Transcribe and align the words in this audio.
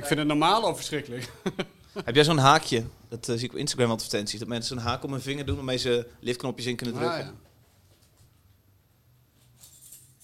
Ik 0.00 0.06
vind 0.06 0.18
het 0.18 0.28
normaal 0.28 0.64
al 0.64 0.76
verschrikkelijk. 0.76 1.30
Heb 2.04 2.14
jij 2.14 2.24
zo'n 2.24 2.38
haakje? 2.38 2.84
Dat 3.08 3.28
eh, 3.28 3.34
zie 3.34 3.44
ik 3.44 3.52
op 3.52 3.58
Instagram 3.58 3.90
advertenties. 3.90 4.38
Dat 4.38 4.48
mensen 4.48 4.76
een 4.76 4.82
haak 4.82 5.04
om 5.04 5.12
hun 5.12 5.20
vinger 5.20 5.46
doen 5.46 5.56
waarmee 5.56 5.76
ze 5.76 6.06
liftknopjes 6.20 6.66
in 6.66 6.76
kunnen 6.76 6.94
drukken. 6.94 7.18
Ah, 7.18 7.26
ja. 7.26 7.32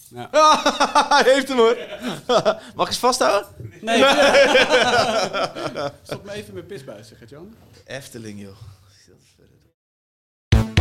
Ja. 0.08 0.28
Hij 1.22 1.32
heeft 1.32 1.48
hem 1.48 1.56
hoor. 1.56 1.76
Mag 2.76 2.86
ik 2.86 2.86
eens 2.86 2.98
vasthouden? 2.98 3.48
Nee. 3.80 4.04
Stop 6.02 6.24
me 6.24 6.32
even 6.32 6.54
met 6.54 6.66
pisbuis, 6.66 7.08
zeg 7.08 7.20
het 7.20 7.30
Jan. 7.30 7.54
Efteling 7.86 8.40
joh. 8.40 8.56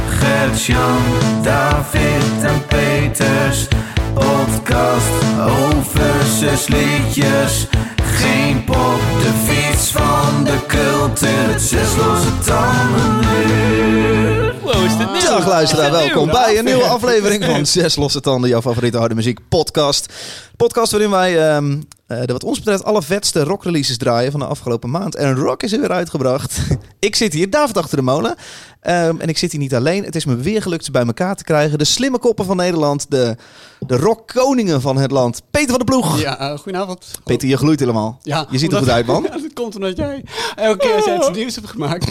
Gert-Jan, 0.10 1.04
David 1.44 2.44
en 2.44 2.66
Peters. 2.66 3.68
Podcast 4.14 5.24
over 5.40 6.24
zesliedjes. 6.24 7.68
Geen 8.04 8.64
pop, 8.76 9.02
de 9.22 9.32
fiets 9.46 9.92
van 9.92 10.44
de 10.44 10.60
cultuur. 10.68 11.48
Het 11.52 11.62
zes 11.62 11.96
losse 11.96 12.38
tanden 12.46 13.24
Wow, 14.66 14.86
is 14.86 14.98
dit 14.98 15.12
nieuw? 15.12 15.22
Dag 15.22 15.48
luisteraar, 15.48 15.92
welkom 15.92 16.28
bij 16.28 16.58
een 16.58 16.66
nieuwe 16.66 16.84
aflevering 16.84 17.44
van 17.46 17.66
Zes 17.76 17.96
Losse 17.96 18.20
Tanden, 18.20 18.50
jouw 18.50 18.62
favoriete 18.62 18.98
harde 18.98 19.16
muziek 19.16 19.40
podcast. 19.50 20.14
Podcast 20.58 20.92
waarin 20.92 21.10
wij, 21.10 21.50
ehm, 21.50 21.82
eh, 22.08 22.22
de 22.22 22.34
wat 22.34 22.44
ons 22.44 22.58
betreft, 22.58 22.84
alle 22.84 23.02
vetste 23.02 23.44
rockreleases 23.44 23.98
draaien 23.98 24.32
van 24.32 24.40
de 24.40 24.46
afgelopen 24.46 24.90
maand. 24.90 25.16
En 25.16 25.36
rock 25.36 25.64
is 25.64 25.74
er 25.74 25.80
weer 25.80 25.92
uitgebracht. 25.92 26.60
ik 27.00 27.16
zit 27.16 27.34
hier, 27.34 27.50
David 27.50 27.78
achter 27.78 27.98
de 27.98 28.04
molen. 28.04 28.36
Ehm, 28.86 29.20
en 29.20 29.28
ik 29.30 29.38
zit 29.38 29.52
hier 29.52 29.60
niet 29.62 29.76
alleen. 29.76 30.04
Het 30.04 30.16
is 30.16 30.26
me 30.26 30.36
weer 30.36 30.62
gelukt 30.62 30.86
ze 30.86 30.92
bij 30.92 31.06
elkaar 31.06 31.36
te 31.36 31.44
krijgen. 31.44 31.78
De 31.78 31.84
slimme 31.86 32.18
koppen 32.20 32.46
van 32.46 32.56
Nederland, 32.58 33.06
de, 33.10 33.36
de 33.80 33.98
rockkoningen 33.98 34.82
van 34.82 34.98
het 34.98 35.12
land. 35.12 35.42
Peter 35.52 35.70
van 35.70 35.80
de 35.80 35.84
Ploeg. 35.86 36.20
Ja, 36.22 36.40
eh, 36.40 36.58
goedenavond. 36.58 37.12
Peter, 37.24 37.48
je 37.48 37.58
gloeit 37.58 37.80
helemaal. 37.80 38.20
Ja, 38.24 38.48
je 38.50 38.58
ziet 38.58 38.72
er 38.72 38.78
goed 38.78 38.90
uit, 38.90 39.06
man. 39.06 39.24
Ja, 39.24 39.30
dat 39.30 39.54
komt 39.54 39.76
omdat 39.76 39.98
jij 39.98 40.24
elke 40.56 40.78
keer 40.78 40.96
als 40.96 41.06
jij 41.06 41.16
iets 41.18 41.30
nieuws 41.38 41.56
hebt 41.56 41.68
gemaakt, 41.70 42.06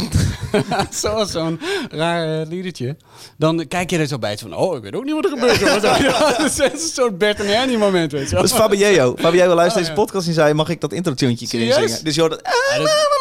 zoals 1.00 1.30
zo'n 1.30 1.60
raar 1.90 2.40
eh, 2.40 2.46
liedertje, 2.48 2.96
dan 3.38 3.68
kijk 3.68 3.90
je 3.90 3.98
er 3.98 4.06
zo 4.06 4.18
bij 4.18 4.38
van, 4.38 4.54
oh, 4.56 4.76
ik 4.76 4.82
weet 4.82 4.94
ook 4.94 5.04
niet 5.04 5.14
wat 5.14 5.24
er 5.24 5.30
gebeurt. 5.30 5.82
ja, 5.82 5.98
dat 6.38 6.44
is 6.44 6.58
een 6.58 6.78
soort 6.94 7.18
Bert 7.18 7.40
en 7.40 7.54
Ernie 7.60 7.78
moment, 7.78 8.12
weet 8.12 8.24
je 8.24 8.30
wel. 8.34 8.40
Dat 8.42 8.50
is 8.50 8.56
Fabio. 8.56 9.14
Fabio 9.18 9.46
luistert 9.54 9.84
Oh, 9.84 9.90
deze 9.90 9.92
podcast 9.92 10.26
en 10.26 10.32
zei, 10.34 10.54
mag 10.54 10.68
ik 10.68 10.80
dat 10.80 10.92
intro-tuntje 10.92 11.46
zingen? 11.46 12.04
Dus 12.04 12.14
je 12.14 12.20
hoort 12.20 12.32
dat... 12.32 12.40
Ja, 12.72 12.78
dat- 12.78 13.12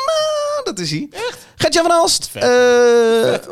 Dat 0.64 0.80
is 0.80 0.90
hij. 0.92 1.10
Gert-Jan 1.56 1.84
van 1.86 1.96
Alst. 1.96 2.30
Eh, 2.34 2.44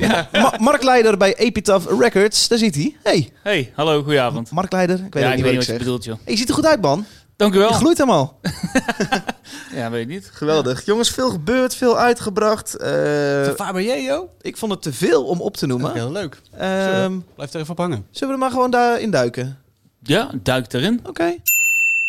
Ma- 0.10 0.28
Ma- 0.32 0.54
marktleider 0.60 1.18
bij 1.18 1.36
Epitaph 1.36 1.86
Records. 2.00 2.48
Daar 2.48 2.58
zit 2.58 2.76
hij. 2.76 2.96
Hey, 3.04 3.30
Hey, 3.44 3.72
hallo, 3.76 4.02
goedenavond. 4.04 4.52
marktleider. 4.52 4.96
Ik 5.06 5.14
weet 5.14 5.24
ja, 5.24 5.30
ook 5.30 5.36
ik 5.38 5.40
niet 5.44 5.46
weet 5.50 5.56
wat 5.56 5.66
je 5.66 5.78
bedoelt, 5.78 6.04
joh. 6.04 6.16
Hey, 6.24 6.34
je 6.34 6.40
ziet 6.40 6.50
er 6.50 6.56
goed 6.56 6.66
uit, 6.66 6.82
man. 6.82 7.06
Dank 7.36 7.54
u 7.54 7.58
Je 7.58 7.62
wel. 7.64 7.72
gloeit 7.72 7.98
helemaal. 7.98 8.40
Ja, 9.76 9.90
weet 9.90 10.02
ik 10.02 10.08
niet. 10.08 10.30
Geweldig. 10.34 10.86
Jongens, 10.86 11.10
veel 11.10 11.30
gebeurd, 11.30 11.76
veel 11.76 11.98
uitgebracht. 11.98 12.76
Eh, 12.78 13.50
Fabio? 13.56 14.30
ik 14.42 14.58
vond 14.58 14.72
het 14.72 14.82
te 14.82 14.94
veel 14.94 15.24
om 15.26 15.42
op 15.42 15.58
te 15.58 15.66
noemen. 15.68 15.94
Heel 15.94 16.12
leuk. 16.12 16.42
Ehm, 16.58 17.20
Blijf 17.36 17.54
er 17.54 17.60
even 17.60 17.72
op 17.72 17.78
hangen. 17.78 18.06
zullen 18.12 18.28
we 18.28 18.34
er 18.34 18.40
maar 18.40 18.52
gewoon 18.52 18.72
daarin 18.72 19.12
duiken? 19.12 19.58
Ja, 20.04 20.30
duik 20.44 20.74
erin. 20.74 21.00
Oké. 21.08 21.36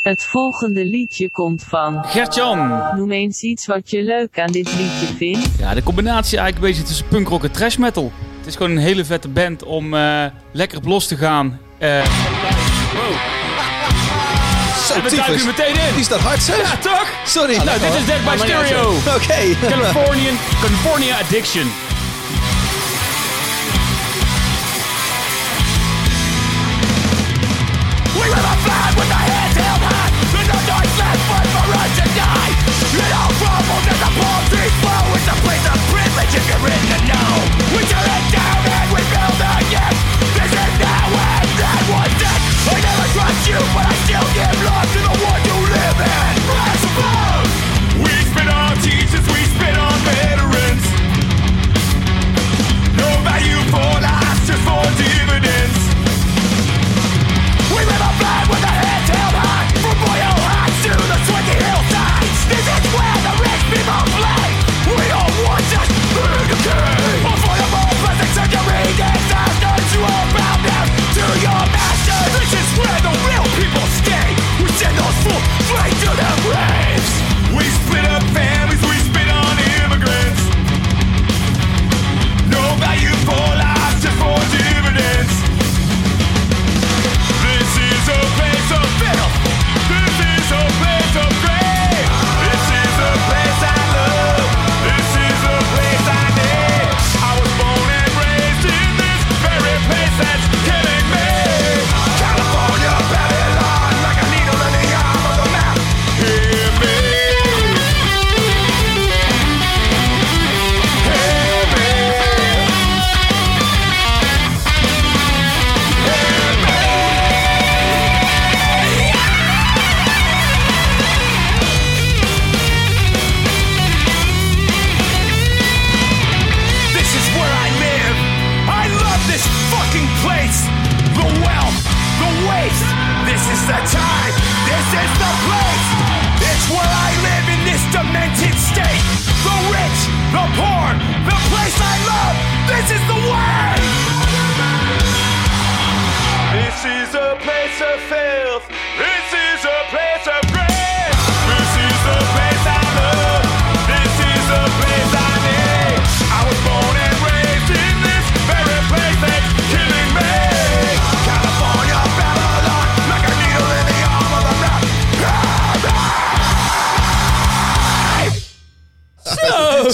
Het 0.03 0.25
volgende 0.25 0.85
liedje 0.85 1.31
komt 1.31 1.65
van. 1.69 2.05
Gertjan. 2.05 2.83
Noem 2.97 3.11
eens 3.13 3.43
iets 3.43 3.67
wat 3.67 3.91
je 3.91 4.03
leuk 4.03 4.39
aan 4.41 4.53
dit 4.53 4.69
liedje 4.77 5.07
vindt. 5.17 5.59
Ja, 5.59 5.75
de 5.75 5.83
combinatie 5.83 6.39
eigenlijk 6.39 6.67
een 6.67 6.71
beetje 6.73 6.89
tussen 6.89 7.07
punkrock 7.09 7.45
en 7.45 7.51
trash 7.51 7.77
metal. 7.77 8.13
Het 8.39 8.47
is 8.47 8.57
gewoon 8.57 8.71
een 8.71 8.79
hele 8.79 9.05
vette 9.05 9.29
band 9.29 9.63
om 9.65 9.95
eh, 9.95 10.25
lekker 10.53 10.79
op 10.79 10.85
los 10.85 11.07
te 11.07 11.17
gaan. 11.17 11.59
Eh 11.79 11.89
wow. 11.89 13.13
Zo, 14.87 14.95
En 14.95 15.03
we 15.03 15.17
duiken 15.17 15.39
er 15.39 15.47
meteen 15.47 15.89
in. 15.89 15.95
Die 15.95 16.05
staat 16.05 16.21
hard, 16.21 16.43
zeg. 16.43 16.57
Ja, 16.57 16.77
toch? 16.77 17.07
Sorry. 17.27 17.57
Nou, 17.57 17.79
dit 17.81 17.95
is 17.95 18.07
Dead 18.07 18.25
by 18.25 18.37
Stereo. 18.37 18.91
Oké. 19.17 19.69
Californian, 19.69 20.37
California 20.61 21.19
Addiction. 21.19 21.92
In 36.67 36.83
the 36.91 36.99
know. 37.09 37.77
We 37.77 37.83
tear 37.85 38.07
it 38.07 38.32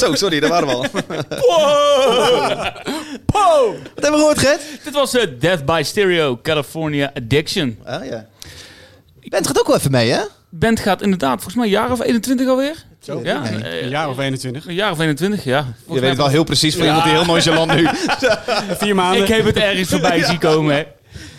Zo, 0.08 0.14
sorry, 0.14 0.40
daar 0.40 0.50
waren 0.50 0.68
we 0.68 0.74
al. 0.74 0.80
Wat 3.94 4.04
hebben 4.04 4.10
we 4.12 4.16
gehoord, 4.16 4.38
Gert? 4.38 4.60
Dit 4.84 4.92
was 4.94 5.14
eh, 5.14 5.26
Death 5.40 5.64
by 5.64 5.82
Stereo, 5.84 6.38
California 6.42 7.10
Addiction. 7.14 7.78
Ah, 7.84 8.04
ja. 8.06 8.26
Bent 9.28 9.46
gaat 9.46 9.58
ook 9.58 9.66
wel 9.66 9.76
even 9.76 9.90
mee, 9.90 10.10
hè? 10.10 10.20
Band 10.50 10.80
gaat 10.80 11.02
inderdaad 11.02 11.34
volgens 11.34 11.54
mij 11.54 11.64
een 11.64 11.70
jaar 11.70 11.90
of 11.92 12.02
21 12.02 12.48
alweer. 12.48 12.84
Zo. 13.00 13.20
Ja, 13.24 13.40
Nee. 13.42 13.62
eh, 13.62 13.82
Een 13.82 13.88
jaar 13.88 14.08
of 14.08 14.18
21. 14.18 14.66
een 14.66 14.74
jaar 14.74 14.90
of 14.90 14.98
21, 15.00 15.44
ja. 15.44 15.62
Volgens 15.62 15.84
Je 15.94 16.00
weet 16.00 16.08
het 16.08 16.18
wel 16.18 16.28
heel 16.28 16.44
precies 16.44 16.74
voor 16.76 16.84
iemand 16.84 17.02
die 17.04 17.12
heel 17.12 17.24
nonchalant 17.24 17.74
nu... 17.74 17.88
Vier 18.78 18.94
maanden. 18.94 19.22
Ik 19.22 19.28
heb 19.28 19.44
het 19.44 19.56
ergens 19.56 19.88
voorbij 19.88 20.24
zien 20.30 20.38
komen, 20.38 20.74
hè. 20.74 20.82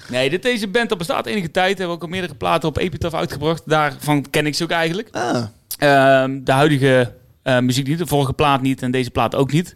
Nee, 0.09 0.29
dit, 0.29 0.41
deze 0.43 0.67
band 0.67 0.89
dat 0.89 0.97
bestaat 0.97 1.25
enige 1.25 1.51
tijd. 1.51 1.77
Hebben 1.77 1.95
ook 1.95 2.01
al 2.01 2.07
meerdere 2.07 2.35
platen 2.35 2.69
op 2.69 2.77
Epitaph 2.77 3.15
uitgebracht. 3.15 3.61
Daarvan 3.65 4.25
ken 4.29 4.45
ik 4.45 4.55
ze 4.55 4.63
ook 4.63 4.69
eigenlijk. 4.71 5.07
Ah, 5.11 5.43
Ehm, 5.77 6.39
de 6.43 6.51
huidige 6.51 7.11
eh, 7.55 7.59
muziek 7.59 7.87
niet, 7.87 7.97
de 7.97 8.07
vorige 8.07 8.33
plaat 8.33 8.61
niet 8.61 8.81
en 8.81 8.91
deze 8.91 9.11
plaat 9.11 9.35
ook 9.35 9.51
niet. 9.51 9.75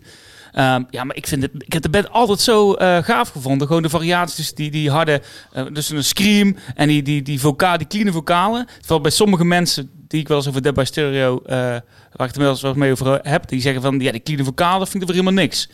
Ehm, 0.53 0.83
ja, 0.89 1.03
maar 1.03 1.15
ik, 1.15 1.27
vind 1.27 1.41
het, 1.41 1.51
ik 1.57 1.73
heb 1.73 1.81
de 1.81 1.89
band 1.89 2.09
altijd 2.09 2.39
zo 2.39 2.73
eh, 2.73 3.03
gaaf 3.03 3.29
gevonden. 3.29 3.67
Gewoon 3.67 3.81
de 3.81 3.89
variaties, 3.89 4.53
die, 4.53 4.71
die 4.71 4.89
harde, 4.89 5.21
eh, 5.51 5.65
dus 5.71 5.89
een 5.89 6.03
scream 6.03 6.55
en 6.75 6.87
die, 6.87 7.01
die, 7.01 7.21
die, 7.21 7.39
voca 7.39 7.77
die 7.77 7.87
clean 7.87 8.13
vocalen. 8.13 8.67
Terwijl 8.79 9.01
bij 9.01 9.11
sommige 9.11 9.45
mensen 9.45 9.89
die 10.07 10.19
ik 10.19 10.27
wel 10.27 10.37
eens 10.37 10.47
over 10.47 10.61
Dead 10.61 10.73
by 10.73 10.83
Stereo, 10.83 11.41
eh, 11.45 11.55
waar 11.55 11.81
ik 12.11 12.33
het 12.33 12.35
wel 12.35 12.49
eens 12.49 12.61
wat 12.61 12.75
mee 12.75 12.91
over 12.91 13.19
heb, 13.23 13.47
die 13.47 13.61
zeggen 13.61 13.81
van, 13.81 13.99
ja, 13.99 14.11
die 14.11 14.23
clean 14.23 14.45
vocalen 14.45 14.87
vind 14.87 15.03
ik 15.03 15.09
weer 15.09 15.17
helemaal 15.17 15.43
niks. 15.43 15.69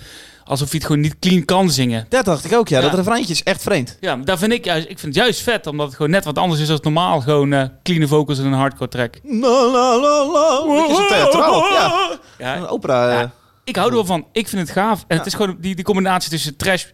Alsof 0.49 0.69
je 0.71 0.77
het 0.77 0.85
gewoon 0.85 1.01
niet 1.01 1.19
clean 1.19 1.45
kan 1.45 1.69
zingen. 1.69 2.05
Dat 2.09 2.25
dacht 2.25 2.45
ik 2.45 2.53
ook, 2.53 2.67
ja. 2.67 2.77
Ja. 2.79 2.83
Dat 2.89 2.93
refreintje 2.93 3.33
is 3.33 3.43
echt 3.43 3.61
vreemd. 3.61 3.97
Ja, 3.99 4.15
daar 4.15 4.37
vind 4.37 4.51
ik 4.51 4.65
juist, 4.65 4.89
ik 4.89 4.99
vind 4.99 5.15
het 5.15 5.23
juist 5.23 5.41
vet, 5.41 5.67
omdat 5.67 5.85
het 5.87 5.95
gewoon 5.95 6.11
net 6.11 6.25
wat 6.25 6.37
anders 6.37 6.61
is 6.61 6.67
dan 6.67 6.79
normaal. 6.81 7.21
Gewoon 7.21 7.53
eh 7.53 7.63
clean 7.83 8.07
vocals 8.07 8.39
in 8.39 8.45
een 8.45 8.53
hardcore 8.53 8.89
track. 8.89 9.19
La, 9.23 9.65
la, 9.71 9.99
la, 9.99 10.25
la. 10.31 10.63
Beetje 10.65 10.95
zo 10.95 11.07
theatraal. 11.07 11.63
Ja, 11.73 12.09
Ja, 12.37 12.57
een 12.57 12.67
opera. 12.67 13.11
Ja. 13.11 13.21
eh. 13.21 13.29
ik 13.63 13.75
hou 13.75 13.87
er 13.89 13.95
wel 13.95 14.05
van. 14.05 14.25
Ik 14.31 14.47
vind 14.47 14.61
het 14.61 14.71
gaaf. 14.77 15.05
En 15.07 15.17
het 15.17 15.25
is 15.25 15.33
gewoon 15.33 15.57
die, 15.59 15.75
die 15.75 15.85
combinatie 15.85 16.29
tussen 16.29 16.57
trash 16.57 16.85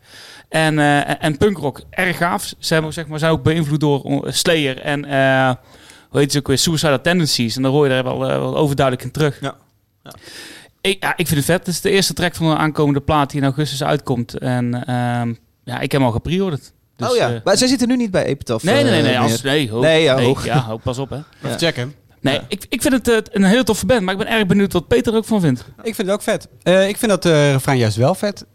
en, 0.50 0.80
eh, 0.80 1.24
en 1.24 1.38
punkrock 1.38 1.82
erg 1.90 2.18
gaaf. 2.18 2.54
Ze 2.60 2.74
hebben, 2.74 2.94
zeg 2.94 3.08
maar, 3.08 3.20
zijn 3.20 3.32
ook 3.32 3.44
beïnvloed 3.44 3.80
door 3.80 4.24
Slayer 4.26 4.80
en 4.82 5.04
hoe 6.10 6.20
heet 6.20 6.32
ze 6.32 6.38
ook 6.38 6.48
weer, 6.48 6.58
Suicidal 6.58 7.02
Tendencies. 7.02 7.56
En 7.56 7.62
daar 7.62 7.72
hoor 7.72 7.88
je 7.88 7.94
er 7.94 8.04
wel, 8.04 8.20
wel 8.20 8.58
overduidelijk 8.58 9.06
in 9.06 9.12
terug. 9.12 9.38
Ja. 9.42 9.56
Ja. 10.04 10.12
Ik, 10.86 11.04
ja, 11.04 11.18
ik 11.18 11.28
vind 11.28 11.38
het 11.40 11.46
vet. 11.46 11.58
Het 11.58 11.68
is 11.68 11.82
de 11.82 11.90
eerste 11.90 12.14
track 12.14 12.36
van 12.36 12.50
de 12.50 12.56
aankomende 12.56 13.02
plaat 13.02 13.30
die 13.30 13.40
in 13.40 13.46
augustus 13.46 13.84
uitkomt. 13.84 14.38
En 14.38 14.86
ehm, 14.86 15.34
ja, 15.64 15.80
ik 15.80 15.92
heb 15.92 15.92
hem 15.92 16.04
al 16.04 16.12
gepreorderd. 16.12 16.74
Dus, 16.96 17.10
oh 17.10 17.16
ja, 17.16 17.34
eh, 17.34 17.40
maar 17.44 17.58
zij 17.58 17.68
zitten 17.68 17.88
nu 17.88 17.96
niet 17.96 18.12
bij 18.12 18.26
Epitaph. 18.26 18.64
nee, 18.64 18.84
nee, 18.84 18.84
nee. 18.84 19.02
eh, 19.02 19.08
nee, 19.08 19.20
als, 19.20 19.42
nee, 19.42 19.70
ho, 19.70 19.80
Nee, 19.80 20.04
ja, 20.04 20.22
hoog. 20.22 20.46
ja, 20.46 20.60
ho, 20.60 20.78
pas 20.78 20.98
op 20.98 21.10
hè. 21.10 21.20
Even 21.44 21.60
checken. 21.60 21.96
Nee, 22.26 22.40
ik, 22.48 22.66
ik 22.70 22.82
vind 22.82 22.94
het 22.94 23.08
eh, 23.08 23.18
een 23.32 23.44
hele 23.44 23.64
toffe 23.64 23.86
band, 23.86 24.02
maar 24.02 24.14
ik 24.14 24.20
ben 24.20 24.30
erg 24.30 24.46
benieuwd 24.46 24.74
wat 24.74 24.88
Peter 24.88 25.12
er 25.12 25.18
ook 25.18 25.26
van 25.26 25.42
vindt. 25.42 25.66
Ik 25.84 25.96
vind 25.96 26.08
het 26.08 26.12
ook 26.12 26.22
vet. 26.22 26.48
Eh, 26.64 26.88
ik 26.88 26.98
vind 26.98 27.12
dat 27.12 27.26
eh 27.26 27.52
refrein 27.52 27.78
juist 27.78 27.98
wel 27.98 28.16
vet. 28.16 28.46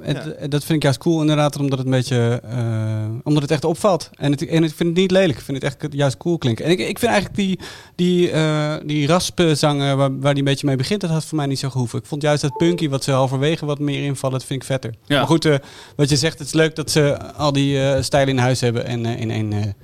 Het, 0.00 0.50
Dat 0.50 0.64
vind 0.64 0.70
ik 0.70 0.82
juist 0.82 0.98
cool 0.98 1.20
inderdaad, 1.20 1.58
omdat 1.58 1.78
het 1.78 1.86
een 1.86 1.92
beetje... 1.92 2.40
eh, 2.44 3.04
omdat 3.22 3.42
het 3.42 3.50
echt 3.50 3.64
opvalt. 3.64 4.10
En, 4.14 4.30
het, 4.30 4.46
en 4.46 4.64
ik 4.64 4.74
vind 4.74 4.88
het 4.88 4.98
niet 4.98 5.10
lelijk. 5.10 5.38
Ik 5.38 5.44
vind 5.44 5.62
het 5.62 5.66
echt 5.80 5.92
juist 5.92 6.16
cool 6.16 6.38
klinken. 6.38 6.64
En 6.64 6.70
ik, 6.70 6.78
ik 6.78 6.98
vind 6.98 7.12
eigenlijk 7.12 7.36
die, 7.36 7.58
die, 7.94 8.30
eh 8.30 8.74
die 8.84 9.06
raspenzangen 9.06 9.96
waar, 9.96 10.18
waar 10.20 10.34
die 10.34 10.42
een 10.42 10.48
beetje 10.48 10.66
mee 10.66 10.76
begint, 10.76 11.00
dat 11.00 11.10
had 11.10 11.24
voor 11.24 11.36
mij 11.36 11.46
niet 11.46 11.58
zo 11.58 11.70
gehoeven. 11.70 11.98
Ik 11.98 12.06
vond 12.06 12.22
juist 12.22 12.42
dat 12.42 12.56
punky 12.56 12.88
wat 12.88 13.04
ze 13.04 13.10
halverwege 13.10 13.66
wat 13.66 13.78
meer 13.78 14.04
invallen, 14.04 14.38
dat 14.38 14.46
vind 14.46 14.60
ik 14.62 14.66
vetter. 14.68 14.94
Ja. 15.04 15.18
Maar 15.18 15.26
goed, 15.26 15.44
eh, 15.44 15.54
wat 15.96 16.08
je 16.08 16.16
zegt, 16.16 16.38
het 16.38 16.46
is 16.46 16.54
leuk 16.54 16.76
dat 16.76 16.90
ze 16.90 17.32
al 17.32 17.52
die 17.52 17.80
eh, 17.82 18.02
stijlen 18.02 18.28
in 18.28 18.38
huis 18.38 18.60
hebben 18.60 18.86
en 18.86 19.06
in 19.06 19.30
één... 19.30 19.74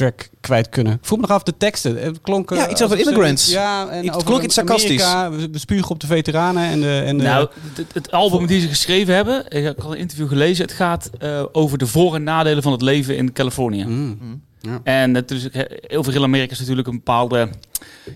eh, 0.00 0.06
track 0.06 0.28
kwijt 0.40 0.68
kunnen. 0.68 0.92
Ik 0.92 0.98
vroeg 1.02 1.18
me 1.20 1.26
nog 1.26 1.36
af 1.36 1.42
de 1.42 1.54
teksten. 1.58 1.96
Het 2.02 2.20
klonk, 2.20 2.50
eh, 2.50 2.58
Ja, 2.58 2.68
iets 2.68 2.82
over 2.82 2.98
immigrants. 2.98 3.50
Ja, 3.50 3.88
en 3.88 4.04
Het 4.04 4.14
over 4.14 4.26
klonk 4.26 4.42
iets 4.42 4.54
sarcastisch. 4.54 5.02
Amerika. 5.02 5.30
We, 5.46 5.48
we 5.52 5.58
spugen 5.58 5.90
op 5.90 6.00
de 6.00 6.06
veteranen 6.06 6.62
en 6.62 6.80
de... 6.80 7.02
En 7.06 7.16
de 7.16 7.22
Nou, 7.24 7.48
het, 7.74 7.94
het 7.94 8.10
album 8.10 8.46
die 8.46 8.60
ze 8.60 8.68
geschreven 8.68 9.14
hebben, 9.14 9.44
ik 9.48 9.64
heb 9.64 9.80
al 9.80 9.92
een 9.92 9.98
interview 9.98 10.28
gelezen, 10.28 10.64
het 10.64 10.74
gaat 10.74 11.10
eh, 11.18 11.42
over 11.52 11.78
de 11.78 11.86
voor- 11.86 12.14
en 12.14 12.22
nadelen 12.22 12.62
van 12.62 12.72
het 12.72 12.82
leven 12.82 13.16
in 13.16 13.32
Californië. 13.32 13.84
Mm. 13.84 14.42
Ja. 14.60 14.80
En 14.84 15.14
het 15.14 15.30
is, 15.30 15.48
heel 15.80 16.04
veel 16.04 16.14
in 16.14 16.22
Amerika 16.22 16.52
is 16.52 16.58
natuurlijk 16.58 16.88
een 16.88 16.94
bepaalde 16.96 17.48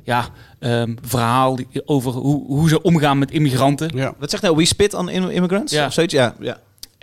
ja, 0.05 0.29
ehm, 0.58 0.94
verhaal 1.02 1.56
die- 1.56 1.69
over 1.84 2.12
hoe, 2.12 2.46
hoe 2.46 2.69
ze 2.69 2.82
omgaan 2.82 3.19
met 3.19 3.31
immigranten. 3.31 3.90
Ja. 3.94 4.14
Wat 4.19 4.31
zegt 4.31 4.43
nou? 4.43 4.56
We 4.56 4.64
spit 4.64 4.94
on 4.94 5.08
im- 5.08 5.29
immigrants? 5.29 5.73
Ja. 5.73 5.87
Of 5.87 5.93
zoiets? 5.93 6.14
Ja. 6.14 6.34
ja. 6.40 6.58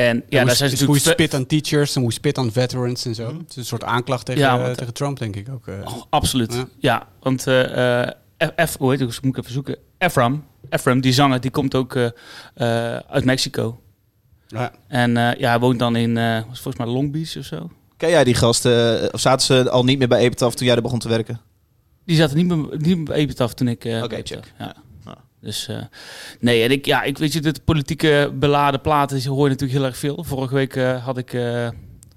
En 0.07 0.23
ja, 0.29 0.45
daar 0.45 0.55
zijn 0.55 0.69
ze 0.69 0.85
hoe 0.85 0.85
natuurlijk 0.95 1.17
je 1.17 1.23
spit 1.25 1.33
aan 1.33 1.45
teachers 1.45 1.95
en 1.95 2.01
hoe 2.01 2.09
je 2.09 2.15
spit 2.15 2.37
aan 2.37 2.51
veterans 2.51 3.05
en 3.05 3.15
zo. 3.15 3.27
Het 3.37 3.49
is 3.49 3.55
een 3.55 3.65
soort 3.65 3.83
aanklacht 3.83 4.25
tegen, 4.25 4.41
Ja, 4.41 4.65
eh, 4.69 4.71
tegen 4.71 4.93
Trump, 4.93 5.19
denk 5.19 5.35
ik 5.35 5.49
ook. 5.49 5.67
eh. 5.67 5.73
Oh, 5.85 6.01
absoluut. 6.09 6.53
Ja. 6.53 6.67
Ja, 6.79 7.07
want 7.19 7.47
eh, 7.47 8.01
eh, 8.07 8.13
F, 8.37 8.69
F- 8.69 8.77
hoe 8.77 8.91
heet 8.91 8.99
het? 8.99 9.21
Moet 9.21 9.37
ik 9.37 9.43
even 9.43 9.53
zoeken. 9.53 9.77
Ephraim, 9.97 10.43
Ephraim, 10.69 11.01
die 11.01 11.13
zanger, 11.13 11.41
die 11.41 11.51
komt 11.51 11.75
ook 11.75 11.95
uit 13.07 13.25
Mexico. 13.25 13.79
Ja. 14.47 14.71
En 14.87 15.17
eh, 15.17 15.39
ja, 15.39 15.49
hij 15.49 15.59
woont 15.59 15.79
dan 15.79 15.95
in, 15.95 16.17
eh, 16.17 16.33
was 16.49 16.59
volgens 16.59 16.83
mij 16.85 16.93
Long 16.93 17.11
Beach 17.11 17.37
of 17.37 17.45
zo. 17.45 17.69
Ken 17.97 18.09
jij 18.09 18.23
die 18.23 18.33
gasten? 18.33 19.01
eh, 19.01 19.07
Of 19.11 19.19
zaten 19.19 19.45
ze 19.45 19.69
al 19.69 19.83
niet 19.83 19.97
meer 19.97 20.07
bij 20.07 20.19
Epitaph 20.19 20.55
toen 20.55 20.67
jij 20.67 20.75
er 20.75 20.81
begon 20.81 20.99
te 20.99 21.09
werken? 21.09 21.39
Die 22.05 22.15
zaten 22.15 22.37
niet 22.37 22.47
meer, 22.47 22.57
niet 22.77 22.95
meer 22.95 23.03
bij 23.03 23.15
Epitaph 23.15 23.53
toen 23.53 23.67
ik... 23.67 23.85
eh 23.85 24.03
Oké, 24.03 24.15
check. 24.23 24.53
Ja. 24.59 24.75
Dus 25.41 25.67
eh, 25.67 25.77
nee, 26.39 26.63
en 26.63 26.71
ik, 26.71 26.85
ja, 26.85 27.03
ik 27.03 27.17
weet 27.17 27.33
je, 27.33 27.39
de 27.41 27.53
politieke 27.65 28.31
beladen 28.39 28.81
platen 28.81 29.25
hoor 29.25 29.43
je 29.43 29.49
natuurlijk 29.49 29.79
heel 29.79 29.87
erg 29.87 29.97
veel. 29.97 30.23
Vorige 30.23 30.53
week 30.53 30.75
eh, 30.75 31.05
had 31.05 31.17
ik 31.17 31.33
eh, 31.33 31.67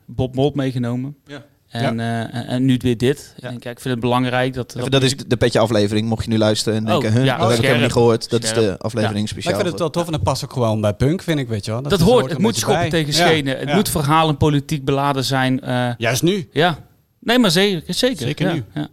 Bob 0.06 0.34
Mold 0.34 0.54
meegenomen. 0.54 1.16
Ja. 1.26 1.44
En, 1.68 2.00
eh, 2.00 2.20
en, 2.20 2.46
en 2.46 2.64
nu 2.64 2.76
weer 2.82 2.96
dit. 2.96 3.34
Ja. 3.36 3.48
En 3.48 3.58
kijk, 3.58 3.74
ik 3.76 3.80
vind 3.82 3.94
het 3.94 4.02
belangrijk 4.02 4.54
dat... 4.54 4.76
Even, 4.76 4.90
dat 4.90 5.02
is 5.02 5.16
de 5.16 5.36
petje 5.36 5.58
aflevering, 5.58 6.08
mocht 6.08 6.24
je 6.24 6.30
nu 6.30 6.38
luisteren 6.38 6.78
en 6.78 6.84
Oh, 6.84 7.00
denken, 7.00 7.12
huh, 7.12 7.24
ja, 7.24 7.36
dat 7.36 7.48
heb 7.48 7.56
ik 7.56 7.62
helemaal 7.64 7.82
niet 7.82 7.92
gehoord. 7.92 8.30
Dat 8.30 8.42
is 8.42 8.52
de 8.52 8.78
aflevering 8.78 9.18
Maar 9.18 9.28
speciaal. 9.28 9.52
ik 9.52 9.58
vind 9.58 9.70
het 9.70 9.78
wel 9.80 9.90
tof 9.90 10.06
en 10.06 10.12
dat 10.12 10.22
past 10.22 10.44
ook 10.44 10.52
gewoon 10.52 10.80
bij 10.80 10.94
punk, 10.94 11.22
vind 11.22 11.38
ik, 11.38 11.48
weet 11.48 11.64
je 11.64 11.70
wel. 11.70 11.82
dat 11.82 12.00
hoort, 12.00 12.28
het 12.30 12.38
moet 12.38 12.56
schoppen 12.56 12.80
bij. 12.80 12.90
tegen 12.90 13.12
Ja, 13.22 13.26
schenen. 13.28 13.58
Het 13.58 13.68
ja. 13.68 13.74
moet 13.74 13.88
verhaal 13.88 14.28
en 14.28 14.36
politiek 14.36 14.84
beladen 14.84 15.24
zijn. 15.24 15.60
eh, 15.60 15.90
Juist 15.98 16.22
nu. 16.22 16.48
ja. 16.52 16.78
Nee, 17.20 17.38
maar 17.38 17.50
zeker. 17.50 17.94
Zeker, 17.94 18.26
Zeker 18.26 18.46
ja, 18.46 18.52
nu. 18.54 18.64
Ja. 18.74 18.88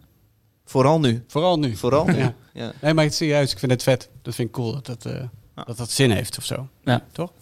Vooral 0.64 1.00
nu. 1.00 1.24
Vooral 1.26 1.58
nu. 1.58 1.76
Vooral 1.76 2.04
nu. 2.04 2.16
Ja. 2.18 2.34
Ja. 2.52 2.72
Nee, 2.80 2.94
maar 2.94 3.04
het 3.04 3.14
serieus. 3.14 3.52
Ik 3.52 3.58
vind 3.58 3.72
het 3.72 3.82
vet. 3.82 4.08
Dat 4.30 4.38
vind 4.38 4.48
ik 4.48 4.54
cool 4.54 4.72
dat 4.72 4.86
dat, 4.86 5.04
eh, 5.14 5.22
dat, 5.66 5.76
dat 5.76 5.90
zin 5.90 6.10
heeft 6.10 6.38
of 6.38 6.44
zo. 6.44 6.68
Ja. 6.84 7.04
Toch? 7.12 7.32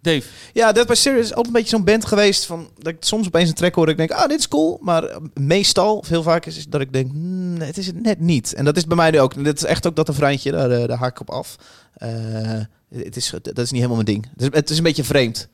Dave, 0.00 0.22
Ja, 0.52 0.72
Dead 0.72 0.86
by 0.86 0.94
Stereo 0.94 1.18
is 1.18 1.26
altijd 1.28 1.46
een 1.46 1.52
beetje 1.52 1.68
zo'n 1.76 1.84
band 1.84 2.04
geweest 2.04 2.44
van 2.46 2.68
dat 2.78 2.92
ik 2.92 2.96
soms 3.00 3.26
opeens 3.26 3.48
een 3.48 3.54
track 3.54 3.74
hoor 3.74 3.84
en 3.84 3.90
ik 3.90 3.96
denk, 3.96 4.10
ah, 4.10 4.28
dit 4.28 4.38
is 4.38 4.48
cool. 4.48 4.78
Maar 4.82 5.04
eh, 5.04 5.16
meestal, 5.34 6.02
veel 6.06 6.22
vaker 6.22 6.50
is, 6.50 6.56
is 6.58 6.66
dat 6.68 6.80
ik 6.80 6.92
denk, 6.92 7.10
hmm, 7.10 7.52
nee, 7.52 7.66
het 7.66 7.78
is 7.78 7.86
het 7.86 8.02
net 8.02 8.20
niet. 8.20 8.54
En 8.54 8.64
dat 8.64 8.76
is 8.76 8.84
bij 8.86 8.96
mij 8.96 9.10
nu 9.10 9.20
ook. 9.20 9.44
Dit 9.44 9.56
is 9.56 9.64
echt 9.64 9.86
ook 9.86 9.96
dat 9.96 10.08
een 10.08 10.14
vriendje, 10.14 10.50
daar, 10.50 10.70
eh, 10.70 10.88
daar 10.88 10.98
haak 10.98 11.10
ik 11.10 11.20
op 11.20 11.30
af. 11.30 11.56
Eh, 11.94 12.10
het 12.94 13.16
is, 13.16 13.30
dat 13.42 13.58
is 13.58 13.70
niet 13.70 13.82
helemaal 13.82 14.02
mijn 14.04 14.06
ding. 14.06 14.26
Het 14.36 14.42
is, 14.42 14.48
het 14.58 14.70
is 14.70 14.76
een 14.76 14.82
beetje 14.82 15.04
vreemd. 15.04 15.48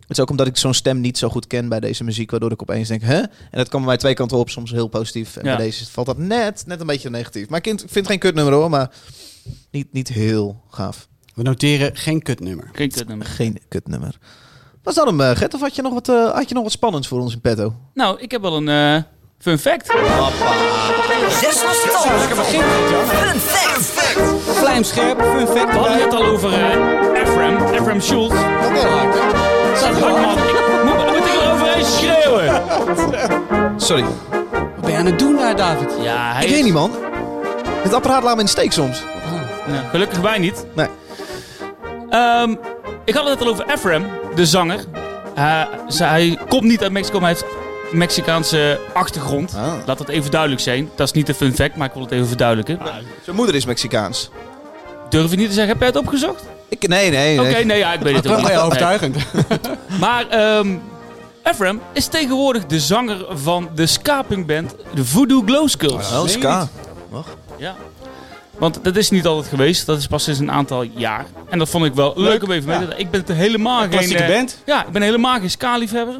Het 0.00 0.16
is 0.16 0.20
ook 0.22 0.30
omdat 0.30 0.46
ik 0.46 0.56
zo'n 0.56 0.74
stem 0.74 1.00
niet 1.00 1.18
zo 1.18 1.28
goed 1.28 1.46
ken 1.46 1.68
bij 1.68 1.80
deze 1.80 2.04
muziek, 2.04 2.30
waardoor 2.30 2.52
ik 2.52 2.62
opeens 2.62 2.88
denk, 2.88 3.02
hè? 3.02 3.16
En 3.18 3.28
dat 3.50 3.68
kan 3.68 3.78
bij 3.80 3.88
mij 3.88 3.98
twee 3.98 4.14
kanten 4.14 4.36
op, 4.38 4.50
soms 4.50 4.70
heel 4.70 4.88
positief. 4.88 5.36
En 5.36 5.44
Ja. 5.44 5.56
bij 5.56 5.64
deze 5.64 5.86
valt 5.90 6.06
dat 6.06 6.18
net, 6.18 6.62
net 6.66 6.80
een 6.80 6.86
beetje 6.86 7.10
negatief. 7.10 7.48
Maar 7.48 7.58
ik 7.58 7.64
vind, 7.64 7.82
ik 7.82 7.86
vind 7.90 8.04
het 8.04 8.06
geen 8.06 8.18
kutnummer 8.18 8.54
hoor, 8.54 8.70
maar 8.70 8.90
niet, 9.70 9.92
niet 9.92 10.08
heel 10.08 10.62
gaaf. 10.70 11.08
We 11.34 11.42
noteren 11.42 11.96
geen 11.96 12.22
kutnummer. 12.22 12.70
geen 12.72 12.90
kutnummer. 12.90 13.26
Geen 13.26 13.58
kutnummer. 13.68 14.18
Was 14.82 14.94
dat 14.94 15.06
hem, 15.06 15.20
Gert? 15.20 15.54
Of 15.54 15.60
had 15.60 15.74
je, 15.76 15.82
nog 15.82 15.92
wat, 15.92 16.08
eh, 16.08 16.30
had 16.34 16.48
je 16.48 16.54
nog 16.54 16.62
wat 16.62 16.72
spannends 16.72 17.08
voor 17.08 17.20
ons 17.20 17.32
in 17.34 17.40
petto? 17.40 17.74
Nou, 17.94 18.20
ik 18.20 18.30
heb 18.30 18.40
wel 18.42 18.56
een 18.56 18.68
eh, 18.68 19.02
fun 19.38 19.58
fact. 19.58 19.86
Zes 21.40 21.56
stand. 21.56 22.04
Fun 23.08 23.40
fact. 23.40 24.20
Vlijmscherp, 24.58 25.20
fun 25.20 25.46
fact. 25.46 25.72
We 25.72 25.78
hadden 25.78 26.02
het 26.02 26.14
al 26.14 26.24
over 26.24 26.52
eh 26.52 27.20
Ephraim, 27.22 27.56
Ephraim 27.72 28.00
Schultz. 28.00 28.34
Dat 28.34 29.98
hard 29.98 30.20
man. 30.20 30.38
Ik 30.38 30.84
moet, 30.84 31.06
moet 31.06 31.16
ik 31.26 31.40
erover 31.42 31.74
eens 31.76 31.96
schreeuwen. 31.96 32.62
Sorry. 33.80 34.04
Wat 34.30 34.80
ben 34.80 34.90
je 34.90 34.96
aan 34.96 35.06
het 35.06 35.18
doen 35.18 35.36
daar, 35.36 35.56
David? 35.56 35.94
Ja, 36.02 36.32
hij 36.32 36.42
ik 36.42 36.48
is- 36.48 36.54
weet 36.54 36.64
niet, 36.64 36.72
man. 36.72 36.90
Het 37.82 37.92
apparaat 37.92 38.22
laat 38.22 38.34
me 38.34 38.40
in 38.40 38.44
de 38.46 38.50
steek 38.50 38.72
soms. 38.72 39.02
Ja, 39.72 39.88
gelukkig 39.90 40.18
wij 40.18 40.38
niet. 40.38 40.64
Nee. 40.74 40.86
Ehm, 42.10 42.54
ik 43.04 43.14
had 43.14 43.28
het 43.28 43.40
al 43.40 43.48
over 43.48 43.64
Ephraim, 43.66 44.06
de 44.34 44.46
zanger. 44.46 44.84
Eh, 45.34 45.62
ze- 45.88 46.04
hij 46.04 46.38
komt 46.48 46.62
niet 46.62 46.82
uit 46.82 46.92
Mexico, 46.92 47.20
maar 47.20 47.30
hij 47.30 47.38
heeft 47.40 47.54
Mexicaanse 47.92 48.80
achtergrond. 48.92 49.54
Ah. 49.56 49.72
Laat 49.86 49.98
dat 49.98 50.08
even 50.08 50.30
duidelijk 50.30 50.60
zijn. 50.60 50.90
Dat 50.94 51.06
is 51.06 51.12
niet 51.12 51.28
een 51.28 51.34
fun 51.34 51.54
fact, 51.54 51.76
maar 51.76 51.86
ik 51.86 51.92
wil 51.92 52.02
het 52.02 52.12
even 52.12 52.26
verduidelijken. 52.26 52.78
Zijn 53.22 53.36
moeder 53.36 53.54
is 53.54 53.64
Mexicaans. 53.66 54.30
Durf 55.08 55.30
je 55.30 55.36
niet 55.36 55.46
te 55.48 55.52
zeggen, 55.54 55.68
heb 55.72 55.78
jij 55.78 55.88
het 55.88 55.96
opgezocht? 55.98 56.42
Ik, 56.68 56.88
nee, 56.88 57.10
nee. 57.10 57.38
nee. 57.38 57.50
Oké, 57.54 57.64
nee, 57.64 57.78
ja, 57.78 57.92
ik 57.92 58.00
weet 58.00 58.16
het 58.16 58.26
ook 58.28 58.36
niet. 58.36 58.46
heel 58.46 58.56
Nee. 58.56 58.64
overtuigend. 58.66 59.16
Maar 60.00 60.28
ehm 60.28 60.68
Ephraim 61.42 61.80
is 61.92 62.06
tegenwoordig 62.06 62.66
de 62.66 62.80
zanger 62.80 63.26
van 63.30 63.68
de 63.74 63.86
ska-punkband 63.86 64.74
de 64.94 65.04
Voodoo 65.04 65.42
Glow 65.46 65.68
Skulls. 65.68 66.12
Oh, 66.12 66.26
ska. 66.26 66.68
Ja. 67.56 67.76
Want 68.58 68.78
dat 68.82 68.96
is 68.96 69.10
niet 69.10 69.26
altijd 69.26 69.48
geweest. 69.48 69.86
Dat 69.86 69.98
is 69.98 70.06
pas 70.06 70.24
sinds 70.24 70.40
een 70.40 70.50
aantal 70.50 70.82
jaar. 70.82 71.26
En 71.48 71.58
dat 71.58 71.68
vond 71.68 71.84
ik 71.84 71.94
wel 71.94 72.12
leuk, 72.16 72.42
om 72.42 72.50
even 72.50 72.68
mee 72.68 72.78
te 72.78 72.82
delen. 72.84 72.98
Ik 72.98 73.10
ben 73.10 73.20
het 73.20 73.32
helemaal 73.32 73.80
geen... 73.80 73.90
Klassieke 73.90 74.22
eh, 74.22 74.34
band. 74.34 74.62
Ja, 74.66 74.86
ik 74.86 74.92
ben 74.92 75.02
helemaal 75.02 75.38
geen 75.38 75.50
ska-liefhebber. 75.50 76.14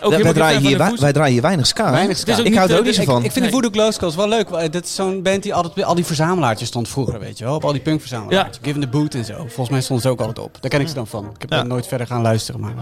Ook 0.00 0.10
Wij, 0.22 0.32
draaien 0.32 0.60
hier, 0.60 0.70
de 0.70 0.76
wij, 0.76 0.88
voet- 0.88 1.00
wij 1.00 1.12
draaien 1.12 1.32
hier 1.32 1.42
weinig 1.42 1.66
ska. 1.66 1.90
Weinig 1.90 2.16
ska. 2.16 2.38
Ook 2.38 2.44
Ik 2.44 2.54
hou 2.54 2.68
er 2.70 2.74
ook 2.74 2.80
eh, 2.80 2.86
niet 2.86 2.94
zo 2.94 3.02
van. 3.04 3.16
Ik 3.16 3.20
vind 3.22 3.34
Nee. 3.34 3.44
die 3.44 3.52
Voodoo 3.52 3.70
Glow 3.70 3.92
Skulls 3.92 4.14
wel 4.14 4.28
leuk. 4.28 4.72
Dat 4.72 4.84
is 4.84 4.94
zo'n 4.94 5.22
band 5.22 5.42
die 5.42 5.54
altijd 5.54 5.74
bij 5.74 5.84
al 5.84 5.94
die 5.94 6.04
verzamelaartjes 6.04 6.68
stond 6.68 6.88
vroeger, 6.88 7.18
weet 7.20 7.38
je 7.38 7.44
wel. 7.44 7.54
Op 7.54 7.64
al 7.64 7.72
die 7.72 7.80
punkverzamelaartjes. 7.80 8.58
Given 8.62 8.80
the 8.80 8.86
Boot 8.88 9.14
en 9.14 9.24
zo. 9.24 9.34
Volgens 9.36 9.68
mij 9.68 9.80
stonden 9.80 10.04
ze 10.04 10.10
ook 10.10 10.18
altijd 10.20 10.38
op. 10.38 10.56
Daar 10.60 10.70
ken 10.70 10.80
ik 10.80 10.88
ze 10.88 10.94
dan 10.94 11.06
van. 11.06 11.24
Ik 11.34 11.40
heb 11.40 11.50
Ja. 11.50 11.58
er 11.58 11.66
nooit 11.66 11.86
verder 11.86 12.06
gaan 12.06 12.22
luisteren, 12.22 12.60
maar... 12.60 12.72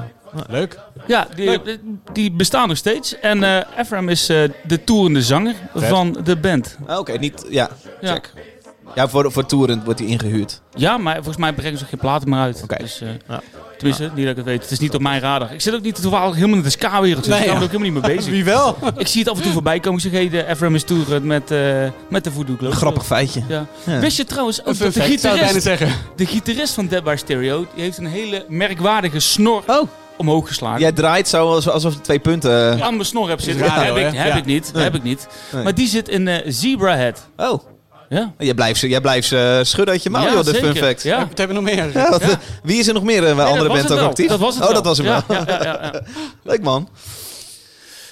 Leuk. 0.49 0.79
Ja, 1.07 1.26
die, 1.37 1.61
die 2.12 2.33
bestaan 2.33 2.69
nog 2.69 2.76
steeds. 2.76 3.19
En 3.21 3.43
eh 3.45 3.61
Ephraim 3.79 4.09
is 4.09 4.29
eh, 4.29 4.37
de 4.64 4.85
toerende 4.85 5.23
zanger 5.23 5.55
van 5.75 6.17
de 6.25 6.37
band. 6.37 6.76
Ah, 6.87 6.99
Oké, 6.99 7.12
niet... 7.12 7.45
Ja, 7.49 7.71
Ja. 8.00 8.12
check. 8.12 8.33
Ja, 8.95 9.09
voor, 9.09 9.33
voor 9.33 9.47
toeren 9.47 9.83
wordt 9.85 9.99
hij 10.01 10.09
ingehuurd. 10.09 10.61
Ja, 10.75 10.99
maar 10.99 11.15
volgens 11.15 11.37
mij 11.37 11.53
brengen 11.53 11.79
ze 11.79 11.85
geen 11.85 11.99
platen 11.99 12.29
meer 12.29 12.39
uit. 12.39 12.61
Oké. 12.63 12.77
Dus, 12.79 13.01
eh, 13.01 13.09
Ja. 13.29 13.41
Tenminste, 13.77 14.03
niet 14.15 14.23
dat 14.23 14.31
ik 14.31 14.37
het 14.37 14.45
weet. 14.45 14.63
Het 14.63 14.71
is 14.71 14.79
niet 14.79 14.95
op 14.95 15.01
mijn 15.01 15.21
radar. 15.21 15.53
Ik 15.53 15.61
zit 15.61 15.75
ook 15.75 15.83
niet 15.83 16.03
toevallig 16.03 16.35
helemaal 16.35 16.57
in 16.57 16.63
de 16.63 16.71
ska-wereld. 16.71 17.25
Dus 17.25 17.33
Nee, 17.33 17.39
ik 17.39 17.45
ben 17.45 17.55
ja. 17.55 17.59
er 17.61 17.65
ook 17.67 17.71
helemaal 17.73 17.93
niet 18.01 18.03
mee 18.07 18.17
bezig. 18.17 18.33
Wie 18.39 18.45
wel? 18.45 18.77
Ik 18.97 19.07
zie 19.07 19.21
het 19.21 19.31
af 19.31 19.37
en 19.37 19.43
toe 19.43 19.53
voorbij 19.53 19.81
komen. 19.81 20.05
Ik 20.05 20.11
zeg, 20.11 20.13
hey, 20.13 20.29
de 20.47 20.57
FRM 20.57 20.75
is 20.75 20.85
toeren 20.85 21.27
met, 21.27 21.51
eh, 21.51 21.59
met 22.09 22.25
de 22.25 22.31
Voodoo 22.31 22.57
Glow. 22.59 22.73
Grappig 22.73 23.07
feitje. 23.07 23.43
Ja. 23.49 23.67
Ja. 23.85 23.99
Wist 23.99 24.17
je 24.17 24.25
trouwens 24.25 24.65
ook 24.65 24.79
dat 24.79 24.93
de 24.95 25.01
gitarist, 25.03 25.63
zeggen. 25.63 25.89
de 26.17 26.27
gitarist 26.27 26.75
van 26.75 26.87
Dead 26.87 27.05
by 27.05 27.15
Stereo... 27.19 27.67
die 27.75 27.83
heeft 27.83 27.99
een 27.99 28.07
hele 28.07 28.45
merkwaardige 28.49 29.19
snor 29.21 29.63
Oh. 29.67 29.89
omhoog 30.17 30.47
geslagen. 30.49 30.81
Jij 30.81 30.93
draait 30.93 31.29
zo 31.29 31.51
alsof, 31.55 31.73
alsof 31.73 31.95
je 31.95 32.01
twee 32.01 32.19
punten... 32.19 32.83
aan 32.83 32.95
mijn 32.95 33.05
snor 33.07 33.29
heb 33.29 33.41
zitten. 33.41 33.67
Radio, 33.67 33.95
heb 33.95 34.13
ik, 34.13 34.19
heb 34.19 34.27
Ja. 34.27 34.35
ik 34.35 34.45
niet. 34.45 34.71
Nee. 34.75 34.83
Heb 34.83 34.95
ik 34.95 35.03
niet. 35.03 35.27
Nee. 35.53 35.63
Maar 35.63 35.75
die 35.75 35.89
zit 35.89 36.09
in 36.09 36.29
eh 36.29 36.43
Zebra 36.47 36.97
Head. 36.97 37.29
Oh, 37.37 37.63
Ja. 38.11 38.33
jij 38.38 38.55
blijft, 38.55 38.81
ze- 38.81 38.88
jij 38.88 39.00
blijft 39.00 39.33
eh, 39.33 39.59
schudden 39.62 39.95
uit 39.95 40.02
je 40.02 40.11
mouw, 40.11 40.23
Ja, 40.25 40.33
joh, 40.33 40.45
de 40.45 40.55
fun 40.55 40.76
fact. 40.76 41.02
Ja. 41.02 41.19
Wat 41.29 41.38
hebben 41.38 41.57
we 41.57 41.62
nog 41.62 41.75
meer? 41.75 41.90
Ja, 41.95 42.11
wat- 42.11 42.21
Ja. 42.21 42.38
Wie 42.62 42.79
is 42.79 42.87
er 42.88 42.95
nog 42.95 43.02
meer 43.02 43.17
eh, 43.26 43.35
bij 43.37 43.45
Nee, 43.45 43.52
andere 43.52 43.76
het 43.76 43.93
ook 43.93 43.99
wel. 43.99 44.09
actief? 44.09 44.29
Dat 44.29 44.38
was 44.38 44.55
het 44.55 44.64
oh, 44.64 44.71
wel. 44.71 44.83
dat 44.83 44.85
was 44.85 44.99
hem 44.99 45.07
ja, 45.07 45.25
wel. 45.26 45.37
Ja, 45.37 45.45
ja, 45.49 45.62
ja, 45.62 45.90
ja. 45.93 46.00
Leuk 46.50 46.62
man. 46.62 46.88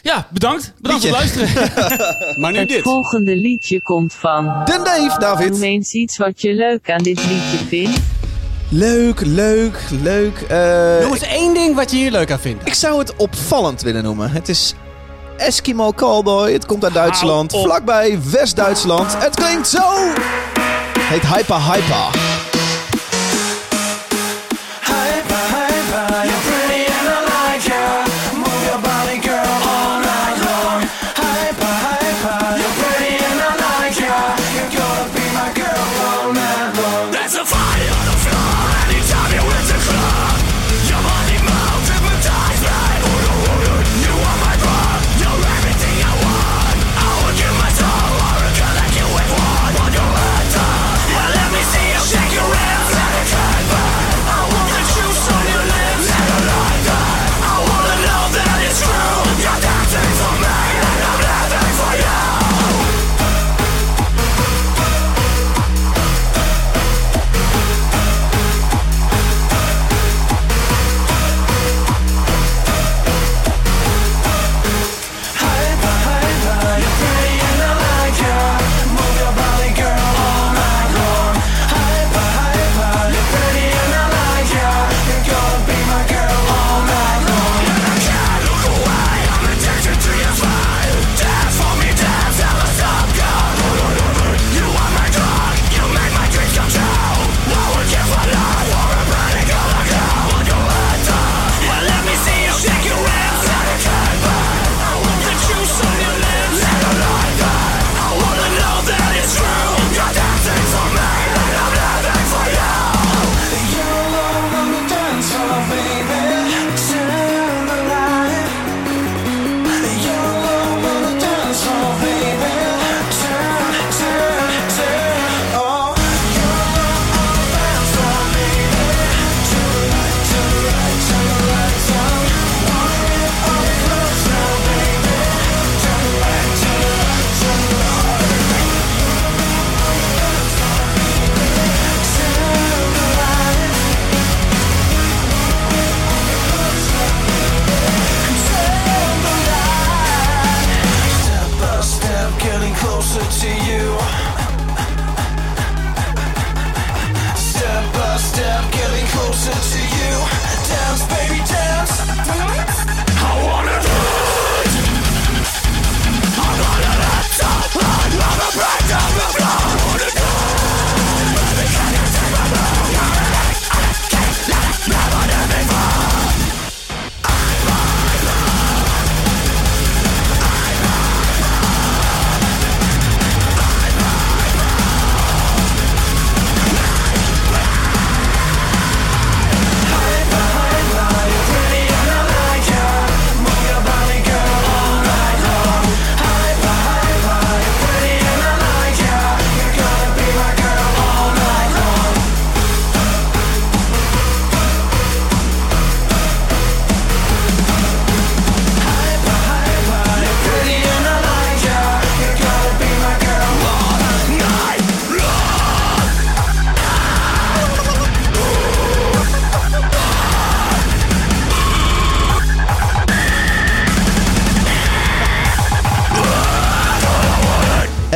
Ja, 0.03 0.27
bedankt. 0.31 0.73
Bedankt 0.81 1.07
voor 1.07 1.17
het 1.19 1.35
luisteren. 1.37 1.71
Maar 2.41 2.53
nu 2.53 2.59
Het 2.59 2.69
dit. 2.69 2.83
volgende 2.83 3.37
liedje 3.37 3.83
komt 3.83 4.15
van. 4.15 4.45
Den 4.65 4.85
Dave, 4.85 5.01
Noem 5.01 5.19
David. 5.19 5.61
eens 5.63 5.93
iets 5.93 6.17
wat 6.17 6.41
je 6.41 6.55
leuk 6.55 6.91
aan 6.91 7.03
dit 7.03 7.19
liedje 7.25 7.59
vindt. 7.69 8.01
Leuk, 8.71 9.21
leuk, 9.27 9.79
leuk. 10.03 10.41
eh, 10.41 10.99
Noem 11.03 11.13
eens 11.13 11.23
één 11.23 11.55
ding 11.55 11.75
wat 11.75 11.91
je 11.91 11.97
hier 11.97 12.11
leuk 12.11 12.31
aan 12.33 12.41
vindt. 12.41 12.67
ik 12.67 12.75
zou 12.75 12.99
het 12.99 13.17
opvallend 13.17 13.83
willen 13.83 14.03
noemen. 14.03 14.31
Het 14.31 14.49
is 14.49 14.75
Eskimo 15.39 15.93
Callboy. 15.93 16.53
Het 16.53 16.67
komt 16.67 16.85
uit 16.85 16.95
Duitsland. 16.95 17.53
Vlakbij 17.53 18.19
West-Duitsland. 18.31 19.15
Het 19.19 19.35
klinkt 19.35 19.69
zo. 19.69 20.13
Heet 20.99 21.27
Hyper 21.27 21.73
Hyper. 21.73 22.38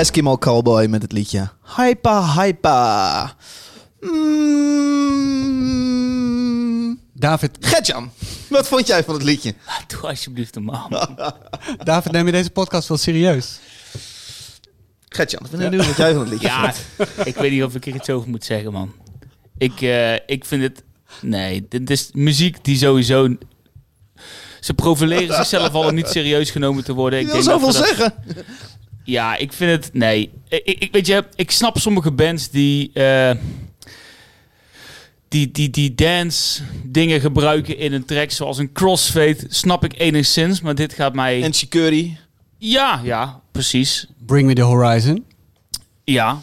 Eskimo 0.03 0.39
Callboy 0.39 0.87
met 0.87 1.03
het 1.03 1.13
liedje 1.13 1.49
Hyper 1.77 2.41
Hyper. 2.41 3.35
Mm. 5.61 7.01
David, 7.13 7.51
Gertjan, 7.61 8.11
wat 8.49 8.69
vond 8.69 8.87
jij 8.87 9.05
van 9.05 9.15
het 9.15 9.23
liedje? 9.23 9.55
Doe 9.87 10.01
alsjeblieft 10.01 10.55
normaal. 10.55 10.89
David, 11.85 12.13
neem 12.13 12.27
je 12.27 12.33
deze 12.33 12.51
podcast 12.51 12.89
wel 12.89 12.97
serieus? 12.97 13.59
Gertjan, 15.09 15.45
ik 15.45 15.51
ben 15.51 15.61
benieuwd 15.61 15.87
wat 15.87 15.97
jij 15.97 16.13
van 16.13 16.21
het 16.21 16.31
liedje 16.31 16.47
Ja, 16.47 16.75
ik 17.25 17.35
weet 17.37 17.51
niet 17.51 17.63
of 17.63 17.75
ik 17.75 17.87
er 17.87 17.95
iets 17.95 18.11
over 18.11 18.29
moet 18.29 18.45
zeggen, 18.45 18.73
man. 18.73 18.93
Ik, 19.59 19.81
eh, 19.81 20.15
ik 20.15 20.45
vind 20.45 20.63
het... 20.63 20.83
Nee, 21.21 21.67
dit 21.69 21.91
is 21.91 22.11
muziek 22.13 22.65
die 22.65 22.77
sowieso... 22.77 23.37
Ze 24.61 24.75
profileren 24.75 25.35
zichzelf 25.37 25.73
al 25.73 25.85
om 25.87 25.95
niet 25.95 26.09
serieus 26.09 26.51
genomen 26.51 26.85
te 26.85 26.93
worden. 26.93 27.19
Ik 27.21 27.27
Je 27.27 27.33
wil 27.33 27.43
zoveel 27.43 27.73
dat- 27.73 27.87
zeggen. 27.87 28.15
Ja, 29.05 29.37
ik 29.37 29.53
vind 29.53 29.71
het... 29.71 29.95
Nee. 29.95 30.31
Ik, 30.49 30.65
ik, 30.65 30.93
weet 30.93 31.07
je, 31.07 31.25
ik 31.35 31.51
snap 31.51 31.79
sommige 31.79 32.11
bands 32.11 32.51
die... 32.51 32.91
eh, 32.93 33.31
die, 35.29 35.51
die, 35.51 35.71
die 35.71 35.95
dance 35.95 36.63
dingen 36.85 37.21
gebruiken 37.21 37.79
in 37.79 37.93
een 37.93 38.05
track 38.05 38.31
zoals 38.31 38.59
een 38.59 38.73
crossfade, 38.73 39.39
snap 39.49 39.85
ik 39.85 39.99
enigszins. 39.99 40.61
Maar 40.61 40.75
dit 40.75 40.93
gaat 40.93 41.15
mij... 41.15 41.43
En 41.43 41.55
Shikuri. 41.55 42.19
Ja, 42.59 43.01
ja, 43.05 43.41
precies. 43.53 44.07
Bring 44.27 44.47
Me 44.47 44.55
The 44.55 44.63
Horizon. 44.63 45.25
Ja. 46.05 46.41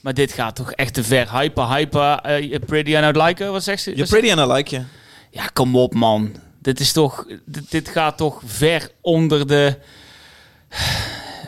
Maar 0.00 0.14
dit 0.14 0.32
gaat 0.32 0.56
toch 0.56 0.72
echt 0.72 0.94
te 0.94 1.04
ver. 1.04 1.38
Hyper, 1.38 1.74
hyper, 1.74 2.18
eh, 2.18 2.58
pretty 2.66 2.96
and 2.96 3.16
I'd 3.16 3.22
like 3.22 3.42
her. 3.42 3.52
Wat 3.52 3.62
zegt 3.62 3.82
ze? 3.82 3.90
You're 3.94 4.10
pretty 4.10 4.32
and 4.32 4.50
I 4.50 4.52
like 4.52 4.70
you. 4.70 4.84
Ja, 5.30 5.46
kom 5.46 5.76
op 5.76 5.94
man. 5.94 6.32
Dit 6.62 6.80
is 6.80 6.92
toch... 6.92 7.26
Dit, 7.46 7.70
dit 7.70 7.88
gaat 7.88 8.16
toch 8.16 8.40
ver 8.44 8.90
onder 9.00 9.46
de... 9.46 9.78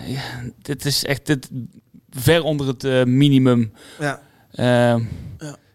Ja, 0.06 0.22
dit 0.62 0.84
is 0.84 1.04
echt 1.04 1.26
dit, 1.26 1.48
ver 2.10 2.42
onder 2.42 2.66
het 2.66 2.84
eh, 2.84 3.04
minimum 3.04 3.72
Ja. 3.98 4.20
eh, 4.50 4.96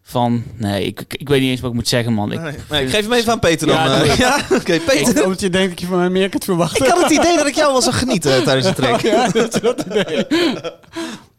van... 0.02 0.44
Nee, 0.56 0.86
ik, 0.86 1.06
ik, 1.08 1.30
weet 1.30 1.42
niet 1.42 1.50
eens 1.50 1.60
wat 1.60 1.70
ik 1.70 1.76
moet 1.76 1.88
zeggen, 1.88 2.14
man. 2.14 2.32
Ik, 2.32 2.40
Nee, 2.42 2.56
nee, 2.70 2.84
ik 2.84 2.90
geef 2.90 3.02
hem 3.04 3.14
even 3.14 3.32
aan 3.32 3.40
Peter 3.40 3.68
dan. 3.68 3.76
Ja, 3.76 4.02
eh. 4.04 4.18
Ja, 4.26 4.40
oké. 4.52 4.80
Peter. 4.80 5.24
Omdat 5.24 5.40
je 5.40 5.50
denkt 5.50 5.70
dat 5.70 5.80
je 5.80 5.86
van 5.86 5.98
mij 5.98 6.10
meer 6.10 6.30
kunt 6.30 6.44
verwachten. 6.44 6.86
Ik 6.86 6.92
had 6.92 7.02
het 7.02 7.12
idee 7.12 7.38
dat 7.38 7.48
ik 7.48 7.56
jou 7.56 7.72
wel 7.72 7.82
zag 7.82 8.00
genieten 8.00 8.44
tijdens 8.44 8.68
de 8.68 8.74
track. 8.74 9.02
Ja, 9.12 9.30
dat 9.30 9.54
is 9.56 9.62
dat 9.62 9.86
idee. 9.86 10.26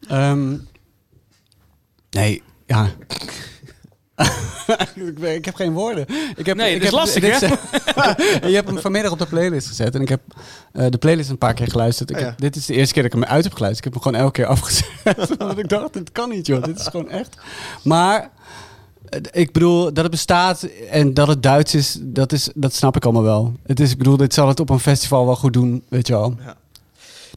Ehm, 0.07 0.57
nee, 2.09 2.41
ja. 2.65 2.89
ik, 5.07 5.19
ben- 5.19 5.35
ik 5.35 5.45
heb 5.45 5.55
geen 5.55 5.73
woorden. 5.73 6.05
Ik 6.35 6.45
heb, 6.45 6.57
Nee, 6.57 6.75
ik 6.75 6.81
het 6.81 6.83
is 6.83 6.89
heb, 6.89 6.99
lastig, 6.99 7.23
dit 7.23 7.39
hè? 7.39 8.47
je 8.49 8.55
hebt 8.55 8.67
hem 8.69 8.79
vanmiddag 8.79 9.11
op 9.11 9.19
de 9.19 9.25
playlist 9.25 9.67
gezet. 9.67 9.95
En 9.95 10.01
ik 10.01 10.09
heb 10.09 10.21
eh, 10.73 10.85
de 10.89 10.97
playlist 10.97 11.29
een 11.29 11.37
paar 11.37 11.53
keer 11.53 11.67
geluisterd. 11.67 12.09
Ik 12.09 12.19
Ja. 12.19 12.25
heb, 12.25 12.37
dit 12.39 12.55
is 12.55 12.65
de 12.65 12.73
eerste 12.73 12.93
keer 12.93 13.03
dat 13.03 13.13
ik 13.13 13.19
hem 13.19 13.29
uit 13.29 13.43
heb 13.43 13.53
geluisterd. 13.53 13.85
Ik 13.85 13.93
heb 13.93 14.03
hem 14.03 14.11
gewoon 14.13 14.25
elke 14.27 14.41
keer 14.41 14.51
afgezet. 14.51 15.37
Want 15.37 15.57
ik 15.57 15.69
dacht, 15.69 15.93
dit 15.93 16.11
kan 16.11 16.29
niet, 16.29 16.47
joh. 16.47 16.63
Dit 16.63 16.79
is 16.79 16.87
gewoon 16.87 17.09
echt. 17.09 17.37
Maar 17.83 18.29
eh, 19.09 19.19
ik 19.31 19.51
bedoel, 19.51 19.83
dat 19.83 19.97
het 20.03 20.11
bestaat 20.11 20.63
en 20.91 21.13
dat 21.13 21.27
het 21.27 21.43
Duits 21.43 21.75
is, 21.75 21.97
dat, 22.01 22.31
is, 22.31 22.49
dat 22.55 22.73
snap 22.73 22.95
ik 22.95 23.03
allemaal 23.03 23.23
wel. 23.23 23.53
Het 23.65 23.79
is, 23.79 23.91
ik 23.91 23.97
bedoel, 23.97 24.17
dit 24.17 24.33
zal 24.33 24.47
het 24.47 24.59
op 24.59 24.69
een 24.69 24.79
festival 24.79 25.25
wel 25.25 25.35
goed 25.35 25.53
doen, 25.53 25.83
weet 25.89 26.07
je 26.07 26.13
wel. 26.13 26.35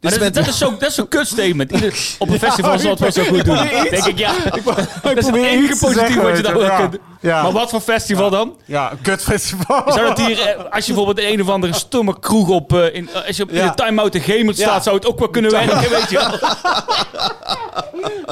Maar 0.05 0.13
Dit 0.13 0.21
dat, 0.21 0.31
is 0.31 0.45
dat 0.45 0.55
is 0.55 0.59
zo'n 0.59 0.77
dat 0.79 0.89
is 0.89 0.95
zo'n 0.95 1.09
kutstatement. 1.09 1.73
Ieder- 1.73 1.95
Op 2.19 2.29
een 2.29 2.39
festival 2.39 2.79
zal 2.79 2.91
het 2.91 2.99
wel 3.01 3.13
zo 3.13 3.25
goed 3.25 3.45
doen. 3.45 3.57
denk 3.91 4.05
ik, 4.07 4.19
ja. 4.19 4.33
Dat 4.45 4.57
is 4.57 4.63
het 5.03 5.19
probeer 5.21 5.45
enige 5.45 5.77
positief 5.81 6.15
wat 6.17 6.37
je 6.37 6.43
dan 6.43 6.53
kunt... 6.91 6.99
Ja. 7.25 7.43
Maar 7.43 7.53
wat 7.53 7.71
voor 7.71 7.81
festival 7.81 8.31
dan? 8.31 8.57
Ja, 8.65 8.91
een 8.93 9.01
kutfestival. 9.01 9.83
Zou 9.93 10.07
dat 10.07 10.19
hier, 10.19 10.41
eh, 10.41 10.65
als 10.71 10.87
je 10.87 10.93
bijvoorbeeld 10.95 11.27
in 11.27 11.33
een 11.33 11.43
of 11.43 11.49
andere 11.49 11.73
stomme 11.73 12.19
kroeg 12.21 12.49
op, 12.49 12.73
eh, 12.73 12.95
in, 12.95 13.09
eh, 13.15 13.27
als 13.27 13.37
je 13.37 13.43
op 13.43 13.51
in 13.51 13.67
de 13.67 13.75
time-out 13.75 14.13
de 14.13 14.21
Gemert 14.21 14.57
Ja. 14.57 14.63
staat, 14.67 14.83
zou 14.83 14.97
het 14.97 15.07
ook 15.07 15.19
wel 15.19 15.29
kunnen 15.29 15.51
werken, 15.51 15.91
weet 15.91 16.11
je 16.11 16.17
wel. 16.17 16.39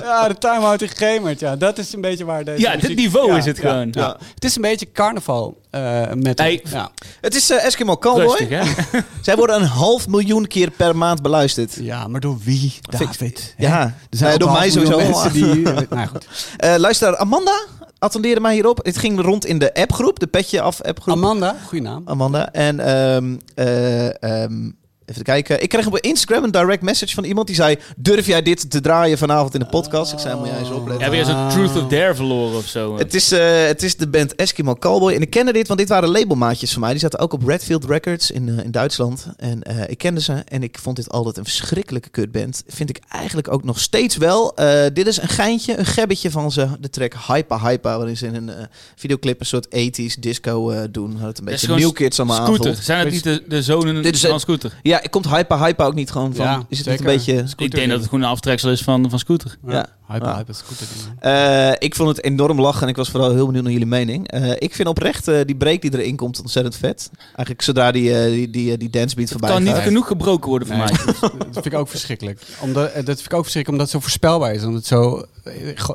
Ja, 0.05 0.29
de 0.29 0.39
time-out 0.39 0.83
in 0.83 0.89
Gemert. 0.89 1.41
Ja, 1.41 1.57
dat 1.57 1.79
is 1.79 1.93
een 1.93 2.01
beetje 2.01 2.25
waar 2.25 2.45
deze 2.45 2.61
Ja, 2.61 2.77
dit 2.77 2.97
niveau 2.97 3.31
Ja, 3.31 3.37
is 3.37 3.45
het 3.45 3.57
ja, 3.57 3.69
gewoon. 3.71 3.89
ja. 3.91 4.17
Het 4.35 4.45
is 4.45 4.57
een 4.57 4.63
beetje 4.63 4.93
carnaval 4.93 5.61
eh 5.71 6.03
met 6.15 6.39
Hey. 6.39 6.61
ja. 6.71 6.91
Het 7.21 7.35
is 7.35 7.51
eh, 7.51 7.65
Eskimo 7.65 7.97
Cowboy. 7.97 8.23
Rustig, 8.25 8.49
hè? 8.49 8.63
Zij 9.23 9.37
worden 9.37 9.57
een 9.57 9.67
half 9.67 10.09
miljoen 10.09 10.47
keer 10.47 10.71
per 10.71 10.97
maand 10.97 11.23
beluisterd. 11.23 11.77
ja, 11.81 12.07
maar 12.07 12.21
door 12.21 12.39
wie? 12.45 12.79
David. 12.99 13.55
Ja, 13.59 13.81
Er 13.83 14.17
zijn 14.17 14.39
door 14.39 14.53
mij 14.53 14.71
sowieso. 14.71 14.97
Mensen 14.97 15.33
die, 15.33 15.55
nou 15.91 16.07
goed. 16.13 16.27
Eh, 16.57 16.75
luister, 16.77 17.17
Amanda 17.17 17.61
attendeerde 18.03 18.41
mij 18.41 18.55
hierop. 18.55 18.79
Het 18.83 18.99
ging 18.99 19.21
rond 19.21 19.47
in 19.47 19.59
de 19.59 19.75
appgroep, 19.75 20.19
de 20.19 20.27
Petje 20.27 20.61
Af 20.61 20.83
appgroep. 20.83 21.17
Amanda, 21.17 21.57
goede 21.67 21.85
naam. 21.85 22.03
Amanda. 22.05 22.53
En 22.53 22.81
ehm, 22.81 23.37
eh, 23.55 24.23
ehm, 24.23 24.71
even 25.13 25.25
kijken. 25.25 25.63
Ik 25.63 25.69
kreeg 25.69 25.87
op 25.87 25.99
Instagram 25.99 26.45
een 26.45 26.51
direct 26.51 26.83
message 26.83 27.15
van 27.15 27.25
iemand 27.25 27.47
die 27.47 27.57
zei: 27.57 27.79
Durf 27.97 28.27
jij 28.27 28.43
dit 28.43 28.71
te 28.71 28.81
draaien 28.81 29.19
vanavond 29.19 29.55
in 29.55 29.61
de 29.61 29.67
podcast? 29.67 30.13
Ik 30.13 30.19
zei: 30.19 30.39
Moet 30.39 30.47
jij 30.47 30.59
eens 30.59 30.71
opletten. 30.71 31.05
Ja, 31.05 31.11
weer 31.11 31.25
zo'n 31.25 31.49
Truth 31.49 31.77
of 31.83 31.89
Dare 31.89 32.15
verloren 32.15 32.59
of 32.59 32.67
zo. 32.67 32.99
Het 32.99 33.15
is, 33.15 33.33
eh, 33.33 33.67
het 33.67 33.83
is 33.83 33.97
de 33.97 34.09
band 34.09 34.35
Eskimo 34.35 34.75
Cowboy. 34.75 35.13
En 35.13 35.21
ik 35.21 35.31
kende 35.31 35.53
dit, 35.53 35.67
want 35.67 35.79
dit 35.79 35.89
waren 35.89 36.09
labelmaatjes 36.09 36.73
van 36.73 36.81
mij. 36.81 36.91
Die 36.91 37.01
zaten 37.01 37.19
ook 37.19 37.33
op 37.33 37.47
Redfield 37.47 37.85
Records 37.85 38.31
in, 38.31 38.49
eh, 38.49 38.65
in 38.65 38.71
Duitsland. 38.71 39.27
En 39.37 39.63
eh, 39.63 39.91
ik 39.91 39.99
kende 39.99 40.21
ze 40.21 40.33
en 40.33 40.63
ik 40.63 40.79
vond 40.79 40.97
dit 40.97 41.11
altijd 41.11 41.37
een 41.37 41.45
verschrikkelijke 41.45 42.09
kutband. 42.09 42.63
Vind 42.67 42.91
ik 42.91 43.01
eigenlijk 43.09 43.53
ook 43.53 43.65
nog 43.65 43.81
steeds 43.81 44.17
wel. 44.17 44.57
Eh, 44.57 44.85
dit 44.93 45.07
is 45.07 45.23
een 45.23 45.29
geintje, 45.29 45.79
een 45.79 45.87
gebbetje 45.87 46.31
van 46.31 46.53
ze. 46.53 46.69
De 46.81 46.91
track 46.91 47.15
Hypa 47.27 47.59
Hypa, 47.59 47.97
waarin 47.97 48.17
ze 48.17 48.27
in 48.27 48.35
een 48.35 48.51
videoclip 48.97 49.41
een 49.41 49.47
soort 49.47 49.67
80s 49.67 50.19
disco 50.21 50.71
eh, 50.71 50.83
doen. 50.91 51.17
Had 51.17 51.29
het 51.29 51.39
een 51.39 51.45
beetje 51.45 51.75
New 51.75 51.93
Kids 51.93 52.19
allemaal 52.19 52.47
Scooter. 52.47 52.75
Zijn 52.75 52.99
het 53.05 53.11
niet 53.11 53.25
de, 53.25 53.43
de 53.49 53.63
zonen 53.63 54.03
Dit 54.03 54.15
is 54.15 54.25
van 54.25 54.41
Scooter? 54.41 54.79
Ja, 54.83 55.02
komt 55.11 55.29
Hypa 55.29 55.65
Hypa 55.65 55.85
ook 55.85 55.95
niet 55.95 56.11
gewoon 56.11 56.35
van... 56.35 56.45
Ja, 56.45 56.63
is 56.69 56.79
het 56.79 56.87
niet 56.89 56.99
een 56.99 57.05
beetje... 57.07 57.45
Ik 57.57 57.71
denk 57.71 57.89
dat 57.89 57.99
het 58.01 58.09
gewoon 58.09 58.25
een 58.25 58.31
aftreksel 58.31 58.71
is 58.71 58.83
van, 58.83 59.11
van 59.11 59.19
Scooter. 59.19 59.57
Ja. 59.67 59.87
Hyper, 60.09 60.29
Ja. 60.29 60.37
hyper 60.37 60.55
scooter. 60.55 60.87
Eh, 61.19 61.71
ik 61.79 61.95
vond 61.95 62.09
het 62.09 62.25
enorm 62.25 62.61
lachen 62.61 62.83
en 62.83 62.89
ik 62.89 62.97
was 62.97 63.09
vooral 63.11 63.31
heel 63.35 63.45
benieuwd 63.47 63.63
naar 63.63 63.73
jullie 63.73 63.87
mening. 63.87 64.29
Eh, 64.31 64.51
ik 64.59 64.75
vind 64.75 64.89
oprecht 64.89 65.29
eh, 65.29 65.41
die 65.45 65.57
break 65.57 65.81
die 65.83 65.99
erin 65.99 66.17
komt 66.17 66.41
ontzettend 66.41 66.77
vet. 66.77 67.11
Eigenlijk 67.19 67.63
zodra 67.63 67.93
die, 67.93 68.15
eh, 68.19 68.31
die, 68.33 68.51
die, 68.51 68.77
die 68.79 68.91
dancebeat 68.91 69.29
Het 69.29 69.39
voorbij 69.39 69.51
kan 69.51 69.63
niet 69.63 69.73
gaat. 69.73 69.83
genoeg 69.83 70.07
gebroken 70.07 70.49
worden 70.49 70.69
voor 70.69 70.77
Nee, 70.77 70.87
mij. 70.87 71.15
dat 71.39 71.49
vind 71.53 71.67
ik 71.67 71.75
ook 71.75 71.89
verschrikkelijk. 71.89 72.41
Omdat, 72.61 72.95
dat 72.95 73.05
vind 73.05 73.25
ik 73.25 73.33
ook 73.35 73.43
verschrikkelijk 73.43 73.69
omdat 73.69 73.81
het 73.81 73.91
zo 73.91 74.01
voorspelbaar 74.01 74.55
is. 74.55 74.63
Omdat 74.63 74.79
het 74.79 74.87
zo 74.87 75.25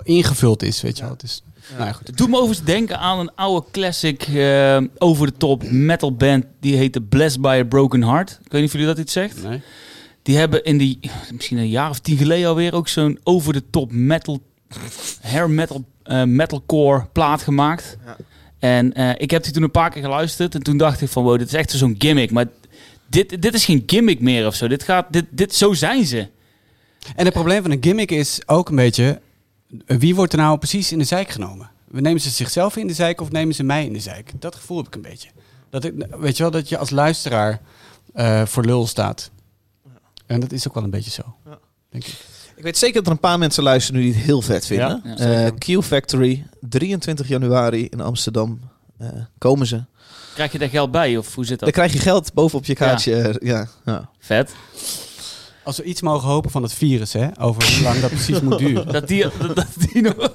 ingevuld 0.04 0.64
is, 0.64 0.82
weet 0.82 0.98
je 0.98 1.04
wel. 1.04 1.12
Het 1.12 1.24
is, 1.24 1.42
nou 1.72 1.86
ja, 1.86 1.92
goed. 1.92 2.08
Het 2.08 2.18
doet 2.18 2.30
me 2.30 2.36
overigens 2.36 2.66
denken 2.66 3.00
aan 3.00 3.20
een 3.20 3.36
oude 3.36 3.68
classic 3.72 4.22
eh, 4.22 4.82
over 4.98 5.28
de 5.28 5.38
top 5.38 5.64
metal 5.70 6.16
band. 6.16 6.46
Die 6.60 6.76
heette 6.76 7.02
Blessed 7.02 7.42
by 7.42 7.60
a 7.62 7.66
Broken 7.66 8.04
Heart. 8.04 8.30
Ik 8.30 8.52
weet 8.52 8.62
niet 8.62 8.70
of 8.70 8.72
jullie 8.72 8.88
dat 8.88 8.98
iets 8.98 9.14
zegt. 9.14 9.44
Nee. 9.44 9.62
Die 10.22 10.38
hebben 10.38 10.64
in 10.64 10.78
die, 10.78 11.00
misschien 11.32 11.58
een 11.58 11.70
jaar 11.70 11.90
of 11.90 12.00
tien 12.00 12.18
geleden 12.18 12.48
alweer, 12.48 12.74
ook 12.74 12.88
zo'n 12.88 13.20
over 13.24 13.54
de 13.54 13.64
top 13.70 13.92
metal, 13.92 14.40
hair 15.22 15.50
metal, 15.50 15.86
eh, 16.04 16.24
metalcore 16.24 17.08
plaat 17.12 17.42
gemaakt. 17.42 17.98
Ja. 18.06 18.18
En 18.60 18.94
eh, 18.94 19.10
ik 19.18 19.32
heb 19.32 19.44
die 19.44 19.54
toen 19.54 19.64
een 19.64 19.72
paar 19.72 19.90
keer 19.90 20.02
geluisterd 20.02 20.56
en 20.56 20.64
toen 20.64 20.78
dacht 20.78 21.02
ik 21.02 21.10
van 21.10 21.24
wow, 21.24 21.38
dit 21.38 21.48
is 21.48 21.54
echt 21.54 21.72
zo'n 21.72 21.96
gimmick. 21.98 22.32
Maar 22.32 22.46
dit, 23.10 23.42
dit 23.42 23.54
is 23.54 23.66
geen 23.66 23.84
gimmick 23.86 24.20
meer 24.20 24.46
of 24.46 24.56
zo. 24.56 24.68
Dit 24.68 24.84
gaat, 24.84 25.06
dit, 25.10 25.26
dit, 25.30 25.56
zo 25.56 25.74
zijn 25.74 26.06
ze. 26.06 26.28
En 27.16 27.26
het 27.26 27.34
probleem 27.34 27.62
van 27.62 27.72
een 27.72 27.84
gimmick 27.84 28.12
is 28.12 28.42
ook 28.46 28.70
een 28.70 28.76
beetje... 28.76 29.22
Wie 29.86 30.16
wordt 30.16 30.34
er 30.34 30.40
nou 30.40 30.58
precies 30.58 30.92
in 30.92 30.98
de 31.00 31.04
zijk 31.06 31.30
genomen? 31.30 31.70
Nemen 31.92 32.22
ze 32.22 32.30
zichzelf 32.30 32.76
in 32.78 32.88
de 32.88 32.94
zijk 32.94 33.22
of 33.22 33.32
nemen 33.32 33.56
ze 33.56 33.64
mij 33.64 33.86
in 33.86 33.94
de 33.94 34.00
zijk? 34.00 34.32
Dat 34.40 34.56
gevoel 34.56 34.78
heb 34.78 34.88
ik 34.88 34.96
een 34.96 35.02
beetje. 35.02 35.30
Dat 35.70 35.84
ik, 35.84 35.94
weet 36.20 36.38
je 36.38 36.44
wel, 36.44 36.52
dat 36.52 36.70
je 36.70 36.78
als 36.78 36.90
luisteraar 36.90 37.62
eh, 38.14 38.46
voor 38.46 38.66
lul 38.66 38.88
staat. 38.88 39.32
En 40.26 40.40
dat 40.40 40.52
is 40.52 40.68
ook 40.68 40.74
wel 40.74 40.84
een 40.84 40.90
beetje 40.90 41.12
zo. 41.12 41.36
Denk 41.90 42.04
ik. 42.06 42.16
Ik 42.56 42.64
weet 42.64 42.78
zeker 42.78 42.96
dat 42.96 43.06
er 43.06 43.12
een 43.12 43.20
paar 43.20 43.38
mensen 43.38 43.64
luisteren 43.64 44.00
nu 44.02 44.06
die 44.08 44.16
het 44.16 44.26
heel 44.26 44.42
vet 44.42 44.66
vinden. 44.66 45.02
Ja, 45.18 45.46
Eh, 45.46 45.52
Q 45.80 45.84
Factory, 45.84 46.46
23 46.62 47.28
januari 47.28 47.88
in 47.88 48.02
Amsterdam. 48.02 48.60
Eh, 48.98 49.08
komen 49.38 49.68
ze. 49.68 49.84
Krijg 50.34 50.52
je 50.52 50.58
daar 50.60 50.70
geld 50.70 50.92
bij 50.92 51.18
of 51.18 51.36
hoe 51.36 51.46
zit 51.46 51.60
Dan 51.60 51.68
dat? 51.68 51.78
krijg 51.78 51.94
je 51.94 52.00
geld 52.00 52.34
bovenop 52.34 52.66
je 52.66 52.74
kaartje. 52.76 53.38
Ja. 53.40 53.68
Ja, 53.86 54.10
Vet. 54.20 54.52
Als 55.68 55.78
we 55.78 55.84
iets 55.84 56.02
mogen 56.02 56.28
hopen 56.30 56.52
van 56.52 56.64
het 56.64 56.74
virus, 56.74 57.14
hè, 57.14 57.28
over 57.40 57.74
hoe 57.74 57.84
lang 57.84 58.00
dat 58.00 58.10
precies 58.10 58.40
moet 58.42 58.58
duren. 58.58 58.92
Dat 58.94 59.08
die, 59.08 59.24
dat, 59.40 59.56
dat 59.56 59.68
die 59.92 60.02
nog... 60.02 60.14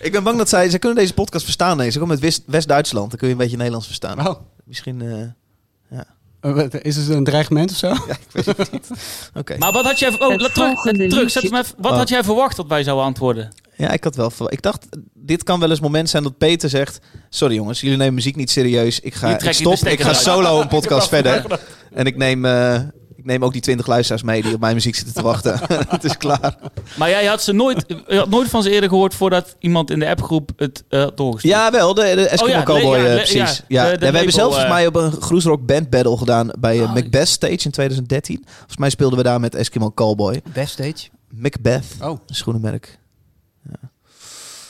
Ik 0.00 0.12
ben 0.12 0.22
bang 0.22 0.38
dat 0.38 0.48
zij... 0.48 0.70
Ze 0.70 0.78
kunnen 0.78 0.98
deze 0.98 1.14
podcast 1.14 1.44
verstaan. 1.44 1.76
Nee. 1.76 1.90
Ze 1.90 1.98
komen 1.98 2.14
uit 2.14 2.22
West- 2.24 2.42
West-Duitsland. 2.46 3.08
Dan 3.10 3.18
kun 3.18 3.26
je 3.28 3.32
een 3.34 3.40
beetje 3.40 3.56
Nederlands 3.56 3.86
verstaan. 3.86 4.28
Oh, 4.28 4.34
Misschien... 4.64 5.02
eh, 5.02 5.98
eh, 6.40 6.54
wat- 6.54 6.82
is 6.82 6.96
het 6.96 7.08
een 7.08 7.24
dreigement 7.24 7.70
of 7.70 7.76
zo? 7.76 7.86
ja, 8.08 8.16
ik 8.32 8.44
weet 8.44 8.56
het 8.56 8.72
niet. 8.72 8.88
Oké. 9.34 9.56
Maar 9.58 9.72
wat 9.72 9.84
had 9.84 9.98
jij... 9.98 10.20
Oh, 10.20 10.28
Het 10.30 10.40
laat 10.40 10.54
terug, 10.54 10.80
terug 11.08 11.30
zet 11.30 11.42
hem 11.42 11.54
even- 11.54 11.74
wat 11.78 11.92
Oh. 11.92 11.98
had 11.98 12.08
jij 12.08 12.24
verwacht 12.24 12.56
dat 12.56 12.66
wij 12.66 12.82
zouden 12.82 13.04
antwoorden? 13.06 13.52
Ja, 13.76 13.90
ik 13.90 14.04
had 14.04 14.16
wel... 14.16 14.32
Ik 14.48 14.62
dacht, 14.62 14.86
dit 15.14 15.42
kan 15.42 15.60
wel 15.60 15.70
eens 15.70 15.80
moment 15.80 16.10
zijn 16.10 16.22
dat 16.22 16.38
Peter 16.38 16.68
zegt... 16.68 16.98
Sorry 17.28 17.54
jongens, 17.54 17.80
jullie 17.80 17.96
nemen 17.96 18.14
muziek 18.14 18.36
niet 18.36 18.50
serieus. 18.50 19.00
Ik 19.00 19.14
ga 19.14 19.38
ik 19.38 19.52
stop. 19.52 19.74
Ik 19.76 20.00
ga 20.00 20.12
solo 20.12 20.60
een 20.60 20.68
podcast 20.68 21.08
verder. 21.08 21.60
En 21.94 22.06
ik 22.06 22.16
neem... 22.16 22.44
eh, 22.44 22.80
neem 23.26 23.44
ook 23.44 23.52
die 23.52 23.60
20 23.60 23.86
luisteraars 23.86 24.22
mee 24.22 24.42
die 24.42 24.54
op 24.54 24.60
mijn 24.60 24.74
muziek 24.74 24.94
zitten 24.94 25.14
te 25.14 25.22
wachten. 25.22 25.60
het 25.88 26.04
is 26.04 26.16
klaar. 26.16 26.56
Maar 26.96 27.08
jij 27.10 27.24
had 27.26 27.42
ze 27.42 27.52
nooit, 27.52 27.84
je 28.08 28.16
had 28.16 28.28
nooit 28.28 28.48
van 28.48 28.62
ze 28.62 28.70
eerder 28.70 28.88
gehoord 28.88 29.14
voordat 29.14 29.56
iemand 29.58 29.90
in 29.90 29.98
de 29.98 30.08
appgroep 30.08 30.50
het 30.56 30.84
eh 30.88 31.00
had 31.00 31.16
doorgestuurd. 31.16 31.54
Ja, 31.54 31.70
wel. 31.70 31.94
De, 31.94 32.00
de 32.14 32.28
Eskimo 32.28 32.50
Oh 32.52 32.56
ja, 32.58 32.62
Cowboy, 32.62 32.90
le- 32.96 32.96
ja, 32.98 33.04
eh, 33.04 33.10
le- 33.10 33.16
precies. 33.16 33.62
ja, 33.68 33.84
Ja, 33.84 33.90
de- 33.90 33.98
de 33.98 34.04
Ja, 34.04 34.10
we 34.10 34.16
hebben 34.16 34.34
zelfs 34.34 34.54
volgens 34.54 34.64
eh. 34.64 34.70
mij 34.70 34.86
op 34.86 34.94
een 34.96 35.22
Groesrock 35.22 35.66
Band 35.66 35.90
Battle 35.90 36.16
gedaan 36.16 36.50
bij 36.58 36.80
Oh, 36.82 36.94
Macbeth 36.94 37.28
Stage 37.28 37.52
in 37.64 37.70
2013. 37.70 38.42
Volgens 38.56 38.76
mij 38.76 38.90
speelden 38.90 39.18
we 39.18 39.24
daar 39.24 39.40
met 39.40 39.54
Eskimo 39.54 39.92
Cowboy. 39.92 40.40
Backstage. 40.54 41.08
Macbeth, 41.30 41.84
Oh. 42.00 42.18
een 42.26 42.34
schoenenmerk. 42.34 42.98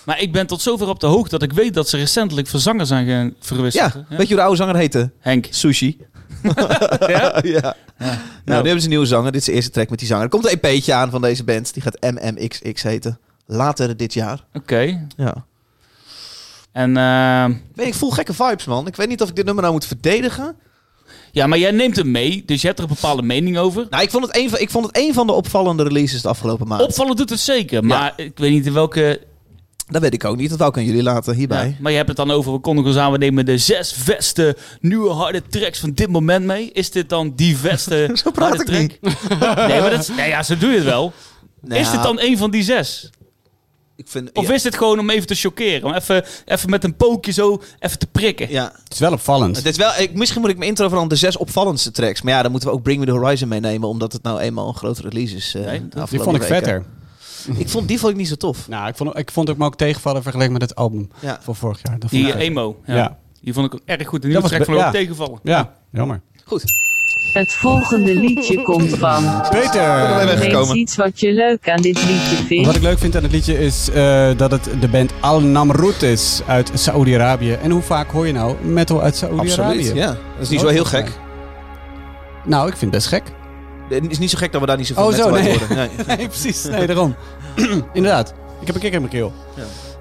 Maar 0.07 0.21
ik 0.21 0.33
ben 0.33 0.47
tot 0.47 0.61
zover 0.62 0.88
op 0.88 1.01
de 1.01 1.07
hoogte 1.07 1.38
dat 1.38 1.42
ik 1.42 1.53
weet 1.53 1.75
dat 1.75 1.88
ze 1.88 1.97
recentelijk 1.97 2.47
van 2.47 2.61
zanger 2.61 2.87
zijn 2.87 3.07
ge- 3.07 3.35
verwisseld. 3.40 3.92
Ja, 3.92 4.05
weet 4.09 4.21
je 4.21 4.27
hoe 4.27 4.37
de 4.37 4.42
oude 4.42 4.57
zanger 4.57 4.77
heette? 4.77 5.11
Henk. 5.21 5.47
Sushi. 5.51 5.97
Ja? 7.07 7.40
ja. 7.42 7.77
Nou, 7.99 8.14
nu 8.45 8.53
hebben 8.55 8.77
ze 8.79 8.83
een 8.83 8.88
nieuwe 8.88 9.07
zanger. 9.07 9.33
Dit 9.33 9.40
is 9.40 9.47
de 9.47 9.53
eerste 9.53 9.71
track 9.71 9.90
met 9.90 9.99
die 9.99 10.09
zanger. 10.09 10.23
Er 10.25 10.29
komt 10.31 10.53
een 10.53 10.59
EP'tje 10.61 10.92
aan 10.95 11.11
van 11.11 11.21
deze 11.21 11.45
band. 11.45 11.75
Die 11.75 11.83
gaat 11.83 12.01
MMXX 12.01 12.83
heten. 12.83 13.19
Later 13.47 13.97
dit 13.97 14.14
jaar. 14.14 14.45
Oké. 14.53 15.07
Ja. 15.16 15.45
En 16.73 16.97
eh, 16.97 17.45
Ik, 17.57 17.62
weet, 17.75 17.87
ik 17.87 17.95
voel 17.95 18.11
gekke 18.11 18.33
vibes, 18.35 18.64
man. 18.64 18.87
Ik 18.87 18.97
weet 18.97 19.09
niet 19.09 19.23
of 19.23 19.29
ik 19.29 19.37
dit 19.37 19.45
nummer 19.45 19.62
nou 19.62 19.75
moet 19.75 19.87
verdedigen. 19.87 20.57
Ja, 21.33 21.47
maar 21.47 21.59
jij 21.59 21.71
neemt 21.71 21.97
hem 21.97 22.11
mee, 22.11 22.42
dus 22.47 22.61
je 22.61 22.66
hebt 22.66 22.79
er 22.79 22.85
een 22.88 22.95
bepaalde 22.95 23.23
mening 23.23 23.59
over. 23.59 23.87
Nou, 23.90 24.03
ik 24.03 24.11
vond, 24.11 24.27
het 24.27 24.37
een 24.37 24.51
van, 24.51 24.59
ik 24.59 24.71
vond 24.71 24.87
het 24.87 24.97
een 24.97 25.14
van 25.14 25.27
de 25.27 25.33
opvallende 25.33 25.83
releases 25.83 26.23
de 26.23 26.29
afgelopen 26.29 26.66
maand. 26.69 26.83
Opvallen 26.83 27.16
doet 27.16 27.31
het 27.31 27.40
zeker, 27.40 27.85
maar 27.85 28.12
ik 28.16 28.38
weet 28.38 28.51
niet 28.53 28.66
in 28.66 28.73
welke... 28.73 29.21
Dat 29.87 30.03
weet 30.03 30.14
ik 30.14 30.25
ook 30.25 30.37
niet. 30.37 30.49
Dat 30.51 30.59
wou 30.59 30.70
ik 30.70 30.77
aan 30.77 30.85
jullie 30.85 31.03
laten 31.03 31.35
hierbij. 31.35 31.66
Ja, 31.68 31.75
maar 31.81 31.90
je 31.90 31.96
hebt 31.96 32.09
het 32.09 32.16
dan 32.16 32.31
over, 32.31 32.53
we 32.53 32.59
konden 32.59 32.85
gewoon 32.85 32.99
samen 32.99 33.18
nemen 33.18 33.46
de 33.46 33.59
zes 33.59 33.94
beste 34.05 34.57
nieuwe 34.81 35.11
harde 35.11 35.42
tracks 35.49 35.79
van 35.79 35.92
dit 35.92 36.09
moment 36.09 36.44
mee. 36.44 36.70
Is 36.72 36.90
dit 36.90 37.09
dan 37.09 37.33
die 37.37 37.57
beste 37.62 38.11
Zo 38.25 38.31
praat 38.31 38.49
harde 38.57 38.72
ik 38.72 38.99
track? 39.01 39.12
Nee, 39.68 39.81
maar 39.81 39.90
dat 39.90 40.01
is, 40.01 40.09
nee, 40.09 40.29
ja, 40.29 40.42
zo 40.42 40.57
doe 40.57 40.70
je 40.70 40.77
het 40.77 40.85
wel. 40.85 41.12
Nou, 41.61 41.81
is 41.81 41.90
dit 41.90 42.03
dan 42.03 42.20
een 42.20 42.38
van 42.38 42.51
die 42.51 42.62
zes? 42.62 43.11
Ik 43.96 44.09
vind, 44.09 44.31
Of 44.33 44.49
ja, 44.49 44.55
is 44.55 44.62
dit 44.62 44.77
gewoon 44.77 44.99
om 44.99 45.11
even 45.11 45.27
te 45.27 45.35
chockeren? 45.35 45.85
Om 45.85 45.92
even, 45.94 46.25
even 46.44 46.70
met 46.70 46.85
een 46.85 46.96
pookje 46.96 47.33
zo 47.33 47.62
even 47.79 47.99
te 47.99 48.07
prikken? 48.07 48.51
ja. 48.51 48.72
Het 48.85 48.92
is 48.92 48.99
wel 48.99 49.12
opvallend. 49.12 49.57
Het 49.57 49.66
is 49.66 49.77
wel, 49.77 49.90
ik, 49.99 50.14
misschien 50.14 50.40
moet 50.40 50.51
ik 50.51 50.57
mijn 50.57 50.68
intro 50.70 50.88
veranderen 50.88 51.18
de 51.18 51.25
zes 51.27 51.37
opvallendste 51.37 51.90
tracks. 51.90 52.22
Maar 52.22 52.33
ja, 52.33 52.42
dan 52.42 52.51
moeten 52.51 52.68
we 52.68 52.75
ook 52.75 52.83
Bring 52.83 53.01
Me 53.01 53.07
The 53.07 53.12
Horizon 53.12 53.49
meenemen. 53.49 53.88
Omdat 53.88 54.12
het 54.12 54.22
nou 54.22 54.38
eenmaal 54.40 54.68
een 54.68 54.75
grote 54.75 55.03
release 55.03 55.37
is. 55.37 55.55
eh, 55.55 55.64
Nee, 55.64 55.81
die 56.11 56.20
vond 56.20 56.37
ik 56.37 56.42
weken. 56.42 56.46
vetter. 56.57 56.85
Ik 57.59 57.68
vond, 57.68 57.88
die 57.88 57.98
vond 57.98 58.12
ik 58.12 58.18
niet 58.18 58.28
zo 58.28 58.35
tof. 58.35 58.68
Nou, 58.68 58.88
ik 58.88 58.96
vond, 58.96 59.18
ik 59.18 59.30
vond 59.30 59.48
het 59.48 59.59
me 59.59 59.64
ook 59.64 59.76
tegenvallen 59.76 60.22
vergeleken 60.22 60.52
met 60.52 60.62
het 60.62 60.74
album 60.74 61.09
Ja. 61.20 61.38
van 61.42 61.56
vorig 61.56 61.80
jaar. 61.82 61.98
Dat 61.98 62.11
Die 62.11 62.32
eh, 62.32 62.40
emo. 62.40 62.76
Ja. 62.87 62.94
Ja. 62.94 63.18
Die 63.40 63.52
vond 63.52 63.66
ik 63.66 63.74
ook 63.74 63.80
erg 63.85 64.09
goed. 64.09 64.22
De 64.22 64.28
Dat 64.28 64.28
nieuwe 64.28 64.40
was 64.40 64.50
track 64.50 64.61
be- 64.61 64.66
vond 64.66 64.78
ik 64.80 64.87
ook 64.87 64.92
tegenvallen. 64.92 65.38
Ja, 65.42 65.72
jammer. 65.92 66.20
Goed. 66.44 66.62
Het 67.32 67.52
volgende 67.52 68.14
liedje 68.14 68.62
komt 68.62 68.96
van. 68.98 69.42
Peter! 69.50 70.26
weggekomen. 70.26 70.76
iets 70.76 70.96
wat 70.96 71.20
je 71.20 71.32
leuk 71.32 71.68
aan 71.70 71.80
dit 71.82 71.96
liedje 72.04 72.37
vindt. 72.46 72.66
Wat 72.66 72.74
ik 72.76 72.82
leuk 72.82 72.98
vind 72.98 73.16
aan 73.16 73.22
het 73.22 73.32
liedje 73.32 73.59
is 73.59 73.90
eh, 73.90 74.30
dat 74.37 74.50
het 74.50 74.68
de 74.80 74.88
band 74.88 75.12
Al 75.20 75.40
Namroet 75.40 76.02
is 76.02 76.40
uit 76.46 76.70
Saoedi-Arabië. 76.74 77.52
En 77.52 77.70
hoe 77.70 77.82
vaak 77.82 78.11
hoor 78.11 78.26
je 78.26 78.32
nou 78.32 78.56
metal 78.64 79.02
uit 79.02 79.16
Saoedi-Arabië? 79.16 79.78
Absoluut. 79.78 79.96
Ja. 79.96 80.06
Dat 80.06 80.16
is 80.40 80.48
niet 80.48 80.59
zo 80.61 80.64
Nooit 80.64 80.76
heel 80.76 80.85
gek. 80.85 81.12
Nou, 82.44 82.68
ik 82.68 82.76
vind 82.76 82.80
het 82.80 82.90
best 82.90 83.06
gek. 83.06 83.22
Het 83.88 84.11
is 84.11 84.18
niet 84.18 84.31
zo 84.31 84.38
gek 84.38 84.53
dat 84.53 84.61
we 84.61 84.66
daar 84.66 84.77
niet 84.77 84.87
zoveel 84.87 85.05
Oh, 85.07 85.12
zo, 85.12 85.31
nee. 85.31 85.59
horen. 85.59 85.77
Nee. 85.77 85.88
Nee, 86.16 86.29
precies. 86.29 86.64
Nee, 86.64 86.87
daarom. 86.87 87.14
Inderdaad. 87.92 88.35
Ik 88.61 88.66
heb 88.66 88.75
een 88.75 88.81
kikker 88.81 88.92
in 88.92 89.09
mijn 89.09 89.12
keel. 89.12 89.33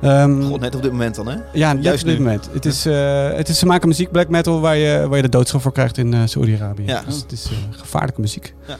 Ehm, 0.01 0.41
God, 0.41 0.59
net 0.59 0.75
op 0.75 0.81
dit 0.81 0.91
moment 0.91 1.15
dan, 1.15 1.27
hè? 1.27 1.35
ja, 1.53 1.73
juist 1.79 2.01
op 2.03 2.07
dit 2.09 2.17
nu. 2.17 2.23
moment. 2.23 2.49
Het 2.53 2.65
is, 2.65 2.85
eh, 2.85 3.31
het 3.33 3.49
is, 3.49 3.59
ze 3.59 3.65
maken 3.65 3.87
muziek, 3.87 4.11
black 4.11 4.29
metal, 4.29 4.59
waar 4.61 4.75
je, 4.77 5.05
waar 5.07 5.15
je 5.15 5.21
de 5.23 5.29
doodstraf 5.29 5.61
voor 5.61 5.71
krijgt 5.71 5.97
in 5.97 6.13
eh 6.13 6.19
Saoedi-Arabië. 6.25 6.83
Ja. 6.85 7.01
Dus 7.05 7.15
het 7.21 7.31
is 7.31 7.45
eh, 7.45 7.57
gevaarlijke 7.79 8.21
muziek. 8.21 8.53
Ja. 8.67 8.77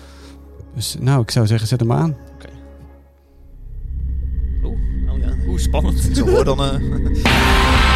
Dus 0.75 0.95
nou, 0.99 1.21
ik 1.21 1.31
zou 1.31 1.47
zeggen, 1.47 1.67
zet 1.67 1.79
hem 1.79 1.91
aan. 1.91 2.15
Oh, 4.63 4.77
ja. 5.19 5.45
Hoe 5.45 5.59
spannend. 5.59 5.99
Zo 6.17 6.29
hoor 6.29 6.45
dan... 6.45 6.59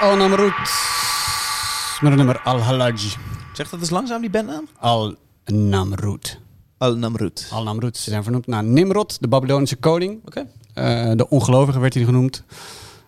eh, 0.00 0.06
Yes, 0.06 0.10
Al 0.10 0.16
Namroet. 0.16 0.52
Met 2.00 2.10
het 2.10 2.16
nummer 2.16 2.40
Al 2.44 2.58
Halaj. 2.58 2.96
Zeg 3.52 3.70
dat 3.70 3.80
eens 3.80 3.90
langzaam, 3.90 4.20
die 4.20 4.30
bandnaam? 4.30 4.68
Al 4.78 5.14
Namroet. 5.44 6.40
Al 6.78 6.96
Namrud. 6.96 7.48
Al 7.50 7.62
Namroet. 7.62 7.96
Ze 7.96 8.10
zijn 8.10 8.22
vernoemd 8.22 8.46
naar 8.46 8.64
Nimrod, 8.64 9.20
de 9.20 9.28
Babylonische 9.28 9.76
koning. 9.76 10.20
Oké. 10.24 10.46
Eh, 10.74 11.12
de 11.14 11.28
ongelovige 11.28 11.80
werd 11.80 11.94
hij 11.94 12.04
genoemd. 12.04 12.44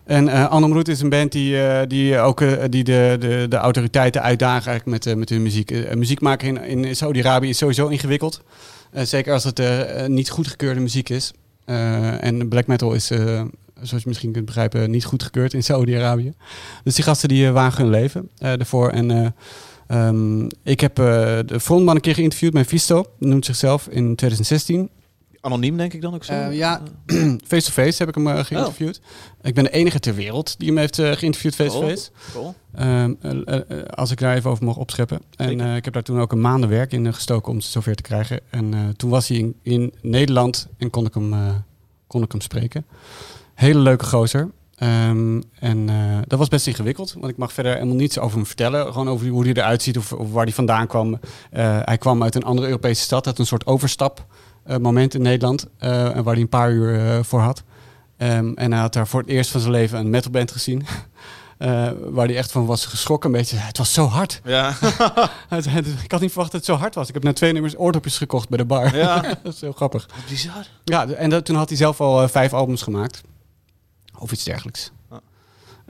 En 0.03 0.27
eh 0.27 0.49
Al 0.49 0.59
Namroet 0.59 0.87
is 0.87 1.01
een 1.01 1.09
band 1.09 1.31
die, 1.31 1.63
eh, 1.67 1.87
die 1.87 2.17
ook 2.19 2.41
eh, 2.41 2.63
die 2.69 2.83
de, 2.83 3.15
de, 3.19 3.45
de 3.49 3.55
autoriteiten 3.55 4.21
uitdagen 4.21 4.71
eigenlijk 4.71 4.85
met, 4.85 5.05
eh, 5.05 5.19
met 5.19 5.29
hun 5.29 5.41
muziek. 5.41 5.71
Eh, 5.71 5.95
muziek 5.95 6.21
maken 6.21 6.65
in, 6.65 6.85
in 6.85 6.95
Saudi-Arabië 6.95 7.49
is 7.49 7.57
sowieso 7.57 7.87
ingewikkeld. 7.87 8.41
Eh, 8.91 9.03
zeker 9.03 9.33
als 9.33 9.43
het 9.43 9.59
eh, 9.59 10.03
eh, 10.03 10.09
niet 10.09 10.29
goedgekeurde 10.29 10.79
muziek 10.79 11.09
is. 11.09 11.33
Eh, 11.65 12.23
en 12.23 12.47
black 12.47 12.67
metal 12.67 12.93
is 12.93 13.11
eh, 13.11 13.41
zoals 13.81 14.03
je 14.03 14.09
misschien 14.09 14.31
kunt 14.31 14.45
begrijpen, 14.45 14.91
niet 14.91 15.05
goedgekeurd 15.05 15.53
in 15.53 15.63
Saudi-Arabië. 15.63 16.33
Dus 16.83 16.95
die 16.95 17.03
gasten 17.03 17.29
die 17.29 17.47
eh, 17.47 17.53
wagen 17.53 17.81
hun 17.81 17.91
leven 17.91 18.29
eh, 18.37 18.59
ervoor. 18.59 18.89
En 18.89 19.11
eh, 19.11 19.27
ehm, 19.87 20.49
ik 20.63 20.79
heb 20.79 20.95
de 20.95 21.59
frontman 21.61 21.95
een 21.95 22.01
keer 22.01 22.15
geïnterviewd, 22.15 22.53
mijn 22.53 22.65
Visto, 22.65 23.05
noemt 23.19 23.45
zichzelf, 23.45 23.87
in 23.87 24.15
2016. 24.15 24.89
Anoniem 25.41 25.77
denk 25.77 25.93
ik 25.93 26.01
dan 26.01 26.13
ook 26.13 26.23
zo? 26.23 26.33
Ja, 26.33 26.81
face-to-face 27.47 27.97
heb 27.97 28.07
ik 28.07 28.15
hem 28.15 28.43
geïnterviewd. 28.43 29.01
Ik 29.41 29.53
ben 29.53 29.63
de 29.63 29.69
enige 29.69 29.99
ter 29.99 30.15
wereld 30.15 30.55
die 30.59 30.67
hem 30.67 30.77
heeft 30.77 30.95
geïnterviewd 30.95 31.55
face-to-face. 31.55 32.09
Cool. 32.33 32.55
Ehm, 32.73 33.13
eh, 33.21 33.31
eh, 33.31 33.61
eh, 33.67 33.85
als 33.85 34.11
ik 34.11 34.19
daar 34.19 34.35
even 34.35 34.49
over 34.49 34.65
mag 34.65 34.77
opscheppen. 34.77 35.21
En 35.35 35.59
ik 35.59 35.85
heb 35.85 35.93
daar 35.93 36.03
toen 36.03 36.19
ook 36.19 36.31
een 36.31 36.41
maanden 36.41 36.69
werk 36.69 36.91
in 36.91 37.13
gestoken 37.13 37.51
om 37.51 37.57
het 37.57 37.65
zover 37.65 37.95
te 37.95 38.01
krijgen. 38.01 38.39
En 38.49 38.93
toen 38.97 39.09
was 39.09 39.27
hij 39.27 39.37
in, 39.37 39.55
in 39.61 39.93
Nederland 40.01 40.67
en 40.77 40.89
kon 40.89 41.05
ik 41.05 41.13
hem, 41.13 41.33
kon 42.07 42.23
ik 42.23 42.31
hem 42.31 42.41
spreken. 42.41 42.85
Hele 43.61 43.79
leuke 43.79 44.05
gozer. 44.05 44.51
Ehm, 44.75 45.41
en 45.59 45.89
eh, 45.89 46.17
dat 46.27 46.39
was 46.39 46.47
best 46.47 46.67
ingewikkeld, 46.67 47.13
want 47.13 47.31
ik 47.31 47.37
mag 47.37 47.53
verder 47.53 47.73
helemaal 47.73 47.95
niets 47.95 48.19
over 48.19 48.37
hem 48.37 48.45
vertellen. 48.45 48.85
Gewoon 48.85 49.09
over 49.09 49.27
hoe 49.27 49.43
hij 49.43 49.53
eruit 49.53 49.81
ziet 49.81 49.97
of, 49.97 50.13
of 50.13 50.31
waar 50.31 50.43
hij 50.43 50.53
vandaan 50.53 50.87
kwam. 50.87 51.19
Eh, 51.51 51.79
hij 51.81 51.97
kwam 51.97 52.23
uit 52.23 52.35
een 52.35 52.43
andere 52.43 52.67
Europese 52.67 53.01
stad, 53.01 53.25
had 53.25 53.39
een 53.39 53.45
soort 53.45 53.65
overstap 53.65 54.25
eh, 54.63 54.75
in 54.75 55.21
Nederland, 55.21 55.67
en 55.77 56.23
waar 56.23 56.33
hij 56.33 56.41
een 56.41 56.49
paar 56.49 56.71
uur 56.71 57.23
voor 57.23 57.39
had. 57.39 57.63
Ehm, 58.17 58.51
en 58.55 58.71
hij 58.71 58.81
had 58.81 58.93
daar 58.93 59.07
voor 59.07 59.19
het 59.19 59.29
eerst 59.29 59.51
van 59.51 59.61
zijn 59.61 59.73
leven 59.73 59.99
een 59.99 60.09
metalband 60.09 60.51
gezien. 60.51 60.85
Waar 62.09 62.25
hij 62.25 62.37
echt 62.37 62.51
van 62.51 62.65
was 62.65 62.85
geschrokken. 62.85 63.29
Een 63.29 63.37
beetje, 63.37 63.57
het 63.57 63.77
was 63.77 63.93
zo 63.93 64.05
hard. 64.05 64.41
Ja. 64.43 64.69
Ik 66.03 66.11
had 66.11 66.21
niet 66.21 66.31
verwacht 66.31 66.51
dat 66.51 66.51
het 66.51 66.65
zo 66.65 66.75
hard 66.75 66.95
was. 66.95 67.07
Ik 67.07 67.13
heb 67.13 67.23
na 67.23 67.33
twee 67.33 67.53
nummers 67.53 67.77
oordopjes 67.77 68.17
gekocht 68.17 68.49
bij 68.49 68.57
de 68.57 68.65
bar. 68.65 68.95
Ja. 68.95 69.21
dat 69.43 69.53
is 69.53 69.61
heel 69.61 69.71
grappig. 69.71 70.09
Bizar. 70.29 70.67
Ja, 70.83 71.07
en 71.07 71.29
dat, 71.29 71.45
toen 71.45 71.55
had 71.55 71.69
hij 71.69 71.77
zelf 71.77 72.01
al 72.01 72.27
vijf 72.27 72.53
albums 72.53 72.81
gemaakt. 72.81 73.21
Of 74.21 74.31
iets 74.31 74.43
dergelijks. 74.43 74.91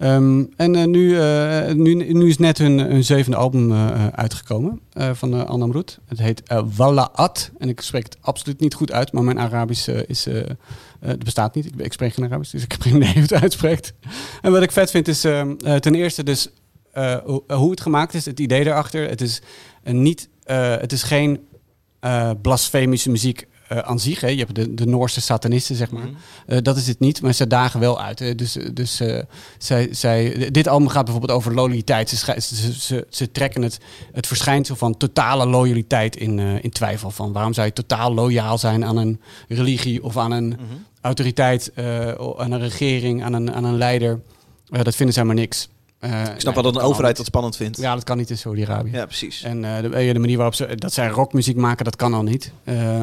Ehm, 0.02 0.44
en 0.56 0.76
eh, 0.76 0.86
nu, 0.86 1.20
eh, 1.20 1.74
nu, 1.74 1.94
nu 1.94 2.28
is 2.28 2.38
net 2.38 2.58
hun, 2.58 2.80
hun 2.80 3.04
zevende 3.04 3.38
album 3.38 3.72
eh, 3.72 4.08
uitgekomen 4.08 4.80
van 5.13 5.34
uh, 5.34 5.44
Annamroet. 5.44 6.00
Het 6.06 6.20
heet 6.20 6.41
Wallaat. 6.76 7.52
En 7.58 7.70
ik 7.70 7.82
spreek 7.82 8.04
het 8.04 8.17
absoluut 8.22 8.60
niet 8.60 8.74
goed 8.74 8.91
uit, 8.91 9.12
maar 9.12 9.24
mijn 9.24 9.39
Arabisch 9.39 9.88
is, 9.88 10.28
het 11.00 11.24
bestaat 11.24 11.56
niet. 11.56 11.65
Ik, 11.65 11.76
ik 11.76 11.94
spreek 11.94 12.13
geen 12.13 12.26
Arabisch, 12.26 12.52
dus 12.52 12.63
ik 12.63 12.72
heb 12.72 12.82
geen 12.82 12.96
idee 12.96 13.13
hoe 13.13 13.22
het 13.22 13.34
uitspreekt. 13.34 13.94
En 14.41 14.52
wat 14.52 14.62
ik 14.62 14.72
vet 14.72 14.91
vind 14.91 15.08
is 15.08 15.24
ehm, 15.24 15.56
eh, 15.65 15.76
ten 15.76 15.96
eerste 15.96 16.24
dus 16.24 16.50
hoe, 17.48 17.70
het 17.70 17.82
gemaakt 17.82 18.13
is, 18.13 18.26
het 18.26 18.39
idee 18.39 18.65
erachter. 18.65 19.10
Het 19.10 19.22
is, 19.22 19.41
niet, 19.84 20.30
het 20.46 20.91
is 20.91 21.04
geen 21.04 21.48
blasfemische 22.41 23.10
muziek 23.10 23.48
aan 23.77 23.99
zich. 23.99 24.21
Hè. 24.21 24.27
Je 24.27 24.38
hebt 24.38 24.55
de, 24.55 24.73
de 24.73 24.86
Noorse 24.86 25.21
satanisten, 25.21 25.75
zeg 25.75 25.91
maar. 25.91 26.10
Eh, 26.45 26.57
dat 26.62 26.77
is 26.77 26.88
het 26.88 26.99
niet, 26.99 27.21
maar 27.21 27.34
ze 27.34 27.47
dagen 27.47 27.79
wel 27.79 28.01
uit. 28.01 28.19
Hè. 28.19 28.36
Dus, 28.36 28.57
dus 28.73 28.99
eh, 28.99 29.19
zij, 29.57 29.88
zij, 29.91 30.49
dit 30.51 30.67
album 30.67 30.88
gaat 30.88 31.03
bijvoorbeeld 31.03 31.38
over 31.38 31.53
loyaliteit. 31.53 32.10
Ze, 32.10 32.36
ze, 32.41 32.73
ze, 32.73 33.05
ze 33.10 33.31
trekken 33.31 33.62
het, 33.62 33.79
het 34.12 34.27
verschijnsel 34.27 34.75
van 34.75 34.97
totale 34.97 35.45
loyaliteit 35.45 36.15
in, 36.15 36.39
eh, 36.39 36.63
in 36.63 36.69
twijfel. 36.69 37.12
Van 37.12 37.31
waarom 37.31 37.53
zou 37.53 37.67
je 37.67 37.73
totaal 37.73 38.13
loyaal 38.13 38.57
zijn 38.57 38.86
aan 38.86 38.97
een 38.97 39.21
religie 39.47 40.03
of 40.03 40.17
aan 40.17 40.31
een 40.31 40.57
autoriteit, 41.01 41.71
eh, 41.73 42.12
aan 42.38 42.51
een 42.51 42.60
regering, 42.60 43.23
aan 43.23 43.34
een, 43.34 43.53
aan 43.53 43.63
een 43.63 43.77
leider. 43.77 44.19
Eh, 44.69 44.81
dat 44.81 44.95
vinden 44.95 45.15
zij 45.15 45.23
maar 45.23 45.36
niks. 45.36 45.69
Eh, 46.02 46.22
Ik 46.22 46.40
snap 46.40 46.54
wel 46.54 46.64
dat 46.64 46.76
een 46.76 46.82
overheid 46.82 47.18
dat 47.18 47.26
spannend 47.26 47.56
vindt. 47.56 47.78
Ja, 47.78 47.94
dat 47.94 48.04
kan 48.04 48.18
niet 48.18 48.30
in 48.30 48.38
Saudi-Arabië. 48.38 48.92
Ja, 48.92 49.06
precies. 49.06 49.44
En 49.44 49.66
eh, 49.66 49.82
de, 49.82 49.90
eh, 49.90 50.14
de 50.14 50.20
manier 50.20 50.36
waarop 50.36 50.56
ze, 50.56 50.76
dat 50.76 50.94
zij 50.94 51.08
rockmuziek 51.10 51.56
maken, 51.56 51.86
dat 51.86 51.96
kan 51.96 52.14
al 52.14 52.24
niet. 52.24 52.52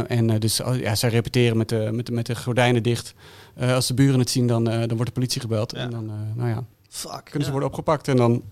En 0.06 0.38
dus 0.38 0.60
oh, 0.60 0.76
ja, 0.76 0.94
zij 0.94 1.10
repeteren 1.10 1.56
met 1.56 1.68
de, 1.68 1.88
met 1.92 2.06
de, 2.06 2.12
met 2.12 2.26
de 2.26 2.36
gordijnen 2.36 2.82
dicht. 2.82 3.14
Als 3.60 3.86
de 3.86 3.94
buren 3.94 4.18
het 4.18 4.30
zien, 4.30 4.46
dan, 4.46 4.64
dan 4.64 4.88
wordt 4.88 5.06
de 5.06 5.12
politie 5.12 5.40
gebeld. 5.40 5.72
Ja. 5.72 5.78
En 5.78 5.90
dan, 5.90 6.10
nou 6.34 6.48
ja, 6.48 6.64
Fuck. 6.88 7.24
kunnen 7.24 7.44
ze 7.44 7.50
worden 7.50 7.68
opgepakt. 7.68 8.08
En 8.08 8.16
dan 8.16 8.42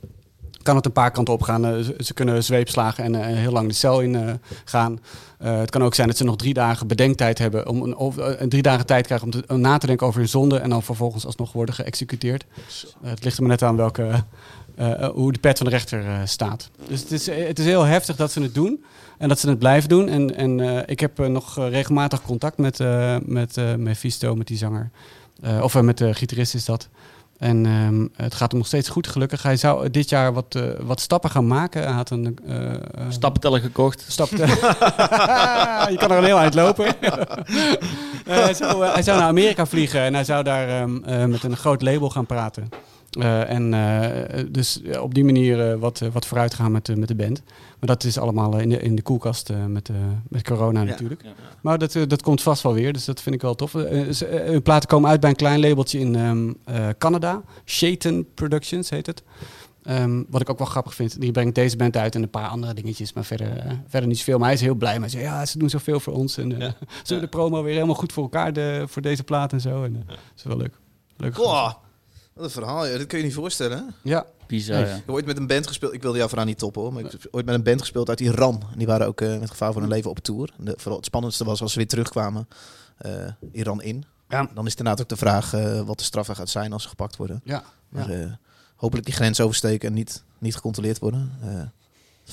kan 0.66 0.76
het 0.76 0.85
een 0.85 0.92
paar 0.92 1.11
kanten 1.11 1.35
opgaan. 1.35 1.66
Eh, 1.66 1.72
ze, 1.98 2.14
kunnen 2.14 2.44
zweepslagen 2.44 3.05
en 3.05 3.14
eh, 3.14 3.37
heel 3.37 3.52
lang 3.52 3.68
de 3.68 3.74
cel 3.74 4.00
in 4.00 4.14
eh, 4.14 4.33
gaan. 4.64 5.00
Het 5.38 5.70
kan 5.70 5.83
ook 5.83 5.94
zijn 5.94 6.09
dat 6.09 6.16
ze 6.16 6.24
nog 6.24 6.37
drie 6.37 6.55
dagen 6.55 6.87
bedenktijd 6.87 7.38
hebben. 7.38 7.68
Om 7.68 7.83
een, 7.83 7.96
of, 7.96 8.14
drie 8.48 8.62
dagen 8.62 8.87
tijd 8.87 9.07
krijgen 9.07 9.26
om, 9.26 9.33
te, 9.33 9.44
om 9.46 9.61
na 9.61 9.79
te 9.79 9.87
denken 9.87 10.07
over 10.07 10.20
hun 10.20 10.29
zonde. 10.29 10.59
En 10.59 10.70
dan 10.70 10.83
vervolgens 10.83 11.26
alsnog 11.26 11.52
worden 11.52 11.74
geëxecuteerd. 11.74 12.44
Het 13.02 13.24
ligt 13.24 13.37
er 13.37 13.42
maar 13.42 13.50
net 13.50 13.62
aan 13.62 13.76
welke, 13.76 14.24
hoe 15.12 15.33
de 15.33 15.38
pet 15.38 15.57
van 15.57 15.66
de 15.66 15.72
rechter 15.72 16.05
staat. 16.24 16.70
Dus 16.88 17.00
het 17.00 17.11
is, 17.11 17.26
het 17.26 17.59
is 17.59 17.64
heel 17.64 17.85
heftig 17.85 18.16
dat 18.16 18.33
ze 18.33 18.42
het 18.42 18.55
doen. 18.55 18.85
En 19.18 19.29
dat 19.29 19.38
ze 19.38 19.48
het 19.48 19.59
blijven 19.59 19.88
doen. 19.88 20.09
En, 20.09 20.37
en 20.37 20.85
ik 20.88 21.00
heb 21.00 21.18
nog 21.18 21.57
regelmatig 21.59 22.22
contact 22.22 22.59
met, 22.59 22.79
met 23.22 23.57
Mephisto, 23.76 24.35
met 24.35 24.46
die 24.46 24.59
zanger. 24.59 24.90
Of 25.61 25.83
met 25.83 25.98
de 25.98 26.14
gitarist 26.14 26.55
is 26.55 26.64
dat. 26.64 26.88
En 27.38 27.66
ehm, 27.66 28.07
het 28.25 28.35
gaat 28.35 28.51
hem 28.51 28.59
nog 28.61 28.68
steeds 28.68 28.88
goed, 28.88 29.07
gelukkig. 29.07 29.42
Hij 29.42 29.57
zou 29.57 29.90
dit 29.90 30.09
jaar 30.09 30.33
wat, 30.33 30.55
eh, 30.55 30.62
wat 30.81 31.01
stappen 31.01 31.31
gaan 31.31 31.46
maken. 31.46 31.83
Hij 31.83 31.92
had 31.92 32.11
een... 32.11 32.38
eh, 32.46 33.05
Stappenteller 33.09 33.61
gekocht. 33.61 34.05
Stap 34.09 34.29
je 35.90 35.96
kan 35.99 36.11
er 36.11 36.18
een 36.18 36.25
heel 36.25 36.38
eind 36.38 36.55
lopen. 36.55 36.87
Eh, 38.27 38.42
hij, 38.44 38.55
zou, 38.55 38.85
hij 38.85 39.03
zou 39.03 39.18
naar 39.18 39.29
Amerika 39.29 39.66
vliegen 39.66 40.01
en 40.01 40.14
hij 40.14 40.25
zou 40.25 40.44
daar 40.44 40.68
ehm, 40.68 40.96
eh, 41.05 41.25
met 41.25 41.42
een 41.42 41.57
groot 41.57 41.83
label 41.83 42.11
gaan 42.11 42.27
praten. 42.27 42.68
En 43.49 43.70
dus 44.53 44.81
op 45.01 45.14
die 45.14 45.25
manier 45.25 45.79
wat, 45.79 46.03
wat 46.12 46.27
vooruit 46.27 46.55
gaan 46.55 46.72
met, 46.72 46.96
met 46.96 47.09
de 47.09 47.14
band. 47.14 47.42
Maar 47.81 47.89
dat 47.89 48.05
is 48.05 48.19
allemaal 48.19 48.55
eh, 48.57 48.62
in 48.62 48.69
de, 48.69 48.79
in 48.81 48.95
de 48.97 49.03
koelkast 49.03 49.51
eh, 49.51 49.65
met, 49.65 49.89
eh, 49.89 49.97
met 50.29 50.43
corona 50.43 50.81
Ja. 50.81 50.87
natuurlijk. 50.87 51.23
Maar 51.61 51.79
dat, 51.79 51.93
dat 52.09 52.23
komt 52.23 52.43
vast 52.43 52.62
wel 52.62 52.73
weer, 52.75 52.93
dus 52.93 53.05
dat 53.05 53.23
vind 53.23 53.35
ik 53.35 53.41
wel 53.43 53.55
tof. 53.55 53.71
Ze- 53.71 54.43
hun 54.47 54.62
platen 54.62 54.89
komen 54.89 55.11
uit 55.11 55.21
bij 55.21 55.31
een 55.31 55.37
klein 55.37 55.61
labeltje 55.61 55.99
in 55.99 56.15
ehm, 56.17 56.53
eh, 56.65 56.89
Canada. 56.99 57.43
Shaitan 57.65 58.27
Productions 58.35 58.91
heet 58.91 59.07
het. 59.07 59.23
Ehm, 59.83 60.23
wat 60.29 60.41
ik 60.41 60.51
ook 60.51 60.59
wel 60.59 60.67
grappig 60.67 60.95
vind. 60.95 61.21
Die 61.21 61.31
brengt 61.33 61.55
deze 61.55 61.77
band 61.77 61.97
uit 61.97 62.15
en 62.15 62.23
een 62.23 62.31
paar 62.31 62.49
andere 62.49 62.75
dingetjes. 62.75 63.12
Maar 63.12 63.25
verder, 63.25 63.81
verder 63.87 64.09
niet 64.09 64.19
zoveel. 64.19 64.37
Maar 64.39 64.47
hij 64.47 64.55
is 64.57 64.61
heel 64.61 64.75
blij. 64.75 64.93
Maar 64.93 65.01
hij 65.11 65.19
zegt, 65.21 65.25
ja, 65.25 65.47
ze 65.47 65.59
doen 65.59 65.71
zoveel 65.71 66.01
voor 66.01 66.12
ons. 66.12 66.37
En 66.37 66.51
ze 66.61 66.75
hebben 67.05 67.21
de 67.21 67.27
promo 67.37 67.62
weer 67.62 67.75
helemaal 67.75 67.95
goed 67.95 68.12
voor 68.12 68.23
elkaar 68.23 68.53
de, 68.53 68.85
voor 68.87 69.03
deze 69.03 69.25
plaat 69.25 69.53
en 69.53 69.61
zo. 69.61 69.85
En 69.85 70.05
dat 70.07 70.17
is 70.37 70.43
wel 70.43 70.57
leuk. 70.57 70.75
Leuk. 71.17 71.35
Wat 72.37 72.44
een 72.44 72.51
verhaal. 72.51 72.87
Ja, 72.87 72.99
dat 72.99 73.07
kun 73.07 73.18
je 73.18 73.25
niet 73.25 73.35
voorstellen. 73.35 73.79
hè? 73.79 73.85
Ja. 74.11 74.27
Bizar, 74.46 74.77
Nee. 74.77 74.85
ja. 74.87 74.90
Ik 74.90 75.03
heb 75.07 75.14
ooit 75.14 75.27
met 75.27 75.37
een 75.37 75.46
band 75.46 75.66
gespeeld. 75.66 75.92
Ik 75.92 76.03
wilde 76.03 76.16
jou 76.16 76.29
vooral 76.29 76.46
niet 76.46 76.59
toppen 76.59 76.83
hoor. 76.83 76.92
Maar 76.92 77.05
ik 77.05 77.11
heb 77.12 77.27
ooit 77.31 77.44
met 77.46 77.55
een 77.55 77.62
band 77.62 77.81
gespeeld 77.81 78.09
uit 78.09 78.20
Iran. 78.20 78.62
En 78.72 78.79
die 78.79 78.87
waren 78.87 79.07
ook 79.07 79.20
eh, 79.20 79.38
met 79.38 79.51
gevaar 79.51 79.72
voor 79.72 79.81
hun 79.81 79.90
leven 79.90 80.11
op 80.11 80.18
tour. 80.18 80.53
De, 80.59 80.75
vooral 80.77 80.96
het 80.96 81.07
spannendste 81.07 81.44
was 81.44 81.61
als 81.62 81.72
ze 81.72 81.79
weer 81.79 81.88
terugkwamen. 81.88 82.49
eh, 82.96 83.12
Iran 83.53 83.83
in. 83.83 84.05
Ja. 84.29 84.49
Dan 84.55 84.64
is 84.64 84.70
het 84.70 84.79
inderdaad 84.79 85.01
ook 85.03 85.09
de 85.09 85.16
vraag 85.16 85.53
eh, 85.55 85.81
wat 85.81 85.99
de 85.99 86.05
straf 86.05 86.29
er 86.29 86.37
gaat 86.37 86.49
zijn 86.49 86.72
als 86.72 86.83
ze 86.83 86.88
gepakt 86.88 87.16
worden. 87.16 87.40
Ja. 87.44 87.62
Maar 87.88 88.11
eh, 88.11 88.33
hopelijk 88.77 89.07
die 89.07 89.14
grens 89.14 89.40
oversteken 89.40 89.88
en 89.88 89.94
niet, 89.94 90.22
niet 90.38 90.55
gecontroleerd 90.55 90.99
worden. 90.99 91.33
Eh, 91.42 91.49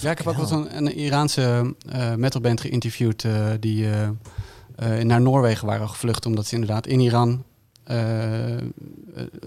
ja, 0.02 0.12
ik 0.12 0.18
heb 0.18 0.28
ook 0.28 0.36
wel 0.36 0.46
zo'n 0.46 0.78
een 0.78 0.96
Iraanse 0.96 1.76
eh 1.90 2.14
metalband 2.16 2.62
geïnterviewd. 2.62 3.26
die 3.60 3.86
eh, 3.90 4.08
eh, 4.76 5.06
naar 5.06 5.22
Noorwegen 5.22 5.68
waren 5.68 5.90
gevlucht. 5.90 6.26
Omdat 6.26 6.46
ze 6.48 6.54
inderdaad 6.54 6.88
in 6.88 7.00
Iran 7.00 7.44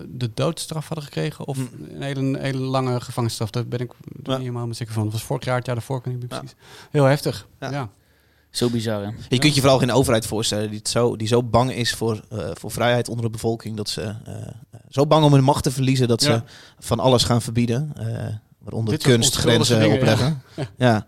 de 0.09 0.31
doodstraf 0.35 0.87
hadden 0.87 1.05
gekregen. 1.05 1.47
Of 1.47 1.59
een 1.59 2.03
hele, 2.03 2.39
hele 2.39 2.59
lange 2.59 3.01
gevangenisstraf. 3.01 3.51
Daar 3.51 3.67
ben 3.67 3.79
ik 3.81 3.93
Ja. 4.23 4.33
niet 4.33 4.39
helemaal 4.47 4.75
zeker 4.75 4.95
van. 4.95 5.03
Dat 5.05 5.13
was 5.13 5.23
vorig 5.23 5.45
jaar, 5.45 5.57
het 5.57 5.67
jaar 5.67 5.75
daarvoor. 5.75 5.97
Ik 5.99 6.05
weet 6.05 6.21
niet 6.21 6.31
Ja. 6.31 6.39
precies. 6.39 6.57
Heel 6.91 7.05
heftig. 7.05 7.47
Ja. 7.61 7.71
Ja. 7.71 7.89
Zo 8.51 8.71
bizar, 8.71 9.03
hè? 9.05 9.11
Je 9.29 9.39
kunt 9.39 9.55
je 9.55 9.61
vooral 9.61 9.79
geen 9.79 9.93
overheid 9.93 10.27
voorstellen 10.27 10.69
die, 10.69 10.79
het 10.79 10.89
zo, 10.89 11.17
die 11.17 11.27
zo 11.29 11.43
bang 11.43 11.73
is 11.73 11.95
voor, 11.95 12.21
eh, 12.31 12.39
voor 12.53 12.71
vrijheid 12.71 13.09
onder 13.09 13.25
de 13.25 13.31
bevolking. 13.31 13.77
Dat 13.77 13.89
ze 13.89 14.03
eh, 14.03 14.35
zo 14.89 15.07
bang 15.07 15.25
om 15.25 15.33
hun 15.33 15.45
macht 15.45 15.63
te 15.63 15.71
verliezen 15.71 16.09
dat 16.09 16.23
ze 16.23 16.43
van 16.79 17.01
alles 17.01 17.25
gaan 17.25 17.43
verbieden. 17.43 17.93
eh, 17.97 18.05
waaronder 18.59 18.93
Dit 18.95 19.03
soort 19.03 19.15
kunst 19.15 19.35
onschuldige 19.35 19.65
grenzen 19.65 19.81
dingen, 19.81 19.97
opleggen. 19.97 20.43
Ja. 20.77 21.07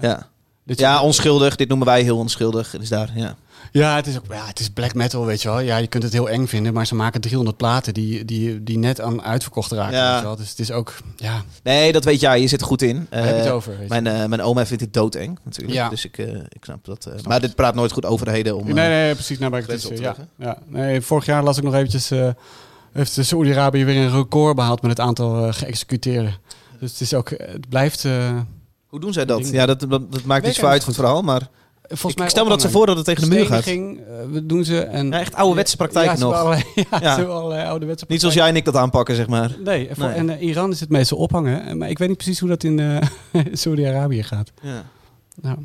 Ja. 0.00 0.28
Ja. 0.66 1.02
onschuldig. 1.02 1.56
Dit 1.56 1.68
noemen 1.68 1.86
wij 1.86 2.02
heel 2.02 2.18
onschuldig. 2.18 2.72
Het 2.72 2.82
is 2.82 2.88
daar, 2.88 3.10
ja. 3.14 3.36
Ja, 3.80 3.96
het 3.96 4.06
is 4.06 4.16
ook 4.16 4.24
ja, 4.28 4.46
het 4.46 4.60
is 4.60 4.68
black 4.70 4.94
metal, 4.94 5.26
weet 5.26 5.42
je 5.42 5.48
wel. 5.48 5.60
Ja, 5.60 5.76
je 5.76 5.86
kunt 5.86 6.02
het 6.02 6.12
heel 6.12 6.28
eng 6.28 6.46
vinden, 6.46 6.72
maar 6.72 6.86
ze 6.86 6.94
maken 6.94 7.20
300 7.20 7.56
platen 7.56 7.94
die, 7.94 8.24
die, 8.24 8.62
die 8.62 8.78
net 8.78 9.00
aan 9.00 9.22
uitverkocht 9.22 9.72
raken. 9.72 9.96
Ja. 9.96 10.10
Weet 10.10 10.20
je 10.20 10.26
wel. 10.26 10.36
Dus 10.36 10.50
het 10.50 10.58
is 10.58 10.70
ook, 10.70 10.94
ja, 11.16 11.42
Nee, 11.62 11.92
dat 11.92 12.04
weet 12.04 12.20
jij. 12.20 12.40
Je 12.40 12.46
zit 12.48 12.60
er 12.60 12.66
goed 12.66 12.82
in. 12.82 13.06
daar 13.10 13.22
heb 13.24 13.30
je 13.30 13.36
het 13.36 13.46
Eh, 13.46 13.54
over. 13.54 13.80
Je. 13.82 13.88
mijn, 13.88 14.06
eh, 14.06 14.26
mijn 14.26 14.42
oma 14.42 14.66
vindt 14.66 14.82
dit 14.82 14.92
doodeng, 14.92 15.38
natuurlijk. 15.42 15.74
Ja. 15.74 15.88
Dus 15.88 16.04
ik, 16.04 16.18
eh, 16.18 16.26
ik 16.34 16.64
snap 16.64 16.84
dat. 16.84 17.08
maar 17.28 17.40
dit 17.40 17.54
praat 17.54 17.74
nooit 17.74 17.92
goed 17.92 18.04
over 18.04 18.26
de 18.26 18.32
heden. 18.32 18.56
Om, 18.56 18.64
nee, 18.64 18.88
nee, 18.88 19.14
precies. 19.14 19.38
Nou, 19.38 19.50
maar 19.50 19.60
ik 19.60 19.66
te 19.66 20.00
ja, 20.00 20.16
ja. 20.38 20.58
Nee, 20.66 21.00
vorig 21.00 21.24
jaar 21.26 21.42
las 21.42 21.56
ik 21.56 21.62
nog 21.64 21.74
eventjes, 21.74 22.10
heeft 22.92 23.18
Saoedi-Arabië 23.20 23.84
weer 23.84 23.96
een 23.96 24.12
record 24.12 24.56
behaald 24.56 24.82
met 24.82 24.90
het 24.90 25.00
aantal 25.00 25.52
geëxecuteerden. 25.52 26.34
Dus 26.80 26.90
het 26.90 27.00
is 27.00 27.14
ook, 27.14 27.30
het 27.30 27.68
blijft, 27.68 28.02
Hoe 28.86 29.00
doen 29.00 29.12
zij 29.12 29.24
dat? 29.24 29.48
Ja, 29.50 29.66
dat, 29.66 29.80
dat, 29.80 30.12
dat 30.12 30.24
maakt 30.24 30.46
iets 30.46 30.58
voor 30.58 30.68
uit 30.68 30.84
voor 30.84 30.92
het 30.92 31.00
verhaal. 31.02 31.22
Maar 31.22 31.48
volgens 31.88 32.10
ik, 32.12 32.16
mij 32.16 32.24
ik 32.26 32.30
stel 32.32 32.44
me 32.44 32.50
dat 32.50 32.60
ze 32.60 32.70
voor 32.70 32.86
dat 32.86 32.96
het 32.96 33.04
tegen 33.04 33.22
de 33.30 33.36
muur 33.36 33.46
gaat. 33.46 33.66
Eh, 33.66 33.74
we 34.30 34.46
doen 34.46 34.64
ze. 34.64 34.80
En, 34.80 35.06
Ja, 35.10 35.18
echt 35.20 35.34
ouderwetse 35.34 35.76
praktijk 35.76 36.10
ja, 36.12 36.18
nog. 36.18 36.34
Allerlei, 36.34 36.62
ja, 36.90 37.00
Ja. 37.00 37.78
Niet 38.08 38.20
zoals 38.20 38.34
jij 38.34 38.48
en 38.48 38.56
ik 38.56 38.64
dat 38.64 38.76
aanpakken, 38.76 39.14
zeg 39.16 39.26
maar. 39.28 39.56
Nee, 39.64 39.88
en 39.88 39.96
voor- 39.96 40.04
Nee. 40.04 40.14
en 40.14 40.30
eh, 40.30 40.46
Iran 40.46 40.70
is 40.70 40.80
het 40.80 40.88
meestal 40.88 41.18
ophangen. 41.18 41.66
Eh, 41.66 41.74
Maar 41.74 41.88
ik 41.90 41.98
weet 41.98 42.08
niet 42.08 42.16
precies 42.16 42.38
hoe 42.40 42.48
dat 42.48 42.64
in 42.64 42.78
eh, 42.80 42.96
Saudi-Arabië 43.52 44.22
gaat. 44.22 44.52
Ja. 44.62 44.82
Nou, 45.40 45.58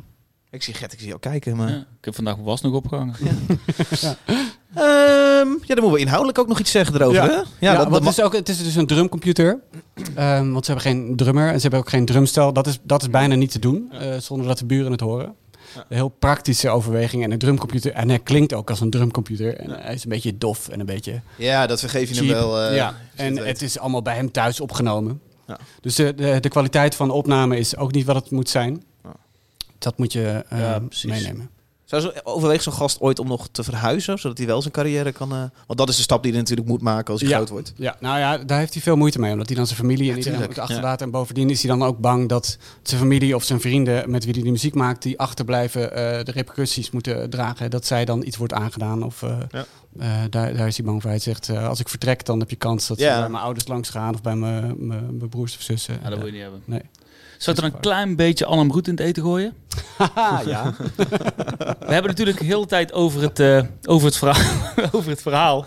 Ik 0.50 0.62
zie 0.62 0.74
Gert, 0.74 0.92
ik 0.92 0.98
zie 0.98 1.08
jou 1.08 1.20
kijken, 1.20 1.56
maar... 1.56 1.68
Ja. 1.68 1.76
Ik 1.76 2.04
heb 2.04 2.14
vandaag 2.14 2.34
mijn 2.34 2.46
was 2.46 2.60
nog 2.60 2.72
opgehangen. 2.74 3.14
Eh, 4.74 4.82
ja, 5.66 5.74
dan 5.74 5.78
moeten 5.84 5.90
we 5.92 5.98
inhoudelijk 5.98 6.38
ook 6.38 6.48
nog 6.48 6.58
iets 6.58 6.70
zeggen 6.70 6.94
erover. 6.94 7.14
Ja. 7.14 7.26
Hè? 7.26 7.30
Ja, 7.32 7.44
Ja, 7.60 7.72
dat, 7.76 7.88
want 7.88 7.90
dat 7.92 8.02
het, 8.04 8.18
is 8.18 8.24
ook, 8.24 8.32
het 8.32 8.48
is 8.48 8.62
dus 8.64 8.74
een 8.74 8.86
drumcomputer. 8.86 9.58
Ehm, 10.14 10.50
want 10.52 10.64
ze 10.64 10.72
hebben 10.72 10.90
geen 10.92 11.16
drummer 11.16 11.48
en 11.48 11.54
ze 11.54 11.60
hebben 11.60 11.80
ook 11.80 11.88
geen 11.88 12.04
drumstel. 12.04 12.52
Dat 12.52 12.66
is, 12.66 12.78
dat 12.82 13.02
is 13.02 13.10
bijna 13.10 13.34
niet 13.34 13.50
te 13.50 13.58
doen 13.58 13.92
eh, 13.92 14.16
zonder 14.18 14.46
dat 14.46 14.58
de 14.58 14.64
buren 14.64 14.92
het 14.92 15.00
horen. 15.00 15.34
Een 15.76 15.96
heel 15.96 16.08
praktische 16.08 16.68
overweging. 16.70 17.24
En 17.24 17.30
een 17.30 17.38
drumcomputer. 17.38 17.92
En 17.92 18.08
hij 18.08 18.18
klinkt 18.18 18.52
ook 18.52 18.70
als 18.70 18.80
een 18.80 18.90
drumcomputer. 18.90 19.56
En 19.56 19.70
hij 19.82 19.94
is 19.94 20.02
een 20.04 20.08
beetje 20.10 20.38
dof 20.38 20.68
en 20.68 20.80
een 20.80 20.86
beetje 20.86 21.20
ja, 21.36 21.66
dat 21.66 21.80
vergeef 21.80 22.08
je 22.08 22.14
hem 22.14 22.24
cheap. 22.24 22.38
wel. 22.38 22.60
eh, 22.60 22.76
ja. 22.76 22.94
En 23.14 23.36
het 23.36 23.62
is 23.62 23.78
allemaal 23.78 24.02
bij 24.02 24.14
hem 24.14 24.30
thuis 24.30 24.60
opgenomen. 24.60 25.20
Ja. 25.46 25.58
Dus 25.80 25.94
de, 25.94 26.14
de, 26.14 26.40
de 26.40 26.48
kwaliteit 26.48 26.94
van 26.94 27.08
de 27.08 27.14
opname 27.14 27.58
is 27.58 27.76
ook 27.76 27.92
niet 27.92 28.06
wat 28.06 28.16
het 28.16 28.30
moet 28.30 28.48
zijn. 28.48 28.82
Ja. 29.04 29.12
Dat 29.78 29.98
moet 29.98 30.12
je 30.12 30.44
eh, 30.48 30.58
Ja, 30.58 30.82
meenemen. 31.06 31.50
Zou 31.90 32.02
zo, 32.02 32.10
overweegt 32.22 32.62
zo'n 32.62 32.72
gast 32.72 33.00
ooit 33.00 33.18
om 33.18 33.26
nog 33.28 33.48
te 33.52 33.62
verhuizen, 33.62 34.18
zodat 34.18 34.38
hij 34.38 34.46
wel 34.46 34.60
zijn 34.62 34.72
carrière 34.74 35.12
kan... 35.12 35.32
eh, 35.32 35.42
want 35.66 35.78
dat 35.78 35.88
is 35.88 35.96
de 35.96 36.02
stap 36.02 36.22
die 36.22 36.30
hij 36.32 36.40
natuurlijk 36.40 36.68
moet 36.68 36.80
maken 36.82 37.12
als 37.12 37.20
hij 37.20 37.30
Ja. 37.30 37.36
groot 37.36 37.48
wordt. 37.48 37.72
Ja, 37.76 37.96
nou 38.00 38.18
ja, 38.18 38.38
daar 38.38 38.58
heeft 38.58 38.72
hij 38.72 38.82
veel 38.82 38.96
moeite 38.96 39.18
mee. 39.18 39.32
Omdat 39.32 39.46
hij 39.46 39.56
dan 39.56 39.66
zijn 39.66 39.78
familie 39.78 40.10
en 40.10 40.16
iedereen 40.16 40.38
tuurlijk, 40.38 40.56
moet 40.58 40.68
achterlaten. 40.68 41.06
En 41.06 41.12
bovendien 41.12 41.50
is 41.50 41.62
hij 41.62 41.70
dan 41.78 41.82
ook 41.88 41.98
bang 41.98 42.28
dat 42.28 42.58
zijn 42.82 43.00
familie 43.00 43.34
of 43.34 43.44
zijn 43.44 43.60
vrienden 43.60 44.10
met 44.10 44.24
wie 44.24 44.32
hij 44.34 44.42
die 44.42 44.52
muziek 44.52 44.74
maakt, 44.74 45.02
die 45.02 45.18
achterblijven, 45.18 45.92
eh, 45.92 46.24
de 46.24 46.32
repercussies 46.32 46.90
moeten 46.90 47.30
dragen. 47.30 47.70
Dat 47.70 47.86
zij 47.86 48.04
dan 48.04 48.26
iets 48.26 48.36
wordt 48.36 48.52
aangedaan. 48.52 49.02
Of 49.02 49.22
eh, 49.22 49.36
Ja. 49.50 49.64
eh, 49.98 50.08
daar, 50.30 50.54
daar 50.56 50.66
is 50.66 50.76
hij 50.76 50.86
bang 50.86 51.02
voor. 51.02 51.10
Hij 51.10 51.18
zegt, 51.20 51.48
eh, 51.48 51.68
als 51.68 51.80
ik 51.80 51.88
vertrek, 51.88 52.24
dan 52.24 52.38
heb 52.40 52.50
je 52.50 52.56
kans 52.56 52.86
dat 52.86 52.98
Ja. 52.98 53.14
ze 53.14 53.20
bij 53.20 53.30
mijn 53.30 53.42
ouders 53.42 53.66
langs 53.68 53.90
gaan 53.90 54.14
of 54.14 54.22
bij 54.22 54.36
mijn 54.36 55.28
broers 55.30 55.56
of 55.56 55.62
zussen. 55.62 55.98
Ja, 56.02 56.08
dat 56.08 56.18
wil 56.18 56.26
je 56.26 56.32
niet 56.32 56.42
hebben. 56.42 56.62
Nee. 56.64 56.82
Zou 57.40 57.56
er 57.56 57.64
een 57.64 57.80
klein 57.80 58.16
beetje 58.16 58.44
Allam 58.46 58.70
Roet 58.70 58.86
in 58.88 58.94
het 58.94 59.02
eten 59.02 59.22
gooien? 59.22 59.54
Haha, 59.96 60.42
ja. 60.50 60.74
We 61.78 61.92
hebben 61.92 62.10
natuurlijk 62.10 62.38
de 62.38 62.44
hele 62.44 62.66
tijd 62.66 62.92
over 62.92 63.22
het, 63.22 63.40
eh, 63.40 63.62
over 63.84 64.06
het, 64.06 64.16
verhaal, 64.16 64.60
over 64.96 65.10
het 65.10 65.22
verhaal. 65.22 65.64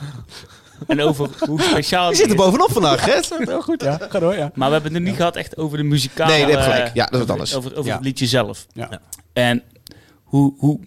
En 0.87 1.01
over 1.01 1.29
hoe 1.39 1.61
speciaal 1.61 2.03
Je 2.03 2.09
het 2.09 2.17
zit 2.17 2.29
er 2.29 2.35
bovenop 2.35 2.71
vandaag, 2.71 3.03
Gert. 3.03 3.29
Heel 3.49 3.61
goed, 3.61 3.81
ja. 3.81 3.97
Ga 4.09 4.19
door, 4.19 4.35
ja. 4.35 4.51
Maar 4.55 4.67
we 4.67 4.73
hebben 4.73 4.93
het 4.93 5.01
nu 5.01 5.07
niet 5.07 5.17
gehad 5.17 5.35
echt 5.35 5.57
over 5.57 5.77
de 5.77 5.83
muzikale... 5.83 6.31
Nee, 6.31 6.39
je 6.45 6.51
hebt 6.51 6.63
gelijk. 6.63 6.85
eh, 6.87 6.93
Ja, 6.93 7.05
dat 7.05 7.13
is 7.13 7.19
wat 7.19 7.21
over- 7.21 7.31
anders. 7.31 7.55
Over, 7.55 7.71
over 7.77 7.85
Ja. 7.85 7.95
het 7.95 8.03
liedje 8.05 8.27
zelf. 8.27 8.67
ja. 8.73 8.99
En 9.33 9.63
hoe, 10.23 10.53
hoe 10.57 10.79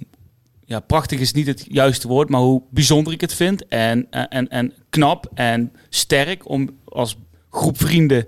ja, 0.65 0.81
prachtig 0.81 1.21
is 1.21 1.33
niet 1.33 1.47
het 1.47 1.65
juiste 1.69 2.09
woord, 2.09 2.29
maar 2.29 2.41
hoe 2.41 2.63
bijzonder 2.71 3.13
ik 3.13 3.21
het 3.21 3.35
vind. 3.35 3.67
En, 3.69 4.07
en, 4.11 4.29
en, 4.29 4.49
en 4.49 4.73
knap 4.91 5.31
en 5.35 5.73
sterk 5.89 6.49
om 6.49 6.69
als 6.85 7.17
groep 7.51 7.79
vrienden 7.81 8.27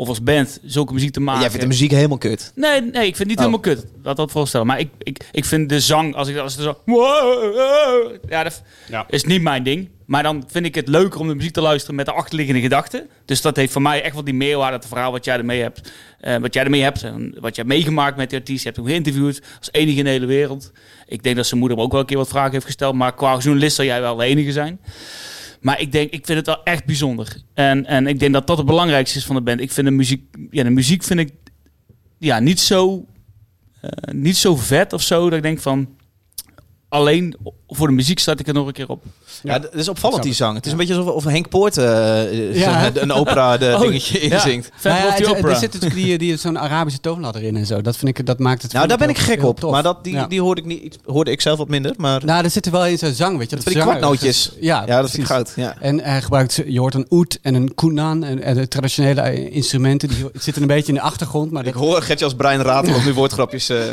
of 0.00 0.08
als 0.08 0.22
band 0.22 0.58
zulke 0.62 0.92
muziek 0.92 1.12
te 1.12 1.20
maken. 1.20 1.40
Jij 1.40 1.48
vindt 1.50 1.64
de 1.64 1.70
muziek 1.72 1.90
helemaal 1.90 2.18
kut. 2.18 2.52
Nee, 2.54 2.80
nee, 2.80 3.06
ik 3.06 3.16
vind 3.16 3.18
het 3.18 3.26
niet 3.26 3.36
Oh. 3.38 3.44
helemaal 3.44 3.60
kut. 3.60 3.86
Laat 4.02 4.16
dat 4.16 4.30
voorstellen. 4.30 4.66
Maar 4.66 4.78
ik, 4.78 4.88
ik, 4.98 5.24
ik 5.32 5.44
vind 5.44 5.68
de 5.68 5.80
zang, 5.80 6.14
als 6.14 6.28
ik 6.28 6.36
als 6.36 6.56
het 6.56 6.62
zo... 6.62 6.78
Ja, 8.28 8.42
dat 8.42 8.62
Ja. 8.88 9.06
is 9.08 9.24
niet 9.24 9.42
mijn 9.42 9.62
ding. 9.62 9.88
Maar 10.06 10.22
dan 10.22 10.44
vind 10.48 10.66
ik 10.66 10.74
het 10.74 10.88
leuker 10.88 11.20
om 11.20 11.28
de 11.28 11.34
muziek 11.34 11.52
te 11.52 11.60
luisteren 11.60 11.94
met 11.94 12.06
de 12.06 12.12
achterliggende 12.12 12.60
gedachten. 12.60 13.08
Dus 13.24 13.40
dat 13.40 13.56
heeft 13.56 13.72
voor 13.72 13.82
mij 13.82 14.02
echt 14.02 14.14
wel 14.14 14.24
die 14.24 14.34
meerwaarde, 14.34 14.76
het 14.76 14.86
verhaal 14.86 15.12
wat 15.12 15.24
jij 15.24 15.36
ermee 15.36 15.60
hebt. 15.62 15.92
eh, 16.20 16.36
wat 16.36 16.54
jij 16.54 16.64
ermee 16.64 16.82
hebt 16.82 17.02
en 17.02 17.34
wat 17.40 17.54
je 17.56 17.62
hebt 17.62 17.74
meegemaakt 17.74 18.16
met 18.16 18.30
de 18.30 18.36
artiest. 18.36 18.58
Je 18.62 18.64
hebt 18.64 18.76
hem 18.76 18.86
geïnterviewd 18.86 19.40
als 19.58 19.68
enige 19.72 19.98
in 19.98 20.04
de 20.04 20.10
hele 20.10 20.26
wereld. 20.26 20.72
Ik 21.06 21.22
denk 21.22 21.36
dat 21.36 21.46
zijn 21.46 21.60
moeder 21.60 21.76
hem 21.78 21.86
ook 21.86 21.92
wel 21.92 22.00
een 22.00 22.06
keer 22.06 22.16
wat 22.16 22.28
vragen 22.28 22.52
heeft 22.52 22.64
gesteld. 22.64 22.94
Maar 22.94 23.14
qua 23.14 23.38
journalist 23.38 23.76
zal 23.76 23.84
jij 23.84 24.00
wel 24.00 24.16
de 24.16 24.24
enige 24.24 24.52
zijn. 24.52 24.80
Maar 25.60 25.80
ik 25.80 25.92
denk, 25.92 26.10
ik 26.10 26.26
vind 26.26 26.38
het 26.38 26.46
wel 26.46 26.62
echt 26.62 26.84
bijzonder. 26.84 27.42
En, 27.54 27.86
en 27.86 28.06
ik 28.06 28.18
denk 28.18 28.32
dat 28.32 28.46
dat 28.46 28.56
het 28.56 28.66
belangrijkste 28.66 29.18
is 29.18 29.24
van 29.24 29.36
de 29.36 29.42
band. 29.42 29.60
Ik 29.60 29.72
vind 29.72 29.86
de 29.86 29.92
muziek, 29.92 30.24
ja, 30.50 30.62
de 30.62 30.70
muziek 30.70 31.02
vind 31.02 31.20
ik 31.20 31.32
ja, 32.18 32.38
niet 32.38 32.60
zo, 32.60 33.06
eh, 33.80 34.14
niet 34.14 34.36
zo 34.36 34.56
vet 34.56 34.92
of 34.92 35.02
zo. 35.02 35.24
Dat 35.24 35.36
ik 35.36 35.42
denk 35.42 35.60
van, 35.60 35.96
alleen 36.88 37.36
voor 37.72 37.86
de 37.86 37.92
muziek 37.92 38.18
start 38.18 38.40
ik 38.40 38.46
er 38.48 38.54
nog 38.54 38.66
een 38.66 38.72
keer 38.72 38.88
op. 38.88 39.02
Ja, 39.42 39.52
het 39.52 39.68
is 39.72 39.88
opvallend 39.88 40.22
die 40.22 40.32
zang. 40.34 40.56
Het 40.56 40.66
is 40.66 40.72
een 40.72 40.78
beetje 40.78 40.94
alsof 40.96 41.14
of 41.14 41.24
Henk 41.24 41.48
Poort 41.48 41.76
eh, 41.78 42.54
Ja. 42.56 42.84
zo'n- 42.84 43.02
een 43.02 43.12
opera 43.12 43.56
de 43.58 43.72
Oh, 43.74 43.80
dingetje 43.80 44.18
inzingt. 44.18 44.70
Nou 44.82 44.96
ja, 44.96 45.10
het- 45.12 45.26
opera. 45.26 45.48
er 45.48 45.56
zit 45.56 45.72
natuurlijk 45.72 46.00
die, 46.02 46.18
die, 46.18 46.36
zo'n 46.36 46.58
Arabische 46.58 47.00
toonladder 47.00 47.42
in 47.42 47.56
en 47.56 47.66
zo. 47.66 47.80
Dat, 47.82 47.96
vind 47.96 48.18
ik, 48.18 48.26
dat 48.26 48.38
maakt 48.38 48.62
het 48.62 48.72
Nou, 48.72 48.86
daar 48.86 48.98
ben 48.98 49.08
ik 49.08 49.18
gek 49.18 49.42
op. 49.44 49.60
tof. 49.60 49.70
Maar 49.70 49.82
dat, 49.82 50.04
die, 50.04 50.12
Ja. 50.14 50.26
die 50.26 50.40
hoorde, 50.40 50.60
ik 50.60 50.66
niet, 50.66 50.82
iets- 50.82 50.96
hoorde 51.04 51.30
ik 51.30 51.40
zelf 51.40 51.58
wat 51.58 51.68
minder. 51.68 51.94
Maar 51.96 52.24
Nou, 52.24 52.44
er 52.44 52.50
zit 52.50 52.66
er 52.66 52.72
wel 52.72 52.86
in 52.86 52.98
zijn 52.98 53.14
zang, 53.14 53.38
weet 53.38 53.50
je. 53.50 53.56
die 53.56 53.64
zanger- 53.72 53.86
kwartnootjes. 53.86 54.52
Ja, 54.60 54.84
Ja, 54.86 55.00
dat 55.00 55.10
vind 55.10 55.22
ik 55.22 55.28
goud. 55.28 55.52
Ja. 55.56 55.74
En 55.80 56.00
hij 56.00 56.22
gebruikt, 56.22 56.62
je 56.66 56.78
hoort 56.80 56.94
een 56.94 57.06
oet 57.10 57.38
en 57.42 57.54
een 57.54 57.74
kunan 57.74 58.24
en, 58.24 58.42
en 58.42 58.54
de 58.54 58.68
traditionele 58.68 59.20
eh, 59.20 59.54
instrumenten. 59.54 60.08
Die 60.08 60.26
zitten 60.34 60.62
een 60.62 60.68
beetje 60.68 60.88
in 60.88 60.94
de 60.94 61.00
achtergrond. 61.00 61.50
Maar 61.50 61.66
Ik 61.66 61.72
dat, 61.72 61.82
hoor 61.82 62.02
Gertje 62.02 62.24
als 62.24 62.34
Brian 62.34 62.60
Ratel 62.60 62.94
of 62.94 63.04
nu 63.04 63.12
woordgrapjes. 63.12 63.68
eh 63.68 63.76
ja. 63.86 63.92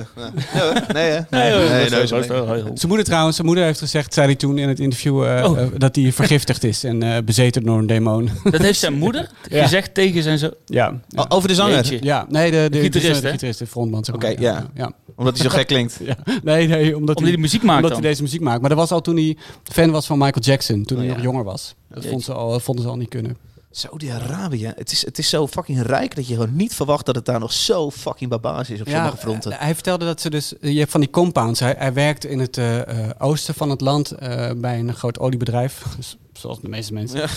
Ja, 0.53 0.59
hoor. 0.61 0.73
nee, 0.93 1.09
hè? 1.11 1.19
nee, 1.29 1.51
hoor, 1.51 1.59
nee, 1.69 1.69
dat 1.69 1.89
nee, 1.91 2.01
is- 2.01 2.09
dat 2.09 2.19
is 2.19 2.25
zijn 2.73 2.87
moeder 2.87 3.05
trouwens, 3.05 3.35
zijn 3.35 3.47
moeder 3.47 3.66
heeft 3.67 3.79
gezegd, 3.79 4.13
zei 4.13 4.25
hij 4.25 4.35
toen 4.35 4.57
in 4.57 4.67
het 4.67 4.79
interview, 4.79 5.23
eh, 5.23 5.51
Oh. 5.51 5.59
eh, 5.61 5.67
dat 5.77 5.95
hij 5.95 6.11
vergiftigd 6.11 6.63
is 6.63 6.83
en 6.83 7.03
eh, 7.03 7.23
bezeten 7.23 7.63
door 7.63 7.77
een 7.77 7.87
demon. 7.87 8.29
Dat 8.51 8.61
heeft 8.61 8.79
zijn 8.79 8.93
moeder 8.93 9.29
Ja. 9.49 9.63
gezegd 9.63 9.93
tegen 9.93 10.23
zijn 10.23 10.37
zo. 10.37 10.49
ja. 10.65 11.01
O- 11.15 11.25
Over 11.29 11.47
de 11.47 11.55
zanger. 11.55 12.03
Ja, 12.03 12.25
nee, 12.29 12.51
de, 12.51 12.57
de, 12.57 12.69
de, 12.69 12.79
gitarist, 12.79 13.21
de, 13.21 13.29
gitarist, 13.29 13.59
de 13.59 13.67
frontman. 13.67 14.03
zeg 14.05 14.15
maar. 14.15 14.31
Oké, 14.31 14.41
ja. 14.41 14.65
ja. 14.75 14.91
omdat 15.15 15.37
hij 15.37 15.49
zo 15.49 15.55
gek 15.55 15.67
klinkt. 15.67 15.99
Ja. 16.05 16.17
Nee, 16.43 16.67
nee, 16.67 16.83
omdat, 16.85 16.95
Omdat 16.95 17.19
hij 17.19 17.31
de 17.31 17.37
muziek 17.37 17.61
maakt 17.63 17.75
omdat 17.75 17.91
dan. 17.91 17.99
hij 18.01 18.09
deze 18.09 18.21
muziek 18.21 18.41
maakt. 18.41 18.59
Maar 18.59 18.69
dat 18.69 18.77
was 18.79 18.91
al 18.91 19.01
toen 19.01 19.15
hij 19.15 19.37
fan 19.63 19.91
was 19.91 20.05
van 20.05 20.17
Michael 20.17 20.41
Jackson, 20.45 20.83
toen 20.83 20.97
Oh, 20.97 21.03
hij 21.03 21.11
ja. 21.11 21.17
nog 21.17 21.23
jonger 21.25 21.43
was. 21.43 21.75
Dat 21.89 22.05
vond 22.05 22.23
ze 22.23 22.33
al, 22.33 22.59
vonden 22.59 22.83
ze 22.83 22.89
al 22.89 22.97
niet 22.97 23.09
kunnen. 23.09 23.37
Saudi-Arabië, 23.77 24.71
het 24.75 24.91
is, 24.91 25.05
het 25.05 25.17
is 25.17 25.29
zo 25.29 25.47
fucking 25.47 25.81
rijk 25.81 26.15
dat 26.15 26.27
je 26.27 26.33
gewoon 26.33 26.55
niet 26.55 26.73
verwacht 26.75 27.05
dat 27.05 27.15
het 27.15 27.25
daar 27.25 27.39
nog 27.39 27.53
zo 27.53 27.91
fucking 27.91 28.29
barbaars 28.29 28.69
is 28.69 28.81
op 28.81 28.87
sommige 28.89 29.17
fronten. 29.17 29.51
eh, 29.51 29.59
Hij 29.59 29.73
vertelde 29.73 30.05
dat 30.05 30.21
ze 30.21 30.29
dus... 30.29 30.53
Je 30.61 30.79
hebt 30.79 30.91
van 30.91 30.99
die 30.99 31.09
compounds. 31.09 31.59
Hij, 31.59 31.75
hij 31.77 31.93
werkt 31.93 32.25
in 32.25 32.39
het 32.39 32.57
eh, 32.57 33.05
eh, 33.05 33.09
oosten 33.17 33.53
van 33.53 33.69
het 33.69 33.81
land 33.81 34.11
eh, 34.11 34.51
bij 34.57 34.79
een 34.79 34.93
groot 34.93 35.19
oliebedrijf. 35.19 35.83
Zoals 36.33 36.61
de 36.61 36.69
meeste 36.69 36.93
mensen 36.93 37.19
Ja. 37.19 37.27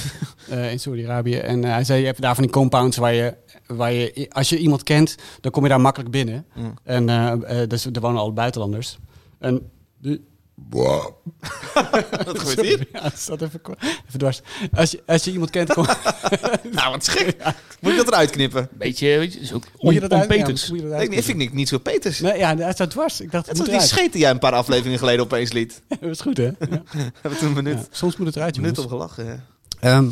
eh, 0.48 0.72
in 0.72 0.80
Saudi-Arabië. 0.80 1.36
En 1.36 1.64
eh, 1.64 1.70
hij 1.70 1.84
zei, 1.84 2.00
je 2.00 2.06
hebt 2.06 2.20
daar 2.20 2.34
van 2.34 2.44
die 2.44 2.52
compounds 2.52 2.96
waar 2.96 3.14
je, 3.14 3.34
waar 3.66 3.92
je... 3.92 4.26
Als 4.30 4.48
je 4.48 4.58
iemand 4.58 4.82
kent, 4.82 5.14
dan 5.40 5.50
kom 5.52 5.62
je 5.62 5.68
daar 5.68 5.80
makkelijk 5.80 6.10
binnen. 6.10 6.46
Mm. 6.54 6.74
En 6.84 7.08
eh, 7.08 7.62
eh, 7.62 7.68
dus 7.68 7.84
er 7.84 8.00
wonen 8.00 8.20
al 8.20 8.32
buitenlanders. 8.32 8.98
En... 9.38 9.70
Die, 9.98 10.28
Wat 10.68 11.14
gebeurt 12.38 12.60
hier? 12.60 12.86
Ja, 12.92 13.02
het 13.02 13.18
staat 13.18 13.42
even, 13.42 13.60
even 14.08 14.18
dwars. 14.18 14.40
Als 14.74 14.90
je, 14.90 15.02
als 15.06 15.24
je 15.24 15.32
iemand 15.32 15.50
kent, 15.50 15.72
kom, 15.72 15.86
Nou, 16.72 16.90
wat 16.90 17.04
schrik. 17.04 17.36
Moet 17.80 17.92
ik 17.92 17.96
dat 17.98 18.06
eruit 18.08 18.30
knippen? 18.30 18.68
Beetje, 18.72 19.18
weet 19.18 19.32
je, 19.32 19.40
is 19.40 19.52
ook 19.52 19.64
moet 19.78 19.94
je 19.94 20.00
dat. 20.00 20.10
Ja, 20.10 20.16
je 20.34 20.44
dat 20.44 21.02
Ik, 21.02 21.12
ik 21.12 21.24
vind 21.24 21.40
ik 21.40 21.52
niet 21.52 21.68
zo 21.68 21.78
Peters. 21.78 22.20
Nee, 22.20 22.38
ja, 22.38 22.56
hij 22.56 22.72
staat 22.72 22.90
dwars. 22.90 23.20
Ik 23.20 23.30
dacht, 23.30 23.46
Het 23.46 23.58
het 23.58 23.66
was 23.66 23.74
moet 23.76 23.78
die 23.80 23.88
scheet 23.88 24.12
die 24.12 24.20
jij 24.20 24.30
een 24.30 24.38
paar 24.38 24.52
afleveringen 24.52 24.98
geleden 24.98 25.24
opeens 25.24 25.52
liet. 25.52 25.80
Dat 26.00 26.10
is 26.10 26.20
goed, 26.20 26.36
hè? 26.36 26.44
Ja. 26.44 26.52
Hebben 26.60 27.12
we 27.22 27.36
toen 27.38 27.48
een 27.48 27.54
minuut, 27.54 27.78
Ja, 27.78 27.84
soms 27.90 28.16
moet 28.16 28.26
het 28.26 28.36
eruit, 28.36 28.56
minuut 28.56 28.76
jongens. 28.76 28.92
op 28.92 28.98
gelachen. 29.00 29.44
Ehm, 29.80 30.08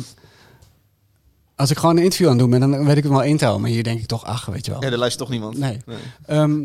als 1.55 1.69
ik 1.71 1.77
gewoon 1.77 1.97
een 1.97 2.03
interview 2.03 2.27
aan 2.27 2.33
het 2.33 2.41
doen 2.41 2.59
ben, 2.59 2.59
dan 2.71 2.85
weet 2.85 2.97
ik 2.97 3.03
hem 3.03 3.11
wel 3.11 3.23
intellen. 3.23 3.61
Maar 3.61 3.69
hier 3.69 3.83
denk 3.83 3.99
ik 3.99 4.05
toch, 4.05 4.25
ach, 4.25 4.45
weet 4.45 4.65
je 4.65 4.71
wel. 4.71 4.81
ja, 4.83 4.89
er 4.91 4.97
luistert 4.97 5.23
toch 5.23 5.29
niemand. 5.31 5.57
Nee. 5.57 5.77
Ehm, 6.25 6.61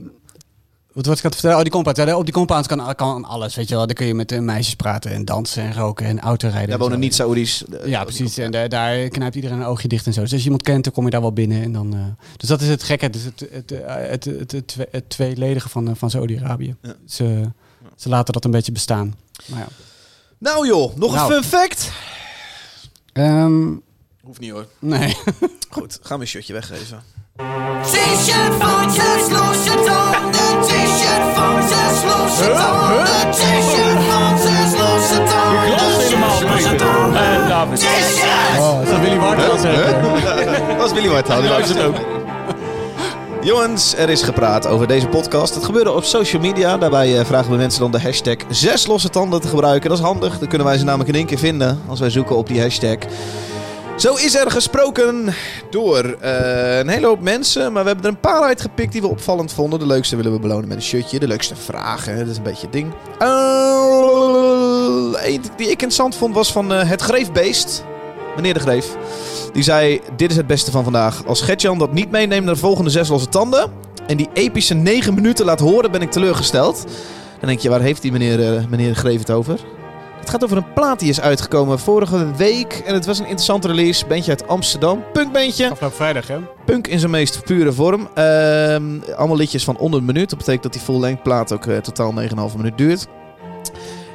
wat 0.95 1.07
was 1.07 1.19
ik 1.19 1.25
aan 1.25 1.31
het 1.31 1.41
vertellen? 1.41 1.57
Oh, 1.57 1.63
die 1.63 1.73
compound. 1.73 1.97
Ja, 1.97 2.17
op 2.17 2.25
die 2.25 2.35
compounds 2.35 2.69
kan, 2.69 2.95
kan 2.95 3.25
alles, 3.25 3.55
weet 3.55 3.69
je 3.69 3.75
wel. 3.75 3.87
Dan 3.87 3.95
kun 3.95 4.07
je 4.07 4.15
met 4.15 4.41
meisjes 4.41 4.75
praten 4.75 5.11
en 5.11 5.25
dansen 5.25 5.63
en 5.63 5.75
roken 5.75 6.07
en 6.07 6.21
autorijden. 6.21 6.65
Daar 6.69 6.77
en 6.79 6.83
wonen 6.83 6.99
niet 6.99 7.15
Saoedi's. 7.15 7.65
eh, 7.65 7.87
Ja, 7.87 8.03
precies. 8.05 8.39
En 8.39 8.51
daar, 8.51 8.69
daar 8.69 9.09
knijpt 9.09 9.35
iedereen 9.35 9.59
een 9.59 9.65
oogje 9.67 9.89
dicht 9.89 10.07
en 10.07 10.13
zo. 10.13 10.21
Dus 10.21 10.31
als 10.31 10.39
je 10.41 10.45
iemand 10.45 10.63
kent, 10.63 10.85
dan 10.85 10.93
kom 10.93 11.05
je 11.05 11.11
daar 11.11 11.21
wel 11.21 11.33
binnen. 11.33 11.63
En 11.63 11.73
dan, 11.73 11.95
eh, 11.95 12.01
dus 12.37 12.49
dat 12.49 12.61
is 12.61 12.69
het 12.69 12.83
gekke. 12.83 13.11
Dus 13.11 13.23
het, 13.25 13.47
het, 13.51 13.73
eh, 13.73 13.95
het, 14.11 14.25
het, 14.25 14.53
het, 14.53 14.67
twee- 14.69 14.87
het 14.91 15.09
tweeledige 15.09 15.69
van, 15.69 15.97
van 15.97 16.11
Saudi-Arabië. 16.11 16.77
Ja. 16.83 16.95
Ze, 17.07 17.51
ze 17.97 18.09
laten 18.09 18.33
dat 18.33 18.45
een 18.45 18.51
beetje 18.51 18.73
bestaan. 18.73 19.15
Maar 19.47 19.59
ja. 19.59 19.67
Nou 20.39 20.67
joh, 20.67 20.97
nog 20.97 21.15
Nou. 21.15 21.35
een 21.35 21.43
fun 21.43 21.59
fact. 21.59 21.91
Ehm, 23.13 23.73
Hoeft 24.23 24.41
niet 24.41 24.51
hoor. 24.51 24.67
nee. 24.79 25.17
Goed, 25.71 25.99
gaan 26.03 26.17
we 26.19 26.23
een 26.25 26.31
shirtje 26.31 26.53
weggeven. 26.53 27.03
T-shirt 27.37 28.55
van 28.59 28.91
zes 28.91 29.31
losse 29.31 29.75
tanden, 29.75 30.61
t-shirt 30.63 31.35
van 31.35 31.63
zes 31.69 32.03
losse 32.05 32.53
tanden, 32.57 33.31
t-shirt 33.31 34.03
van 34.09 34.39
zes 34.39 34.81
losse 34.81 35.23
tanden, 35.31 35.77
Glas 35.77 36.05
helemaal 36.05 36.31
zes 36.31 36.49
losse 36.49 36.69
beter. 36.71 36.87
tanden, 36.87 37.21
Eh, 37.43 37.49
David. 37.49 37.79
t-shirt. 37.79 38.59
Oh, 38.61 38.83
is 38.83 38.89
dat 38.91 39.01
Willy 39.01 39.19
Wartel 39.19 39.59
zeker? 39.59 40.03
Dat 40.79 40.87
is 40.87 40.93
Willy 40.93 41.09
White. 41.09 41.41
Die 41.41 41.49
luistert 41.49 41.83
ook. 41.85 41.95
Jongens, 43.51 43.95
er 43.97 44.09
is 44.09 44.23
gepraat 44.23 44.67
over 44.67 44.87
deze 44.87 45.07
podcast. 45.07 45.55
Het 45.55 45.65
gebeurde 45.65 45.93
op 45.93 46.05
social 46.05 46.43
media. 46.43 46.77
Daarbij 46.79 47.19
eh, 47.19 47.25
vragen 47.25 47.51
we 47.51 47.57
mensen 47.57 47.81
dan 47.81 47.91
de 47.91 48.01
hashtag 48.01 48.37
zes 48.49 48.87
losse 48.87 49.09
tanden 49.11 49.41
te 49.41 49.49
gebruiken. 49.49 49.89
Dat 49.89 49.99
is 49.99 50.05
handig. 50.05 50.39
Dan 50.39 50.49
kunnen 50.49 50.67
wij 50.67 50.79
ze 50.79 50.85
namelijk 50.85 51.09
in 51.09 51.15
één 51.17 51.27
keer 51.27 51.39
vinden 51.39 51.81
als 51.89 52.01
wij 52.01 52.11
zoeken 52.11 52.37
op 52.37 52.47
die 52.47 52.61
hashtag. 52.61 52.97
Zo 53.97 54.15
is 54.15 54.35
er 54.35 54.51
gesproken 54.51 55.35
door 55.71 56.05
eh, 56.05 56.79
een 56.79 56.89
hele 56.89 57.07
hoop 57.07 57.21
mensen. 57.21 57.73
Maar 57.73 57.83
we 57.83 57.89
hebben 57.89 58.07
er 58.07 58.13
een 58.15 58.21
paar 58.21 58.43
uitgepikt 58.43 58.93
die 58.93 59.01
we 59.01 59.09
opvallend 59.09 59.53
vonden. 59.53 59.79
De 59.79 59.87
leukste 59.87 60.17
willen 60.17 60.33
we 60.33 60.39
belonen 60.39 60.69
met 60.69 60.77
een 60.77 60.83
shirtje. 60.83 61.19
De 61.19 61.27
leukste 61.27 61.57
vragen. 61.57 62.19
Dat 62.19 62.27
is 62.27 62.37
een 62.37 62.43
beetje 62.43 62.67
het 62.67 62.73
ding. 62.73 62.93
Eén 65.25 65.43
die 65.57 65.67
ik 65.67 65.71
interessant 65.71 66.17
vond 66.17 66.35
was 66.35 66.53
van 66.53 66.73
eh, 66.73 66.89
het 66.89 67.01
Greefbeest. 67.01 67.85
Meneer 68.37 68.55
de 68.55 68.61
Greef. 68.61 68.97
Die 69.53 69.63
zei, 69.63 70.01
dit 70.17 70.31
is 70.31 70.37
het 70.37 70.47
beste 70.47 70.71
van 70.71 70.85
vandaag. 70.85 71.27
Als 71.27 71.41
Gertjan 71.41 71.79
dat 71.79 71.93
niet 71.93 72.11
meeneemt 72.11 72.45
naar 72.45 72.55
de 72.55 72.61
volgende 72.61 72.91
zes 72.91 73.09
losse 73.09 73.29
tanden... 73.29 73.73
en 74.07 74.17
die 74.17 74.29
epische 74.33 74.75
negen 74.75 75.15
minuten 75.15 75.45
laat 75.45 75.61
horen, 75.61 75.91
ben 75.91 76.03
ik 76.03 76.11
teleurgesteld. 76.11 76.85
Dan 77.39 77.49
denk 77.49 77.61
je, 77.61 77.69
waar 77.69 77.81
heeft 77.81 78.03
die 78.03 78.13
meneer, 78.13 78.67
meneer 78.69 78.89
de 78.89 78.95
Greef 78.95 79.19
het 79.19 79.31
over? 79.31 79.61
Het 80.25 80.33
gaat 80.33 80.45
over 80.45 80.57
een 80.57 80.73
plaat 80.73 80.99
die 81.01 81.09
is 81.09 81.21
uitgekomen 81.21 81.79
vorige 81.79 82.31
week. 82.37 82.83
En 82.87 82.95
het 82.95 83.07
was 83.07 83.19
een 83.19 83.25
interessante 83.25 83.69
release. 83.69 84.07
Bandje 84.07 84.31
uit 84.31 84.49
Amsterdam. 84.49 85.05
Punkbandje. 85.13 85.71
Afgelopen 85.71 85.97
vrijdag, 85.97 86.27
hè? 86.29 86.39
Punk 86.65 86.87
in 86.87 86.99
zijn 86.99 87.11
meest 87.11 87.45
pure 87.45 87.73
vorm. 87.73 88.09
Ehm, 88.15 89.01
allemaal 89.17 89.37
liedjes 89.37 89.65
van 89.65 89.77
onder 89.77 90.01
een 90.01 90.07
minuut. 90.07 90.31
Dat 90.31 90.39
betekent 90.39 90.63
dat 90.63 90.73
die 90.73 90.83
full-length 90.83 91.23
plaat 91.23 91.53
ook 91.53 91.67
eh, 91.67 91.77
totaal 91.77 92.15
9,5 92.51 92.57
minuut 92.57 92.79
duurt. 92.79 93.07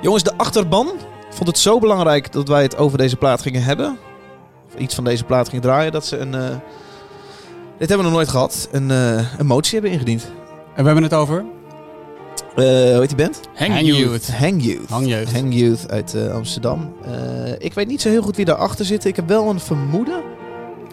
Jongens, 0.02 0.24
de 0.24 0.38
achterban 0.38 0.90
vond 1.30 1.48
het 1.48 1.58
zo 1.58 1.80
belangrijk 1.80 2.32
dat 2.32 2.48
wij 2.48 2.62
het 2.62 2.78
over 2.78 2.98
deze 2.98 3.16
plaat 3.16 3.42
gingen 3.42 3.64
hebben. 3.64 3.98
Of 4.68 4.80
iets 4.80 4.96
van 4.96 5.04
deze 5.04 5.24
plaat 5.24 5.50
gingen 5.50 5.64
draaien. 5.64 5.92
Dat 5.92 6.06
ze 6.06 6.18
een... 6.18 6.34
eh, 6.36 6.42
dit 7.78 7.90
hebben 7.90 7.98
we 7.98 8.04
nog 8.04 8.14
nooit 8.14 8.30
gehad. 8.30 8.68
Een, 8.72 8.92
eh, 8.92 9.40
een 9.40 9.46
motie 9.46 9.74
hebben 9.74 9.92
ingediend. 9.92 10.24
En 10.76 10.80
we 10.80 10.86
hebben 10.86 11.04
het 11.04 11.14
over... 11.14 11.46
Eh, 12.56 12.66
hoe 12.66 13.00
heet 13.00 13.08
die 13.08 13.18
band? 13.18 13.40
Hang, 13.54 13.72
Hang 13.72 13.86
you. 13.86 13.98
Youth. 13.98 14.28
Hang 14.28 14.64
Youth. 14.64 15.32
Hang 15.32 15.54
Youth 15.56 15.92
uit 15.92 16.14
eh, 16.14 16.34
Amsterdam. 16.34 16.94
Eh, 17.06 17.52
ik 17.58 17.74
weet 17.74 17.88
niet 17.88 18.02
zo 18.02 18.10
heel 18.10 18.22
goed 18.22 18.36
wie 18.36 18.46
daarachter 18.46 18.86
zit. 18.86 19.06
Ik 19.06 19.16
heb 19.16 19.28
wel 19.28 19.50
een 19.50 19.60
vermoeden. 19.60 20.22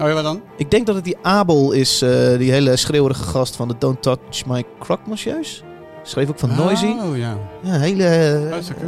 Oh 0.01 0.09
ja, 0.09 0.13
wat 0.13 0.23
dan? 0.23 0.43
Ik 0.57 0.71
denk 0.71 0.87
dat 0.87 0.95
het 0.95 1.05
die 1.05 1.17
Abel 1.23 1.73
is, 1.73 2.03
eh, 2.03 2.39
die 2.39 2.51
hele 2.51 2.77
schreeuwerige 2.77 3.23
gast 3.23 3.57
van 3.57 3.69
de 3.69 3.75
Don't 3.79 4.03
Touch 4.03 4.47
My 4.47 4.65
Crock 4.79 5.07
Monsieurs. 5.07 5.63
Schreef 6.07 6.29
ook 6.29 6.39
van 6.39 6.55
Noisy. 6.57 6.87
Oh 6.87 7.17
ja. 7.17 7.37
Ja, 7.63 7.79
hele... 7.79 8.05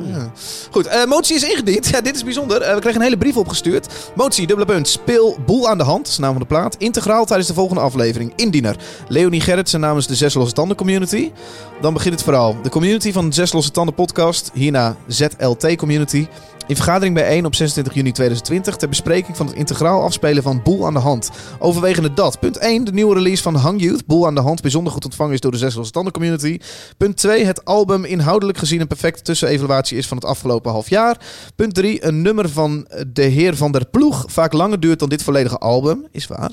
ja. 0.06 0.30
Goed, 0.70 0.86
eh, 0.86 1.04
motie 1.04 1.36
is 1.36 1.42
ingediend. 1.42 1.88
Ja, 1.88 2.00
dit 2.00 2.14
is 2.14 2.24
bijzonder. 2.24 2.62
Eh, 2.62 2.74
we 2.74 2.80
kregen 2.80 2.98
een 2.98 3.04
hele 3.04 3.18
brief 3.18 3.36
opgestuurd. 3.36 3.86
Motie, 4.14 4.46
dubbele 4.46 4.66
punt. 4.66 4.88
Speel 4.88 5.38
boel 5.46 5.68
aan 5.68 5.78
de 5.78 5.84
hand. 5.84 6.02
Dat 6.04 6.12
is 6.12 6.18
naam 6.18 6.30
van 6.30 6.40
de 6.40 6.46
plaat. 6.46 6.76
Integraal 6.76 7.24
tijdens 7.24 7.48
de 7.48 7.54
volgende 7.54 7.82
aflevering. 7.82 8.32
Indiener. 8.36 8.76
Leonie 9.08 9.40
Gerritsen 9.40 9.80
namens 9.80 10.06
de 10.06 10.14
Zes 10.14 10.34
Losse 10.34 10.54
Tanden 10.54 10.76
Community. 10.76 11.32
Dan 11.80 11.92
begint 11.92 12.14
het 12.14 12.22
verhaal. 12.22 12.56
De 12.62 12.68
community 12.68 13.12
van 13.12 13.28
de 13.28 13.34
Zes 13.34 13.52
Losse 13.52 13.70
Tanden 13.70 13.94
podcast. 13.94 14.50
Hierna 14.54 14.96
ZLT 15.06 15.76
Community. 15.76 16.26
In 16.68 16.76
vergadering 16.76 17.14
bijeen 17.14 17.44
op 17.44 17.54
26 17.54 17.94
juni 17.94 18.12
2020 18.12 18.76
ter 18.76 18.88
bespreking 18.88 19.36
van 19.36 19.46
het 19.46 19.54
integraal 19.54 20.02
afspelen 20.02 20.42
van 20.42 20.62
Boel 20.62 20.86
aan 20.86 20.92
de 20.92 20.98
Hand. 20.98 21.30
Overwegende 21.58 22.14
dat. 22.14 22.40
Punt 22.40 22.56
1. 22.56 22.84
De 22.84 22.92
nieuwe 22.92 23.14
release 23.14 23.42
van 23.42 23.54
Hang 23.54 23.80
Youth. 23.80 24.06
Boel 24.06 24.26
aan 24.26 24.34
de 24.34 24.40
Hand 24.40 24.62
bijzonder 24.62 24.92
goed 24.92 25.04
ontvangen 25.04 25.32
is 25.32 25.40
door 25.40 25.50
de 25.50 25.58
Zes 25.58 25.90
community. 26.12 26.58
Punt 26.96 27.16
2. 27.16 27.44
Het 27.44 27.64
album 27.64 28.04
inhoudelijk 28.04 28.58
gezien 28.58 28.80
een 28.80 28.86
perfecte 28.86 29.22
tussenevaluatie 29.22 29.98
is 29.98 30.06
van 30.06 30.16
het 30.16 30.26
afgelopen 30.26 30.70
half 30.70 30.88
jaar. 30.88 31.20
Punt 31.56 31.74
3. 31.74 32.04
Een 32.04 32.22
nummer 32.22 32.48
van 32.48 32.88
de 33.12 33.22
heer 33.22 33.56
Van 33.56 33.72
der 33.72 33.86
Ploeg 33.86 34.24
vaak 34.26 34.52
langer 34.52 34.80
duurt 34.80 34.98
dan 34.98 35.08
dit 35.08 35.22
volledige 35.22 35.58
album. 35.58 36.06
Is 36.10 36.26
waar. 36.26 36.50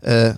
Eh, 0.00 0.30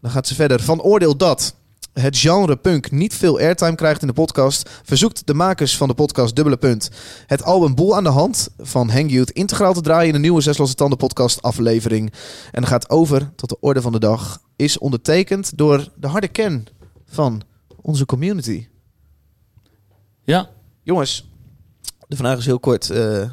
dan 0.00 0.10
gaat 0.10 0.26
ze 0.26 0.34
verder. 0.34 0.60
Van 0.60 0.82
oordeel 0.82 1.16
dat 1.16 1.54
het 1.92 2.18
genre 2.18 2.56
punk 2.56 2.90
niet 2.90 3.14
veel 3.14 3.38
airtime 3.38 3.74
krijgt 3.74 4.00
in 4.00 4.06
de 4.06 4.12
podcast, 4.12 4.70
verzoekt 4.82 5.26
de 5.26 5.34
makers 5.34 5.76
van 5.76 5.88
de 5.88 5.94
podcast 5.94 6.36
Dubbele 6.36 6.56
Punt 6.56 6.90
het 7.26 7.42
album 7.42 7.74
Boel 7.74 7.96
aan 7.96 8.04
de 8.04 8.10
Hand 8.10 8.48
van 8.58 8.90
Hang 8.90 9.10
Youth 9.10 9.30
integraal 9.30 9.72
te 9.72 9.80
draaien 9.80 10.08
in 10.08 10.14
een 10.14 10.20
nieuwe 10.20 10.40
Zes 10.40 10.58
Losse 10.58 10.74
Tanden 10.74 10.98
podcast 10.98 11.42
aflevering. 11.42 12.12
En 12.50 12.66
gaat 12.66 12.90
over 12.90 13.32
tot 13.36 13.48
de 13.48 13.60
orde 13.60 13.82
van 13.82 13.92
de 13.92 13.98
dag. 13.98 14.42
Is 14.56 14.78
ondertekend 14.78 15.58
door 15.58 15.88
de 15.96 16.06
harde 16.06 16.28
kern 16.28 16.66
van 17.06 17.42
onze 17.80 18.06
community. 18.06 18.66
Ja. 20.24 20.50
Jongens, 20.82 21.28
de 22.08 22.16
vraag 22.16 22.38
is 22.38 22.46
heel 22.46 22.60
kort. 22.60 22.90
eh, 22.90 23.30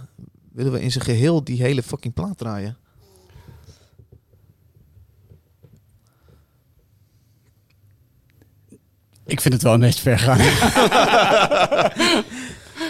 willen 0.51 0.71
we 0.71 0.81
in 0.81 0.91
zijn 0.91 1.03
geheel 1.03 1.43
die 1.43 1.61
hele 1.61 1.83
fucking 1.83 2.13
plaat 2.13 2.37
draaien? 2.37 2.77
Ik 9.31 9.41
vind 9.41 9.53
het 9.53 9.63
wel 9.63 9.73
een 9.73 9.79
beetje 9.79 10.01
ver 10.01 10.19
gaan. 10.19 10.37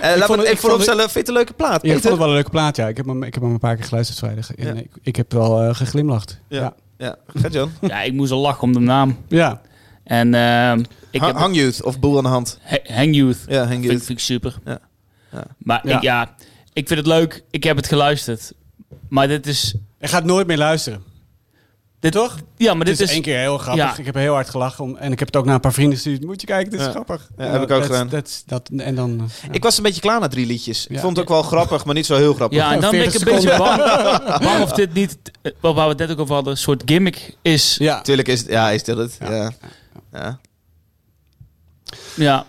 Eh 0.02 0.16
laat 0.18 0.26
vond 0.26 0.30
me 0.30 0.36
het- 0.36 0.40
even 0.40 0.42
ik 0.46 0.48
vond 0.48 0.60
vooropstellen, 0.60 1.02
vind 1.02 1.14
je 1.14 1.20
het 1.20 1.28
een 1.28 1.34
leuke 1.34 1.54
plaat? 1.54 1.82
Ja, 1.82 1.88
ik 1.88 1.92
vond 2.02 2.04
het 2.04 2.18
wel 2.18 2.28
een 2.28 2.34
leuke 2.34 2.50
plaat, 2.50 2.76
ja. 2.76 2.88
Ik 2.88 2.98
heb 2.98 3.06
hem, 3.06 3.24
ik 3.24 3.34
heb 3.34 3.44
hem 3.44 3.52
een 3.52 3.60
paar 3.60 3.76
keer 3.76 3.86
geluisterd 3.86 4.20
vrijdag. 4.20 4.56
En 4.56 4.76
Ja. 4.76 4.82
ik, 4.82 4.92
ik 5.02 5.16
heb 5.16 5.32
wel 5.32 5.62
eh, 5.62 5.76
geglimlacht. 5.76 6.40
Ja. 6.48 6.60
Ja. 6.62 6.74
Ja, 6.98 7.16
gaat 7.42 7.54
ja, 7.82 8.02
ik 8.02 8.14
moest 8.14 8.32
al 8.32 8.40
lachen 8.40 8.64
om 8.64 8.74
de 8.74 8.80
naam. 8.80 9.18
Ja. 9.28 9.62
En 10.04 10.34
ehm, 10.34 10.80
ik 11.10 11.20
Hang, 11.20 11.32
heb 11.32 11.42
Hang 11.42 11.56
Youth 11.56 11.84
of 11.84 12.00
Boel 12.00 12.18
aan 12.18 12.24
de 12.24 12.30
Hand. 12.30 12.60
Ha- 12.64 12.94
Hang 12.96 13.16
Youth. 13.16 13.38
Ja, 13.48 13.58
Hang 13.60 13.70
Vind, 13.72 13.84
Youth. 13.84 14.06
vind 14.06 14.20
ik 14.20 14.26
super. 14.26 14.56
Ja. 14.66 14.80
Ja. 15.32 15.44
Maar 15.58 15.82
Ja. 15.88 15.96
Ik, 15.96 16.02
ja, 16.02 16.36
ik 16.74 16.88
vind 16.88 17.00
het 17.00 17.08
leuk. 17.08 17.44
Ik 17.50 17.64
heb 17.64 17.76
het 17.76 17.88
geluisterd. 17.88 18.54
Maar 19.10 19.28
dit 19.28 19.48
is... 19.48 19.76
Ik 20.00 20.10
ga 20.10 20.20
nooit 20.20 20.48
meer 20.48 20.58
luisteren. 20.58 21.04
Dit, 22.00 22.12
Toch? 22.12 22.38
Ja, 22.58 22.74
maar 22.74 22.86
Dit 22.86 22.98
dit 22.98 23.04
is 23.04 23.08
is... 23.10 23.14
één 23.14 23.22
keer 23.22 23.38
heel 23.40 23.58
grappig. 23.58 23.84
Ja. 23.86 23.98
Ik 23.98 24.06
heb 24.06 24.16
heel 24.16 24.34
hard 24.34 24.50
gelachen. 24.50 24.84
Om, 24.84 24.96
en 24.98 25.12
ik 25.12 25.20
heb 25.20 25.28
het 25.28 25.38
ook 25.38 25.46
naar 25.46 25.54
een 25.56 25.60
paar 25.60 25.74
vrienden 25.74 25.96
gestuurd. 25.96 26.24
Moet 26.26 26.42
je 26.42 26.48
kijken, 26.48 26.72
dit 26.72 26.80
is 26.80 26.86
Ja. 26.86 26.92
grappig. 26.92 27.30
Ja, 27.38 27.46
heb 27.46 27.62
ik 27.62 27.72
ook 27.72 27.84
gedaan. 27.84 28.10
dat- 28.10 28.44
dat, 28.46 28.70
en 28.78 28.96
dan... 28.96 29.12
eh, 29.20 29.26
ja. 29.48 29.52
Ik 29.54 29.64
was 29.64 29.78
een 29.78 29.84
beetje 29.84 30.02
klaar 30.02 30.20
na 30.20 30.28
drie 30.28 30.46
liedjes. 30.46 30.88
Ik 30.88 30.96
Ja. 30.96 31.02
vond 31.02 31.18
het 31.18 31.26
ook 31.26 31.32
wel 31.32 31.44
grappig, 31.44 31.86
maar 31.86 31.96
niet 31.96 32.06
zo 32.06 32.16
heel 32.16 32.34
grappig. 32.34 32.58
Ja, 32.58 32.74
en 32.74 32.82
dan 32.82 32.92
ben 32.92 33.04
ik 33.04 33.10
40 33.12 33.28
een 33.28 33.34
beetje 33.36 33.58
bang, 33.58 34.40
bang 34.44 34.64
of 34.64 34.72
dit 34.72 34.94
niet, 34.94 35.18
waar 35.60 35.74
we 35.74 35.82
het 35.82 35.98
net 35.98 36.12
ook 36.12 36.20
over 36.20 36.34
hadden, 36.34 36.54
een 36.54 36.60
soort 36.60 36.82
gimmick 36.86 37.36
is. 37.42 37.76
Ja. 37.80 38.02
Tuurlijk 38.02 38.28
is 38.28 38.40
het, 38.40 38.50
ja, 38.50 38.70
is 38.70 38.84
dit 38.84 38.98
het. 38.98 39.18
Ja. 39.20 39.52
Ja. 40.12 40.40
Ja. 42.16 42.46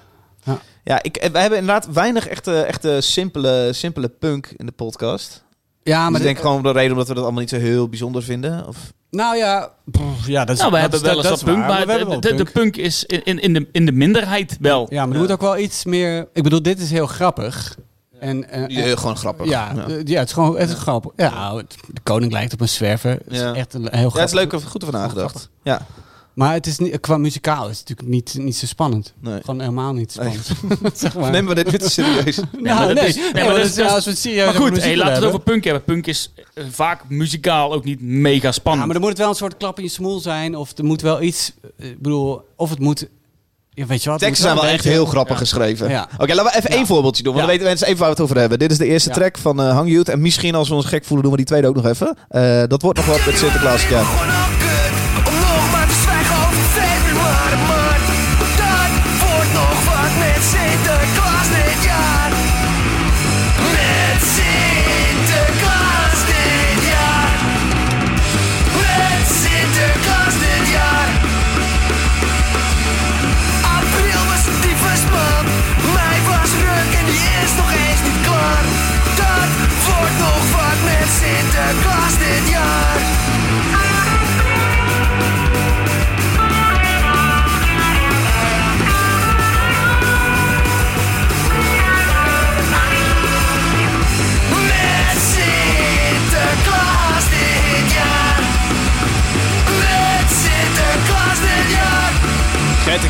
Ja, 0.84 1.02
ik, 1.02 1.28
wij 1.32 1.40
hebben 1.40 1.58
inderdaad 1.58 1.88
weinig 1.92 2.26
echte, 2.28 2.60
echte 2.62 3.00
simpele, 3.00 3.72
simpele 3.72 4.08
punk 4.08 4.52
in 4.56 4.66
de 4.66 4.72
podcast. 4.72 5.44
Ja, 5.82 6.00
Maar 6.02 6.10
maar 6.10 6.20
ik 6.20 6.26
denk 6.26 6.36
de- 6.36 6.42
gewoon 6.42 6.56
om 6.56 6.62
de 6.62 6.72
reden 6.72 6.90
omdat 6.92 7.08
we 7.08 7.14
dat 7.14 7.22
allemaal 7.22 7.40
niet 7.40 7.50
zo 7.50 7.56
heel 7.58 7.88
bijzonder 7.88 8.22
vinden. 8.22 8.66
Of, 8.66 8.76
Nou 9.10 9.36
ja, 9.36 9.70
pff, 9.90 10.26
ja, 10.26 10.44
dat 10.44 10.54
is 10.56 10.60
Nou, 10.60 10.72
we 10.72 10.80
dat 10.80 10.90
hebben 10.90 11.00
is- 11.00 11.14
wel 11.14 11.16
eens 11.16 11.28
dat 11.40 11.44
punk, 11.44 11.66
waar, 11.66 11.86
maar 11.86 11.98
we 11.98 12.18
de, 12.20 12.28
de, 12.28 12.34
de 12.44 12.50
punk 12.52 12.76
is 12.76 13.04
in, 13.04 13.24
in, 13.24 13.38
in, 13.40 13.52
de, 13.52 13.68
in 13.72 13.86
de 13.86 13.92
minderheid 13.92 14.56
wel. 14.60 14.86
Ja, 14.90 15.06
maar 15.06 15.14
er 15.14 15.20
moet 15.22 15.30
ook 15.32 15.40
wel 15.40 15.58
iets 15.58 15.84
meer... 15.84 16.28
Ik 16.32 16.42
bedoel, 16.42 16.62
dit 16.62 16.80
is 16.80 16.90
heel 16.90 17.06
grappig. 17.06 17.76
En, 18.20 18.50
eh, 18.50 18.68
Ja, 18.68 18.82
en- 18.82 18.98
gewoon 18.98 19.16
grappig. 19.16 19.46
Ja, 19.48 19.72
Ja. 19.76 19.84
de- 19.84 20.02
ja, 20.04 20.18
het 20.18 20.28
is 20.28 20.34
gewoon 20.34 20.58
het 20.58 20.68
is 20.68 20.74
grappig. 20.74 21.12
Ja, 21.16 21.52
de 21.56 22.00
koning 22.02 22.32
lijkt 22.32 22.52
op 22.52 22.60
een 22.60 22.68
zwerver. 22.68 23.10
Het 23.10 23.22
is 23.28 23.38
Ja. 23.38 23.54
echt 23.54 23.74
een 23.74 23.80
heel 23.80 23.90
Ja, 23.90 23.96
het 23.98 24.04
is 24.06 24.10
grappig. 24.12 24.32
leuk 24.34 24.52
of 24.52 24.62
goed 24.64 24.82
over 24.84 24.94
nagedacht. 24.98 25.48
Ja, 25.62 25.86
Maar 26.40 26.52
het 26.52 26.66
is 26.66 26.78
niet, 26.78 27.00
qua 27.00 27.16
muzikaal 27.16 27.68
is 27.68 27.78
het 27.78 27.88
natuurlijk 27.88 28.08
niet, 28.08 28.44
niet 28.44 28.56
zo 28.56 28.66
spannend. 28.66 29.12
nee. 29.20 29.40
Gewoon 29.40 29.60
helemaal 29.60 29.92
niet 29.92 30.16
Nee. 30.20 30.38
spannend. 30.42 30.98
zeg 30.98 31.14
maar. 31.14 31.30
Nemen 31.30 31.54
we 31.54 31.62
dit 31.62 31.72
niet 31.80 31.90
serieus? 31.90 32.36
nou, 32.52 32.62
maar 32.62 32.86
dat 32.86 32.94
nee. 32.94 33.06
is- 33.08 33.14
nee, 33.14 33.24
Nee, 33.24 33.32
maar 33.32 33.52
maar 33.52 33.62
dat 33.62 33.76
is- 33.76 33.78
als 33.80 34.04
we 34.04 34.10
het 34.10 34.18
serieus 34.20 34.44
Maar 34.44 34.54
goed, 34.54 34.82
hey, 34.82 34.96
laten 34.96 35.12
we 35.14 35.18
het 35.18 35.28
over 35.28 35.40
punk 35.40 35.64
hebben. 35.64 35.84
Punk 35.84 36.06
is 36.06 36.32
eh, 36.54 36.64
vaak 36.70 37.02
muzikaal 37.08 37.72
ook 37.72 37.84
niet 37.84 38.00
mega 38.00 38.52
spannend. 38.52 38.80
Ja, 38.80 38.86
maar 38.86 38.94
er 38.94 39.00
moet 39.00 39.10
het 39.10 39.18
wel 39.18 39.28
een 39.28 39.34
soort 39.34 39.56
klap 39.56 39.78
in 39.78 39.84
je 39.84 39.90
smoel 39.90 40.20
zijn. 40.20 40.56
Of 40.56 40.78
er 40.78 40.84
moet 40.84 41.00
wel 41.02 41.22
iets... 41.22 41.52
eh, 41.78 41.88
Ik 41.88 42.00
bedoel, 42.02 42.40
of 42.56 42.70
het 42.70 42.78
moet... 42.78 43.06
Ja, 43.70 43.86
weet 43.86 44.02
je 44.02 44.10
wat? 44.10 44.18
Teksten 44.18 44.42
zijn 44.44 44.54
wel 44.60 44.66
echt 44.66 44.84
heel 44.84 45.06
grappig 45.06 45.38
geschreven. 45.38 45.88
Ja. 45.88 46.08
Oké, 46.18 46.34
laten 46.34 46.52
we 46.52 46.58
even 46.58 46.70
Ja. 46.70 46.76
één 46.76 46.86
voorbeeldje 46.86 47.22
doen. 47.22 47.32
Want 47.34 47.44
Ja. 47.44 47.50
dan 47.50 47.58
weten 47.58 47.66
mensen 47.68 47.86
even 47.86 47.98
waar 47.98 48.08
we 48.08 48.14
het 48.14 48.24
over 48.24 48.36
hebben. 48.38 48.58
Dit 48.58 48.70
is 48.70 48.78
de 48.78 48.86
eerste 48.86 49.08
Ja. 49.08 49.14
track 49.14 49.38
van 49.38 49.60
eh, 49.60 49.72
Hang 49.72 49.90
Youth. 49.90 50.08
En 50.08 50.20
misschien 50.20 50.54
als 50.54 50.68
we 50.68 50.74
ons 50.74 50.84
gek 50.84 51.04
voelen, 51.04 51.22
doen 51.22 51.30
we 51.30 51.36
die 51.38 51.46
tweede 51.46 51.66
ook 51.68 51.74
nog 51.74 51.86
even. 51.86 52.16
Eh, 52.28 52.62
dat 52.66 52.82
wordt 52.82 52.98
nog 52.98 53.06
wat 53.06 53.26
met 53.26 53.38
Sinterklaas. 53.38 53.88
Ja. 53.88 54.02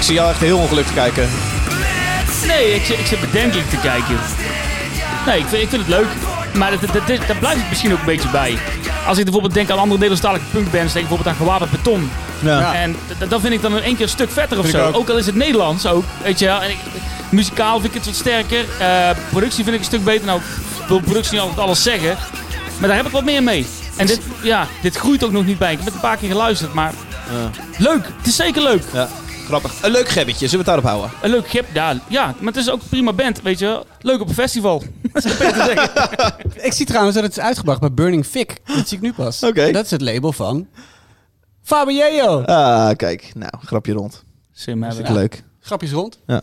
Ik 0.00 0.06
zie 0.06 0.14
jou 0.14 0.30
echt 0.30 0.40
heel 0.40 0.58
ongelukkig 0.58 0.94
kijken. 0.94 1.28
Nee, 2.46 2.74
ik, 2.74 2.84
zit- 2.84 2.98
ik 2.98 3.06
zit 3.06 3.20
bedenkelijk 3.20 3.70
te 3.70 3.76
kijken. 3.76 4.16
Nee, 5.26 5.38
ik 5.38 5.46
vind, 5.46 5.62
ik 5.62 5.68
vind 5.68 5.82
het 5.86 5.90
leuk. 5.90 6.06
Maar 6.54 6.70
dat, 6.70 6.80
dat, 6.80 6.92
dat, 7.06 7.26
daar 7.26 7.36
blijft 7.36 7.60
het 7.60 7.68
misschien 7.68 7.92
ook 7.92 7.98
een 7.98 8.04
beetje 8.04 8.28
bij. 8.28 8.58
Als 9.06 9.18
ik 9.18 9.24
bijvoorbeeld 9.24 9.54
denk 9.54 9.70
aan 9.70 9.76
andere 9.78 9.92
Nederlandstalige 10.00 10.44
punkbands, 10.50 10.92
denk 10.92 11.04
ik 11.04 11.08
bijvoorbeeld 11.10 11.28
aan 11.28 11.46
Gewapend 11.46 11.70
Beton. 11.70 12.10
Ja. 12.42 12.74
En 12.74 12.96
dat 13.28 13.40
vind 13.40 13.52
ik 13.52 13.62
dan 13.62 13.76
in 13.76 13.82
één 13.82 13.94
keer 13.94 14.02
een 14.02 14.08
stuk 14.08 14.30
vetter 14.30 14.58
of 14.58 14.66
zo. 14.66 14.86
ook. 14.86 14.96
Ook. 14.96 15.08
al 15.10 15.16
is 15.16 15.26
het 15.26 15.34
Nederlands 15.34 15.86
ook, 15.86 16.04
weet 16.22 16.38
je 16.38 16.46
wel. 16.46 16.60
En 16.62 16.70
ik, 16.70 16.78
muzikaal 17.30 17.80
vind 17.80 17.84
ik 17.84 17.94
het 17.94 18.06
wat 18.06 18.14
sterker. 18.14 18.64
Eh, 18.78 19.10
productie 19.30 19.62
vind 19.64 19.74
ik 19.74 19.80
een 19.80 19.86
stuk 19.86 20.04
beter. 20.04 20.26
Nou, 20.26 20.40
ik 20.80 20.86
wil 20.88 21.00
productie 21.00 21.32
niet 21.32 21.40
altijd 21.40 21.60
alles 21.60 21.82
zeggen. 21.82 22.16
Maar 22.78 22.88
daar 22.88 22.96
heb 22.96 23.06
ik 23.06 23.12
wat 23.12 23.24
meer 23.24 23.42
mee. 23.42 23.66
En 23.96 24.06
dit, 24.06 24.20
ja, 24.42 24.66
dit 24.82 24.96
groeit 24.96 25.24
ook 25.24 25.32
nog 25.32 25.44
niet 25.46 25.58
bij. 25.58 25.70
Ik 25.70 25.76
heb 25.76 25.86
het 25.86 25.94
een 25.94 26.00
paar 26.00 26.16
keer 26.16 26.28
geluisterd, 26.30 26.72
maar 26.74 26.92
leuk. 27.76 28.04
Het 28.16 28.26
is 28.26 28.36
zeker 28.36 28.62
leuk. 28.62 28.82
Ja, 28.92 29.08
grappig. 29.50 29.82
Een 29.82 29.90
leuk 29.90 30.08
gebbetje, 30.08 30.48
zullen 30.48 30.64
we 30.64 30.70
het 30.70 30.82
daarop 30.82 31.00
houden? 31.00 31.10
Een 31.22 31.30
leuk 31.30 31.48
gip, 31.48 31.66
ja, 31.74 32.00
ja, 32.08 32.26
maar 32.38 32.52
het 32.52 32.56
is 32.56 32.70
ook 32.70 32.80
een 32.82 32.88
prima 32.88 33.12
band, 33.12 33.42
weet 33.42 33.58
je 33.58 33.64
wel. 33.66 33.86
Leuk 34.00 34.20
op 34.20 34.28
een 34.28 34.34
festival. 34.34 34.82
Ik 36.68 36.72
zie 36.72 36.86
trouwens 36.86 37.14
dat 37.14 37.24
het 37.24 37.36
is 37.36 37.42
uitgebracht 37.42 37.80
bij 37.80 37.92
Burning 37.92 38.26
Fig. 38.26 38.46
Dat 38.64 38.88
zie 38.88 38.96
ik 38.96 39.02
nu 39.02 39.12
pas. 39.12 39.42
Oké. 39.42 39.70
Dat 39.72 39.84
is 39.84 39.90
het 39.90 40.00
label 40.00 40.32
van 40.32 40.66
Fabio. 41.62 42.40
Ah, 42.42 42.90
kijk. 42.96 43.32
Nou, 43.34 43.52
grapje 43.64 43.92
rond. 43.92 44.24
Sim 44.52 44.82
hebben. 44.82 44.96
Vind 44.96 45.08
ik 45.08 45.14
leuk. 45.14 45.42
Grapjes 45.60 45.90
rond. 45.92 46.18
Ja, 46.26 46.42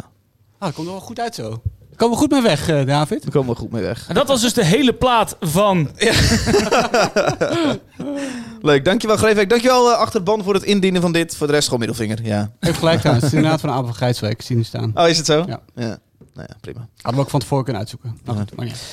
Ah, 0.59 0.67
dat 0.67 0.73
komt 0.73 0.87
er 0.87 0.93
wel 0.93 1.01
goed 1.01 1.19
uit 1.19 1.35
zo. 1.35 1.61
Daar 1.97 2.07
komen 2.07 2.23
we 2.23 2.33
goed 2.33 2.43
mee 2.43 2.51
weg, 2.51 2.69
eh, 2.69 2.85
David. 2.85 3.21
daar 3.21 3.31
komen 3.31 3.53
we 3.53 3.59
goed 3.59 3.71
mee 3.71 3.81
weg. 3.81 4.07
En 4.07 4.15
dat 4.15 4.27
was 4.27 4.41
dus 4.41 4.53
de 4.53 4.65
hele 4.65 4.93
plaat 4.93 5.35
van... 5.39 5.89
Leuk, 8.61 8.85
dankjewel 8.85 9.17
Greefweek. 9.17 9.49
Dankjewel 9.49 9.91
uh, 9.91 9.97
Achterban 9.97 10.43
voor 10.43 10.53
het 10.53 10.63
indienen 10.63 11.01
van 11.01 11.11
dit. 11.11 11.35
Voor 11.35 11.47
de 11.47 11.53
rest 11.53 11.65
gewoon 11.65 11.79
middelvinger. 11.79 12.23
Ja. 12.23 12.51
Even 12.59 12.75
gelijk 12.75 12.99
trouwens. 12.99 13.25
Het 13.25 13.33
is 13.33 13.37
inderdaad 13.37 13.61
van 13.61 13.69
Abel 13.69 13.85
van 13.85 13.95
Grijswijk. 13.95 14.33
Ik 14.33 14.41
zie 14.41 14.55
nu 14.55 14.63
staan. 14.63 14.91
Oh, 14.93 15.07
is 15.07 15.17
het 15.17 15.25
zo? 15.25 15.43
Ja. 15.47 15.59
ja. 15.75 15.97
Nou 16.33 16.47
ja, 16.49 16.55
prima. 16.61 16.87
Hadden 16.95 17.13
we 17.13 17.19
ook 17.19 17.29
van 17.29 17.39
tevoren 17.39 17.63
kunnen 17.63 17.81
uitzoeken. 17.81 18.19
Nou 18.23 18.37
goed, 18.37 18.55
maar 18.55 18.65
niet. 18.65 18.83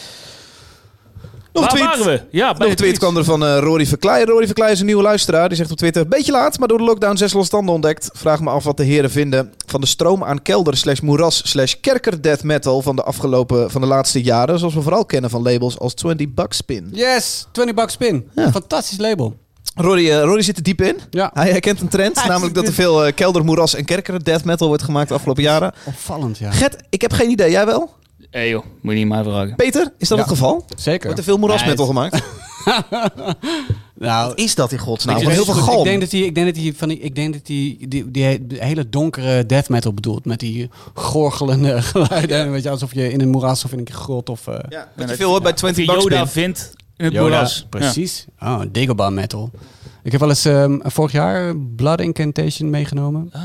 Nog 1.55 1.73
een 1.73 1.79
Waar 1.79 1.93
tweet. 1.93 2.05
waren 2.05 2.27
we? 2.31 2.39
Ja, 2.39 2.51
bij 2.51 2.59
Nog 2.59 2.69
een 2.69 2.77
tweet 2.77 2.99
kwam 2.99 3.17
er 3.17 3.25
van 3.25 3.45
eh, 3.45 3.59
Rory 3.59 3.87
Verkleij. 3.87 4.25
Rory 4.25 4.47
Verkleij 4.47 4.73
is 4.73 4.81
een 4.81 4.87
nieuwe 4.87 5.03
luisteraar. 5.03 5.49
Die 5.49 5.57
zegt 5.57 5.71
op 5.71 5.77
Twitter... 5.77 6.09
Beetje 6.09 6.33
laat, 6.33 6.59
maar 6.59 6.69
door 6.69 6.79
de 6.79 6.85
lockdown 6.85 7.17
zes 7.17 7.33
losstanden 7.33 7.75
ontdekt. 7.75 8.11
Vraag 8.13 8.41
me 8.41 8.51
af 8.51 8.65
wat 8.65 8.77
de 8.77 8.85
heren 8.85 9.11
vinden 9.11 9.53
van 9.67 9.81
de 9.81 9.87
stroom 9.87 10.25
aan 10.25 10.43
kelder 10.43 10.77
slash 10.77 11.01
moeras 11.01 11.51
slash 11.51 11.75
kerker 11.81 12.23
death 12.23 12.43
metal 12.43 12.83
van 12.83 12.97
de 12.97 13.03
afgelopen, 13.03 13.71
van 13.71 13.81
de 13.81 13.87
laatste 13.87 14.23
jaren. 14.23 14.59
Zoals 14.59 14.75
we 14.75 14.83
vooral 14.83 15.05
kennen 15.05 15.31
van 15.31 15.43
labels 15.43 15.79
als 15.79 15.95
20 15.95 16.29
Bucks 16.35 16.57
Spin. 16.57 16.89
Yes, 16.93 17.47
20 17.53 17.75
bucks 17.75 17.93
spin. 17.93 18.29
Ja. 18.35 18.51
Fantastisch 18.51 18.99
label. 18.99 19.37
Rory, 19.75 20.11
eh, 20.11 20.23
Rory 20.23 20.43
zit 20.43 20.57
er 20.57 20.63
diep 20.63 20.81
in. 20.81 20.97
Ja. 21.11 21.31
Hij 21.35 21.51
herkent 21.51 21.81
een 21.81 21.89
trend, 21.89 22.17
Hij 22.21 22.29
namelijk 22.29 22.55
dat 22.55 22.67
er 22.67 22.73
veel 22.73 23.05
eh, 23.07 23.15
kelder, 23.15 23.45
moeras 23.45 23.75
en 23.75 23.85
kerker 23.85 24.25
death 24.25 24.45
metal 24.45 24.67
wordt 24.69 24.83
gemaakt 24.83 25.09
de 25.09 25.15
afgelopen 25.15 25.43
jaren. 25.43 25.73
Opvallend, 25.85 26.39
ja. 26.39 26.51
Gert, 26.51 26.77
ik 26.91 27.01
heb 27.01 27.13
geen 27.13 27.31
idee. 27.31 27.51
Jij 27.51 27.67
wel? 27.67 27.91
Hé 28.35 28.41
joh, 28.41 28.65
moet 28.81 28.93
je 28.93 28.99
niet 28.99 29.09
mij 29.09 29.23
vragen. 29.25 29.55
Peter, 29.55 29.93
is 29.99 30.09
dat 30.09 30.19
Ja. 30.19 30.25
het 30.25 30.33
geval? 30.33 30.65
Zeker. 30.77 31.03
Wordt 31.05 31.19
er 31.19 31.25
veel 31.25 31.37
moeras 31.39 31.61
Nee, 31.61 31.69
metal 31.71 31.87
gemaakt? 31.87 32.23
Nou, 33.99 34.29
Wat 34.29 34.39
is 34.39 34.55
dat 34.55 34.73
in 34.73 34.79
godsnaam? 34.79 35.17
ik, 35.17 35.25
Wat 35.25 35.33
heel 35.33 35.45
veel 35.45 35.79
ik 35.79 35.85
denk 35.85 36.01
dat 36.01 36.11
hij, 36.11 36.21
ik 36.21 36.35
denk 36.35 36.47
dat 36.55 36.63
hij 36.63 36.73
van 36.77 36.89
die, 36.89 36.99
ik 36.99 37.15
denk 37.15 37.33
dat 37.33 37.43
hij 37.47 37.77
die, 37.89 38.11
die 38.11 38.25
he- 38.25 38.39
hele 38.49 38.89
donkere 38.89 39.47
death 39.47 39.69
metal 39.69 39.95
bedoelt 39.95 40.25
met 40.25 40.41
die 40.41 40.71
gorgelende 40.95 41.83
geluiden, 41.93 42.51
weet 42.51 42.63
je, 42.63 42.71
alsof 42.71 42.95
je 42.95 43.13
in 43.13 43.21
een 43.21 43.29
moeras 43.31 43.65
of 43.65 43.73
in 43.73 43.79
een 43.79 43.91
grot 43.91 44.29
of 44.29 44.47
eh, 44.47 44.59
Ja, 44.69 44.89
wat 44.97 45.09
je 45.11 45.17
veel 45.17 45.29
hoort 45.29 45.43
bij 45.43 45.53
Of 45.53 45.59
20 45.59 45.85
je 45.85 45.91
Bucks 45.91 46.03
Yoda 46.03 46.17
Spin. 46.27 46.43
vindt 46.43 46.73
in 46.97 47.05
het 47.05 47.15
Yoda, 47.15 47.29
moeras. 47.29 47.67
Precies. 47.71 48.25
Oh, 48.43 48.61
Dagobah 48.73 49.13
metal. 49.13 49.51
Ik 50.03 50.11
heb 50.13 50.21
wel 50.21 50.29
eens 50.29 50.45
ehm, 50.45 50.79
vorig 50.83 51.13
jaar 51.13 51.57
Blood 51.59 52.01
Incantation 52.01 52.71
meegenomen. 52.71 53.29
Ah. 53.33 53.43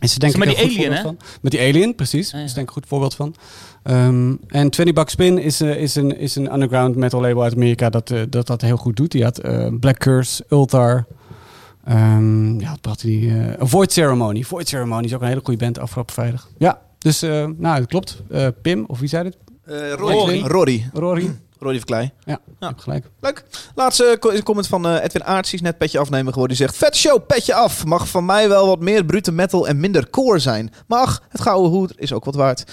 Is 0.00 0.14
denk 0.14 0.32
Is 0.34 0.38
ik 0.38 0.46
met 0.46 0.48
een 0.48 0.54
die 0.54 0.62
goed 0.64 0.86
alien, 0.86 0.96
voorbeeld 0.96 1.18
van. 1.20 1.38
Met 1.40 1.52
die 1.52 1.60
alien, 1.60 1.94
precies. 1.94 2.26
Ah, 2.26 2.32
ja. 2.32 2.38
Dat 2.38 2.48
is 2.48 2.54
denk 2.54 2.68
ik 2.68 2.74
een 2.76 2.80
goed 2.82 2.90
voorbeeld 2.90 3.14
van. 3.14 3.34
Ehm, 3.82 4.34
en 4.46 4.70
20 4.70 4.94
Bucks 4.94 5.12
Spin 5.12 5.38
is, 5.38 5.60
eh, 5.60 5.76
is, 5.76 5.94
een, 5.94 6.18
is 6.18 6.34
een 6.36 6.52
underground 6.52 6.96
metal 6.96 7.20
label 7.20 7.42
uit 7.42 7.54
Amerika 7.54 7.90
dat, 7.90 8.10
eh, 8.10 8.20
dat 8.28 8.46
dat 8.46 8.60
heel 8.60 8.76
goed 8.76 8.96
doet. 8.96 9.10
Die 9.10 9.22
had 9.24 9.38
eh, 9.38 9.66
Black 9.80 9.98
Curse, 9.98 10.44
Ultar. 10.50 11.06
ehm, 11.84 12.60
ja, 12.60 12.70
wat 12.70 12.78
had 12.82 13.00
die? 13.00 13.32
Void 13.58 13.92
Ceremony. 13.92 14.42
Void 14.42 14.68
Ceremony 14.68 15.04
is 15.04 15.14
ook 15.14 15.20
een 15.20 15.28
hele 15.28 15.40
goede 15.44 15.58
band 15.64 15.78
afgelopen 15.78 16.14
vrijdag. 16.14 16.48
Ja, 16.58 16.80
dus 17.00 17.22
eh, 17.22 17.46
nou, 17.56 17.80
het 17.80 17.86
klopt. 17.88 18.22
Eh, 18.30 18.46
Pim, 18.62 18.84
of 18.86 18.98
wie 18.98 19.08
zei 19.08 19.24
het? 19.24 19.36
Eh, 19.64 19.92
Rory. 19.92 20.40
Rory. 20.40 20.90
Rory. 20.92 21.30
Rory 21.60 21.76
Verkleij. 21.76 22.12
Ja, 22.24 22.40
hebt 22.58 22.82
gelijk. 22.82 23.10
Leuk. 23.20 23.44
Laatste 23.74 24.40
comment 24.44 24.66
van 24.66 24.86
eh, 24.86 25.04
Edwin 25.04 25.24
Aarts. 25.24 25.50
Die 25.50 25.58
is 25.58 25.64
net 25.64 25.78
petje 25.78 25.98
afnemen 25.98 26.32
geworden. 26.32 26.56
Die 26.56 26.66
zegt, 26.66 26.78
vet 26.78 26.96
show, 26.96 27.26
petje 27.26 27.54
af. 27.54 27.84
Mag 27.84 28.08
van 28.08 28.24
mij 28.24 28.48
wel 28.48 28.66
wat 28.66 28.80
meer 28.80 29.04
brute 29.04 29.32
metal 29.32 29.68
en 29.68 29.80
minder 29.80 30.10
core 30.10 30.38
zijn. 30.38 30.72
Maar 30.86 30.98
ach, 31.00 31.22
het 31.28 31.40
gouden 31.40 31.70
hoed 31.70 31.92
is 31.96 32.12
ook 32.12 32.24
wat 32.24 32.34
waard. 32.34 32.64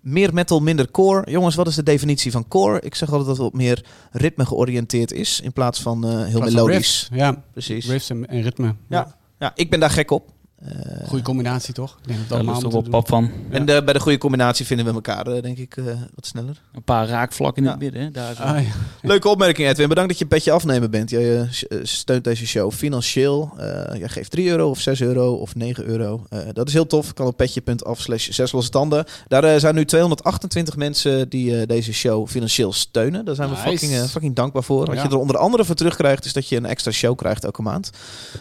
Meer 0.00 0.34
metal, 0.34 0.60
minder 0.60 0.90
core. 0.90 1.30
Jongens, 1.30 1.54
wat 1.54 1.66
is 1.66 1.74
de 1.74 1.82
definitie 1.82 2.30
van 2.30 2.48
core? 2.48 2.80
Ik 2.80 2.94
zeg 2.94 3.08
altijd 3.08 3.26
dat 3.28 3.36
het 3.36 3.44
wat 3.46 3.60
meer 3.60 3.84
ritme 4.10 4.46
georiënteerd 4.46 5.12
is. 5.12 5.40
In 5.40 5.52
plaats 5.52 5.80
van 5.80 6.04
eh, 6.04 6.24
heel 6.24 6.30
van 6.38 6.52
melodisch. 6.52 7.08
Ja, 7.12 7.42
Precies. 7.52 7.86
riffs 7.88 8.10
en, 8.10 8.26
en 8.28 8.42
ritme. 8.42 8.74
Ja. 8.88 9.16
Ja, 9.38 9.52
ik 9.54 9.70
ben 9.70 9.80
daar 9.80 9.90
gek 9.90 10.10
op. 10.10 10.30
Eh, 10.66 11.08
Goede 11.08 11.24
combinatie, 11.24 11.74
toch? 11.74 11.96
Ik 12.02 12.06
denk 12.06 12.18
dat 12.18 12.22
we 12.22 12.28
Daar 12.28 12.38
allemaal 12.38 12.54
is 12.56 12.62
toch 12.62 12.72
wel 12.72 12.82
pap 12.90 13.08
van. 13.08 13.24
Ja. 13.50 13.56
En 13.56 13.66
de- 13.66 13.82
bij 13.84 13.92
de 13.94 14.00
goede 14.00 14.18
combinatie 14.18 14.66
vinden 14.66 14.86
we 14.86 14.92
elkaar, 14.92 15.26
eh, 15.26 15.42
denk 15.42 15.58
ik, 15.58 15.76
eh, 15.76 15.84
wat 16.14 16.26
sneller. 16.26 16.60
Een 16.74 16.82
paar 16.82 17.06
raakvlakken 17.08 17.62
in 17.62 17.68
Ja. 17.68 17.74
het 17.74 17.82
midden. 17.82 18.02
hè. 18.02 18.10
Daar. 18.10 18.34
Ah, 18.40 18.62
ja. 18.62 18.68
Leuke 19.02 19.28
opmerking, 19.28 19.68
Edwin. 19.68 19.88
Bedankt 19.88 20.08
dat 20.10 20.18
je 20.18 20.24
een 20.24 20.30
petje 20.30 20.50
afnemen 20.52 20.90
bent. 20.90 21.10
Jij 21.10 21.48
steunt 21.82 22.24
deze 22.24 22.46
show 22.46 22.72
financieel. 22.72 23.52
Eh 23.58 23.98
jij 23.98 24.08
geeft 24.08 24.30
3 24.30 24.48
euro 24.48 24.70
of 24.70 24.80
6 24.80 25.00
euro 25.00 25.32
of 25.34 25.54
9 25.54 25.84
euro. 25.84 26.26
Eh, 26.30 26.38
dat 26.52 26.68
is 26.68 26.72
heel 26.72 26.86
tof. 26.86 27.12
Kan 27.12 27.26
op 27.26 27.36
petje.af 27.36 28.00
slash 28.00 28.28
6 28.28 28.52
losse 28.52 28.70
tanden. 28.70 29.04
Daar 29.28 29.60
zijn 29.60 29.74
nu 29.74 29.84
228 29.84 30.76
mensen 30.76 31.28
die 31.28 31.60
eh, 31.60 31.66
deze 31.66 31.92
show 31.92 32.28
financieel 32.28 32.72
steunen. 32.72 33.24
Daar 33.24 33.34
zijn 33.34 33.48
we 33.50 33.56
fucking, 33.56 33.92
fucking 34.08 34.34
dankbaar 34.34 34.62
voor. 34.62 34.86
Wat 34.86 34.94
Ja. 34.96 35.02
je 35.02 35.08
er 35.08 35.18
onder 35.18 35.36
andere 35.38 35.64
voor 35.64 35.74
terugkrijgt 35.74 36.24
is 36.24 36.32
dat 36.32 36.48
je 36.48 36.56
een 36.56 36.66
extra 36.66 36.90
show 36.90 37.16
krijgt 37.16 37.44
elke 37.44 37.62
maand. 37.62 37.90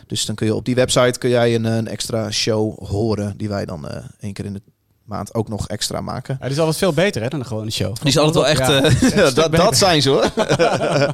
Dus 0.07 0.25
dan 0.25 0.35
kun 0.35 0.45
je 0.47 0.55
op 0.55 0.65
die 0.65 0.75
website 0.75 1.19
kun 1.19 1.29
jij 1.29 1.55
een, 1.55 1.63
een 1.63 1.87
extra 1.87 2.14
show 2.31 2.87
horen 2.87 3.33
die 3.37 3.49
wij 3.49 3.65
dan 3.65 3.87
eh 3.87 4.03
één 4.19 4.33
keer 4.33 4.45
in 4.45 4.53
de 4.53 4.61
maand 5.05 5.33
ook 5.33 5.49
nog 5.49 5.67
extra 5.67 6.01
maken. 6.01 6.35
Ja, 6.39 6.43
die 6.43 6.53
is 6.53 6.59
altijd 6.59 6.77
veel 6.77 6.93
beter 6.93 7.21
hè, 7.21 7.27
dan 7.27 7.39
een 7.39 7.45
gewone 7.45 7.71
show. 7.71 7.95
Die 7.95 8.07
is 8.07 8.17
altijd 8.17 8.35
wel 8.35 8.47
echt... 8.47 8.67
Ja, 8.67 8.83
eh, 8.83 9.23
echt 9.23 9.35
dat, 9.35 9.51
beter. 9.51 9.65
dat 9.65 9.77
zijn 9.77 10.01
ze 10.01 10.09
hoor. 10.09 10.31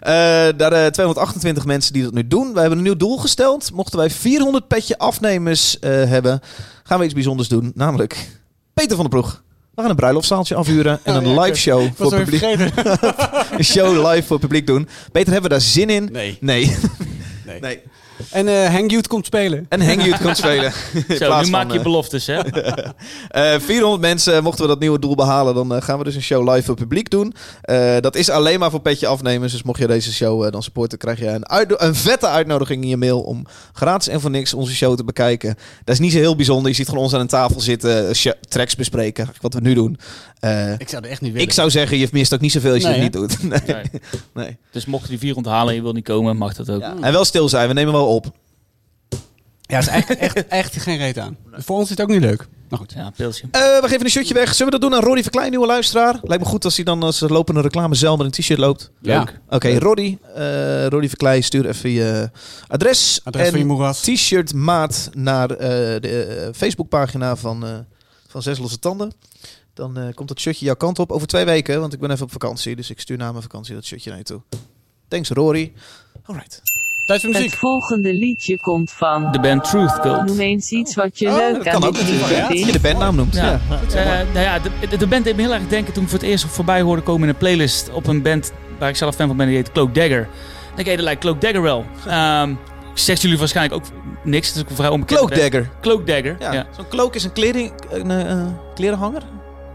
Eh, 0.00 0.12
daar 0.56 0.72
eh 0.72 0.86
228 0.86 1.64
mensen 1.64 1.92
die 1.92 2.02
dat 2.02 2.12
nu 2.12 2.26
doen. 2.26 2.52
We 2.52 2.60
hebben 2.60 2.78
een 2.78 2.84
nieuw 2.84 2.96
doel 2.96 3.16
gesteld. 3.16 3.72
Mochten 3.72 3.98
wij 3.98 4.10
400 4.10 4.68
petje 4.68 4.98
afnemers 4.98 5.78
eh, 5.78 5.90
hebben, 5.90 6.40
gaan 6.82 6.98
we 6.98 7.04
iets 7.04 7.14
bijzonders 7.14 7.48
doen. 7.48 7.72
Namelijk 7.74 8.40
Peter 8.74 8.96
van 8.96 9.10
der 9.10 9.20
Ploeg. 9.20 9.42
We 9.74 9.80
gaan 9.80 9.90
een 9.90 9.96
bruiloftszaaltje 9.96 10.54
afhuren 10.54 11.00
en 11.02 11.16
Oh, 11.16 11.22
een 11.22 11.28
ja, 11.28 11.40
live 11.42 11.58
show 11.58 11.82
Ik 11.82 11.92
voor 11.96 12.14
publiek. 12.14 12.42
Een 13.58 13.64
show 13.64 14.10
live 14.10 14.26
voor 14.26 14.38
publiek 14.38 14.66
doen. 14.66 14.88
Peter, 15.12 15.32
hebben 15.32 15.50
we 15.50 15.56
daar 15.56 15.66
zin 15.66 15.90
in? 15.90 16.08
Nee. 16.12 16.38
Nee. 16.40 16.76
nee. 17.46 17.60
nee. 17.60 17.82
En 18.30 18.48
eh 18.48 18.70
Hang 18.70 18.90
Youth 18.90 19.06
komt 19.08 19.26
spelen. 19.26 19.66
En 19.68 19.80
Hang 19.86 20.04
Youth 20.04 20.20
komt 20.22 20.36
spelen. 20.36 20.72
Zo, 21.18 21.40
nu 21.42 21.50
maak 21.50 21.62
van, 21.62 21.68
je 21.72 21.78
eh, 21.78 21.82
beloftes, 21.82 22.26
hè? 22.26 22.38
Eh, 23.28 23.60
400 23.60 24.00
mensen, 24.00 24.42
mochten 24.42 24.62
we 24.62 24.68
dat 24.70 24.80
nieuwe 24.80 24.98
doel 24.98 25.14
behalen, 25.14 25.54
dan 25.54 25.74
eh, 25.74 25.82
gaan 25.82 25.98
we 25.98 26.04
dus 26.04 26.14
een 26.14 26.22
show 26.22 26.48
live 26.50 26.62
voor 26.64 26.74
publiek 26.74 27.10
doen. 27.10 27.34
Eh, 27.62 27.96
dat 28.00 28.16
is 28.16 28.30
alleen 28.30 28.58
maar 28.58 28.70
voor 28.70 28.80
petje 28.80 29.06
afnemers. 29.06 29.52
Dus 29.52 29.62
mocht 29.62 29.78
je 29.78 29.86
deze 29.86 30.12
show 30.12 30.44
eh, 30.44 30.52
dan 30.52 30.62
supporten, 30.62 30.98
krijg 30.98 31.18
je 31.18 31.26
een, 31.26 31.44
een 31.86 31.94
vette 31.94 32.26
uitnodiging 32.26 32.82
in 32.82 32.88
je 32.88 32.96
mail 32.96 33.20
om 33.20 33.46
gratis 33.72 34.08
en 34.08 34.20
voor 34.20 34.30
niks 34.30 34.54
onze 34.54 34.74
show 34.74 34.96
te 34.96 35.04
bekijken. 35.04 35.54
Dat 35.84 35.94
is 35.94 36.00
niet 36.00 36.12
zo 36.12 36.18
heel 36.18 36.36
bijzonder. 36.36 36.68
Je 36.70 36.76
ziet 36.76 36.88
gewoon 36.88 37.04
ons 37.04 37.14
aan 37.14 37.20
een 37.20 37.26
tafel 37.26 37.60
zitten, 37.60 38.08
eh, 38.08 38.32
tracks 38.48 38.76
bespreken, 38.76 39.28
wat 39.40 39.54
we 39.54 39.60
nu 39.60 39.74
doen. 39.74 39.98
Eh, 40.40 40.72
Ik 40.78 40.88
zou 40.88 41.04
er 41.04 41.10
echt 41.10 41.20
niet 41.20 41.32
willen. 41.32 41.46
ik 41.46 41.52
zou 41.54 41.70
zeggen, 41.70 41.98
je 41.98 42.08
mist 42.12 42.34
ook 42.34 42.40
niet 42.40 42.52
zoveel 42.52 42.72
als 42.72 42.82
je 42.82 42.88
Nee, 42.88 43.00
het 43.00 43.02
niet 43.02 43.12
doet. 43.12 43.42
Nee. 43.50 43.60
Nee. 43.66 43.84
nee. 44.34 44.56
Dus 44.72 44.84
mocht 44.84 45.02
je 45.02 45.08
die 45.08 45.18
vier 45.18 45.36
onthalen 45.36 45.68
en 45.68 45.74
je 45.74 45.82
wil 45.82 45.92
niet 45.92 46.04
komen, 46.04 46.36
mag 46.36 46.54
dat 46.54 46.70
ook. 46.70 46.80
Ja. 46.80 46.94
En 47.00 47.12
wel 47.12 47.24
stil 47.24 47.48
zijn, 47.48 47.68
we 47.68 47.74
nemen 47.74 47.92
wel 47.92 48.06
op. 48.10 48.32
Ja, 49.60 49.78
is 49.78 49.86
eigenlijk 49.86 50.20
echt, 50.20 50.46
echt 50.48 50.76
geen 50.82 50.96
reet 50.98 51.18
aan. 51.18 51.36
Voor 51.52 51.76
ons 51.76 51.84
is 51.84 51.90
het 51.90 52.00
ook 52.00 52.08
niet 52.08 52.20
leuk. 52.20 52.48
Nou 52.68 52.82
goed. 52.82 52.92
Ja, 52.92 53.10
pilsje. 53.16 53.42
Eh, 53.50 53.60
we 53.60 53.88
geven 53.88 54.04
een 54.04 54.10
shirtje 54.10 54.34
weg. 54.34 54.54
Zullen 54.54 54.72
we 54.72 54.78
dat 54.78 54.90
doen 54.90 54.98
aan 54.98 55.04
Roddy 55.04 55.22
Verklein, 55.22 55.50
nieuwe 55.50 55.66
luisteraar? 55.66 56.18
Lijkt 56.22 56.42
me 56.42 56.48
goed 56.48 56.64
als 56.64 56.76
hij 56.76 56.84
dan 56.84 57.02
als 57.02 57.20
lopende 57.20 57.60
reclamezel 57.60 58.16
met 58.16 58.26
een 58.26 58.32
t-shirt 58.32 58.58
loopt. 58.58 58.90
Ja. 59.00 59.18
Leuk. 59.18 59.40
Oké, 59.48 59.78
Roddy. 59.78 60.18
eh 60.34 60.86
Roddy 60.86 61.08
Verkleij, 61.08 61.40
stuur 61.40 61.66
even 61.66 61.90
je 61.90 62.30
adres. 62.68 63.20
Adres 63.24 63.44
en 63.44 63.50
van 63.50 63.58
je 63.60 63.66
moeras. 63.66 64.00
t-shirt 64.00 64.54
maat 64.54 65.10
naar 65.12 65.50
eh, 65.50 65.68
de 66.00 66.50
Facebookpagina 66.54 67.36
van, 67.36 67.64
eh, 67.66 67.78
van 68.26 68.42
Zes 68.42 68.58
Losse 68.58 68.78
Tanden. 68.78 69.12
Dan 69.74 69.98
eh, 69.98 70.14
komt 70.14 70.28
dat 70.28 70.40
shirtje 70.40 70.64
jouw 70.64 70.74
kant 70.76 70.98
op 70.98 71.12
over 71.12 71.26
twee 71.26 71.44
weken, 71.44 71.80
want 71.80 71.92
ik 71.92 72.00
ben 72.00 72.10
even 72.10 72.24
op 72.24 72.32
vakantie. 72.32 72.76
Dus 72.76 72.90
ik 72.90 73.00
stuur 73.00 73.16
na 73.16 73.30
mijn 73.30 73.42
vakantie 73.42 73.74
dat 73.74 73.84
shirtje 73.84 74.08
naar 74.10 74.18
je 74.18 74.24
toe. 74.24 74.40
Thanks, 75.08 75.28
Rory. 75.28 75.72
Alright. 76.24 76.60
Tijd 77.10 77.22
voor 77.22 77.30
Het 77.30 77.42
muziek. 77.42 77.58
volgende 77.58 78.14
liedje 78.14 78.58
komt 78.58 78.90
van. 78.92 79.32
De 79.32 79.40
band 79.40 79.64
Truth 79.64 80.00
Cult. 80.00 80.24
Noem 80.26 80.40
eens 80.40 80.70
iets 80.70 80.94
wat 80.94 81.18
je 81.18 81.28
Oh, 81.28 81.36
leuk 81.36 81.64
dat 81.64 81.74
aan 81.74 81.80
dit 81.80 81.96
liedje 81.96 82.34
Ja, 82.34 82.40
dat 82.48 82.58
je 82.58 82.64
vindt. 82.64 82.72
de 82.72 82.80
bandnaam 82.80 83.14
noemt. 83.16 83.34
Ja. 83.34 83.60
Ja. 83.92 83.96
Eh, 84.00 84.26
nou 84.32 84.44
ja, 84.44 84.58
de, 84.90 84.96
de 84.96 85.06
band 85.06 85.24
deed 85.24 85.36
me 85.36 85.42
heel 85.42 85.52
erg 85.54 85.66
denken 85.68 85.92
toen 85.92 86.02
ik 86.02 86.08
voor 86.08 86.18
het 86.18 86.28
eerst 86.28 86.44
voorbij 86.44 86.80
hoorde 86.80 87.02
komen 87.02 87.22
in 87.22 87.28
een 87.28 87.36
playlist 87.36 87.90
op 87.92 88.06
een 88.06 88.22
band 88.22 88.52
waar 88.78 88.88
ik 88.88 88.96
zelf 88.96 89.14
fan 89.14 89.26
van 89.26 89.36
ben, 89.36 89.46
die 89.46 89.56
heet 89.56 89.72
Cloak 89.72 89.94
Dagger. 89.94 90.20
Ik 90.20 90.28
denk, 90.74 90.86
hey, 90.86 90.96
dat 90.96 91.04
lijkt 91.04 91.20
Cloak 91.20 91.40
Dagger 91.40 91.62
wel. 91.62 91.84
Ehm 92.06 92.54
zegt 92.94 93.22
jullie 93.22 93.38
waarschijnlijk 93.38 93.74
ook 93.84 93.90
niks, 94.24 94.46
het 94.46 94.56
is 94.56 94.62
ook 94.62 94.68
een 94.70 94.76
vrij 94.76 94.88
onbekend. 94.88 95.18
Cloak 95.18 95.34
Dagger. 95.40 95.70
Cloak 95.80 96.06
Dagger, 96.06 96.36
Ja. 96.38 96.52
ja. 96.52 96.66
Zo'n 96.76 96.88
cloak 96.88 97.14
is 97.14 97.24
een, 97.24 97.32
kleding, 97.32 97.72
een 97.90 98.10
eh, 98.10 98.46
klerenhanger. 98.74 99.22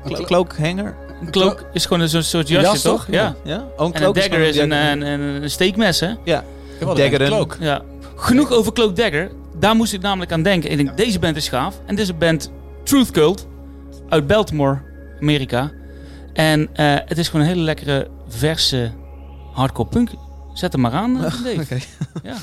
Een 0.03 0.13
Clo- 0.13 0.23
cloakhanger. 0.25 0.95
Een 1.21 1.31
cloak 1.31 1.65
is 1.73 1.86
gewoon 1.86 1.99
een 2.01 2.23
soort, 2.23 2.47
jasje, 2.47 2.65
jas, 2.67 2.81
toch? 2.81 3.07
Ja. 3.09 3.36
Ja. 3.43 3.55
Oh, 3.57 3.61
een 3.61 3.77
En 3.77 3.86
een 3.86 3.91
cloak 3.93 4.15
dagger 4.15 4.39
is 4.39 4.57
een, 4.57 4.69
dagger. 4.69 4.91
een, 4.91 5.01
een, 5.01 5.19
een 5.43 5.49
steekmes, 5.49 5.99
hè? 5.99 6.09
Ja. 6.23 6.43
Cloak. 7.28 7.57
Ja. 7.59 7.82
Genoeg 8.15 8.51
over 8.51 8.73
Cloak 8.73 8.95
Dagger. 8.95 9.32
Daar 9.59 9.76
moest 9.76 9.93
ik 9.93 10.01
namelijk 10.01 10.32
aan 10.32 10.43
denken. 10.43 10.71
Ik 10.71 10.78
denk, 10.78 10.97
deze 10.97 11.19
band 11.19 11.36
is 11.36 11.49
gaaf. 11.49 11.76
En 11.86 11.95
dit 11.95 12.03
is 12.03 12.09
een 12.09 12.17
band 12.17 12.51
Truth 12.84 13.11
Cult 13.11 13.47
uit 14.09 14.28
Baltimore, 14.28 14.82
Amerika. 15.19 15.71
En 16.34 16.69
eh, 16.73 16.95
het 17.05 17.17
is 17.17 17.28
gewoon 17.30 17.45
een 17.45 17.51
hele 17.51 17.63
lekkere, 17.63 18.07
verse 18.28 18.91
hardcore 19.53 19.89
punk. 19.89 20.09
Zet 20.53 20.71
hem 20.71 20.82
maar 20.82 20.91
aan, 20.91 21.26
eh, 21.26 21.32
Dave. 21.43 21.61
Oké. 21.61 21.78
Ja. 22.23 22.36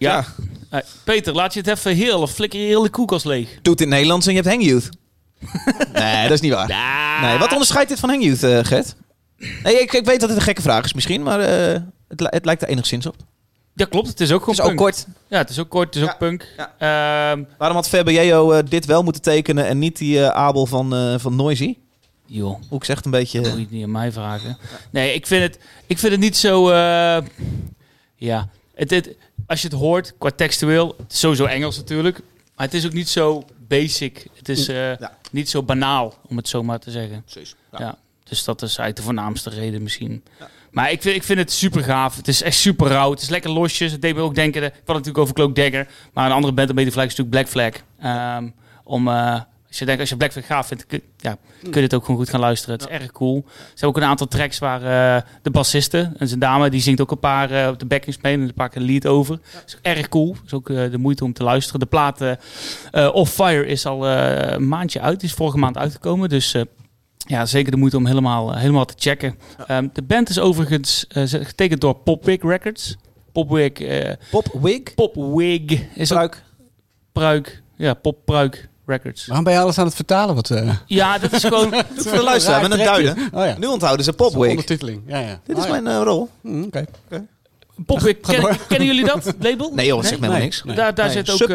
Ja. 0.00 0.24
Peter, 1.04 1.32
laat 1.34 1.52
je 1.54 1.60
het 1.60 1.68
even 1.68 1.94
heel 1.94 2.20
of 2.20 2.32
flikker 2.32 2.60
je 2.60 2.66
heel 2.66 2.82
de 2.82 2.88
koelkast 2.90 3.24
leeg. 3.24 3.48
Doe 3.62 3.72
het 3.72 3.80
in 3.82 3.86
het 3.86 3.94
Nederlands 3.96 4.26
en 4.26 4.34
je 4.34 4.38
hebt 4.40 4.50
Hang 4.50 4.64
Youth. 4.64 4.88
nee, 5.92 6.22
dat 6.22 6.30
is 6.32 6.40
niet 6.40 6.52
waar. 6.52 6.68
Nee, 7.22 7.38
wat 7.38 7.52
onderscheidt 7.52 7.88
dit 7.88 8.00
van 8.00 8.08
Hang 8.08 8.24
Youth, 8.24 8.42
eh, 8.42 8.58
Gert? 8.64 8.94
Nee, 9.62 9.80
ik, 9.80 9.92
ik 9.92 10.04
weet 10.04 10.20
dat 10.20 10.28
het 10.28 10.38
een 10.38 10.44
gekke 10.44 10.62
vraag 10.62 10.84
is 10.84 10.92
misschien, 10.92 11.22
maar 11.22 11.40
eh, 11.40 11.80
het, 12.08 12.20
het 12.20 12.44
lijkt 12.44 12.62
er 12.62 12.68
enigszins 12.68 13.06
op. 13.06 13.14
Ja, 13.74 13.84
klopt. 13.84 14.08
Het 14.08 14.20
is 14.20 14.32
ook 14.32 14.46
Het 14.46 14.54
gewoon 14.54 14.66
is 14.66 14.72
ook 14.72 14.84
kort. 14.84 15.06
Ja, 15.28 15.38
het 15.38 15.50
is 15.50 15.58
ook 15.58 15.68
kort. 15.68 15.86
Het 15.86 15.96
is 15.96 16.02
Ja. 16.02 16.10
ook 16.12 16.18
punk. 16.18 16.46
Ja. 16.56 16.74
Ehm, 17.32 17.42
Waarom 17.58 17.76
had 17.76 17.88
Fabio 17.88 18.52
eh, 18.52 18.62
dit 18.68 18.84
wel 18.86 19.02
moeten 19.02 19.22
tekenen 19.22 19.66
en 19.66 19.78
niet 19.78 19.98
die 19.98 20.26
Abel 20.26 20.66
van, 20.66 21.18
van 21.20 21.36
Noisy? 21.36 21.76
joh. 22.26 22.60
Hoe 22.68 22.78
ik 22.78 22.84
zeg 22.84 22.96
het 22.96 23.04
een 23.04 23.10
beetje... 23.10 23.40
Moet 23.40 23.50
je 23.52 23.58
het 23.58 23.70
niet 23.70 23.84
aan 23.84 23.90
mij 23.90 24.12
vragen. 24.12 24.58
Nee, 24.90 25.14
ik 25.14 25.26
vind 25.26 25.42
het, 25.42 25.58
ik 25.86 25.98
vind 25.98 26.12
het 26.12 26.20
niet 26.20 26.36
zo... 26.36 26.72
ja, 28.16 28.48
het, 28.74 28.90
het, 28.90 29.14
als 29.50 29.62
je 29.62 29.68
het 29.68 29.76
hoort, 29.76 30.14
qua 30.18 30.30
textueel... 30.30 30.94
Het 30.98 31.12
is 31.12 31.18
sowieso 31.18 31.44
Engels 31.44 31.76
natuurlijk. 31.76 32.20
Maar 32.56 32.66
het 32.66 32.74
is 32.74 32.86
ook 32.86 32.92
niet 32.92 33.08
zo 33.08 33.44
basic. 33.68 34.26
Het 34.36 34.48
is 34.48 34.68
eh, 34.68 34.76
Ja. 34.98 35.16
niet 35.30 35.50
zo 35.50 35.62
banaal, 35.62 36.14
om 36.28 36.36
het 36.36 36.48
zo 36.48 36.62
maar 36.62 36.78
te 36.78 36.90
zeggen. 36.90 37.22
Precies. 37.22 37.54
Ja. 37.78 37.98
dus 38.24 38.44
dat 38.44 38.56
is 38.62 38.68
eigenlijk 38.68 38.96
de 38.96 39.02
voornaamste 39.02 39.50
reden 39.50 39.82
misschien. 39.82 40.24
Maar 40.70 40.90
ik 40.90 41.02
vind, 41.02 41.16
ik 41.16 41.22
vind 41.22 41.38
het 41.38 41.52
super 41.52 41.82
gaaf. 41.84 42.16
Het 42.16 42.28
is 42.28 42.42
echt 42.42 42.56
super 42.56 42.86
rauw. 42.88 43.10
Het 43.10 43.22
is 43.22 43.28
lekker 43.28 43.50
losjes. 43.50 43.92
Het 43.92 44.02
deed 44.02 44.14
me 44.14 44.20
ook 44.20 44.34
denken... 44.34 44.62
Ik 44.62 44.68
had 44.68 44.78
het 44.78 44.86
natuurlijk 44.86 45.18
over 45.18 45.34
Cloak 45.34 45.54
Dagger. 45.54 45.88
Maar 46.12 46.26
een 46.26 46.32
andere 46.32 46.52
band 46.54 46.68
een 46.68 46.74
beetje 46.74 46.92
vergelijken 46.92 47.18
is 47.18 47.32
natuurlijk 47.32 47.50
Black 47.52 47.72
Flag. 47.72 47.82
Ehm, 48.36 48.48
om... 48.84 49.08
eh, 49.08 49.40
als 49.70 49.78
je 49.78 49.84
denkt, 49.84 50.00
als 50.00 50.08
je 50.08 50.16
Black 50.16 50.32
Flag 50.32 50.46
gaaf 50.46 50.66
vindt, 50.66 50.86
kun, 50.86 51.02
ja, 51.16 51.36
kun 51.62 51.72
je 51.72 51.80
het 51.80 51.94
ook 51.94 52.04
gewoon 52.04 52.20
goed 52.20 52.28
gaan 52.28 52.40
luisteren. 52.40 52.74
Het 52.74 52.88
is 52.88 52.98
erg 52.98 53.12
cool. 53.12 53.44
Er 53.46 53.52
zijn 53.74 53.90
ook 53.90 53.96
een 53.96 54.02
aantal 54.02 54.28
tracks 54.28 54.58
waar 54.58 54.82
eh, 55.16 55.22
de 55.42 55.50
bassiste, 55.50 56.12
en 56.16 56.28
zijn 56.28 56.40
dame, 56.40 56.70
die 56.70 56.80
zingt 56.80 57.00
ook 57.00 57.10
een 57.10 57.18
paar 57.18 57.50
eh, 57.50 57.68
op 57.68 57.78
de 57.78 57.86
backing 57.86 58.14
spelen 58.14 58.40
en 58.40 58.48
een 58.48 58.54
paar 58.54 58.68
keer 58.68 58.80
een 58.80 58.86
lied 58.86 59.06
over. 59.06 59.38
Is 59.66 59.78
erg 59.82 60.08
cool. 60.08 60.36
is 60.46 60.52
ook 60.52 60.70
eh, 60.70 60.90
de 60.90 60.98
moeite 60.98 61.24
om 61.24 61.32
te 61.32 61.42
luisteren. 61.42 61.80
De 61.80 61.86
plaat 61.86 62.20
Off 63.12 63.32
Fire 63.32 63.66
is 63.66 63.86
al 63.86 64.06
een 64.06 64.68
maandje 64.68 65.00
uit. 65.00 65.20
Die 65.20 65.28
is 65.28 65.34
vorige 65.34 65.58
maand 65.58 65.78
uitgekomen. 65.78 66.28
Dus 66.28 66.54
ja, 67.16 67.46
zeker 67.46 67.70
de 67.70 67.76
moeite 67.76 67.96
om 67.96 68.06
helemaal, 68.06 68.56
helemaal 68.56 68.84
te 68.84 68.94
checken. 68.96 69.38
Ehm, 69.66 69.88
de 69.92 70.02
band 70.02 70.28
is 70.28 70.38
overigens 70.38 71.04
getekend 71.08 71.80
door 71.80 71.94
Popwig 71.94 72.42
Records. 72.42 72.96
Popwig, 73.32 73.72
eh 73.72 74.12
Pop 74.30 74.46
Wig? 74.60 74.94
Popwig 74.94 75.80
is 75.94 76.12
ook 76.12 76.18
Pruik. 76.18 76.42
pruik. 77.12 77.62
Ja, 77.76 77.94
Poppruik 77.94 78.69
Records. 78.90 79.26
Waarom 79.26 79.44
ben 79.44 79.52
je 79.54 79.58
alles 79.60 79.78
aan 79.78 79.86
het 79.86 79.94
vertalen? 79.94 80.34
Wat, 80.34 80.50
eh 80.50 80.74
Ja, 80.86 81.18
dat 81.18 81.32
is 81.32 81.44
gewoon... 81.44 81.74
Voor 81.96 82.12
de 82.16 82.22
luisteraar 82.22 82.62
met 82.62 82.70
een 82.70 82.78
duiden. 82.78 83.16
Oh 83.32 83.44
ja. 83.44 83.56
Nu 83.58 83.66
onthouden 83.66 84.04
ze 84.04 84.12
Pop 84.12 84.34
Wig. 84.34 84.50
Ondertiteling. 84.50 85.02
Ja, 85.06 85.18
ja. 85.18 85.40
Dit 85.44 85.56
Oh, 85.56 85.62
is 85.62 85.68
ja. 85.68 85.80
mijn 85.80 85.96
eh, 85.96 86.02
rol. 86.04 86.28
Mm, 86.40 86.64
Oké. 86.64 86.84
Ken- 88.20 88.56
kennen 88.68 88.86
jullie 88.86 89.04
dat 89.04 89.34
label? 89.40 89.72
Nee 89.74 89.86
joh, 89.86 90.00
zeg 90.02 90.10
me 90.10 90.16
helemaal 90.16 90.32
Nee. 90.36 90.42
niks. 90.42 90.62
Nee. 90.64 90.76
Daar, 90.76 90.94
daar 90.94 91.06
Nee. 91.14 91.24
zit 91.24 91.42
ook 91.42 91.48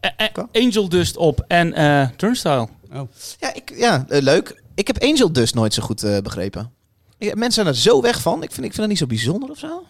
eh, 0.00 0.26
Angel 0.52 0.88
Dust 0.88 1.16
op 1.16 1.44
en 1.48 1.72
eh 1.74 2.08
Turnstile. 2.16 2.68
Oh. 2.92 3.00
Ja, 3.38 3.54
ik, 3.54 3.72
ja 3.76 4.04
leuk. 4.08 4.62
Ik 4.74 4.86
heb 4.86 5.02
Angel 5.02 5.32
Dust 5.32 5.54
nooit 5.54 5.74
zo 5.74 5.82
goed 5.82 6.02
eh, 6.02 6.18
begrepen. 6.18 6.70
Ik- 7.18 7.34
mensen 7.34 7.52
zijn 7.52 7.66
er 7.66 7.74
zo 7.80 8.00
weg 8.00 8.20
van. 8.20 8.42
Ik 8.42 8.52
vind, 8.52 8.66
ik 8.66 8.72
vind 8.72 8.76
het 8.76 8.88
niet 8.88 8.98
zo 8.98 9.06
bijzonder 9.06 9.50
of 9.50 9.58
zo. 9.58 9.82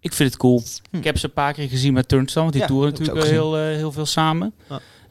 Ik 0.00 0.12
vind 0.12 0.30
het 0.30 0.38
cool. 0.38 0.62
Ik 0.90 1.04
heb 1.04 1.18
ze 1.18 1.26
een 1.26 1.32
paar 1.32 1.52
keer 1.52 1.68
gezien 1.68 1.92
met 1.92 2.08
Turnstile, 2.08 2.40
want 2.44 2.52
die 2.56 2.62
Hm. 2.62 2.68
Ja, 2.68 2.74
toeren 2.74 2.92
natuurlijk 2.98 3.26
heel, 3.26 3.56
heel 3.56 3.92
veel 3.92 4.06
samen. 4.06 4.54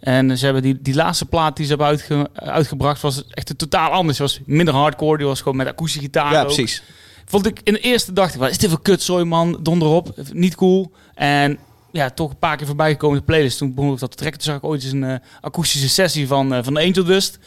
En 0.02 0.38
ze 0.38 0.43
hebben 0.45 0.64
die, 0.64 0.82
die 0.82 0.93
laatste 0.95 1.26
plaat 1.26 1.56
die 1.56 1.66
ze 1.66 1.70
hebben 1.72 1.88
uitge- 1.88 2.30
uitgebracht, 2.34 3.02
was 3.02 3.26
echt 3.30 3.49
een 3.49 3.56
totaal 3.56 3.89
anders. 3.91 4.18
Die 4.18 4.26
was 4.26 4.39
minder 4.45 4.74
hardcore, 4.74 5.18
die 5.18 5.28
was 5.28 5.41
gewoon 5.41 5.58
met 5.58 5.68
akoestische 5.68 6.06
gitaar. 6.06 6.32
ja, 6.32 6.39
ook. 6.39 6.45
precies. 6.45 6.84
Vond 7.26 7.45
ik 7.45 7.60
in 7.64 7.74
de 7.74 7.80
eerste 7.80 8.14
dacht 8.14 8.34
ik, 8.34 8.39
wat 8.39 8.49
is 8.49 8.58
dit 8.58 8.70
voor 8.70 8.82
kutzooi 8.82 9.24
man, 9.24 9.60
donderop. 9.62 10.14
Niet 10.34 10.56
cool. 10.56 10.91
En 11.16 11.58
ja, 11.91 12.10
toch 12.10 12.30
een 12.30 12.38
paar 12.39 12.58
keer 12.58 12.68
voorbij 12.68 12.91
gekomen 12.91 13.16
in 13.16 13.22
de 13.26 13.32
playlist. 13.32 13.58
Toen 13.58 13.74
begon 13.74 13.93
ik 13.93 13.99
dat 13.99 14.12
te 14.12 14.18
trekken. 14.18 14.41
Toen 14.41 14.49
zag 14.52 14.58
ik 14.62 14.68
ooit 14.70 14.84
eens 14.84 14.91
een 14.91 15.04
eh, 15.04 15.16
akoestische 15.41 15.89
sessie 15.89 16.28
van, 16.28 16.54
eh, 16.54 16.64
van 16.64 16.78
Angel 16.78 17.04
Dust. 17.04 17.39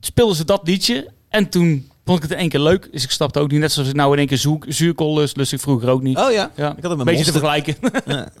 Speelden 0.00 0.36
ze 0.36 0.44
dat 0.44 0.60
liedje. 0.64 1.10
En 1.28 1.48
toen 1.48 1.90
vond 2.04 2.16
ik 2.16 2.22
het 2.22 2.32
in 2.32 2.38
één 2.38 2.48
keer 2.48 2.60
leuk. 2.60 2.88
Dus 2.92 3.04
ik 3.04 3.10
stapte 3.10 3.38
ook 3.38 3.50
niet 3.50 3.60
net 3.60 3.72
zoals 3.72 3.88
ik 3.88 3.94
nou 3.94 4.12
in 4.12 4.18
één 4.18 4.26
keer 4.26 4.38
zoek, 4.38 4.64
zuurkool 4.68 5.14
lust. 5.18 5.36
Lust 5.36 5.52
ik 5.52 5.60
vroeger 5.60 5.88
ook 5.88 6.02
niet. 6.02 6.18
Oh 6.18 6.32
ja. 6.32 6.50
ja, 6.56 6.68
Ik 6.76 6.82
had 6.82 6.90
het 6.90 6.90
een 6.90 6.96
met 6.96 7.06
beetje 7.06 7.24
te 7.24 7.32
vergelijken. 7.32 7.76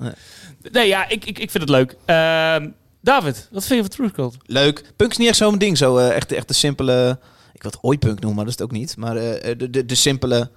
Nee, 0.72 0.86
ja, 0.88 1.08
ik, 1.08 1.24
ik, 1.24 1.38
ik 1.38 1.50
vind 1.50 1.62
het 1.62 1.68
leuk. 1.72 1.96
Ehm, 2.04 2.68
David, 3.00 3.48
wat 3.52 3.64
vind 3.66 3.74
je 3.84 3.86
van 3.88 3.96
Truth 3.96 4.12
Cult? 4.12 4.36
Leuk. 4.46 4.92
Punk 4.96 5.10
is 5.10 5.16
niet 5.16 5.28
echt 5.28 5.36
zo'n 5.36 5.58
ding. 5.58 5.76
Zo 5.78 5.96
eh, 5.96 6.16
echt, 6.16 6.32
echt 6.32 6.48
de 6.48 6.54
simpele... 6.54 7.18
Ik 7.52 7.62
wil 7.62 7.70
het 7.70 7.82
ooit 7.82 7.98
punk 7.98 8.20
noemen, 8.20 8.34
maar 8.34 8.44
dat 8.44 8.54
is 8.54 8.60
het 8.60 8.68
ook 8.68 8.76
niet. 8.78 8.96
Maar 8.96 9.16
eh, 9.16 9.58
de, 9.58 9.70
de, 9.70 9.84
de 9.86 9.94
simpele 9.94 10.50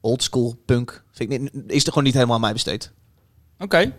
oldschool 0.00 0.62
punk 0.66 1.04
vind 1.12 1.32
ik 1.32 1.40
niet, 1.40 1.50
is 1.66 1.82
er 1.82 1.88
gewoon 1.88 2.04
niet 2.04 2.14
helemaal 2.14 2.34
aan 2.34 2.40
mij 2.40 2.52
besteed. 2.52 2.92
Oké. 3.58 3.92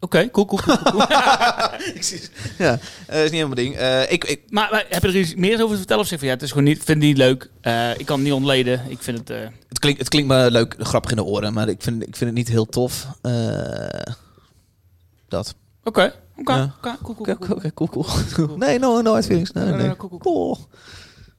Oké, 0.00 0.30
cool, 0.30 0.46
cool, 0.46 0.60
cool, 0.62 0.76
cool. 0.76 1.06
Ja, 2.58 2.78
eh, 3.06 3.18
is 3.18 3.30
niet 3.30 3.30
helemaal 3.30 3.54
ding. 3.54 3.74
Eh, 3.76 4.12
ik, 4.12 4.24
ik, 4.24 4.40
maar, 4.48 4.68
maar 4.70 4.86
heb 4.88 5.02
je 5.02 5.08
er 5.08 5.16
iets 5.16 5.34
meer 5.34 5.54
over 5.62 5.70
te 5.70 5.76
vertellen? 5.76 6.02
Of 6.02 6.08
zeg 6.08 6.20
je 6.20 6.26
van 6.26 6.26
ja, 6.28 6.34
het 6.34 6.42
is 6.42 6.48
gewoon 6.50 6.64
niet, 6.64 6.76
vind 6.76 6.88
het 6.88 6.98
niet 6.98 7.16
leuk. 7.16 7.50
Eh, 7.60 7.98
ik 7.98 8.06
kan 8.06 8.16
het 8.16 8.24
niet 8.24 8.34
ontleden. 8.34 8.90
Ik 8.90 9.02
vind 9.02 9.18
het... 9.18 9.30
eh, 9.30 9.48
het, 9.68 9.78
klinkt, 9.78 9.98
het 9.98 10.08
klinkt 10.08 10.28
me 10.28 10.50
leuk, 10.50 10.74
grappig 10.78 11.10
in 11.10 11.16
de 11.16 11.24
oren, 11.24 11.52
maar 11.52 11.68
ik 11.68 11.82
vind, 11.82 12.02
ik 12.02 12.16
vind 12.16 12.30
het 12.30 12.38
niet 12.38 12.48
heel 12.48 12.66
tof. 12.66 13.06
Eh, 13.22 14.12
dat. 15.28 15.54
Oké, 15.86 16.12
oké, 16.38 16.72
oké, 16.78 16.96
cool, 17.02 17.14
cool, 17.16 17.34
Oké, 17.34 17.46
cool. 17.46 17.56
oké, 17.56 17.72
cool, 17.74 17.88
cool. 18.34 18.56
Nee, 18.56 18.78
no, 18.78 19.00
no 19.00 19.10
hard 19.12 19.26
feelings. 19.26 19.52
Nee, 19.52 19.64
Nee, 19.64 19.74
nee. 19.74 19.86
nee, 19.86 19.96
cool. 20.18 20.58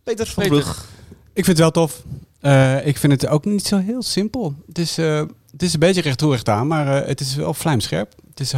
Peter 0.03 0.27
van 0.27 0.43
Peter. 0.43 0.59
Brug. 0.61 0.85
Ik 1.33 1.45
vind 1.45 1.47
het 1.47 1.57
wel 1.57 1.71
tof. 1.71 2.03
Eh, 2.39 2.85
ik 2.87 2.97
vind 2.97 3.13
het 3.21 3.27
ook 3.27 3.45
niet 3.45 3.65
zo 3.65 3.77
heel 3.77 4.01
simpel. 4.01 4.53
Het 4.67 4.77
is, 4.79 4.97
eh, 4.97 5.23
het 5.51 5.63
is 5.63 5.73
een 5.73 5.79
beetje 5.79 6.01
recht 6.01 6.17
toe 6.17 6.31
recht 6.31 6.49
aan, 6.49 6.67
maar 6.67 7.01
eh, 7.01 7.07
het 7.07 7.19
is 7.19 7.35
wel 7.35 7.53
vlijmscherp. 7.53 8.13
Het 8.29 8.39
is 8.39 8.53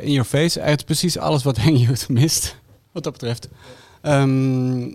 in 0.00 0.12
your 0.12 0.24
face. 0.28 0.60
Het 0.60 0.78
is 0.78 0.84
precies 0.84 1.18
alles 1.18 1.42
wat 1.42 1.56
Hang 1.64 1.78
Youth 1.86 2.08
mist, 2.08 2.56
wat 2.92 3.02
dat 3.04 3.12
betreft. 3.12 3.48
Ehm, 4.02 4.90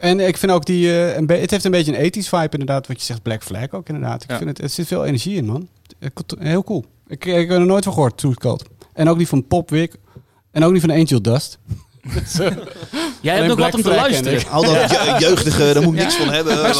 en 0.00 0.20
ik 0.20 0.36
vind 0.36 0.52
ook 0.52 0.64
die... 0.66 0.88
eh, 0.90 1.16
een 1.16 1.30
het 1.30 1.50
heeft 1.50 1.64
een 1.64 1.70
beetje 1.70 1.92
een 1.92 1.98
ethisch 2.00 2.28
vibe 2.28 2.48
inderdaad, 2.50 2.86
wat 2.86 2.98
je 2.98 3.04
zegt 3.04 3.22
Black 3.22 3.42
Flag 3.42 3.70
ook 3.70 3.88
inderdaad. 3.88 4.22
Ik 4.22 4.30
Ja. 4.30 4.36
vind 4.36 4.48
het, 4.50 4.58
er 4.58 4.68
zit 4.68 4.86
veel 4.86 5.04
energie 5.04 5.36
in, 5.36 5.44
man. 5.46 5.68
Heel 6.38 6.64
cool. 6.64 6.84
Ik, 7.06 7.24
ik 7.24 7.48
heb 7.48 7.58
er 7.58 7.66
nooit 7.66 7.84
van 7.84 7.92
gehoord, 7.92 8.16
Truth 8.18 8.38
Cult. 8.38 8.64
En 8.92 9.08
ook 9.08 9.16
niet 9.16 9.28
van 9.28 9.46
Popwig. 9.46 9.88
En 10.50 10.64
ook 10.64 10.72
niet 10.72 10.80
van 10.80 10.90
Angel 10.90 11.22
Dust. 11.22 11.58
Dus, 12.14 12.38
eh, 12.40 12.50
Jij 13.20 13.34
hebt 13.34 13.46
nog 13.46 13.56
Black 13.56 13.70
wat 13.72 13.84
om 13.84 13.90
te 13.90 13.96
luisteren. 13.96 14.40
ik. 14.40 14.46
Al 14.46 14.62
dat 14.64 14.72
je- 14.90 15.16
jeugdige, 15.18 15.72
daar 15.72 15.82
moet 15.82 15.94
ik 15.94 16.00
niks 16.00 16.14
van 16.16 16.28
hebben. 16.32 16.74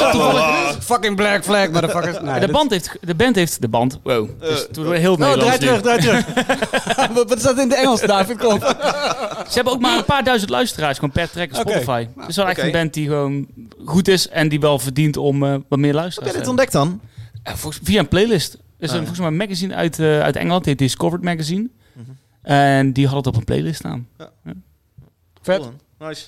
Fucking 0.82 1.16
Black 1.16 1.44
Flag, 1.44 1.70
motherfuckers. 1.70 2.20
Nee, 2.20 2.40
de, 2.40 2.48
band 2.48 2.70
heeft, 2.70 2.96
de 3.00 3.14
band 3.14 3.36
heeft... 3.36 3.60
De 3.60 3.68
band? 3.68 3.98
Wow. 4.02 4.28
Dus 4.40 4.66
toen 4.72 4.88
we 4.88 4.98
heel 4.98 5.12
Oh, 5.12 5.32
draai 5.32 5.58
terug, 5.58 5.80
draai 5.80 6.00
terug. 6.00 6.24
wat, 7.14 7.28
wat 7.28 7.36
is 7.36 7.42
dat 7.42 7.58
in 7.58 7.70
het 7.70 7.78
Engels, 7.78 8.00
David? 8.00 8.38
Kom. 8.38 8.58
Ze 8.60 9.50
hebben 9.54 9.72
ook 9.72 9.80
maar 9.80 9.96
een 9.98 10.04
paar 10.04 10.24
duizend 10.24 10.50
luisteraars 10.50 10.94
gewoon 10.98 11.10
per 11.10 11.30
track 11.30 11.48
op. 11.50 11.54
Spotify. 11.60 12.06
Nou, 12.14 12.26
dus 12.26 12.36
wel 12.36 12.48
echt 12.48 12.58
een 12.62 12.72
band 12.72 12.94
die 12.94 13.06
gewoon 13.08 13.46
goed 13.84 14.08
is 14.08 14.28
en 14.28 14.48
die 14.48 14.60
wel 14.60 14.78
verdient 14.78 15.16
om 15.16 15.42
eh, 15.44 15.54
wat 15.68 15.78
meer 15.78 15.86
Heb 15.86 15.94
luisteraars 16.00 16.14
jij 16.14 16.14
te 16.14 16.22
dit 16.24 16.32
hebben. 16.34 16.48
ontdekt 16.48 16.72
dan? 16.72 17.00
Volgens- 17.58 17.80
via 17.84 17.98
een 18.00 18.08
playlist. 18.08 18.52
Er 18.54 18.58
is 18.78 18.88
Ah, 18.88 18.94
een, 18.94 19.00
ja. 19.00 19.06
volgens 19.06 19.18
mij 19.18 19.28
een 19.28 19.36
magazine 19.36 19.74
uit, 19.74 19.98
eh, 19.98 20.20
uit 20.20 20.36
Engeland, 20.36 20.64
die 20.64 20.72
heet 20.72 20.82
Discovered 20.88 21.24
Magazine. 21.24 21.68
En 22.50 22.92
die 22.92 23.06
had 23.06 23.16
het 23.16 23.26
op 23.26 23.36
een 23.36 23.44
playlist 23.44 23.78
staan. 23.78 24.08
Vet. 25.42 25.60
Cool, 25.60 25.74
Nice. 25.98 26.26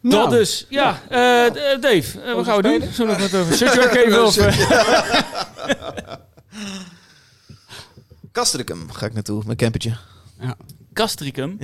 Nou, 0.00 0.22
Dat 0.22 0.30
dus. 0.30 0.66
Ja, 0.68 1.00
eh, 1.08 1.50
d- 1.50 1.82
Dave, 1.82 2.20
eh, 2.20 2.34
wat 2.34 2.44
gaan 2.44 2.56
we 2.56 2.62
doen? 2.62 2.92
Zullen 2.92 3.14
we 3.16 3.20
nog 3.22 3.30
wat 3.30 3.40
over 3.40 3.54
Search 3.54 3.92
geven? 3.92 4.24
Of, 4.24 4.36
eh? 4.36 6.14
Castricum 8.32 8.90
ga 8.92 9.06
ik 9.06 9.12
naartoe, 9.12 9.42
mijn 9.44 9.56
campertje. 9.56 9.96
Castricum 10.92 11.58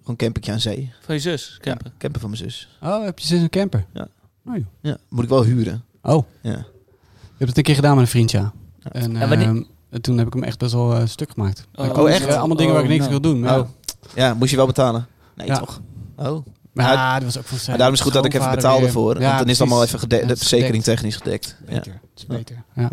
Gewoon 0.00 0.16
campertje 0.16 0.52
aan 0.52 0.60
zee. 0.60 0.92
van 1.00 1.14
je 1.14 1.20
zus. 1.20 1.58
Camper. 1.60 1.86
Ja, 1.86 1.92
camper 1.98 2.20
van 2.20 2.30
mijn 2.30 2.42
zus. 2.42 2.68
Oh, 2.82 3.04
heb 3.04 3.18
je 3.18 3.34
in 3.36 3.42
een 3.42 3.48
camper? 3.50 3.84
Ja. 3.94 4.08
Oh, 4.46 4.56
joh. 4.56 4.64
Ja, 4.80 4.96
moet 5.08 5.22
ik 5.24 5.28
wel 5.30 5.44
huren. 5.44 5.84
oh, 6.02 6.24
Ja. 6.42 6.56
ik 6.58 7.38
heb 7.38 7.48
het 7.48 7.56
een 7.56 7.62
keer 7.62 7.74
gedaan 7.74 7.94
met 7.94 8.04
een 8.04 8.10
vriendje. 8.10 8.38
ja. 8.38 8.52
En, 8.92 9.28
wanneer- 9.28 9.46
ehm, 9.46 9.62
en 9.94 10.00
toen 10.02 10.18
heb 10.18 10.26
ik 10.26 10.32
hem 10.32 10.42
echt 10.42 10.58
best 10.58 10.72
wel 10.72 10.94
eh, 10.94 11.06
stuk 11.06 11.30
gemaakt. 11.30 11.66
Oh, 11.74 11.92
komen 11.92 12.12
echt? 12.12 12.26
eh, 12.26 12.38
allemaal 12.38 12.56
dingen 12.56 12.72
waar 12.74 12.82
ik 12.82 12.88
Oh, 12.88 12.94
niks 12.96 13.08
nou. 13.08 13.20
wil 13.20 13.30
doen. 13.32 13.40
maar 13.40 13.58
Oh. 13.58 13.68
Ja, 14.14 14.34
moest 14.34 14.50
je 14.50 14.56
wel 14.56 14.66
betalen? 14.66 15.06
Nee, 15.36 15.46
Ja. 15.46 15.58
toch? 15.58 15.80
Oh. 16.16 16.46
Maar 16.72 16.86
Ja, 16.86 16.92
ja, 16.92 17.14
dat 17.14 17.24
was 17.24 17.38
ook 17.38 17.44
van 17.44 17.56
zijn 17.58 17.68
Maar 17.68 17.76
daarom 17.78 17.94
is 17.96 18.04
het 18.04 18.08
goed 18.12 18.22
dat 18.22 18.32
ik 18.32 18.40
even 18.40 18.54
betaalde 18.54 18.82
weer. 18.82 18.92
voor. 18.92 19.20
Ja, 19.20 19.26
want 19.26 19.38
dan 19.38 19.46
is 19.48 19.58
het 19.58 19.60
allemaal 19.60 19.84
even 19.84 19.98
gede- 19.98 20.16
Ja, 20.16 20.26
de 20.26 20.36
verzekering 20.36 20.84
gedekt. 20.84 20.96
technisch 21.00 21.16
gedekt. 21.16 21.56
Ja. 21.68 21.74
Beter. 21.74 21.92
Het 21.92 22.00
is 22.16 22.26
beter. 22.26 22.62
Ja. 22.74 22.88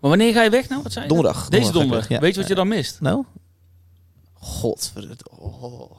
Maar 0.00 0.10
wanneer 0.10 0.32
ga 0.32 0.42
je 0.42 0.50
weg 0.50 0.68
nou? 0.68 0.82
Wat 0.82 0.92
zei 0.92 1.04
je? 1.04 1.10
Donderdag. 1.12 1.48
Deze 1.48 1.72
donderdag. 1.72 2.08
ja. 2.08 2.20
Weet 2.20 2.34
je 2.34 2.40
wat 2.40 2.48
je 2.48 2.54
dan 2.54 2.68
mist? 2.68 3.00
Nou? 3.00 3.24
God. 4.34 4.92
Oh. 5.40 5.90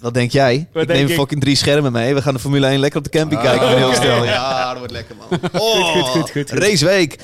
Wat 0.00 0.14
denk 0.14 0.30
jij? 0.30 0.68
Wat 0.72 0.82
ik 0.82 0.88
denk 0.88 1.00
neem 1.00 1.08
ik? 1.08 1.14
fucking 1.14 1.40
drie 1.40 1.56
schermen 1.56 1.92
mee. 1.92 2.14
We 2.14 2.22
gaan 2.22 2.34
de 2.34 2.40
Formule 2.40 2.66
1 2.66 2.78
lekker 2.78 2.98
op 2.98 3.04
de 3.04 3.10
camping 3.18 3.40
kijken. 3.40 3.76
heel 3.76 3.92
stel. 3.94 4.24
Ja, 4.24 4.68
dat 4.68 4.78
wordt 4.78 4.92
lekker 4.92 5.16
man. 5.16 5.40
Oh, 5.60 5.84
goed, 5.92 6.08
goed, 6.08 6.30
goed. 6.30 6.50
Raceweek. 6.50 7.18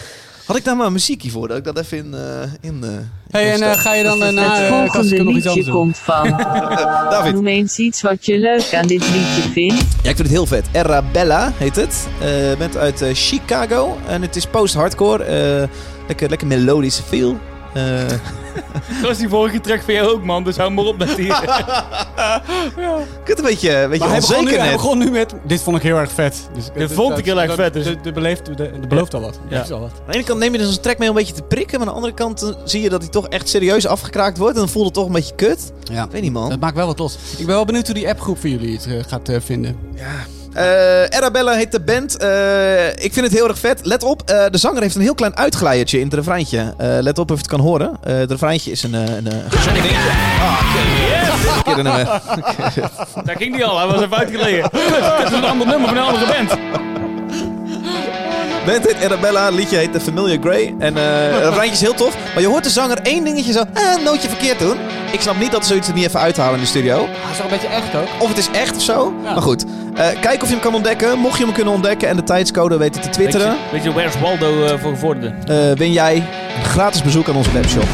Had 0.52 0.60
ik 0.60 0.66
daar 0.66 0.76
maar 0.76 0.86
een 0.86 0.92
muziekje 0.92 1.30
voor, 1.30 1.48
dat 1.48 1.56
ik 1.56 1.64
dat 1.64 1.78
even 1.78 1.98
in... 1.98 2.14
eh 2.14 2.42
in 2.60 2.84
eh, 2.84 2.90
Hey, 3.30 3.52
en 3.52 3.62
eh, 3.62 3.78
ga 3.78 3.94
je 3.94 4.02
dan 4.02 4.22
eh, 4.22 4.32
na 4.32 4.54
Het 4.56 4.68
volgende 4.68 5.22
nog 5.22 5.34
liedje 5.34 5.64
doen? 5.64 5.72
komt 5.74 5.98
van. 5.98 6.28
David. 7.10 7.34
Noem 7.34 7.46
eens 7.46 7.78
iets 7.78 8.02
wat 8.02 8.26
je 8.26 8.38
leuk 8.38 8.74
aan 8.74 8.86
dit 8.86 9.00
liedje 9.00 9.50
vindt. 9.52 9.74
Ja, 10.02 10.10
ik 10.10 10.16
vind 10.16 10.18
het 10.18 10.28
heel 10.28 10.46
vet. 10.46 10.66
Arabella 10.72 11.52
heet 11.56 11.76
het. 11.76 12.06
Eh 12.20 12.58
bent 12.58 12.76
uit 12.76 13.02
eh, 13.02 13.08
Chicago. 13.12 13.98
En 14.06 14.22
het 14.22 14.36
is 14.36 14.46
post-hardcore. 14.46 15.24
Eh, 15.24 15.68
lekker, 16.06 16.28
lekker 16.28 16.46
melodische 16.46 17.02
feel. 17.02 17.38
Eh, 17.74 18.08
Dat 19.00 19.08
was 19.08 19.18
die 19.18 19.28
vorige 19.28 19.60
track 19.60 19.82
van 19.82 19.94
jou 19.94 20.08
ook, 20.08 20.24
man. 20.24 20.44
Dus 20.44 20.56
hou 20.56 20.70
maar 20.70 20.84
op 20.84 20.98
met 20.98 21.16
die. 21.16 21.26
ik 21.26 21.34
het 23.24 23.38
een 23.38 23.44
beetje, 23.44 23.76
een 23.76 23.90
beetje 23.90 24.06
Maar 24.06 24.08
hij 24.08 24.20
begon, 24.20 24.34
nu, 24.36 24.40
onzeker 24.40 24.58
hij 24.58 24.66
net. 24.68 24.76
begon 24.76 24.98
nu 24.98 25.10
met... 25.10 25.34
Dit 25.46 25.60
vond 25.62 25.76
ik 25.76 25.82
heel 25.82 25.96
erg 25.96 26.12
vet. 26.12 26.48
Dus, 26.54 26.68
Dit 26.74 26.92
vond 26.92 27.18
ik 27.18 27.24
heel 27.24 27.42
erg 27.42 27.54
vet, 27.54 27.72
dus- 27.72 27.94
De, 28.02 28.12
beleeft, 28.12 28.46
de, 28.46 28.54
de 28.80 28.86
belooft 28.88 29.14
al 29.14 29.20
wat. 29.20 29.38
Ja. 29.48 29.56
Dat 29.56 29.64
is 29.64 29.70
al 29.72 29.80
wat. 29.80 29.90
Aan 29.90 30.06
de 30.06 30.12
ene 30.14 30.24
kant 30.24 30.38
neem 30.38 30.52
je 30.52 30.58
dus 30.58 30.76
een 30.76 30.82
track 30.82 30.98
mee 30.98 31.10
om 31.10 31.16
een 31.16 31.22
beetje 31.22 31.36
te 31.40 31.46
prikken. 31.48 31.78
Maar 31.78 31.86
aan 31.88 31.92
de 31.94 32.00
andere 32.00 32.14
kant 32.14 32.42
eh, 32.42 32.48
zie 32.64 32.82
je 32.82 32.88
dat 32.88 33.00
hij 33.02 33.10
toch 33.10 33.28
echt 33.28 33.48
serieus 33.48 33.86
afgekraakt 33.86 34.38
wordt. 34.38 34.54
En 34.54 34.60
dan 34.60 34.68
voelt 34.68 34.84
het 34.84 34.94
toch 34.94 35.06
een 35.06 35.12
beetje 35.12 35.34
kut. 35.34 35.72
Ja. 35.82 36.04
Ik 36.04 36.10
weet 36.10 36.22
niet, 36.22 36.32
man. 36.32 36.48
Dat 36.48 36.60
maakt 36.60 36.76
wel 36.76 36.86
wat 36.86 36.98
los. 36.98 37.14
Ik 37.38 37.46
ben 37.46 37.54
wel 37.54 37.64
benieuwd 37.64 37.86
hoe 37.86 37.94
die 37.94 38.08
appgroep 38.08 38.38
van 38.40 38.50
jullie 38.50 38.76
het 38.76 38.86
eh, 38.86 38.94
gaat 39.06 39.30
vinden. 39.44 39.76
Eh 40.54 41.18
Arabella 41.18 41.52
heet 41.52 41.72
de 41.72 41.80
band. 41.80 42.16
Eh, 42.16 42.88
ik 42.88 43.12
vind 43.12 43.26
het 43.26 43.32
heel 43.32 43.48
erg 43.48 43.58
vet. 43.58 43.80
Let 43.82 44.02
op, 44.02 44.22
eh, 44.26 44.44
de 44.50 44.58
zanger 44.58 44.82
heeft 44.82 44.94
een 44.94 45.00
heel 45.00 45.14
klein 45.14 45.36
uitglijertje 45.36 45.98
in 45.98 46.04
het 46.04 46.14
refreintje. 46.14 46.74
Let 46.78 47.18
op 47.18 47.30
of 47.30 47.36
je 47.36 47.42
het 47.42 47.50
kan 47.50 47.60
horen. 47.60 47.96
Het 48.00 48.30
refreintje 48.30 48.70
is 48.70 48.82
een... 48.82 48.94
een 48.94 49.26
eh, 49.26 49.36
gezongen 49.48 49.82
dingetje. 49.82 50.10
Ah, 51.64 51.76
nummer. 51.76 52.20
Daar 53.24 53.36
ging 53.36 53.54
die 53.54 53.64
al. 53.64 53.78
Hij 53.78 53.86
was 53.86 54.02
even 54.02 54.16
uitgelegen. 54.16 54.70
Het 54.72 55.30
is 55.30 55.36
een 55.36 55.44
ander 55.44 55.66
nummer 55.66 55.88
van 55.88 55.96
een 55.96 56.02
andere 56.02 56.26
band. 56.26 56.50
Band 58.66 58.86
heet 58.86 59.04
Arabella, 59.04 59.44
het 59.44 59.54
liedje 59.54 59.76
heet 59.76 59.92
The 59.92 60.00
Familiar 60.00 60.38
Grey. 60.40 60.74
En 60.78 60.96
eh 60.96 61.56
het 61.60 61.72
is 61.72 61.80
heel 61.80 61.94
tof. 61.94 62.16
Maar 62.34 62.42
je 62.42 62.48
hoort 62.48 62.64
de 62.64 62.70
zanger 62.70 62.98
één 63.02 63.24
dingetje 63.24 63.52
zo... 63.52 63.58
Eh, 63.72 63.82
een 63.96 64.02
nootje 64.04 64.28
verkeerd 64.28 64.58
doen. 64.58 64.76
Ik 65.12 65.20
snap 65.20 65.38
niet 65.38 65.50
dat 65.52 65.62
ze 65.62 65.68
zoiets 65.68 65.88
er 65.88 65.94
niet 65.94 66.06
even 66.06 66.20
uithalen 66.20 66.54
in 66.54 66.60
de 66.60 66.66
studio. 66.66 66.96
Hij 66.96 67.30
is 67.32 67.36
wel 67.36 67.46
een 67.46 67.52
beetje 67.52 67.68
echt 67.68 67.94
ook. 67.94 68.22
Of 68.22 68.28
het 68.28 68.38
is 68.38 68.50
echt 68.50 68.76
of 68.76 68.82
zo. 68.82 69.14
Ja. 69.24 69.32
Maar 69.32 69.42
goed. 69.42 69.64
Eh, 69.94 70.06
kijk 70.20 70.42
of 70.42 70.48
je 70.48 70.54
hem 70.54 70.62
kan 70.62 70.74
ontdekken. 70.74 71.18
Mocht 71.18 71.38
je 71.38 71.44
hem 71.44 71.52
kunnen 71.54 71.72
ontdekken 71.74 72.08
en 72.08 72.16
de 72.16 72.22
tijdscode 72.22 72.76
weten 72.76 73.00
te 73.00 73.06
Weet 73.06 73.12
twitteren... 73.16 73.50
je, 73.50 73.56
weet 73.72 73.82
je 73.82 73.92
Where's 73.92 74.20
Waldo 74.20 74.64
eh, 74.64 74.78
voor 74.80 74.90
gevorderden? 74.90 75.36
eh, 75.46 75.76
win 75.76 75.92
jij 75.92 76.14
een 76.58 76.64
gratis 76.64 77.02
bezoek 77.02 77.28
aan 77.28 77.36
onze 77.36 77.52
webshop. 77.52 77.86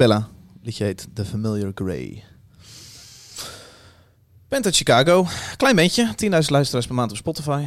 Al. 0.00 0.06
Arabella. 0.06 0.28
Liedje 0.62 0.84
heet 0.84 1.08
The 1.14 1.24
Familiar 1.24 1.72
Grey. 1.74 2.24
Bent 4.48 4.64
uit 4.64 4.76
Chicago. 4.76 5.26
Klein 5.56 5.76
bandje. 5.76 6.14
10.000 6.24 6.28
luisteraars 6.28 6.86
per 6.86 6.94
maand 6.94 7.10
op 7.10 7.16
Spotify. 7.16 7.64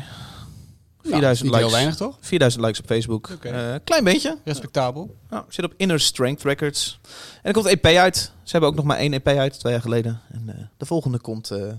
4000 1.03 1.43
niet 1.43 1.51
heel 1.51 1.51
likes. 1.51 1.71
weinig, 1.71 1.95
toch? 1.95 2.17
4000 2.19 2.63
likes 2.63 2.79
op 2.79 2.86
Facebook. 2.86 3.29
Eh, 3.41 3.75
klein 3.84 4.03
bandje. 4.03 4.38
Respectabel. 4.43 5.15
Nou, 5.29 5.43
zit 5.49 5.65
op 5.65 5.73
Inner 5.77 5.99
Strength 5.99 6.43
Records. 6.43 6.99
En 7.03 7.39
er 7.41 7.53
komt 7.53 7.65
een 7.65 7.71
EP 7.82 7.86
uit. 7.97 8.15
Ze 8.43 8.51
hebben 8.51 8.69
ook 8.69 8.75
nog 8.75 8.86
maar 8.86 8.97
één 8.97 9.13
EP 9.13 9.27
uit, 9.27 9.59
twee 9.59 9.73
jaar 9.73 9.82
geleden. 9.82 10.21
En 10.32 10.43
eh, 10.49 10.55
de 10.77 10.86
volgende 10.86 11.19
komt 11.19 11.51
eh 11.51 11.69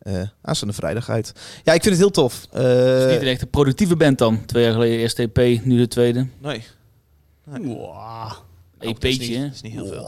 eh 0.00 0.28
aanstaande 0.42 0.74
vrijdag 0.74 1.08
uit. 1.08 1.32
Ja, 1.64 1.72
ik 1.72 1.82
vind 1.82 1.94
het 1.94 1.98
heel 2.04 2.10
tof. 2.10 2.46
Eh, 2.52 2.62
Het 2.62 3.06
is 3.06 3.12
niet 3.12 3.20
een 3.20 3.26
echte 3.26 3.46
productieve 3.46 3.96
band 3.96 4.18
dan. 4.18 4.44
Twee 4.46 4.62
jaar 4.64 4.72
geleden 4.72 4.98
eerste 4.98 5.22
EP, 5.32 5.64
nu 5.64 5.76
de 5.76 5.88
tweede. 5.88 6.26
nee, 6.38 6.64
Wow. 7.44 8.32
Dat 8.80 9.04
is 9.04 9.14
EP'tje, 9.14 9.28
niet, 9.28 9.38
hè? 9.38 9.44
dat 9.44 9.54
is 9.54 9.60
niet 9.60 9.72
heel 9.72 9.86
veel. 9.86 10.04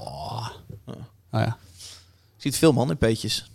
Ah 1.31 1.41
ja. 1.45 1.57
Je 2.37 2.49
ziet 2.51 2.57
veel 2.57 2.73
man, 2.73 2.91
EP'tjes. 2.91 3.51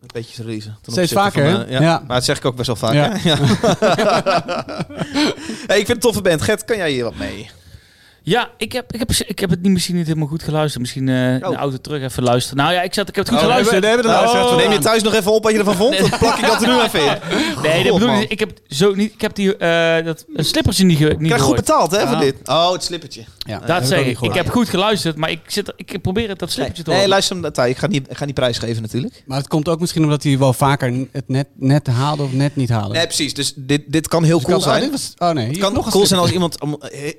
Een 0.00 0.08
beetje 0.12 0.42
releasen. 0.42 0.78
Steeds 0.86 1.12
vaker, 1.12 1.50
van, 1.50 1.60
hè? 1.60 1.64
eh, 1.64 1.70
ja. 1.70 1.80
Ja. 1.80 1.98
Maar 2.06 2.16
dat 2.16 2.24
zeg 2.24 2.36
ik 2.36 2.44
ook 2.44 2.56
best 2.56 2.66
wel 2.66 2.76
vaak. 2.76 2.92
Ja. 2.92 3.16
hè? 3.16 3.28
Ja. 3.28 3.36
hey, 5.66 5.78
ik 5.78 5.86
vind 5.86 5.88
het 5.88 5.88
een 5.88 5.98
toffe 5.98 6.22
band. 6.22 6.42
Gert, 6.42 6.64
kan 6.64 6.76
jij 6.76 6.90
hier 6.90 7.04
wat 7.04 7.14
mee? 7.16 7.50
Ja, 8.28 8.50
ik 8.56 8.72
heb, 8.72 8.92
ik, 8.92 8.98
heb, 8.98 9.10
ik 9.10 9.38
heb 9.38 9.50
het 9.50 9.62
niet, 9.62 9.72
misschien 9.72 9.96
niet 9.96 10.06
helemaal 10.06 10.28
goed 10.28 10.42
geluisterd. 10.42 10.80
Misschien 10.82 11.08
eh 11.08 11.32
in 11.32 11.38
de 11.38 11.54
auto 11.56 11.76
terug 11.76 12.02
even 12.02 12.22
luisteren. 12.22 12.56
Nou 12.64 12.72
ja, 12.74 12.82
ik, 12.82 12.94
zat, 12.94 13.08
ik 13.08 13.14
heb 13.14 13.24
het 13.24 13.34
goed 13.34 13.42
Oh, 13.44 13.48
geluisterd. 13.48 13.80
we 13.80 13.86
hebben 13.86 14.10
het 14.10 14.20
geluisterd. 14.20 14.56
Neem 14.60 14.72
je 14.72 14.78
thuis 14.78 15.02
nog 15.02 15.14
even 15.14 15.32
op 15.32 15.42
wat 15.42 15.52
je 15.52 15.58
ervan 15.58 15.74
vond? 15.74 15.98
Dan 15.98 16.18
plak 16.18 16.36
ik 16.38 16.46
dat 16.46 16.62
er 16.62 16.68
nu 16.68 16.80
even 16.80 17.00
in. 17.00 17.16
Nee, 17.62 17.84
dat 17.84 17.92
bedoel 17.98 18.20
ik. 18.20 18.30
Ik 18.30 18.38
heb, 18.38 18.50
zo 18.68 18.94
niet, 18.94 19.12
ik 19.12 19.20
heb 19.20 19.34
die, 19.34 19.56
eh 19.56 20.04
dat 20.04 20.24
een 20.34 20.44
slippertje 20.44 20.84
niet, 20.84 20.98
niet 20.98 21.18
krijg 21.18 21.42
goed 21.42 21.56
betaald 21.56 21.90
hè, 21.90 22.00
voor 22.00 22.10
Ja. 22.16 22.18
dit. 22.20 22.34
Oh, 22.44 22.72
het 22.72 22.84
slippertje. 22.84 23.24
Ja, 23.38 23.58
Dat 23.58 23.86
zeg 23.86 24.04
ik. 24.06 24.20
Ik 24.20 24.34
heb 24.34 24.48
goed 24.50 24.68
geluisterd, 24.68 25.16
maar 25.16 25.30
ik, 25.30 25.40
zit, 25.46 25.72
ik 25.76 26.02
probeer 26.02 26.28
het 26.28 26.38
dat 26.38 26.50
slippertje 26.50 26.82
te 26.82 26.88
Nee, 26.88 26.98
horen. 26.98 27.12
luister 27.12 27.36
hem 27.42 27.52
Thij. 27.52 27.70
Ik 27.70 27.76
ga 27.78 27.86
niet, 27.86 28.10
ik 28.10 28.16
ga 28.16 28.24
niet 28.24 28.34
prijsgeven 28.34 28.82
natuurlijk. 28.82 29.22
Maar 29.26 29.38
het 29.38 29.48
komt 29.48 29.68
ook 29.68 29.80
misschien 29.80 30.02
omdat 30.02 30.22
hij 30.22 30.38
wel 30.38 30.52
vaker 30.52 31.06
het 31.12 31.28
net, 31.28 31.46
net 31.54 31.86
haalde 31.86 32.22
of 32.22 32.32
net 32.32 32.56
niet 32.56 32.68
haalde. 32.68 32.94
Nee, 32.94 33.06
precies. 33.06 33.34
Dus 33.34 33.52
dit, 33.56 33.82
dit 33.86 34.08
kan 34.08 34.24
heel 34.24 34.36
Dus 34.38 34.46
cool 34.46 34.58
kan- 34.60 34.66
oh, 34.66 34.72
zijn. 34.76 34.90
dit 34.90 35.00
was- 35.16 35.28
oh 35.28 35.34
nee, 35.34 35.48
Het 35.48 35.58
kan 35.58 35.72
nog 35.72 35.90
cool 35.90 36.06
zijn 36.06 36.20
als 36.20 36.30
iemand 36.30 36.56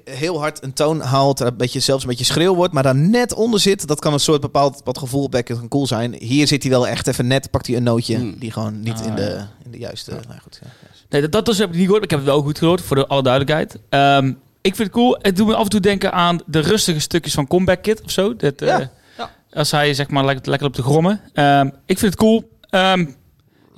heel 0.03 0.39
hard 0.39 0.63
een 0.63 0.73
toon 0.73 0.98
haalt, 1.01 1.39
een 1.39 1.57
beetje, 1.57 1.79
zelfs 1.79 2.03
een 2.03 2.09
beetje 2.09 2.25
schreeuw 2.25 2.55
wordt, 2.55 2.73
maar 2.73 2.83
daar 2.83 2.95
net 2.95 3.33
onder 3.33 3.59
zit. 3.59 3.87
Dat 3.87 3.99
kan 3.99 4.13
een 4.13 4.19
soort 4.19 4.41
bepaald 4.41 4.81
wat 4.83 4.97
gevoel 4.97 5.23
opwekken. 5.23 5.53
Dat 5.53 5.59
kan 5.59 5.69
cool 5.69 5.87
zijn. 5.87 6.13
Hier 6.19 6.47
zit 6.47 6.61
hij 6.63 6.71
wel 6.71 6.87
echt 6.87 7.07
even 7.07 7.27
net, 7.27 7.51
pakt 7.51 7.67
hij 7.67 7.75
een 7.75 7.83
nootje 7.83 8.15
Hmm. 8.15 8.35
die 8.39 8.51
gewoon 8.51 8.79
niet 8.79 8.99
Ah, 8.99 9.05
in, 9.05 9.15
de, 9.15 9.21
ja. 9.21 9.49
in 9.65 9.71
de 9.71 9.77
juiste... 9.77 10.11
Nou 10.11 10.39
goed, 10.41 10.59
ja. 10.63 10.67
Nee, 11.09 11.21
dat, 11.21 11.31
dat 11.31 11.45
dus 11.45 11.57
heb 11.57 11.69
ik 11.69 11.75
niet 11.75 11.83
gehoord. 11.85 12.01
maar 12.01 12.03
Ik 12.03 12.09
heb 12.09 12.19
het 12.19 12.29
wel 12.29 12.41
goed 12.41 12.57
gehoord, 12.57 12.81
voor 12.81 12.95
de 12.95 13.07
alle 13.07 13.23
duidelijkheid. 13.23 13.79
Ehm, 13.89 14.27
ik 14.61 14.75
vind 14.75 14.77
het 14.77 14.91
cool. 14.91 15.17
Het 15.21 15.35
doet 15.35 15.47
me 15.47 15.55
af 15.55 15.63
en 15.63 15.69
toe 15.69 15.79
denken 15.79 16.11
aan 16.13 16.39
de 16.45 16.59
rustige 16.59 16.99
stukjes 16.99 17.33
van 17.33 17.47
Comeback 17.47 17.81
Kid 17.81 18.01
of 18.01 18.11
zo. 18.11 18.35
Dat, 18.35 18.61
eh, 18.61 18.67
Ja, 18.67 18.91
ja. 19.17 19.29
Als 19.53 19.71
hij 19.71 19.93
zeg 19.93 20.09
maar 20.09 20.25
lekker, 20.25 20.49
lekker 20.49 20.67
op 20.67 20.75
de 20.75 20.81
grommen. 20.81 21.21
Ehm, 21.33 21.65
ik 21.85 21.97
vind 21.99 22.11
het 22.11 22.15
cool. 22.15 22.49
Ehm, 22.69 23.05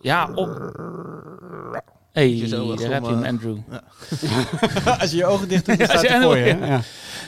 ja, 0.02 0.30
op... 0.36 0.50
Hey, 2.14 2.44
zo, 2.48 2.72
eh, 2.72 2.78
daar 2.78 2.92
heb 2.92 3.04
je 3.04 3.10
hem, 3.10 3.22
grommen. 3.24 3.28
Andrew. 3.28 3.58
Als 5.02 5.12
je 5.12 5.18
je 5.18 5.26
ogen 5.26 5.48
dicht 5.48 5.66
doet, 5.66 5.78
dan 5.78 5.88
staat 5.88 6.22
voor 6.24 6.38
je. 6.38 6.44
hè? 6.44 6.66
Ja. 6.68 6.82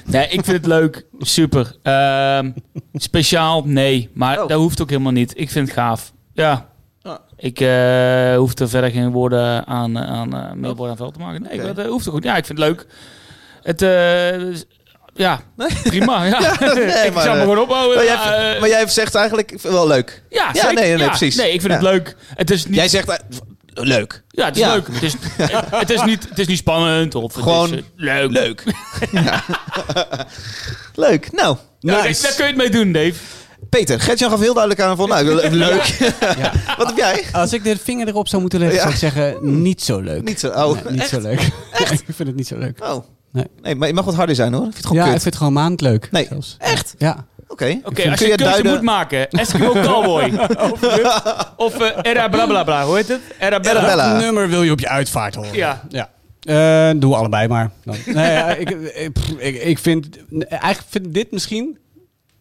Nee, 0.05 0.23
ik 0.23 0.43
vind 0.45 0.47
het 0.57 0.65
leuk. 0.65 1.05
Super. 1.19 1.75
Ehm, 1.83 2.51
speciaal? 2.93 3.63
Nee. 3.65 4.09
Maar 4.13 4.41
Oh. 4.41 4.47
dat 4.47 4.57
hoeft 4.57 4.81
ook 4.81 4.89
helemaal 4.89 5.11
niet. 5.11 5.33
Ik 5.35 5.49
vind 5.49 5.67
het 5.67 5.77
gaaf. 5.77 6.11
Ja. 6.33 6.69
Ah. 7.01 7.15
Ik 7.37 7.59
eh, 7.59 8.35
hoef 8.35 8.59
er 8.59 8.69
verder 8.69 8.91
geen 8.91 9.11
woorden 9.11 9.65
aan, 9.67 9.97
eh, 9.97 10.03
aan 10.11 10.33
eh, 10.35 10.51
meer 10.51 10.69
woorden 10.75 10.89
aan 10.89 10.97
vuil 10.97 11.11
te 11.11 11.19
maken. 11.19 11.41
Nee, 11.41 11.61
dat 11.61 11.77
eh, 11.77 11.85
hoeft 11.85 12.07
ook 12.07 12.13
goed. 12.13 12.23
Ja, 12.23 12.37
ik 12.37 12.45
vind 12.45 12.57
het 12.59 12.67
leuk. 12.67 12.85
Het, 13.61 13.81
eh, 13.81 14.61
ja, 15.13 15.39
prima. 15.83 16.23
Ja. 16.25 16.39
nee, 16.75 17.05
ik 17.07 17.13
maar, 17.13 17.23
zal 17.23 17.31
me 17.33 17.37
eh, 17.37 17.41
gewoon 17.41 17.59
ophouden. 17.59 17.95
Maar 17.95 18.05
jij, 18.05 18.53
eh, 18.53 18.59
maar 18.59 18.69
jij 18.69 18.87
zegt 18.87 19.15
eigenlijk 19.15 19.51
ik 19.51 19.59
vind 19.59 19.73
het 19.73 19.81
wel 19.83 19.87
leuk. 19.87 20.23
ja, 20.29 20.49
ja, 20.53 20.61
zeker. 20.61 20.73
nee, 20.73 20.89
nee, 20.89 20.97
Ja. 20.97 21.07
precies. 21.07 21.35
Nee, 21.35 21.51
ik 21.53 21.61
vind 21.61 21.73
Ja. 21.73 21.79
het 21.79 21.87
leuk. 21.87 22.15
Het 22.35 22.51
is 22.51 22.65
niet... 22.65 22.75
Jij 22.75 22.87
zegt 22.87 23.09
eh, 23.09 23.17
leuk. 23.73 24.23
ja, 24.29 24.45
het 24.45 24.55
is 24.55 24.61
Ja. 24.61 24.73
leuk. 24.73 24.87
Het 24.91 25.03
is, 25.03 25.13
het, 25.79 25.89
is 25.89 26.03
niet, 26.03 26.29
het 26.29 26.39
is 26.39 26.47
niet 26.47 26.57
spannend. 26.57 27.15
Of 27.15 27.33
het 27.33 27.43
Gewoon 27.43 27.73
is, 27.73 27.79
eh, 27.79 27.83
leuk. 27.95 28.31
Leuk. 28.31 28.63
Ja. 29.11 29.43
leuk. 31.07 31.31
Nou, 31.31 31.57
Nou, 31.79 32.07
Nice. 32.07 32.21
Daar 32.21 32.31
kun 32.33 32.43
je 32.45 32.49
het 32.51 32.59
mee 32.59 32.69
doen, 32.69 32.91
Dave. 32.91 33.13
Peter, 33.69 33.99
Gertjan 33.99 34.29
gaf 34.29 34.39
heel 34.39 34.53
duidelijk 34.53 34.81
aan 34.83 34.95
van, 34.97 35.09
nou, 35.09 35.25
le- 35.25 35.49
leuk. 35.49 35.97
Wat 36.77 36.87
heb 36.87 36.97
jij? 36.97 37.23
Als 37.31 37.53
ik 37.53 37.63
de 37.63 37.77
vinger 37.77 38.07
erop 38.07 38.27
zou 38.27 38.41
moeten 38.41 38.59
leggen, 38.59 38.77
Ja. 38.77 38.81
zou 38.83 38.93
ik 38.93 38.99
zeggen, 38.99 39.61
niet 39.61 39.81
zo 39.83 39.99
leuk. 39.99 40.23
Niet 40.23 40.39
zo. 40.39 40.47
Oh, 40.47 40.73
Nee, 40.83 40.91
niet 40.91 41.01
echt? 41.01 41.09
zo 41.09 41.19
leuk. 41.21 41.41
ik 41.79 42.03
vind 42.05 42.17
het 42.17 42.35
niet 42.35 42.47
zo 42.47 42.57
leuk. 42.57 42.83
Oh. 42.83 43.03
Nee. 43.31 43.45
Nee, 43.61 43.75
maar 43.75 43.87
je 43.87 43.93
mag 43.93 44.05
wat 44.05 44.15
harder 44.15 44.35
zijn 44.35 44.53
hoor. 44.53 44.65
Ik 44.65 44.73
vind 44.73 44.77
het 44.77 44.85
gewoon 44.87 45.01
Ja, 45.03 45.07
ik 45.09 45.13
kut. 45.13 45.21
vind 45.23 45.33
het 45.33 45.43
gewoon 45.43 45.63
maand 45.63 45.81
leuk. 45.81 46.07
Nee, 46.11 46.25
zelfs. 46.29 46.55
echt? 46.59 46.95
Ja. 46.97 47.25
Oké. 47.53 47.79
Oké, 47.83 48.01
Kun 48.01 48.11
als 48.11 48.19
je 48.19 48.31
een 48.31 48.37
keuze 48.37 48.51
duiden- 48.51 48.71
moet 48.71 48.81
maken, 48.81 49.29
Eskimo 49.29 49.71
Cowboy 49.71 50.33
of, 50.71 50.81
of 51.65 51.79
eh, 51.79 52.11
Era 52.11 52.27
Blablabla, 52.29 52.85
hoe 52.85 52.95
heet 52.95 53.07
het? 53.07 53.21
Era 53.39 53.59
Bella. 53.59 53.81
Bella. 53.85 54.09
Welk 54.11 54.21
nummer 54.23 54.49
wil 54.49 54.63
je 54.63 54.71
op 54.71 54.79
je 54.79 54.87
uitvaart 54.89 55.35
horen? 55.35 55.55
Ja. 55.55 55.83
ja. 55.89 56.09
Eh, 56.43 56.99
doe 56.99 57.15
allebei 57.15 57.47
maar. 57.47 57.71
Dan. 57.83 57.95
Nee, 58.05 58.31
ja, 58.31 58.53
ik, 58.55 58.69
ik, 58.69 59.13
pff, 59.13 59.29
ik, 59.37 59.61
ik 59.63 59.77
vind... 59.79 60.07
Eigenlijk 60.49 60.83
vind 60.89 61.05
ik 61.05 61.13
dit 61.13 61.31
misschien 61.31 61.77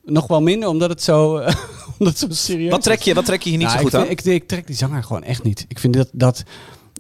nog 0.05 0.27
wel 0.27 0.43
minder, 0.43 0.69
omdat 0.69 0.89
het 0.91 1.03
zo, 1.03 1.33
omdat 1.99 2.19
het 2.19 2.19
zo 2.19 2.27
serieus 2.31 2.71
Wat 2.71 2.83
trek 2.83 2.99
is. 2.99 3.05
je, 3.05 3.15
wat 3.15 3.25
trek 3.25 3.43
je 3.43 3.49
hier 3.49 3.59
niet 3.59 3.67
Nou, 3.67 3.79
zo 3.79 3.85
goed 3.85 3.95
ik, 3.95 4.01
aan? 4.01 4.11
ik, 4.11 4.21
ik 4.25 4.49
trek 4.49 4.67
die 4.67 4.77
zanger 4.77 5.03
gewoon 5.03 5.23
echt 5.25 5.43
niet. 5.43 5.65
Ik 5.69 5.79
vind 5.79 5.95
dat... 5.95 6.09
dat 6.13 6.43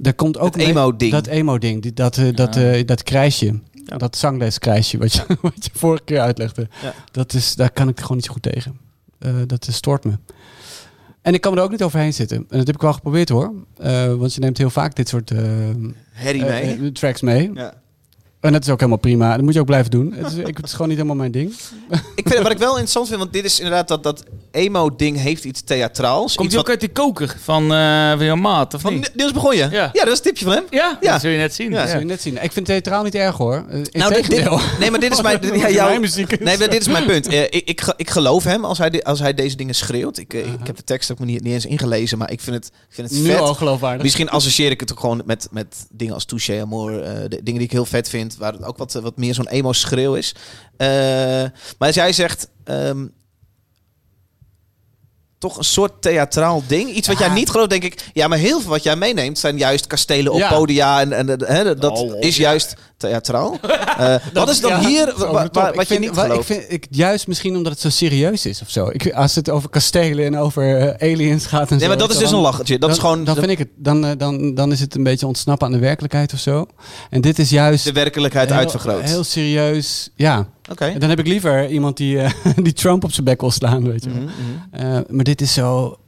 er 0.02 0.14
komt 0.14 0.38
ook 0.38 0.56
mee- 0.56 0.66
emo-ding. 0.66 1.12
Dat 1.12 1.26
emo-ding. 1.26 1.94
Dat, 1.94 2.16
eh, 2.16 2.34
dat, 2.34 2.56
eh, 2.56 2.86
dat 2.86 3.02
krijsje. 3.84 4.06
Dat 4.06 4.16
zangleskrijsje 4.16 4.98
wat 4.98 5.12
je, 5.12 5.24
wat 5.40 5.64
je 5.64 5.70
vorige 5.74 6.04
keer 6.04 6.20
uitlegde. 6.20 6.68
Ja. 6.82 6.94
Dat 7.10 7.32
is, 7.32 7.54
daar 7.54 7.70
kan 7.70 7.88
ik 7.88 8.00
gewoon 8.00 8.16
niet 8.16 8.26
zo 8.26 8.32
goed 8.32 8.42
tegen. 8.42 8.78
Eh, 9.18 9.34
dat 9.46 9.68
stoort 9.70 10.04
me. 10.04 10.12
En 11.22 11.34
ik 11.34 11.40
kan 11.40 11.52
me 11.52 11.58
er 11.58 11.64
ook 11.64 11.70
niet 11.70 11.82
overheen 11.82 12.14
zitten. 12.14 12.36
En 12.36 12.58
dat 12.58 12.66
heb 12.66 12.74
ik 12.74 12.82
wel 12.82 12.92
geprobeerd 12.92 13.28
hoor. 13.28 13.52
Eh, 13.78 14.14
want 14.14 14.34
je 14.34 14.40
neemt 14.40 14.58
heel 14.58 14.70
vaak 14.70 14.96
dit 14.96 15.08
soort 15.08 15.30
eh, 15.30 15.38
Harry 16.12 16.40
eh, 16.42 16.78
mee. 16.78 16.92
tracks 16.92 17.20
mee. 17.20 17.50
ja. 17.54 17.80
En 18.40 18.52
dat 18.52 18.62
is 18.62 18.68
ook 18.68 18.78
helemaal 18.78 19.00
prima. 19.00 19.34
Dat 19.34 19.44
moet 19.44 19.54
je 19.54 19.60
ook 19.60 19.66
blijven 19.66 19.90
doen. 19.90 20.12
Het 20.12 20.26
is, 20.26 20.34
ik, 20.34 20.56
het 20.56 20.66
is 20.66 20.72
gewoon 20.72 20.88
niet 20.88 20.96
helemaal 20.96 21.16
mijn 21.16 21.32
ding. 21.32 21.52
Ik 22.14 22.28
vind, 22.28 22.42
wat 22.42 22.52
ik 22.52 22.58
wel 22.58 22.70
interessant 22.70 23.06
vind, 23.06 23.18
want 23.18 23.32
dit 23.32 23.44
is 23.44 23.58
inderdaad 23.58 23.88
dat, 23.88 24.02
dat 24.02 24.24
emo-ding 24.52 25.18
heeft 25.20 25.44
iets 25.44 25.60
theatraals. 25.62 26.34
Komt 26.34 26.48
iets 26.52 26.56
ook 26.60 26.68
uit 26.68 26.80
die 26.80 26.88
koker 26.88 27.36
van, 27.42 27.62
eh 27.72 28.10
van 28.16 28.24
jouw 28.24 28.36
maat, 28.36 28.74
of 28.74 28.80
Van 28.80 28.94
niet? 28.94 29.10
Niels 29.14 29.32
begon 29.32 29.56
je? 29.56 29.68
Ja. 29.70 29.90
dat 29.92 30.06
is 30.06 30.16
een 30.16 30.22
tipje 30.22 30.44
van 30.44 30.54
hem. 30.54 30.64
Ja, 30.70 30.98
Ja. 31.00 31.12
dat 31.12 31.20
zul 31.20 31.30
je 31.30 31.38
net 31.38 31.54
zien. 31.54 31.70
Ja. 31.70 31.80
Dat 31.80 31.88
zul 31.90 31.98
je 31.98 32.04
net 32.04 32.20
zien. 32.20 32.34
Ik 32.34 32.40
vind 32.40 32.54
het 32.54 32.64
theatraal 32.66 33.02
niet 33.02 33.14
erg 33.14 33.36
hoor. 33.36 33.54
Eh, 33.54 33.62
Nou, 33.68 33.82
dit, 33.82 33.94
integendeel. 33.94 34.56
dit- 34.56 34.78
nee, 34.78 34.90
maar 34.90 35.00
dit 35.00 35.12
is 35.12 35.22
mijn, 35.22 35.40
dit- 35.40 35.54
ja, 35.54 35.60
Mijn 35.60 35.72
jouw, 35.72 35.98
muziek 36.00 36.32
is- 36.32 36.38
nee, 36.38 36.58
maar 36.58 36.70
dit 36.70 36.80
is 36.80 36.88
mijn 36.88 37.06
punt. 37.06 37.26
Eh, 37.26 37.42
ik, 37.42 37.62
ik, 37.64 37.80
ge- 37.80 37.94
ik 37.96 38.10
geloof 38.10 38.44
hem 38.44 38.64
als 38.64 38.78
hij, 38.78 39.02
als 39.02 39.18
hij 39.20 39.34
deze 39.34 39.56
dingen 39.56 39.74
schreeuwt. 39.74 40.18
Ik, 40.18 40.32
ik 40.34 40.66
heb 40.66 40.76
de 40.76 40.84
tekst 40.84 41.12
ook 41.12 41.18
niet, 41.18 41.42
niet 41.42 41.52
eens 41.52 41.66
ingelezen, 41.66 42.18
maar 42.18 42.30
ik 42.30 42.40
vind 42.40 42.56
het, 42.56 42.66
ik 42.66 42.94
vind 42.94 43.10
het 43.10 43.18
nu 43.20 43.26
vet. 43.26 43.38
al 43.38 43.54
geloofwaardig. 43.54 44.02
Misschien 44.02 44.28
associeer 44.30 44.70
ik 44.70 44.80
het 44.80 44.92
ook 44.92 45.00
gewoon 45.00 45.22
met, 45.24 45.48
met 45.50 45.86
dingen 45.90 46.14
als 46.14 46.24
Touché 46.24 46.60
Amor. 46.60 47.02
eh, 47.02 47.12
de 47.22 47.28
dingen 47.28 47.52
die 47.58 47.62
ik 47.62 47.72
heel 47.72 47.84
vet 47.84 48.08
vind. 48.08 48.36
Waar 48.36 48.52
het 48.52 48.64
ook 48.64 48.76
wat, 48.78 48.92
wat 48.92 49.16
meer 49.16 49.34
zo'n 49.34 49.48
emo-schreeuw 49.48 50.14
is. 50.14 50.34
Eh, 50.76 50.88
maar 51.78 51.88
als 51.88 51.94
jij 51.94 52.12
zegt... 52.12 52.48
ehm, 52.64 53.06
toch 55.42 55.56
een 55.58 55.64
soort 55.64 55.92
theatraal 56.02 56.62
ding. 56.66 56.90
Iets 56.90 57.08
wat 57.08 57.18
jij 57.18 57.28
niet 57.28 57.50
gelooft, 57.50 57.70
denk 57.70 57.84
ik. 57.84 58.04
Ja, 58.12 58.28
maar 58.28 58.38
heel 58.38 58.60
veel 58.60 58.70
wat 58.70 58.82
jij 58.82 58.96
meeneemt 58.96 59.38
zijn 59.38 59.58
juist 59.58 59.86
kastelen 59.86 60.32
op 60.32 60.38
Ja. 60.38 60.48
podia. 60.48 61.00
En, 61.00 61.12
en 61.12 61.44
hè, 61.46 61.74
dat 61.74 61.98
Oh, 61.98 62.16
is 62.20 62.36
juist 62.36 62.74
theatraal. 63.08 63.58
Eh, 63.98 64.14
wat 64.32 64.48
is 64.48 64.60
dan 64.60 64.70
Ja, 64.70 64.86
hier 64.88 65.14
wa- 65.16 65.48
wat 65.52 65.68
Ik 65.74 65.80
je 65.80 65.86
vind- 65.86 66.00
niet 66.00 66.10
gelooft? 66.18 66.50
Ik 66.50 66.56
vind, 66.56 66.72
ik, 66.72 66.86
juist 66.90 67.26
misschien 67.26 67.56
omdat 67.56 67.72
het 67.72 67.80
zo 67.80 67.90
serieus 67.90 68.46
is 68.46 68.62
of 68.62 68.70
zo. 68.70 68.88
Ik, 68.92 69.12
als 69.12 69.34
het 69.34 69.50
over 69.50 69.68
kastelen 69.68 70.24
en 70.24 70.36
over 70.38 70.78
eh, 70.78 71.10
aliens 71.12 71.46
gaat 71.46 71.60
en 71.70 71.76
Nee, 71.76 71.80
zo. 71.80 71.88
maar 71.88 71.96
dat 71.98 72.08
is 72.08 72.14
dan- 72.14 72.22
dus 72.24 72.32
een 72.32 72.38
lachertje. 72.38 72.72
Dat 72.78 72.80
dan, 72.80 72.90
is 72.90 72.98
gewoon 72.98 73.24
Dan 73.24 73.34
vind 73.34 73.48
ik 73.50 73.58
het. 73.58 73.68
Dan, 73.76 74.04
eh, 74.06 74.10
dan, 74.18 74.54
dan 74.54 74.72
is 74.72 74.80
het 74.80 74.94
een 74.94 75.02
beetje 75.02 75.26
ontsnappen 75.26 75.66
aan 75.66 75.72
de 75.72 75.78
werkelijkheid 75.78 76.32
of 76.32 76.38
zo. 76.38 76.66
En 77.10 77.20
dit 77.20 77.38
is 77.38 77.50
juist. 77.50 77.84
de 77.84 77.92
werkelijkheid 77.92 78.48
heel- 78.48 78.58
uitvergroot. 78.58 79.02
Heel 79.02 79.24
serieus. 79.24 80.10
Ja. 80.14 80.46
Oké. 80.70 80.84
En 80.84 80.98
dan 81.00 81.08
heb 81.08 81.18
ik 81.18 81.26
liever 81.26 81.68
iemand 81.68 81.96
die, 81.96 82.18
die 82.62 82.72
Trump 82.72 83.04
op 83.04 83.12
zijn 83.12 83.24
bek 83.24 83.40
wil 83.40 83.50
slaan, 83.50 83.88
weet 83.90 84.04
je. 84.04 84.10
Mhm, 84.10 84.22
mhm. 84.22 84.30
Eh, 84.96 84.98
maar 85.08 85.24
dit 85.24 85.40
is 85.40 85.52
zo. 85.52 85.98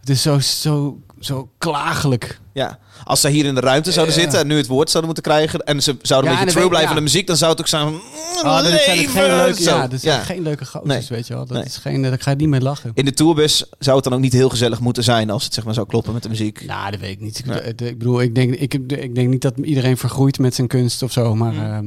het 0.00 0.08
is 0.08 0.22
zo, 0.22 0.38
zo, 0.38 0.98
zo 1.24 1.50
klagelijk. 1.58 2.40
Ja, 2.52 2.78
als 3.04 3.20
ze 3.20 3.28
hier 3.28 3.44
in 3.44 3.54
de 3.54 3.60
ruimte 3.60 3.92
zouden 3.92 4.14
zitten 4.14 4.38
en 4.40 4.46
nu 4.46 4.56
het 4.56 4.66
woord 4.66 4.90
zouden 4.90 5.12
moeten 5.14 5.32
krijgen 5.32 5.60
en 5.60 5.82
ze 5.82 5.96
zouden 6.02 6.30
een 6.30 6.36
en 6.36 6.44
beetje 6.44 6.58
true 6.58 6.68
blijven 6.68 6.90
aan 6.90 6.96
de 6.96 7.02
muziek, 7.02 7.26
dan 7.26 7.36
zou 7.36 7.50
het 7.50 7.60
ook 7.60 7.66
zijn 7.66 7.82
van 7.86 8.00
Ah, 8.44 8.62
dat 8.62 8.80
zijn 8.80 9.08
geen 9.08 9.36
leuke, 9.36 9.62
ja, 9.62 9.88
dat 9.88 10.00
zijn 10.00 10.18
Ja. 10.18 10.24
geen 10.24 10.42
leuke 10.42 10.64
Nee. 10.82 11.06
weet 11.08 11.26
je 11.26 11.34
wel. 11.34 11.46
Dat 11.46 11.64
is 11.64 11.76
geen, 11.76 12.02
daar 12.02 12.16
ga 12.20 12.30
je 12.30 12.36
niet 12.36 12.48
mee 12.48 12.60
lachen. 12.60 12.90
In 12.94 13.04
de 13.04 13.12
tourbus 13.12 13.64
zou 13.78 13.96
het 13.96 14.04
dan 14.04 14.14
ook 14.14 14.20
niet 14.20 14.32
heel 14.32 14.48
gezellig 14.48 14.80
moeten 14.80 15.04
zijn 15.04 15.30
als 15.30 15.44
het 15.44 15.54
zeg 15.54 15.64
maar 15.64 15.74
zou 15.74 15.86
kloppen 15.86 16.12
met 16.12 16.22
de 16.22 16.28
muziek. 16.28 16.64
Nou, 16.66 16.90
dat 16.90 17.00
weet 17.00 17.10
ik 17.10 17.20
niet. 17.20 17.42
Ik, 17.76 17.98
bedoel, 17.98 18.20
ik 18.22 18.34
denk, 18.34 18.54
ik, 18.54 18.74
ik 18.74 19.14
denk 19.14 19.28
niet 19.28 19.42
dat 19.42 19.54
iedereen 19.58 19.96
vergroeit 19.96 20.38
met 20.38 20.54
zijn 20.54 20.68
kunst 20.68 21.02
of 21.02 21.12
zo, 21.12 21.34
maar 21.34 21.54
ehm, 21.56 21.86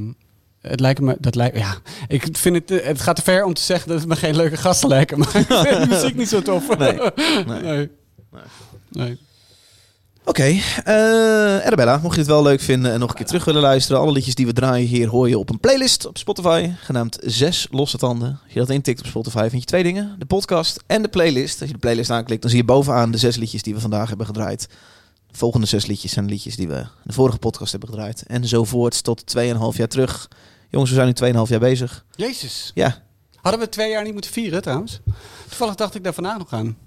het 0.62 0.80
lijkt 0.80 1.00
me, 1.02 1.18
dat 1.20 1.36
lijkt, 1.36 1.58
ja, 1.58 1.76
ik 2.08 2.28
vind 2.32 2.56
het, 2.56 2.72
eh, 2.72 2.88
het 2.88 3.02
gaat 3.02 3.16
te 3.16 3.22
ver 3.22 3.44
om 3.44 3.54
te 3.54 3.62
zeggen 3.62 3.90
dat 3.90 4.00
het 4.00 4.08
me 4.08 4.16
geen 4.16 4.36
leuke 4.36 4.58
gasten 4.58 4.90
lijken, 4.90 5.20
maar 5.20 5.28
ik 5.36 5.46
vind 5.48 5.82
de 5.82 5.86
muziek 5.90 6.16
niet 6.16 6.30
zo 6.30 6.42
tof. 6.42 6.78
Nee. 6.78 7.00
nee. 7.62 7.90
nee. 8.90 9.18
Oké, 10.28 10.44
eh 10.44 11.66
Arabella, 11.66 11.98
mocht 11.98 12.14
je 12.14 12.20
het 12.20 12.30
wel 12.30 12.44
leuk 12.44 12.62
vinden 12.62 12.92
en 12.92 13.00
nog 13.00 13.10
een 13.10 13.16
keer 13.16 13.26
terug 13.26 13.46
willen 13.46 13.62
luisteren, 13.62 14.02
alle 14.02 14.12
liedjes 14.12 14.36
die 14.36 14.46
we 14.46 14.54
draaien 14.54 14.88
hier 14.88 15.08
hoor 15.08 15.30
je 15.30 15.38
op 15.38 15.50
een 15.50 15.60
playlist 15.60 16.06
op 16.06 16.18
Spotify, 16.18 16.72
genaamd 16.80 17.18
Zes 17.22 17.68
Losse 17.72 17.98
Tanden. 17.98 18.40
Als 18.44 18.54
je 18.54 18.60
dat 18.60 18.70
intikt 18.70 19.00
op 19.00 19.06
Spotify 19.06 19.48
vind 19.50 19.62
je 19.62 19.68
twee 19.68 19.84
dingen, 19.84 20.16
de 20.20 20.26
podcast 20.26 20.84
en 20.88 21.02
de 21.02 21.08
playlist. 21.08 21.60
Als 21.60 21.70
je 21.70 21.76
de 21.76 21.82
playlist 21.82 22.10
aanklikt, 22.10 22.42
dan 22.42 22.50
zie 22.50 22.60
je 22.60 22.66
bovenaan 22.66 23.12
de 23.12 23.18
zes 23.18 23.36
liedjes 23.36 23.62
die 23.62 23.74
we 23.74 23.80
vandaag 23.80 24.08
hebben 24.08 24.26
gedraaid. 24.26 24.68
De 25.28 25.38
volgende 25.38 25.68
zes 25.68 25.86
liedjes 25.86 26.12
zijn 26.12 26.26
liedjes 26.26 26.56
die 26.56 26.68
we 26.68 26.78
in 26.78 26.88
de 27.04 27.14
vorige 27.14 27.38
podcast 27.38 27.72
hebben 27.72 27.90
gedraaid. 27.90 28.24
En 28.28 28.48
zo 28.48 28.64
voort 28.64 29.04
tot 29.04 29.24
2,5 29.38 29.44
jaar 29.72 29.88
terug. 29.88 30.30
Jongens, 30.70 30.92
we 30.92 31.14
zijn 31.14 31.34
nu 31.34 31.44
2,5 31.46 31.50
jaar 31.50 31.60
bezig. 31.60 32.06
Jezus. 32.16 32.72
Ja, 32.74 33.04
Hadden 33.46 33.64
we 33.64 33.70
twee 33.70 33.90
jaar 33.90 34.04
niet 34.04 34.14
moeten 34.14 34.32
vieren 34.32 34.62
trouwens? 34.62 35.00
Toevallig 35.48 35.76
dacht 35.76 35.96
ik 35.96 36.04
daar 36.04 36.14
vandaag 36.14 36.38
nog 36.38 36.54
aan. 36.54 36.78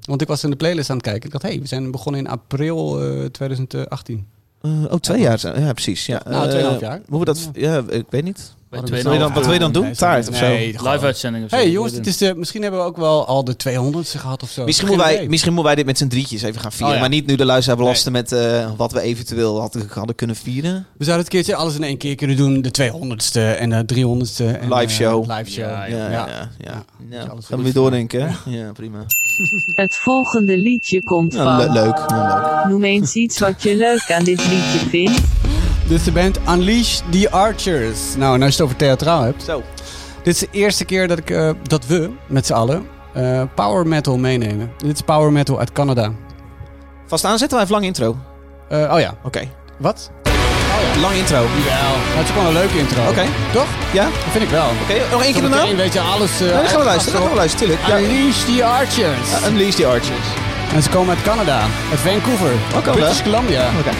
Want 0.00 0.22
ik 0.22 0.28
was 0.28 0.44
in 0.44 0.50
de 0.50 0.56
playlist 0.56 0.90
aan 0.90 0.96
het 0.96 1.04
kijken. 1.04 1.24
Ik 1.24 1.30
dacht, 1.32 1.42
hé, 1.44 1.48
hey, 1.50 1.60
we 1.60 1.66
zijn 1.66 1.90
begonnen 1.90 2.20
in 2.20 2.28
april 2.28 3.02
eh, 3.02 3.24
2018. 3.24 4.26
Eh, 4.62 4.70
oh, 4.90 4.92
twee 5.00 5.20
jaar. 5.20 5.38
zijn- 5.38 5.60
Ja, 5.64 5.72
precies. 5.72 6.06
Ja. 6.06 6.20
Nou, 6.28 6.44
Eh, 6.44 6.50
tweeënhalf 6.50 6.80
jaar. 6.80 7.00
Hoe 7.08 7.18
we 7.18 7.24
dat... 7.24 7.50
Ja, 7.54 7.82
ik 7.88 8.04
weet 8.10 8.24
niet. 8.24 8.54
Weet 8.70 8.80
bij 8.84 8.90
Hadden 8.90 8.96
we 8.96 9.00
2,5 9.00 9.02
wil 9.02 9.12
je 9.12 9.18
dan- 9.18 9.32
wat 9.34 9.44
wil 9.44 9.52
je 9.52 9.58
dan 9.58 9.72
doen? 9.72 9.82
Nee, 9.84 9.94
Taart 9.94 10.28
of 10.28 10.36
zo? 10.36 10.46
nee, 10.46 10.66
live 10.72 11.04
uitzending 11.04 11.44
of 11.44 11.50
zo. 11.50 11.56
hey, 11.56 11.70
jongens, 11.70 11.92
het 11.92 12.06
is 12.06 12.16
de, 12.16 12.34
misschien 12.36 12.62
hebben 12.62 12.80
we 12.80 12.86
ook 12.86 12.96
wel 12.96 13.26
al 13.26 13.44
de 13.44 13.56
200ste 13.56 14.18
gehad 14.18 14.42
of 14.42 14.50
zo. 14.50 14.64
Misschien 14.64 14.88
moeten, 14.88 15.06
wij, 15.06 15.28
misschien 15.28 15.52
moeten 15.52 15.66
wij 15.72 15.74
dit 15.74 15.86
met 15.86 15.98
z'n 15.98 16.06
drietjes 16.08 16.42
even 16.42 16.60
gaan 16.60 16.70
vieren. 16.72 16.88
Oh 16.88 16.94
ja. 16.94 17.00
Maar 17.00 17.08
niet 17.08 17.26
nu 17.26 17.34
de 17.36 17.44
luisteraar 17.44 17.78
belasten 17.78 18.12
met 18.12 18.32
eh, 18.32 18.70
wat 18.76 18.92
we 18.92 19.00
eventueel 19.00 19.60
hadden, 19.60 19.88
hadden 19.92 20.14
kunnen 20.14 20.36
vieren. 20.36 20.86
We 20.96 21.04
zouden 21.04 21.24
het 21.26 21.34
keertje 21.34 21.54
alles 21.54 21.74
in 21.74 21.82
één 21.82 21.96
keer 21.98 22.14
kunnen 22.14 22.36
doen. 22.36 22.62
De 22.62 22.70
200ste 22.70 23.40
en 23.58 23.70
de 23.70 23.84
300ste. 23.94 24.44
En, 24.60 24.68
Live 24.74 24.74
eh, 24.82 24.88
show. 24.88 25.30
live 25.30 25.50
show. 25.50 25.64
Ja, 25.64 25.84
Ja, 25.84 25.96
ja, 25.96 26.08
ja. 26.10 26.50
Ja. 26.58 26.84
ja. 27.10 27.24
alles 27.24 27.46
Gaan 27.46 27.58
we 27.58 27.64
weer 27.64 27.72
doordenken, 27.72 28.20
hè? 28.28 28.34
Ja, 28.50 28.72
prima. 28.72 29.04
Het 29.74 29.96
volgende 29.96 30.58
liedje 30.58 31.02
komt 31.02 31.32
Ja, 31.32 31.56
le- 31.56 31.64
van. 31.64 31.72
leuk. 31.72 31.98
Ja, 32.06 32.54
leuk. 32.62 32.70
Noem 32.70 32.84
eens 32.84 33.14
iets 33.14 33.38
wat 33.38 33.62
je 33.62 33.76
leuk 33.76 34.12
aan 34.12 34.24
dit 34.24 34.38
liedje 34.48 34.78
vindt. 34.88 35.20
Dit 35.88 35.98
is 35.98 36.04
de 36.04 36.12
band 36.12 36.38
Unleash 36.48 37.00
the 37.10 37.30
Archers. 37.30 38.16
Nou, 38.16 38.34
en 38.34 38.42
als 38.42 38.50
je 38.50 38.56
het 38.56 38.60
over 38.64 38.76
theatraal 38.76 39.22
hebt. 39.22 39.42
Zo. 39.42 39.62
Dit 40.22 40.34
is 40.34 40.40
de 40.40 40.48
eerste 40.50 40.84
keer 40.84 41.08
dat, 41.08 41.18
ik, 41.18 41.30
eh, 41.30 41.50
dat 41.62 41.86
we 41.86 42.10
met 42.28 42.46
z'n 42.46 42.52
allen 42.52 42.86
eh, 43.14 43.42
power 43.54 43.86
metal 43.86 44.18
meenemen. 44.18 44.70
Dit 44.76 44.94
is 44.94 45.00
power 45.02 45.32
metal 45.32 45.58
uit 45.58 45.72
Canada. 45.72 46.12
Vast 47.06 47.24
aanzetten, 47.24 47.56
wij 47.56 47.66
even 47.66 47.74
lang 47.80 47.86
intro. 47.86 48.16
Eh, 48.68 48.92
oh 48.94 49.00
ja, 49.00 49.14
Oké. 49.24 49.40
wat? 49.78 50.10
Lang 51.00 51.14
intro. 51.14 51.36
Oké. 51.42 51.50
Wel. 51.64 51.94
Het 52.16 52.24
is 52.24 52.30
gewoon 52.32 52.46
een 52.46 52.52
leuke 52.52 52.78
intro. 52.78 53.02
Toch? 53.52 53.66
Ja? 53.92 54.02
Dat 54.04 54.30
vind 54.32 54.44
ik 54.44 54.50
wel. 54.50 54.68
Oké, 54.82 54.94
nog 55.10 55.22
één 55.22 55.32
keer? 55.32 55.42
Zometeen 55.42 55.76
weet 55.76 55.92
je 55.92 56.00
alles. 56.00 56.30
eh, 56.32 56.38
Nee, 56.40 56.50
dan 56.52 56.66
gaan 56.66 56.78
we 56.78 56.84
luisteren. 56.84 57.12
Dan 57.12 57.22
gaan 57.22 57.30
we 57.30 57.36
luisteren, 57.36 57.66
tuurlijk. 57.68 57.88
Ja. 57.88 57.98
Unleash 57.98 58.38
the 58.38 58.64
Archers. 58.64 59.28
Uh, 59.42 59.48
Unleash 59.48 59.74
the 59.74 59.86
Archers. 59.86 60.26
En 60.74 60.82
ze 60.82 60.88
komen 60.90 61.14
uit 61.14 61.22
Canada. 61.24 61.60
Uit 61.90 62.00
Vancouver. 62.00 62.50
Canada. 62.72 62.90
British 62.92 63.22
Columbia. 63.22 63.64
Oké. 63.78 63.90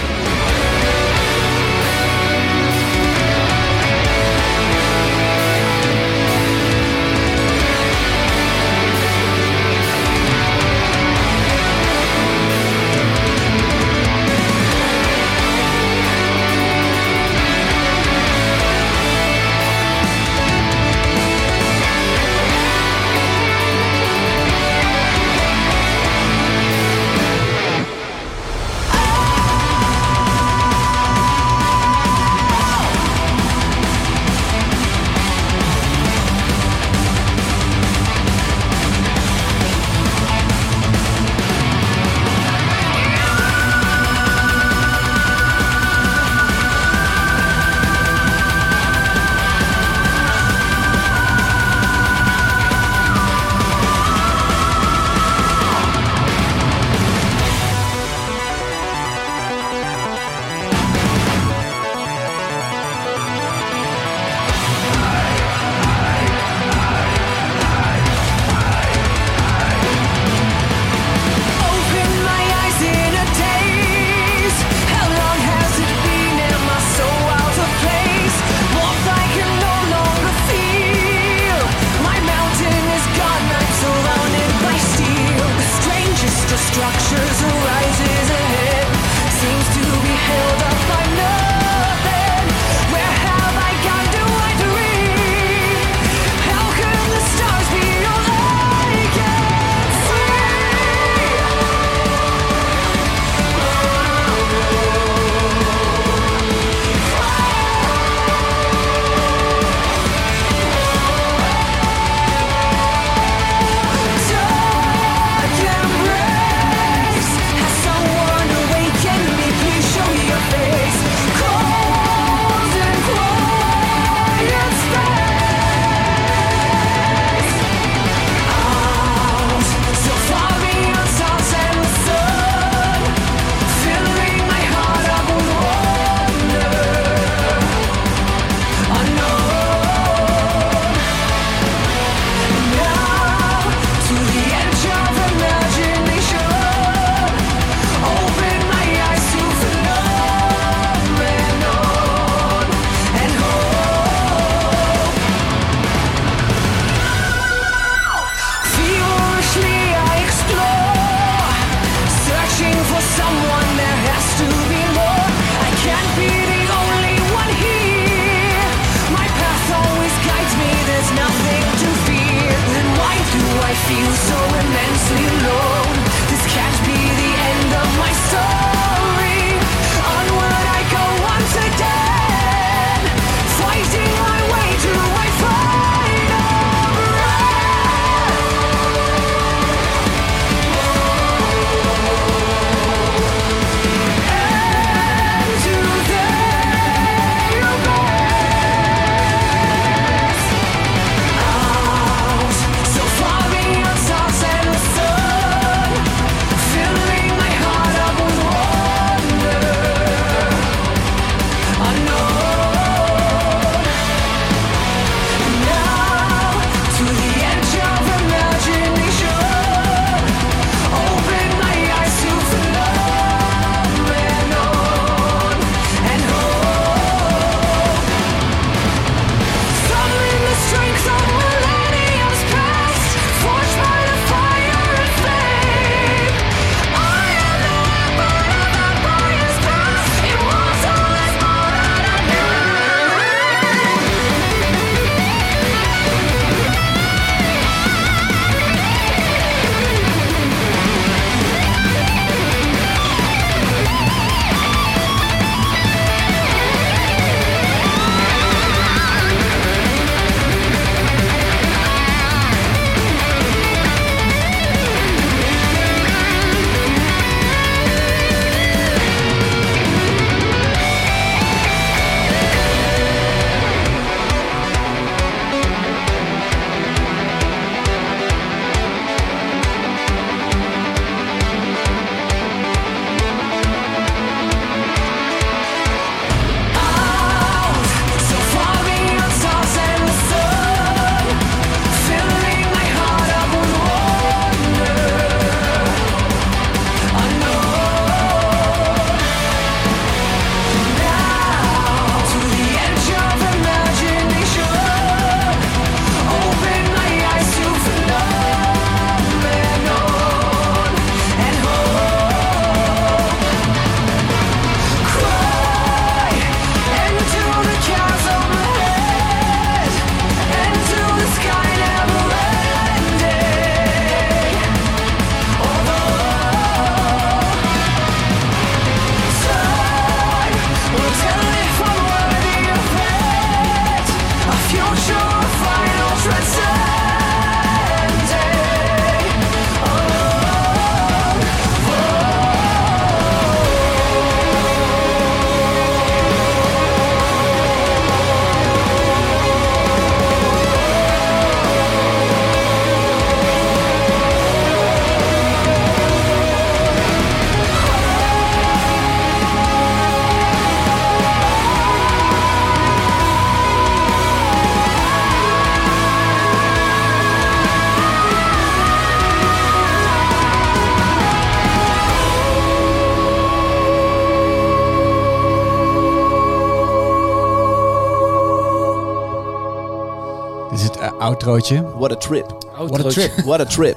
Outrootje. 381.47 381.82
What 381.99 382.12
a 382.12 382.16
trip. 382.16 382.47
What 382.76 383.07
a 383.07 383.09
trip. 383.09 383.32
What 383.44 383.61
a 383.61 383.64
trip. 383.64 383.97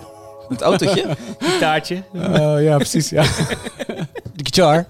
Het 0.50 0.62
autootje? 0.62 1.06
Gitaartje. 1.40 2.04
Oh 2.14 2.62
ja, 2.62 2.76
precies. 2.76 3.10
Ja. 3.10 3.24
De 4.36 4.44
guitar. 4.44 4.86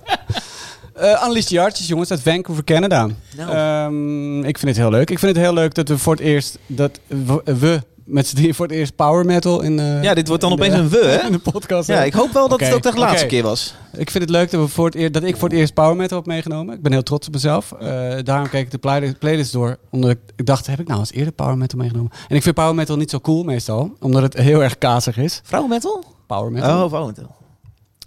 Eh 0.94 1.24
Unleashed 1.26 1.48
the 1.48 1.62
Arches, 1.62 1.88
jongens, 1.88 2.12
uit 2.12 2.22
Vancouver, 2.22 2.64
Canada. 2.64 3.08
Nou. 3.38 3.52
Ehm, 3.52 4.44
ik 4.44 4.58
vind 4.58 4.72
het 4.72 4.78
heel 4.78 4.90
leuk. 4.90 5.10
Ik 5.10 5.20
vind 5.20 5.36
het 5.36 5.44
heel 5.44 5.54
leuk 5.54 5.74
dat 5.74 5.88
we 5.88 5.98
voor 5.98 6.14
het 6.14 6.22
eerst... 6.22 6.58
Dat 6.68 7.00
we, 7.08 7.42
we 7.44 7.82
met 8.10 8.28
z'n 8.28 8.36
drieën 8.36 8.54
voor 8.56 8.66
het 8.68 8.76
eerst 8.76 8.96
power 8.96 9.26
metal 9.26 9.62
in 9.62 9.76
Ja, 10.02 10.14
dit 10.14 10.28
wordt 10.28 10.42
dan 10.44 10.52
in 10.52 10.58
de- 10.58 10.64
opeens 10.66 10.80
een 10.80 10.90
we, 10.90 11.06
hè? 11.22 11.26
In 11.26 11.32
de 11.32 11.52
podcast. 11.52 11.88
Ja, 11.88 12.04
ik 12.04 12.14
hoop 12.14 12.32
wel 12.32 12.48
dat 12.48 12.60
het 12.60 12.74
ook 12.74 12.84
de 12.84 12.94
laatste 13.00 13.26
keer 13.26 13.44
was. 13.44 13.74
Ik 13.98 14.10
vind 14.12 14.24
het 14.24 14.34
leuk 14.34 14.52
dat, 14.52 14.62
we 14.62 14.68
voor 14.68 14.86
het 14.86 14.96
eer, 14.96 15.12
dat 15.12 15.24
ik 15.24 15.38
voor 15.38 15.50
het 15.50 15.58
eerst 15.58 15.74
power 15.74 15.96
metal 15.96 16.18
heb 16.18 16.26
meegenomen. 16.26 16.76
Ik 16.76 16.82
ben 16.82 16.92
heel 16.92 17.04
trots 17.04 17.28
op 17.28 17.34
mezelf. 17.34 17.72
Eh, 17.72 18.16
daarom 18.24 18.50
keek 18.50 18.66
ik 18.66 18.72
de 18.72 18.78
play- 18.78 19.14
playlist 19.20 19.52
door. 19.54 19.78
Omdat 19.90 20.10
ik, 20.12 20.18
ik 20.36 20.46
dacht, 20.46 20.68
heb 20.68 20.80
ik 20.80 20.88
nou 20.88 21.00
eens 21.00 21.12
eerder 21.12 21.34
power 21.34 21.58
metal 21.58 21.80
meegenomen? 21.80 22.12
En 22.28 22.36
ik 22.36 22.44
vind 22.44 22.56
power 22.56 22.76
metal 22.76 22.98
niet 22.98 23.10
zo 23.10 23.20
cool 23.20 23.44
meestal. 23.44 23.96
Omdat 24.00 24.22
het 24.22 24.34
heel 24.34 24.64
erg 24.64 24.78
kazig 24.78 25.18
is. 25.18 25.42
Vrouwenmetal? 25.44 26.04
Power 26.28 26.52
metal. 26.52 26.84
Oh, 26.84 26.88
vrouwenmetal. 26.90 27.36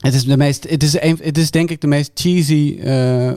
Het 0.00 0.14
is 0.14 0.24
de 0.24 0.36
meest, 0.36 0.70
het 0.70 0.82
is, 0.82 1.00
een, 1.00 1.18
het 1.22 1.38
is 1.38 1.50
denk 1.50 1.70
ik 1.70 1.80
de 1.80 1.86
meest 1.86 2.11
cheesy 2.14 2.78
eh, 2.82 3.28
eh, 3.28 3.36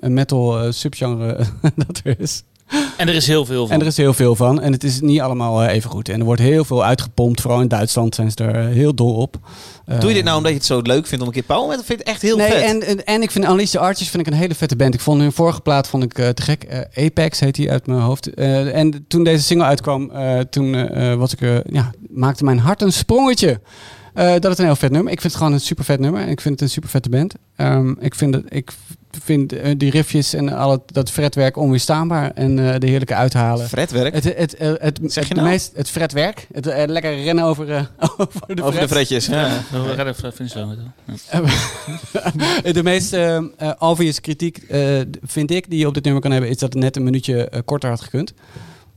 metal 0.00 0.72
subgenre 0.72 1.44
dat 1.86 2.00
er 2.04 2.20
is. 2.20 2.42
En 2.96 3.08
er 3.08 3.14
is 3.14 3.26
heel 3.26 3.44
veel 3.44 3.66
van. 3.66 3.74
En 3.74 3.80
er 3.80 3.86
is 3.86 3.96
heel 3.96 4.14
veel 4.14 4.36
van. 4.36 4.60
En 4.60 4.72
het 4.72 4.84
is 4.84 5.00
niet 5.00 5.20
allemaal 5.20 5.62
eh, 5.62 5.74
even 5.74 5.90
goed. 5.90 6.08
En 6.08 6.18
er 6.18 6.24
wordt 6.24 6.40
heel 6.40 6.64
veel 6.64 6.84
uitgepompt. 6.84 7.40
Vooral 7.40 7.60
in 7.60 7.68
Duitsland 7.68 8.14
zijn 8.14 8.30
ze 8.30 8.44
er 8.44 8.68
eh, 8.68 8.74
heel 8.74 8.94
dol 8.94 9.14
op. 9.14 9.36
Doe 10.00 10.08
je 10.08 10.14
dit 10.14 10.24
nou 10.24 10.36
omdat 10.36 10.50
je 10.50 10.56
het 10.56 10.66
zo 10.66 10.80
leuk 10.80 11.06
vindt 11.06 11.20
om 11.22 11.28
een 11.28 11.34
keer 11.34 11.42
power 11.42 11.68
metal? 11.68 11.84
Vind 11.84 12.00
ik 12.00 12.06
het 12.06 12.14
echt 12.14 12.22
heel 12.22 12.36
nee, 12.36 12.50
vet. 12.50 12.62
En, 12.62 12.82
en, 12.82 13.04
en 13.04 13.22
ik 13.22 13.30
vind 13.30 13.44
Unleash 13.44 13.70
the 13.70 13.78
Archers 13.78 14.08
vind 14.08 14.26
ik 14.26 14.32
een 14.32 14.38
hele 14.38 14.54
vette 14.54 14.76
band. 14.76 14.94
Ik 14.94 15.00
vond 15.00 15.20
hun 15.20 15.32
vorige 15.32 15.60
plaat 15.60 15.88
vond 15.88 16.02
ik, 16.02 16.18
eh, 16.18 16.28
te 16.28 16.42
gek. 16.42 16.64
Eh, 16.64 17.04
Apex 17.04 17.40
heet 17.40 17.54
die 17.54 17.70
uit 17.70 17.86
mijn 17.86 18.00
hoofd. 18.00 18.34
Eh, 18.34 18.76
en 18.76 19.04
toen 19.08 19.24
deze 19.24 19.42
single 19.42 19.66
uitkwam, 19.66 20.10
eh, 20.10 20.38
toen 20.40 20.74
eh, 20.74 21.14
was 21.14 21.32
ik, 21.32 21.40
eh, 21.40 21.56
ja, 21.64 21.90
maakte 22.10 22.44
mijn 22.44 22.58
hart 22.58 22.82
een 22.82 22.92
sprongetje. 22.92 23.60
Eh, 24.14 24.32
dat 24.32 24.44
het 24.44 24.58
een 24.58 24.64
heel 24.64 24.76
vet 24.76 24.90
nummer. 24.90 25.12
Ik 25.12 25.20
vind 25.20 25.32
het 25.32 25.42
gewoon 25.42 25.56
een 25.56 25.64
super 25.64 25.84
vet 25.84 26.00
nummer. 26.00 26.20
En 26.20 26.28
ik 26.28 26.40
vind 26.40 26.54
het 26.54 26.62
een 26.62 26.74
super 26.74 26.90
vette 26.90 27.08
band. 27.08 27.34
Ehm, 27.56 27.90
ik 27.98 28.14
vind, 28.14 28.34
het, 28.34 28.44
ik 28.48 28.70
vind 29.22 29.52
eh, 29.52 29.74
die 29.76 29.90
riffjes 29.90 30.34
en 30.34 30.48
al 30.48 30.70
het, 30.70 30.80
dat 30.86 31.10
fretwerk 31.10 31.56
onweerstaanbaar. 31.56 32.30
En 32.30 32.72
eh, 32.72 32.78
de 32.80 32.86
heerlijke 32.86 33.14
uithalen. 33.14 33.68
Fretwerk. 33.68 34.14
Het, 34.14 34.24
het, 34.24 34.54
het, 34.58 34.80
het, 34.80 35.00
Zeg 35.12 35.28
je 35.28 35.34
nou? 35.34 35.48
meest, 35.48 35.72
het 35.74 35.90
fretwerk. 35.90 36.46
Het 36.52 36.64
lekker 36.86 37.22
rennen 37.22 37.44
over, 37.44 37.70
eh, 37.72 37.82
over 38.18 38.54
de 38.56 38.62
Over 38.62 38.72
de 38.72 38.76
fret. 38.76 38.90
fretjes. 38.90 39.26
Ja. 39.26 39.62
We 39.70 39.92
gaan 39.96 40.06
even 40.06 40.48
zo. 40.48 40.74
Ja. 41.32 41.42
De 42.72 42.82
meest 42.82 43.16
obvious 43.78 44.20
kritiek, 44.20 44.56
eh, 44.56 45.00
vind 45.22 45.50
ik, 45.50 45.70
die 45.70 45.78
je 45.78 45.86
op 45.86 45.94
dit 45.94 46.04
nummer 46.04 46.22
kan 46.22 46.30
hebben, 46.30 46.50
is 46.50 46.58
dat 46.58 46.72
het 46.72 46.82
net 46.82 46.96
een 46.96 47.02
minuutje 47.02 47.62
korter 47.64 47.90
had 47.90 48.00
gekund. 48.00 48.34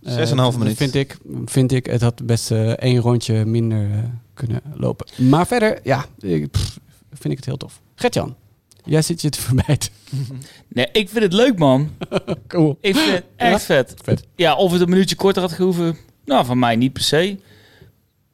Eh, 0.04 0.14
Zes 0.14 0.26
en 0.26 0.32
een 0.32 0.44
halve 0.44 0.58
dat 0.58 0.64
minuut. 0.64 0.78
Vind 0.78 0.96
ik, 0.96 1.18
vind 1.46 1.72
ik, 1.72 1.86
het 1.86 2.02
had 2.02 2.26
best 2.26 2.52
één 2.52 3.00
rondje 3.00 3.46
minder 3.46 3.82
eh, 3.92 3.98
kunnen 4.38 4.62
lopen. 4.74 5.08
Maar 5.16 5.48
verder, 5.48 5.80
ja, 5.84 6.06
ik, 6.20 6.52
pff, 6.52 6.80
vind 7.12 7.32
ik 7.32 7.36
het 7.38 7.46
heel 7.46 7.58
tof. 7.58 7.82
Gertjan, 7.96 8.36
jij 8.84 9.02
zit 9.02 9.22
je 9.22 9.30
te 9.30 9.42
verbijten. 9.42 9.92
Nee, 10.68 10.88
ik 10.92 11.10
vind 11.10 11.24
het 11.24 11.34
leuk, 11.34 11.58
man. 11.58 11.90
Cool. 12.48 12.78
Ik 12.82 12.96
vind 12.96 13.12
het 13.14 13.24
echt 13.36 13.52
Ja? 13.52 13.60
vet. 13.60 13.94
Vet. 14.04 14.24
Ja, 14.36 14.56
of 14.56 14.72
het 14.72 14.82
een 14.82 14.90
minuutje 14.90 15.16
korter 15.16 15.42
had 15.42 15.52
gehoeven, 15.52 15.98
nou, 16.26 16.46
van 16.46 16.60
mij 16.60 16.76
niet 16.76 16.94
per 16.94 17.04
se. 17.04 17.40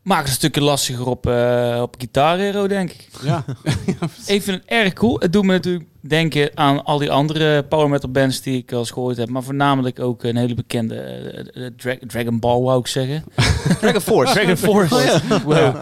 Maakt 0.02 0.20
het 0.22 0.30
een 0.30 0.34
stukje 0.36 0.62
lastiger 0.62 1.06
op, 1.08 1.28
eh 1.28 1.80
op 1.82 1.96
Guitar 1.98 2.38
Hero, 2.38 2.68
denk 2.68 2.92
ik. 2.92 3.08
Ja. 3.24 3.46
Ik 4.26 4.42
vind 4.42 4.46
het 4.62 4.64
erg 4.66 4.94
cool. 4.94 5.20
Het 5.20 5.34
doet 5.34 5.44
me 5.44 5.52
natuurlijk 5.52 5.86
denken 6.08 6.50
aan 6.54 6.84
al 6.84 6.98
die 6.98 7.12
andere 7.12 7.64
power 7.64 7.90
metal 7.90 8.10
bands 8.12 8.42
die 8.42 8.58
ik 8.58 8.72
al 8.72 8.80
eens 8.80 8.92
gehoord 8.92 9.18
heb. 9.18 9.30
Maar 9.30 9.44
voornamelijk 9.44 10.00
ook 10.00 10.24
een 10.24 10.36
hele 10.36 10.54
bekende 10.54 10.96
eh, 10.96 11.66
eh, 11.66 11.72
Dra- 11.78 11.98
Dragon 12.08 12.40
Ball, 12.40 12.62
wou 12.62 12.80
ik 12.80 12.88
zeggen. 12.88 13.24
Dragon 13.82 14.02
Force. 14.02 14.34
Dragon 14.34 14.58
Force. 14.70 15.22
Wow. 15.46 15.76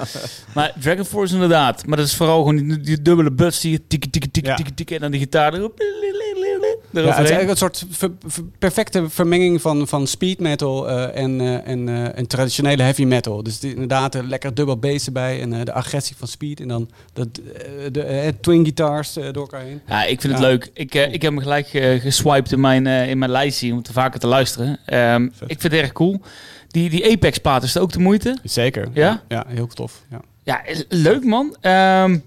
Maar 0.54 0.74
Dragon 0.80 1.06
Force 1.06 1.34
inderdaad. 1.34 1.86
Maar 1.86 1.98
dat 1.98 2.06
is 2.06 2.16
vooral 2.16 2.38
gewoon 2.38 2.56
die, 2.58 2.80
die 2.80 3.02
dubbele 3.02 3.32
buts 3.32 3.60
die 3.60 3.88
tikkie, 3.88 4.10
tikkie, 4.12 4.44
Ja. 4.46 4.56
tikkie, 4.56 4.74
tikkie. 4.76 4.96
En 4.96 5.02
dan 5.02 5.12
die 5.12 5.20
gitaar 5.20 5.54
erop. 5.54 5.82
Ja, 6.94 7.00
het 7.02 7.10
is 7.10 7.16
eigenlijk 7.16 7.50
een 7.50 7.58
soort 7.58 7.86
ver- 7.90 8.12
ver- 8.28 8.44
perfecte 8.60 9.10
vermenging 9.10 9.62
van, 9.62 9.88
van 9.88 10.08
speed 10.08 10.40
metal 10.40 10.90
eh, 10.90 11.22
en, 11.24 11.42
eh, 11.42 11.68
en, 11.68 11.90
eh, 11.90 12.18
en 12.18 12.28
traditionele 12.28 12.84
heavy 12.84 13.04
metal. 13.04 13.44
Dus 13.44 13.60
die- 13.60 13.72
inderdaad, 13.74 14.16
een 14.16 14.28
lekker 14.28 14.54
dubbel 14.54 14.78
bass 14.78 15.06
erbij 15.06 15.42
en 15.42 15.54
eh, 15.54 15.64
de 15.66 15.74
agressie 15.74 16.16
van 16.16 16.28
speed. 16.28 16.60
En 16.60 16.68
dan 16.68 16.90
dat, 17.14 17.28
eh, 17.58 17.64
de 17.92 18.04
eh, 18.04 18.32
twin 18.42 18.62
guitars 18.64 19.18
eh, 19.18 19.24
door 19.24 19.42
elkaar 19.42 19.62
heen. 19.62 19.82
Ja, 19.88 20.06
ik 20.12 20.22
vind 20.22 20.34
het 20.34 20.42
Ja. 20.42 20.48
leuk. 20.48 20.70
Ik, 20.74 20.96
eh, 20.96 21.14
ik 21.14 21.22
heb 21.22 21.32
hem 21.34 21.40
gelijk 21.42 21.68
eh, 21.74 22.02
geswiped 22.02 22.52
in 22.52 22.60
mijn, 22.60 22.88
eh, 22.88 23.10
in 23.10 23.18
mijn 23.18 23.32
lijstje 23.32 23.74
om 23.74 23.82
te 23.84 23.94
vaker 23.94 24.20
te 24.20 24.28
luisteren. 24.28 24.80
Ehm, 24.86 25.24
ik 25.26 25.60
vind 25.62 25.64
het 25.64 25.74
erg 25.74 25.92
cool. 25.92 26.22
Die, 26.68 26.90
die 26.90 27.12
Apex-plaat 27.12 27.64
is 27.64 27.74
het 27.74 27.84
ook 27.84 27.92
de 27.92 28.00
moeite. 28.00 28.38
Zeker. 28.44 28.88
Ja? 28.94 29.22
Ja, 29.28 29.46
heel 29.48 29.68
tof. 29.68 30.02
Ja. 30.10 30.22
Ja, 30.44 30.66
is 30.66 30.86
leuk 30.90 31.24
man. 31.24 31.56
Ehm, 31.62 32.18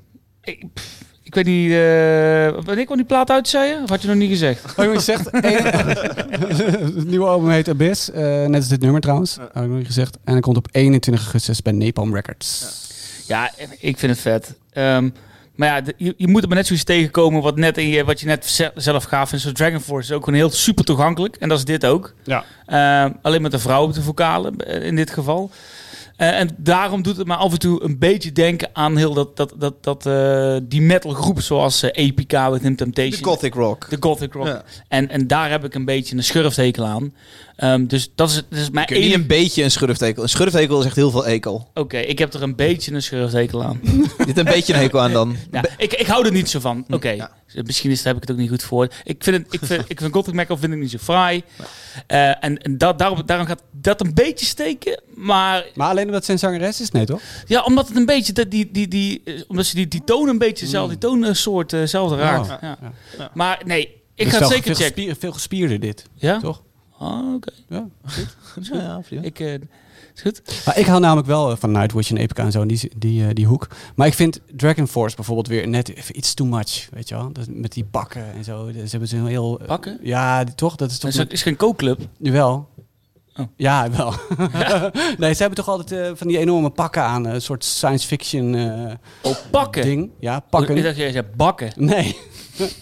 ik, 0.42 0.64
pff, 0.74 1.02
ik 1.22 1.34
weet 1.34 1.44
niet, 1.44 1.70
eh 1.70 2.64
wanneer 2.64 2.84
kwam 2.84 2.96
die 2.96 3.06
plaat 3.06 3.30
uit, 3.30 3.48
zei 3.48 3.68
je? 3.68 3.80
Of 3.82 3.88
had 3.88 4.02
je 4.02 4.08
nog 4.08 4.16
niet 4.16 4.30
gezegd? 4.30 4.78
Oh, 4.78 4.92
je 4.92 5.00
zegt, 5.00 5.30
het 6.94 7.06
nieuwe 7.06 7.26
album 7.26 7.48
heet 7.50 7.68
Abyss. 7.68 8.10
eh, 8.10 8.22
net 8.44 8.54
als 8.54 8.68
dit 8.68 8.80
nummer 8.80 9.00
trouwens. 9.00 9.36
Had 9.36 9.62
ik 9.64 9.68
nog 9.68 9.76
niet 9.78 9.86
gezegd. 9.86 10.18
En 10.24 10.34
het 10.34 10.42
komt 10.42 10.56
op 10.56 10.68
21 10.70 11.22
augustus 11.24 11.62
bij 11.62 11.72
Napalm 11.72 12.14
Records. 12.14 12.66
Ja, 13.26 13.50
ik 13.78 13.98
vind 13.98 14.12
het 14.12 14.20
vet. 14.20 14.54
Ehm, 14.72 15.10
maar 15.54 15.68
ja, 15.68 15.80
de- 15.80 15.94
je, 15.96 16.14
je 16.16 16.28
moet 16.28 16.42
er 16.42 16.48
maar 16.48 16.56
net 16.56 16.66
zoiets 16.66 16.84
tegenkomen 16.84 17.42
wat, 17.42 17.56
net 17.56 17.78
in 17.78 17.88
je, 17.88 18.04
wat 18.04 18.20
je 18.20 18.26
net 18.26 18.46
ze- 18.46 18.72
zelf 18.74 19.04
gaaf 19.04 19.28
vindt. 19.28 19.44
Zoals 19.44 19.58
Dragon 19.58 19.80
Force 19.80 20.10
is 20.10 20.16
ook 20.16 20.24
gewoon 20.24 20.38
heel 20.38 20.50
super 20.50 20.84
toegankelijk. 20.84 21.36
En 21.36 21.48
dat 21.48 21.58
is 21.58 21.64
dit 21.64 21.86
ook. 21.86 22.14
Ja. 22.24 22.44
Ehm, 22.66 23.12
alleen 23.22 23.42
met 23.42 23.52
een 23.52 23.60
vrouw 23.60 23.82
op 23.84 23.94
de 23.94 24.02
vocalen 24.02 24.56
eh, 24.56 24.86
in 24.86 24.96
dit 24.96 25.10
geval. 25.10 25.50
Eh, 26.16 26.38
en 26.38 26.48
daarom 26.56 27.02
doet 27.02 27.16
het 27.16 27.26
me 27.26 27.34
af 27.34 27.52
en 27.52 27.58
toe 27.58 27.82
een 27.84 27.98
beetje 27.98 28.32
denken 28.32 28.68
aan 28.72 28.96
heel 28.96 29.14
dat, 29.14 29.36
dat, 29.36 29.54
dat, 29.58 29.74
dat, 29.84 30.06
eh, 30.06 30.56
die 30.62 30.80
metalgroep 30.82 31.40
zoals 31.40 31.82
eh, 31.82 32.04
Epica 32.04 32.50
with 32.50 32.62
Him 32.62 32.76
Temptation. 32.76 33.22
De 33.22 33.24
Gothic 33.28 33.54
Rock. 33.54 33.90
De 33.90 33.96
Gothic 34.00 34.32
Rock. 34.32 34.46
Ja. 34.46 34.62
En, 34.88 35.08
en 35.10 35.26
daar 35.26 35.50
heb 35.50 35.64
ik 35.64 35.74
een 35.74 35.84
beetje 35.84 36.16
een 36.16 36.24
schurfthekel 36.24 36.84
aan. 36.84 37.14
Ehm, 37.56 37.86
dus 37.86 38.10
dat 38.14 38.28
is, 38.30 38.34
dat 38.34 38.58
is 38.58 38.70
mijn 38.70 38.86
Kun 38.86 38.96
je 38.96 39.02
enige... 39.02 39.18
een 39.18 39.26
beetje 39.26 39.62
een 39.62 39.70
schurftekel. 39.70 40.22
Een 40.22 40.28
schurftekel 40.28 40.80
is 40.80 40.86
echt 40.86 40.96
heel 40.96 41.10
veel 41.10 41.26
ekel. 41.26 41.70
Oké, 41.74 41.98
ik 41.98 42.18
heb 42.18 42.34
er 42.34 42.42
een 42.42 42.56
beetje 42.56 42.92
een 42.92 43.02
schurfthekel 43.02 43.62
aan. 43.64 43.80
Je 44.18 44.24
hebt 44.24 44.38
een 44.38 44.44
beetje 44.44 44.72
een 44.74 44.78
hekel 44.80 45.00
aan 45.00 45.12
dan. 45.12 45.36
Ja, 45.50 45.64
ik, 45.76 45.92
ik 45.92 46.06
hou 46.06 46.26
er 46.26 46.32
niet 46.32 46.50
zo 46.50 46.60
van. 46.60 46.84
Oké, 46.90 47.08
Ja. 47.10 47.30
misschien 47.64 47.90
is, 47.90 48.04
heb 48.04 48.14
ik 48.16 48.20
het 48.22 48.30
ook 48.30 48.36
niet 48.36 48.48
goed 48.50 48.62
voor. 48.62 48.88
Ik 49.04 49.24
vind, 49.24 49.36
het, 49.36 49.54
ik 49.54 49.60
vind, 49.62 49.84
ik 49.88 50.00
vind 50.00 50.12
Gothic 50.14 50.34
Metal 50.34 50.56
vind 50.56 50.72
ik 50.72 50.78
niet 50.78 50.90
zo 50.90 50.98
fraai. 50.98 51.42
Eh, 52.06 52.44
en 52.44 52.62
en 52.62 52.78
dat, 52.78 52.98
daarom, 52.98 53.22
daarom 53.26 53.46
gaat 53.46 53.62
dat 53.72 54.00
een 54.00 54.14
beetje 54.14 54.46
steken. 54.46 55.02
Maar 55.14 55.64
Maar 55.74 55.88
alleen 55.90 56.06
omdat 56.06 56.24
zijn 56.24 56.38
zangeres 56.38 56.80
is? 56.80 56.90
Nee, 56.90 57.04
toch? 57.04 57.20
ja, 57.46 57.62
omdat 57.62 57.88
het 57.88 57.96
een 57.96 58.06
beetje, 58.06 58.32
dat 58.32 58.50
die, 58.50 58.70
die, 58.72 58.88
die, 58.88 59.20
eh, 59.24 59.34
omdat 59.48 59.66
ze 59.66 59.74
die, 59.74 59.88
die 59.88 60.04
toon 60.04 60.28
een 60.28 60.38
beetje 60.38 60.64
dezelfde, 60.64 60.98
die 60.98 61.08
toonsoort 61.10 61.72
eh, 61.72 61.80
hetzelfde 61.80 62.16
raakt. 62.16 62.50
Oh, 62.50 62.56
ja. 62.60 62.78
ja. 63.18 63.30
Maar 63.34 63.62
nee, 63.66 64.02
ik 64.14 64.24
Dus 64.24 64.32
ga 64.34 64.38
het 64.38 64.48
zeker 64.48 64.64
veel 64.64 64.74
checken. 64.74 64.94
gespier- 64.94 65.16
veel 65.20 65.32
gespierder 65.32 65.80
dit, 65.80 66.04
Ja? 66.14 66.38
toch? 66.40 66.62
Ah, 66.98 67.34
oké. 67.34 67.52
Ja. 67.68 67.86
Ja, 68.72 69.00
prima. 69.06 69.22
Ik, 69.22 69.40
eh, 69.40 69.52
is 70.14 70.22
goed. 70.22 70.62
Maar 70.66 70.78
ik 70.78 70.86
hou 70.86 71.00
namelijk 71.00 71.26
wel 71.26 71.50
eh, 71.50 71.56
van 71.56 71.72
Nightwish 71.72 72.10
en 72.10 72.16
Epica 72.16 72.42
en 72.44 72.52
zo, 72.52 72.66
die, 72.66 72.90
die, 72.96 73.22
eh, 73.26 73.30
die 73.32 73.46
hoek. 73.46 73.68
Maar 73.94 74.06
ik 74.06 74.14
vind 74.14 74.40
Dragon 74.56 74.88
Force 74.88 75.16
bijvoorbeeld 75.16 75.48
weer 75.48 75.68
net 75.68 75.94
even 75.96 76.16
iets 76.16 76.34
too 76.34 76.46
much, 76.46 76.88
weet 76.92 77.08
je 77.08 77.14
wel? 77.14 77.32
Dat, 77.32 77.46
met 77.48 77.72
die 77.72 77.84
pakken 77.84 78.32
en 78.32 78.44
zo. 78.44 78.70
Ze 78.72 78.86
hebben 78.90 79.08
ze 79.08 79.16
heel... 79.16 79.60
Pakken? 79.66 79.98
Ja, 80.02 80.44
die, 80.44 80.54
toch? 80.54 80.76
Dat 80.76 80.90
is 80.90 80.98
toch... 80.98 81.04
Het 81.10 81.12
is, 81.18 81.24
met- 81.24 81.32
is 81.32 81.42
geen 81.42 81.56
kookclub. 81.56 82.00
Jawel. 82.18 82.68
Oh. 83.36 83.46
Ja, 83.56 83.90
wel. 83.90 84.14
nee, 85.18 85.32
ze 85.34 85.38
hebben 85.42 85.54
toch 85.64 85.68
altijd 85.68 86.18
van 86.18 86.26
die 86.28 86.38
enorme 86.38 86.70
pakken 86.70 87.02
aan. 87.02 87.24
Een 87.24 87.42
soort 87.42 87.64
science 87.64 88.06
fiction 88.06 88.54
eh, 88.54 88.92
Oh, 89.22 89.34
pakken. 89.50 89.82
ding. 89.82 90.10
Ja, 90.20 90.36
Ik 90.36 90.42
pakken. 90.50 90.82
dacht, 90.82 90.96
jij 90.96 91.12
zei 91.12 91.24
bakken. 91.36 91.72
Nee. 91.76 92.16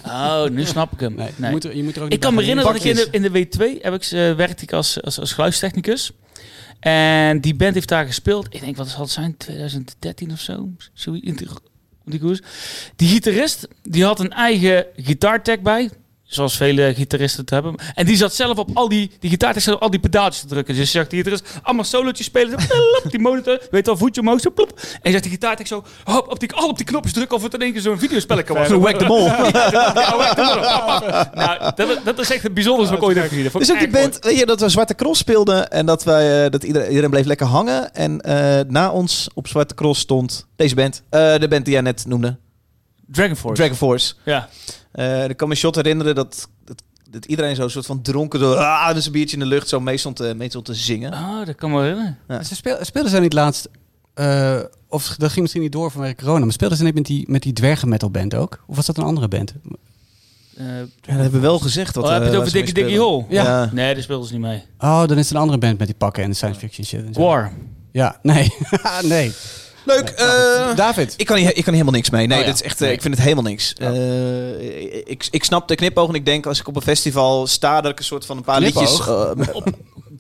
Oh, 0.07 0.45
nu 0.45 0.65
snap 0.65 0.93
ik 0.93 1.01
hem. 1.01 1.15
nee. 1.15 1.31
Nee. 1.37 1.47
Je, 1.47 1.51
moet 1.51 1.65
er, 1.65 1.77
je 1.77 1.83
moet 1.83 1.97
er 1.97 2.03
ook 2.03 2.11
Ik 2.11 2.21
kan 2.21 2.35
me 2.35 2.41
herinneren 2.41 2.73
dat 2.73 2.85
ik 2.85 2.91
in 2.91 2.97
de, 2.97 3.09
in 3.11 3.23
de 3.23 3.47
W2 3.47 3.83
heb 3.83 3.95
ik, 3.95 4.03
eh, 4.03 4.35
werkte 4.35 4.63
ik 4.63 4.73
als, 4.73 5.03
als, 5.03 5.21
als 5.21 5.33
geluidstechnicus. 5.33 6.13
En 6.81 7.41
die 7.41 7.55
band 7.55 7.75
heeft 7.75 7.89
daar 7.89 8.07
gespeeld. 8.07 8.47
Ik 8.51 8.61
denk, 8.61 8.77
wat 8.77 8.89
zal 8.89 9.01
het 9.01 9.11
zijn? 9.11 9.37
2013 9.37 10.33
of 10.33 10.41
zo? 10.41 10.69
zo 10.93 11.13
in 11.13 11.49
die, 12.05 12.19
koers. 12.19 12.41
Die 12.97 13.09
gitarist, 13.09 13.69
die 13.83 14.05
had 14.05 14.21
een 14.21 14.33
eigen 14.33 14.87
gitaartech 14.97 15.61
bij. 15.61 15.91
Zoals 16.33 16.57
vele 16.57 16.95
gitaristen 16.95 17.41
het 17.41 17.51
hebben. 17.51 17.75
En 17.95 18.07
die 18.07 18.17
zat 18.17 18.35
zelf 18.35 18.59
op 18.59 18.71
al 18.75 18.89
die, 18.89 19.11
die 19.19 19.39
op 19.73 19.81
al 19.81 19.91
die 19.91 20.01
pedaaltjes 20.01 20.41
te 20.43 20.47
drukken. 20.49 20.75
Dus 20.75 20.93
je 20.93 20.99
zag 20.99 21.09
die 21.09 21.19
gitarist 21.19 21.59
allemaal 21.63 21.85
solootjes 21.85 22.27
spelen. 22.27 22.57
Plop, 22.57 23.05
die 23.11 23.21
monitor, 23.21 23.61
weet 23.71 23.89
al, 23.89 23.97
voetje 23.97 24.21
omhoog, 24.21 24.41
zo 24.41 24.51
plop. 24.51 24.81
En 24.81 24.99
je 25.03 25.11
zegt 25.11 25.23
die 25.23 25.33
gitaartech 25.33 25.67
zo, 25.67 25.85
hop, 26.05 26.31
op 26.31 26.41
die, 26.41 26.53
al 26.53 26.69
op 26.69 26.77
die 26.77 26.87
knopjes 26.87 27.13
drukken 27.13 27.37
of 27.37 27.43
het 27.43 27.55
in 27.55 27.61
één 27.61 27.73
keer 27.73 27.81
zo'n 27.81 27.99
videospelletje 27.99 28.55
was. 28.55 28.69
Zo 28.69 28.81
whack 28.81 28.99
the 28.99 29.05
pap. 29.05 29.51
Nou, 31.35 31.73
dat, 31.75 32.05
dat 32.05 32.19
is 32.19 32.31
echt 32.31 32.43
het 32.43 32.55
bijzonderste 32.55 32.95
wat 32.95 33.03
ik 33.03 33.09
ooit 33.09 33.17
heb 33.17 33.29
gezien. 33.29 33.43
Dus 33.53 33.69
ik 33.69 33.75
ook 33.75 33.79
die 33.79 33.91
band, 33.91 34.19
weet 34.21 34.39
je, 34.39 34.47
dat 34.47 34.61
we 34.61 34.69
Zwarte 34.69 34.95
Cross 34.95 35.21
speelden 35.21 35.71
en 35.71 35.87
dat, 35.87 36.05
wij, 36.05 36.45
eh, 36.45 36.51
dat 36.51 36.65
iedereen, 36.65 36.89
iedereen 36.89 37.11
bleef 37.11 37.25
lekker 37.27 37.47
hangen. 37.47 37.95
En 37.95 38.21
eh, 38.21 38.61
na 38.69 38.91
ons 38.91 39.29
op 39.35 39.49
Zwarte 39.49 39.75
Cross 39.75 40.01
stond 40.01 40.47
deze 40.57 40.75
band, 40.75 41.03
Eh, 41.11 41.39
de 41.39 41.49
band 41.49 41.65
die 41.65 41.73
jij 41.73 41.83
net 41.83 42.07
noemde. 42.07 42.37
Dragon 43.07 43.37
Force. 43.37 43.57
Dragon 43.57 43.77
Force. 43.77 44.15
Ja. 44.25 44.49
Eh 44.93 45.29
ik 45.29 45.37
kan 45.37 45.49
me 45.49 45.55
shot 45.55 45.75
herinneren 45.75 46.15
dat, 46.15 46.49
dat 46.65 46.83
Dat 47.11 47.25
iedereen 47.25 47.57
zo 47.57 47.63
een 47.63 47.71
soort 47.71 47.87
van 47.87 48.03
dronken 48.03 48.41
door... 48.41 48.57
Ah, 48.57 48.95
dus 48.95 49.07
een 49.07 49.13
biertje 49.13 49.37
in 49.37 49.43
de 49.43 49.49
lucht 49.49 49.69
zo 49.69 49.81
mee 49.81 49.97
stond, 49.97 50.17
te- 50.17 50.35
mee 50.37 50.49
stond 50.49 50.65
te 50.65 50.75
zingen. 50.75 51.13
Oh, 51.13 51.47
dat 51.47 51.55
kan 51.55 51.71
me 51.71 51.81
herinneren. 51.81 52.19
Ze 52.45 52.55
speel, 52.55 52.77
speelden 52.81 53.11
ze 53.11 53.21
niet 53.21 53.33
laatst... 53.33 53.69
eh, 54.15 54.61
of 54.89 55.15
dat 55.19 55.29
ging 55.31 55.41
misschien 55.41 55.63
niet 55.63 55.73
door 55.73 55.91
vanwege 55.91 56.15
corona. 56.15 56.45
Maar 56.45 56.53
speelden 56.53 56.79
ze 56.79 56.85
niet 56.85 56.95
met 56.95 57.05
die, 57.07 57.25
met 57.31 57.43
die 57.43 57.53
dwergen 57.53 57.89
metalband 57.89 58.35
ook? 58.35 58.65
Of 58.67 58.77
was 58.77 58.87
dat 58.87 58.97
een 58.97 59.05
andere 59.05 59.29
band? 59.29 59.53
Eh, 60.57 60.67
Ja, 60.67 60.81
dat 61.01 61.15
hebben 61.15 61.31
we 61.33 61.39
wel 61.39 61.59
gezegd. 61.59 61.95
Wat, 61.95 62.05
oh, 62.05 62.11
heb 62.11 62.21
je 62.23 62.27
het 62.29 62.37
over 62.37 62.49
ze 62.49 62.55
Dickie 62.57 62.75
Dickie 62.75 62.93
spelen. 62.95 63.11
Hole? 63.13 63.25
Ja. 63.29 63.71
Nee, 63.73 63.95
daar 63.95 64.03
speelden 64.03 64.27
ze 64.27 64.33
niet 64.33 64.43
mee. 64.43 64.63
Oh, 64.79 65.07
dan 65.07 65.19
is 65.19 65.25
het 65.25 65.35
een 65.35 65.41
andere 65.41 65.59
band 65.59 65.79
met 65.79 65.87
die 65.87 65.97
pakken 65.97 66.23
en 66.23 66.35
science 66.35 66.59
fiction 66.61 66.87
shit. 66.87 67.07
En 67.07 67.15
zo. 67.15 67.21
War. 67.21 67.53
Ja, 67.93 68.19
nee. 68.23 68.53
nee. 69.03 69.33
Leuk. 69.85 70.09
eh, 70.09 70.77
David. 70.77 71.15
ik, 71.17 71.27
kan 71.27 71.37
hier, 71.37 71.57
ik 71.57 71.65
kan 71.65 71.73
helemaal 71.73 71.95
niks 71.95 72.11
mee. 72.11 72.27
Nee, 72.27 72.39
Oh 72.39 72.45
ja. 72.45 72.51
dit 72.51 72.61
is 72.61 72.67
echt, 72.67 72.81
eh, 72.81 72.87
Nee. 72.87 72.93
ik 72.93 73.03
vind 73.03 73.15
het 73.15 73.23
helemaal 73.23 73.45
niks. 73.51 73.73
Eh, 73.79 75.11
ik, 75.11 75.29
ik 75.31 75.45
snap 75.45 75.69
de 75.69 75.75
knipoog 75.75 76.09
en 76.09 76.15
ik 76.15 76.25
denk 76.25 76.47
als 76.47 76.61
ik 76.61 76.69
op 76.69 76.77
een 76.77 76.83
festival 76.83 77.47
sta... 77.47 77.81
dat 77.81 77.91
ik 77.93 77.99
een 77.99 78.05
soort 78.05 78.27
van 78.27 78.37
een 78.37 78.43
paar 78.43 78.61
Knipoog? 78.61 78.81
liedjes... 78.83 79.47
eh, 79.49 79.55
op, 79.57 79.69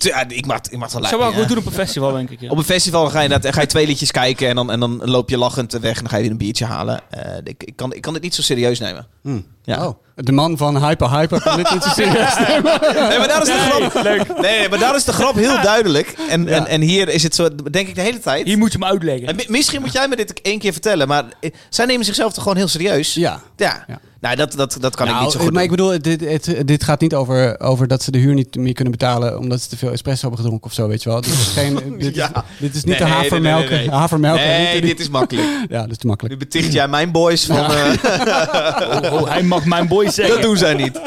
ja, 0.02 0.24
ik 0.28 0.46
mag, 0.46 0.58
ik 0.70 0.78
mag 0.78 0.92
wel 0.92 1.00
Dat 1.00 1.10
zou 1.10 1.22
wel 1.22 1.30
ja. 1.30 1.36
goed 1.38 1.48
doen 1.48 1.58
op 1.58 1.66
een 1.66 1.72
festival, 1.72 2.12
denk 2.12 2.30
ik. 2.30 2.40
ja. 2.40 2.48
Op 2.50 2.58
een 2.58 2.64
festival 2.64 3.08
ga 3.08 3.18
je, 3.18 3.24
inderdaad- 3.24 3.54
ga 3.54 3.60
je 3.60 3.66
twee 3.66 3.86
liedjes 3.86 4.10
kijken 4.10 4.48
en 4.48 4.54
dan, 4.54 4.70
en 4.70 4.80
dan 4.80 5.00
loop 5.04 5.30
je 5.30 5.38
lachend 5.38 5.72
weg 5.72 5.94
en 5.96 6.00
dan 6.02 6.08
ga 6.08 6.16
je 6.16 6.22
weer 6.22 6.30
een 6.30 6.36
biertje 6.38 6.64
halen. 6.64 7.00
Eh, 7.10 7.36
ik, 7.44 7.62
ik, 7.64 7.76
kan, 7.76 7.92
ik 7.94 8.00
kan 8.02 8.12
dit 8.12 8.22
niet 8.22 8.34
zo 8.34 8.42
serieus 8.42 8.78
nemen. 8.80 9.06
Hm. 9.22 9.40
Ja. 9.64 9.86
Oh, 9.86 9.98
de 10.14 10.32
man 10.32 10.56
van 10.56 10.84
Hyper 10.86 11.10
Hyper 11.18 11.42
kan 11.42 11.56
dit 11.56 11.70
niet 11.72 11.82
zo 11.82 11.88
serieus 11.88 12.38
nemen. 12.48 12.80
Nee, 13.08 13.18
maar 13.18 13.28
daar 13.28 13.42
is 13.42 13.48
de 13.48 13.88
grap. 13.92 14.40
Nee, 14.40 14.68
maar 14.68 14.78
daar 14.78 14.94
is 14.96 15.04
de 15.04 15.12
grap 15.12 15.34
heel 15.34 15.62
duidelijk. 15.62 16.14
En, 16.28 16.48
en, 16.48 16.66
en 16.66 16.80
hier 16.80 17.08
is 17.08 17.22
het 17.22 17.34
zo, 17.34 17.48
denk 17.70 17.88
ik 17.88 17.94
de 17.94 18.00
hele 18.00 18.18
tijd. 18.18 18.46
Hier 18.46 18.58
moet 18.58 18.72
je 18.72 18.78
hem 18.78 18.86
uitleggen. 18.88 19.26
En 19.28 19.36
mi- 19.36 19.46
misschien 19.48 19.80
moet 19.80 19.92
jij 19.92 20.08
me 20.08 20.16
dit 20.16 20.42
één 20.42 20.58
keer 20.58 20.72
vertellen, 20.72 21.08
maar 21.08 21.24
eh, 21.40 21.50
zij 21.68 21.84
nemen 21.86 22.04
zichzelf 22.04 22.32
toch 22.32 22.42
gewoon 22.42 22.58
heel 22.58 22.68
serieus? 22.68 23.14
Ja. 23.14 23.40
Ja. 23.56 23.84
Ja. 24.22 24.28
Nou, 24.28 24.36
dat, 24.36 24.52
dat, 24.52 24.76
dat 24.80 24.94
kan 24.96 25.06
ik 25.06 25.12
Nou, 25.12 25.24
niet 25.24 25.32
zo 25.32 25.40
goed 25.40 25.52
Maar 25.52 25.62
ik 25.62 25.70
bedoel, 25.70 26.02
dit, 26.02 26.20
het, 26.20 26.66
dit 26.66 26.84
gaat 26.84 27.00
niet 27.00 27.14
over, 27.14 27.60
over 27.60 27.88
dat 27.88 28.02
ze 28.02 28.10
de 28.10 28.18
huur 28.18 28.34
niet 28.34 28.56
meer 28.56 28.72
kunnen 28.72 28.92
betalen 28.92 29.38
omdat 29.38 29.60
ze 29.60 29.68
te 29.68 29.76
veel 29.76 29.90
espresso 29.90 30.20
hebben 30.20 30.38
gedronken 30.40 30.66
of 30.70 30.74
zo, 30.74 30.88
weet 30.88 31.02
je 31.02 31.08
wel. 31.08 31.20
Dit 31.20 31.32
is, 31.32 31.46
geen, 31.46 31.78
dit 31.98 32.14
Ja. 32.14 32.26
is, 32.34 32.42
dit 32.58 32.74
is 32.74 32.84
niet 32.84 32.98
Nee, 32.98 33.08
de 33.08 33.14
havermelk. 33.14 33.60
nee, 33.60 33.68
nee, 33.70 33.78
nee. 33.78 33.90
havermelk 33.90 34.36
Nee, 34.36 34.80
dit 34.80 35.00
is 35.00 35.08
makkelijk. 35.08 35.48
Ja, 35.68 35.80
dat 35.82 35.90
is 35.90 35.96
te 35.96 36.06
makkelijk. 36.06 36.34
Nu 36.34 36.40
beticht 36.40 36.72
jij 36.72 36.88
mijn 36.88 37.10
boys 37.10 37.44
van... 37.44 37.56
eh, 37.56 37.92
Oh, 39.02 39.12
oh, 39.12 39.28
hij 39.28 39.42
mag 39.42 39.64
mijn 39.64 39.88
boy 39.88 40.10
zeggen. 40.10 40.34
dat 40.34 40.42
doen 40.44 40.56
zij 40.56 40.74
niet. 40.74 41.00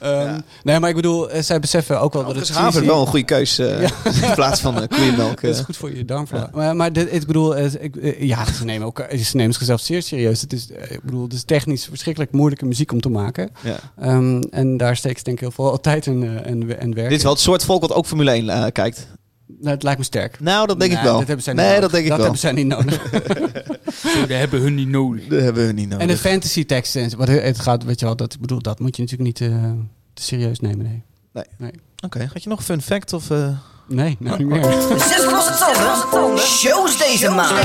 Ehm, 0.00 0.40
nee, 0.62 0.80
maar 0.80 0.88
ik 0.88 0.96
bedoel, 0.96 1.30
eh, 1.30 1.42
zij 1.42 1.60
beseffen 1.60 2.00
ook 2.00 2.12
wel 2.12 2.22
dat 2.24 2.34
Dat 2.34 2.40
het 2.40 2.50
is 2.50 2.56
haver 2.62 2.86
wel 2.86 3.00
een 3.00 3.06
goede 3.06 3.24
keus 3.24 3.58
eh, 3.58 3.80
in 4.22 4.34
plaats 4.34 4.60
van 4.60 4.76
uh, 4.78 4.82
koeienmelk. 4.88 5.40
Dat 5.40 5.54
is 5.54 5.60
goed 5.60 5.76
voor 5.76 5.96
je 5.96 6.04
darmflora. 6.04 6.48
Maar, 6.52 6.76
maar 6.76 6.92
dit, 6.92 7.12
ik 7.12 7.26
bedoel, 7.26 7.56
eh, 7.56 7.72
ik, 7.80 8.16
ja, 8.18 8.52
ze 8.52 8.64
nemen, 8.64 8.86
ook, 8.86 9.06
ze 9.24 9.36
nemen 9.36 9.54
zichzelf 9.54 9.80
zeer 9.80 10.02
serieus. 10.02 10.40
Het 10.40 10.52
is, 10.52 10.66
ik 10.88 11.02
bedoel, 11.02 11.22
het 11.22 11.32
is 11.32 11.42
technisch 11.44 11.84
verschrikkelijk 11.84 12.32
moeilijke 12.54 12.66
muziek 12.66 12.92
om 12.92 13.00
te 13.00 13.08
maken. 13.08 13.50
Ja. 13.62 13.76
Ehm, 13.98 14.40
en 14.50 14.76
daar 14.76 14.96
steekt 14.96 15.24
denk 15.24 15.36
ik 15.36 15.42
heel 15.42 15.50
veel 15.50 15.80
tijd 15.80 16.06
en, 16.06 16.44
en, 16.44 16.78
en 16.80 16.94
werk 16.94 17.08
Dit 17.08 17.18
is 17.18 17.22
wel 17.22 17.32
het 17.32 17.40
soort 17.40 17.64
volk 17.64 17.80
wat 17.80 17.92
ook 17.92 18.06
Formule 18.06 18.30
1 18.30 18.48
eh, 18.48 18.66
kijkt. 18.72 19.06
Nou, 19.46 19.74
het 19.74 19.82
lijkt 19.82 19.98
me 19.98 20.04
sterk. 20.04 20.40
Nou, 20.40 20.66
dat 20.66 20.78
denk 20.78 20.90
Nee, 20.90 21.00
ik 21.00 21.06
wel. 21.06 21.18
Dat 21.18 21.26
hebben 21.26 21.44
zij 21.44 21.54
niet 21.54 21.62
nee, 21.62 21.72
nodig. 21.72 21.90
dat 21.90 21.92
denk 21.92 22.04
ik 22.04 22.10
dat 22.10 22.18
wel. 22.18 22.26
hebben 22.26 22.40
zij 22.40 22.52
niet 22.52 22.66
nodig. 22.66 23.02
Dat 24.28 24.38
hebben 24.38 24.60
hun 24.60 24.74
niet 24.74 24.88
nodig. 24.88 25.26
Dat 25.26 25.40
hebben 25.40 25.66
we 25.66 25.72
niet 25.72 25.88
nodig. 25.88 26.02
en 26.02 26.08
de 26.08 26.16
fantasy 26.16 26.64
teksten, 26.64 27.02
en 27.02 27.16
wat 27.16 27.28
het 27.28 27.60
gaat, 27.60 27.84
weet 27.84 28.00
je 28.00 28.06
wel, 28.06 28.16
dat, 28.16 28.34
ik 28.34 28.40
bedoel, 28.40 28.62
dat 28.62 28.78
moet 28.78 28.96
je 28.96 29.02
natuurlijk 29.02 29.40
niet 29.40 29.50
eh, 29.50 29.70
te 30.14 30.22
serieus 30.22 30.60
nemen. 30.60 31.04
Nee, 31.32 31.70
Oké, 32.04 32.28
had 32.32 32.42
je 32.42 32.48
nog 32.48 32.58
een 32.58 32.64
fun 32.64 32.82
fact? 32.82 33.12
Of, 33.12 33.30
eh? 33.30 33.58
Nee 33.86 34.16
nou 34.20 34.38
niet 34.38 34.46
meer. 34.46 34.64
Zes 34.98 35.24
losse 35.30 35.74
tanden. 36.10 36.38
Shows 36.38 36.98
deze 36.98 37.30
maand. 37.30 37.58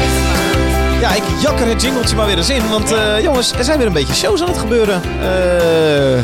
Ja, 1.00 1.14
ik 1.16 1.24
jak 1.42 1.60
er 1.60 1.68
het 1.68 1.82
jingletje 1.82 2.16
maar 2.16 2.26
weer 2.26 2.38
eens 2.38 2.50
in. 2.50 2.70
Want 2.70 2.92
eh, 2.92 3.24
jongens, 3.24 3.52
er 3.52 3.64
zijn 3.64 3.78
weer 3.78 3.88
een 3.88 3.94
beetje 3.94 4.14
shows 4.14 4.42
aan 4.42 4.48
het 4.48 4.58
gebeuren. 4.58 5.02
Eh 5.22 6.24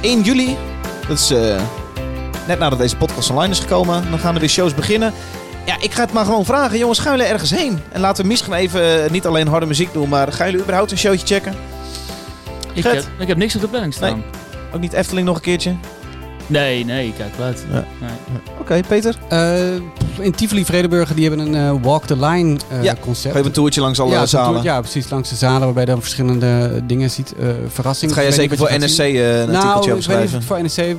1 0.00 0.22
juli, 0.22 0.56
dat 1.08 1.18
is 1.18 1.30
eh, 1.30 1.60
net 2.46 2.58
nadat 2.58 2.78
deze 2.78 2.96
podcast 2.96 3.30
online 3.30 3.52
is 3.52 3.60
gekomen. 3.60 4.10
Dan 4.10 4.18
gaan 4.18 4.34
er 4.34 4.40
weer 4.40 4.48
shows 4.48 4.74
beginnen. 4.74 5.12
Ja, 5.66 5.76
ik 5.80 5.92
ga 5.92 6.02
het 6.02 6.12
maar 6.12 6.24
gewoon 6.24 6.44
vragen. 6.44 6.78
Jongens, 6.78 6.98
gaan 6.98 7.16
jullie 7.16 7.32
ergens 7.32 7.50
heen? 7.50 7.78
En 7.92 8.00
laten 8.00 8.22
we 8.22 8.28
misschien 8.28 8.52
even 8.52 9.12
niet 9.12 9.26
alleen 9.26 9.48
harde 9.48 9.66
muziek 9.66 9.92
doen, 9.92 10.08
maar 10.08 10.32
gaan 10.32 10.46
jullie 10.46 10.62
überhaupt 10.62 10.90
een 10.90 10.98
showtje 10.98 11.26
checken? 11.26 11.54
Ik 12.74 12.84
heb, 12.84 13.04
ik 13.18 13.28
heb 13.28 13.36
niks 13.36 13.54
op 13.54 13.60
de 13.60 13.68
planning 13.68 13.94
staan. 13.94 14.24
Ook 14.74 14.80
niet 14.80 14.92
Efteling 14.92 15.26
nog 15.26 15.36
een 15.36 15.42
keertje? 15.42 15.74
Nee, 16.48 16.84
nee, 16.84 17.06
ik 17.06 17.14
kijk 17.14 17.32
uit. 17.40 17.64
Ja. 17.72 17.84
Nee. 18.00 18.10
Oké, 18.60 18.80
Peter. 18.88 19.14
Eh, 19.28 19.74
in 20.18 20.32
Tivoli 20.34 20.64
Vredeburg, 20.64 21.14
die 21.14 21.28
hebben 21.28 21.46
een 21.46 21.54
eh, 21.76 21.82
Walk 21.82 22.04
the 22.04 22.16
Line 22.16 22.58
eh, 22.70 22.82
Ja, 22.82 22.94
concept. 23.00 23.34
Even 23.34 23.46
een 23.46 23.52
toertje 23.52 23.80
langs 23.80 24.00
alle 24.00 24.10
ja, 24.10 24.26
zalen. 24.26 24.62
ja, 24.62 24.80
precies. 24.80 25.10
Langs 25.10 25.28
de 25.28 25.34
zalen 25.36 25.60
waarbij 25.60 25.82
je 25.84 25.88
dan 25.90 26.00
verschillende 26.00 26.80
dingen 26.86 27.10
ziet. 27.10 27.34
eh 27.38 27.46
verrassingen. 27.68 28.14
Dat 28.14 28.24
ga 28.24 28.30
je 28.30 28.34
zeker 28.36 28.56
voor 28.56 28.68
wat 28.70 28.80
je 28.80 28.86
NSC 28.86 28.98
eh, 28.98 29.40
een 29.40 29.50
nou, 29.50 29.66
artikeltje 29.66 29.78
ik 29.78 29.86
weet 29.86 29.90
niet 29.90 29.96
of 29.96 30.02
schrijven. 30.02 30.38
het 30.38 30.44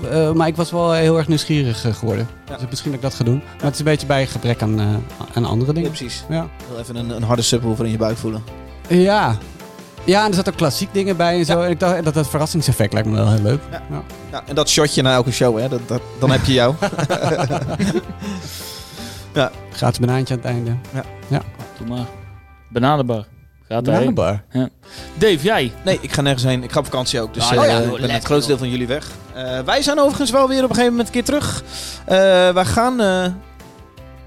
voor 0.03 0.09
eh, 0.11 0.31
maar 0.31 0.47
ik 0.47 0.55
was 0.55 0.71
wel 0.71 0.93
heel 0.93 1.17
erg 1.17 1.27
nieuwsgierig 1.27 1.85
geworden. 1.99 2.27
Ja. 2.49 2.57
Dus 2.57 2.65
misschien 2.69 2.91
dat 2.91 2.99
ik 3.03 3.05
dat 3.09 3.15
ga 3.15 3.23
doen. 3.23 3.41
Maar 3.45 3.63
het 3.65 3.73
is 3.73 3.79
een 3.79 3.85
beetje 3.85 4.07
bij 4.07 4.27
gebrek 4.27 4.61
aan, 4.61 4.79
eh, 4.79 4.85
aan 5.33 5.45
andere 5.45 5.67
Ja, 5.67 5.73
dingen. 5.73 5.89
precies. 5.89 6.23
Ja. 6.29 6.47
Wil 6.69 6.79
even 6.79 6.95
een, 6.95 7.09
een 7.09 7.23
harde 7.23 7.41
subwoofer 7.41 7.85
in 7.85 7.91
je 7.91 7.97
buik 7.97 8.17
voelen. 8.17 8.43
ja. 8.87 9.37
Ja, 10.09 10.23
en 10.23 10.29
er 10.29 10.35
zat 10.35 10.49
ook 10.49 10.55
klassiek 10.55 10.93
dingen 10.93 11.17
bij 11.17 11.37
en 11.37 11.45
zo. 11.45 11.61
En 11.61 11.69
ik 11.69 11.79
dacht 11.79 12.03
dat 12.03 12.13
dat 12.13 12.29
verrassingseffect 12.29 12.93
lijkt 12.93 13.07
me 13.07 13.15
wel 13.15 13.31
heel 13.31 13.41
leuk. 13.41 13.59
Ja. 13.71 13.81
Ja. 13.89 14.03
Ja, 14.31 14.43
en 14.45 14.55
dat 14.55 14.69
shotje 14.69 15.01
na 15.01 15.13
elke 15.13 15.31
show, 15.31 15.59
hè, 15.59 15.69
dat, 15.69 15.87
dat, 15.87 16.01
dan 16.19 16.31
heb 16.31 16.45
je 16.45 16.53
jou. 16.53 16.75
Gratis 19.71 19.99
banaantje 19.99 20.33
aan 20.33 20.39
het 20.39 20.49
einde. 20.49 20.75
Doe 21.77 21.87
maar. 21.87 22.05
Bananenbar. 22.69 23.25
Gaat. 23.67 23.83
Bananenbar. 23.83 24.43
Dave, 25.17 25.41
jij? 25.41 25.71
Nee, 25.85 25.97
ik 26.01 26.11
ga 26.11 26.21
nergens 26.21 26.43
heen. 26.43 26.63
Ik 26.63 26.71
ga 26.71 26.79
op 26.79 26.85
vakantie 26.85 27.21
ook. 27.21 27.33
Dus 27.33 27.43
Ah, 27.43 27.51
eh, 27.51 27.69
ja, 27.69 27.79
ik 27.79 28.01
ben 28.01 28.09
het 28.09 28.23
grootste 28.23 28.47
deel 28.47 28.57
van 28.57 28.69
jullie 28.69 28.87
weg. 28.87 29.07
Eh, 29.33 29.59
wij 29.59 29.81
zijn 29.81 29.99
overigens 29.99 30.31
wel 30.31 30.47
weer 30.47 30.63
op 30.63 30.69
een 30.69 30.75
gegeven 30.75 30.89
moment 30.91 31.07
een 31.07 31.13
keer 31.13 31.23
terug. 31.23 31.63
Eh 32.05 32.15
wij 32.49 32.65
gaan 32.65 33.01
eh, 33.01 33.25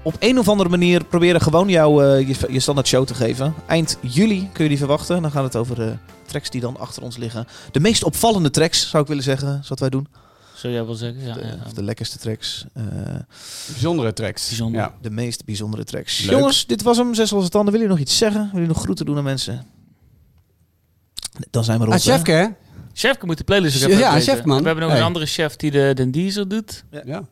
op 0.03 0.15
een 0.19 0.39
of 0.39 0.47
andere 0.49 0.69
manier 0.69 1.03
proberen 1.05 1.41
gewoon 1.41 1.69
jou 1.69 2.05
eh, 2.05 2.27
je, 2.27 2.35
je 2.53 2.59
standaard 2.59 2.87
show 2.87 3.05
te 3.05 3.13
geven. 3.13 3.53
Eind 3.67 3.97
juli 4.01 4.49
kun 4.53 4.63
je 4.63 4.69
die 4.69 4.77
verwachten. 4.77 5.21
Dan 5.21 5.31
gaat 5.31 5.43
het 5.43 5.55
over 5.55 5.75
de 5.75 5.93
tracks 6.25 6.49
die 6.49 6.61
dan 6.61 6.77
achter 6.79 7.03
ons 7.03 7.17
liggen. 7.17 7.47
De 7.71 7.79
meest 7.79 8.03
opvallende 8.03 8.49
tracks, 8.49 8.89
zou 8.89 9.03
ik 9.03 9.09
willen 9.09 9.23
zeggen, 9.23 9.59
is 9.63 9.69
wat 9.69 9.79
wij 9.79 9.89
doen. 9.89 10.07
Zou 10.55 10.73
jij 10.73 10.85
wel 10.85 10.95
zeggen? 10.95 11.25
Ja, 11.25 11.33
De, 11.33 11.39
ja. 11.45 11.57
Of 11.65 11.73
de 11.73 11.83
lekkerste 11.83 12.17
tracks. 12.17 12.65
Eh, 12.73 12.83
Bijzondere 13.67 14.13
tracks. 14.13 14.47
Bijzonder. 14.47 14.81
Ja. 14.81 14.93
de 15.01 15.09
meest 15.09 15.45
bijzondere 15.45 15.83
tracks. 15.83 16.21
Leuk. 16.21 16.31
Jongens, 16.31 16.65
dit 16.65 16.81
was 16.81 16.97
hem. 16.97 17.13
Zes 17.13 17.31
losse 17.31 17.49
tanden. 17.49 17.71
Willen 17.73 17.87
jullie 17.87 18.01
nog 18.01 18.09
iets 18.11 18.17
zeggen? 18.17 18.39
Willen 18.41 18.53
jullie 18.59 18.73
nog 18.73 18.81
groeten 18.81 19.05
doen 19.05 19.17
aan 19.17 19.23
mensen? 19.23 19.65
Dan 21.49 21.63
zijn 21.63 21.79
we 21.79 21.85
rond. 21.85 21.97
Ah, 21.97 22.03
Chefke, 22.03 22.31
hè? 22.31 22.45
Chefke 22.93 23.25
moet 23.25 23.37
de 23.37 23.43
playlist 23.43 23.83
ook 23.83 23.89
Ja, 23.89 23.95
even 23.97 24.09
ja, 24.13 24.19
chef, 24.19 24.43
man. 24.43 24.59
We 24.59 24.65
hebben 24.65 24.83
nog 24.83 24.91
Hey. 24.91 24.99
een 24.99 25.05
andere 25.07 25.25
chef 25.25 25.55
die 25.55 25.71
de, 25.71 25.91
de 25.95 26.09
Diesel 26.09 26.47
doet. 26.47 26.83
Ja. 27.05 27.23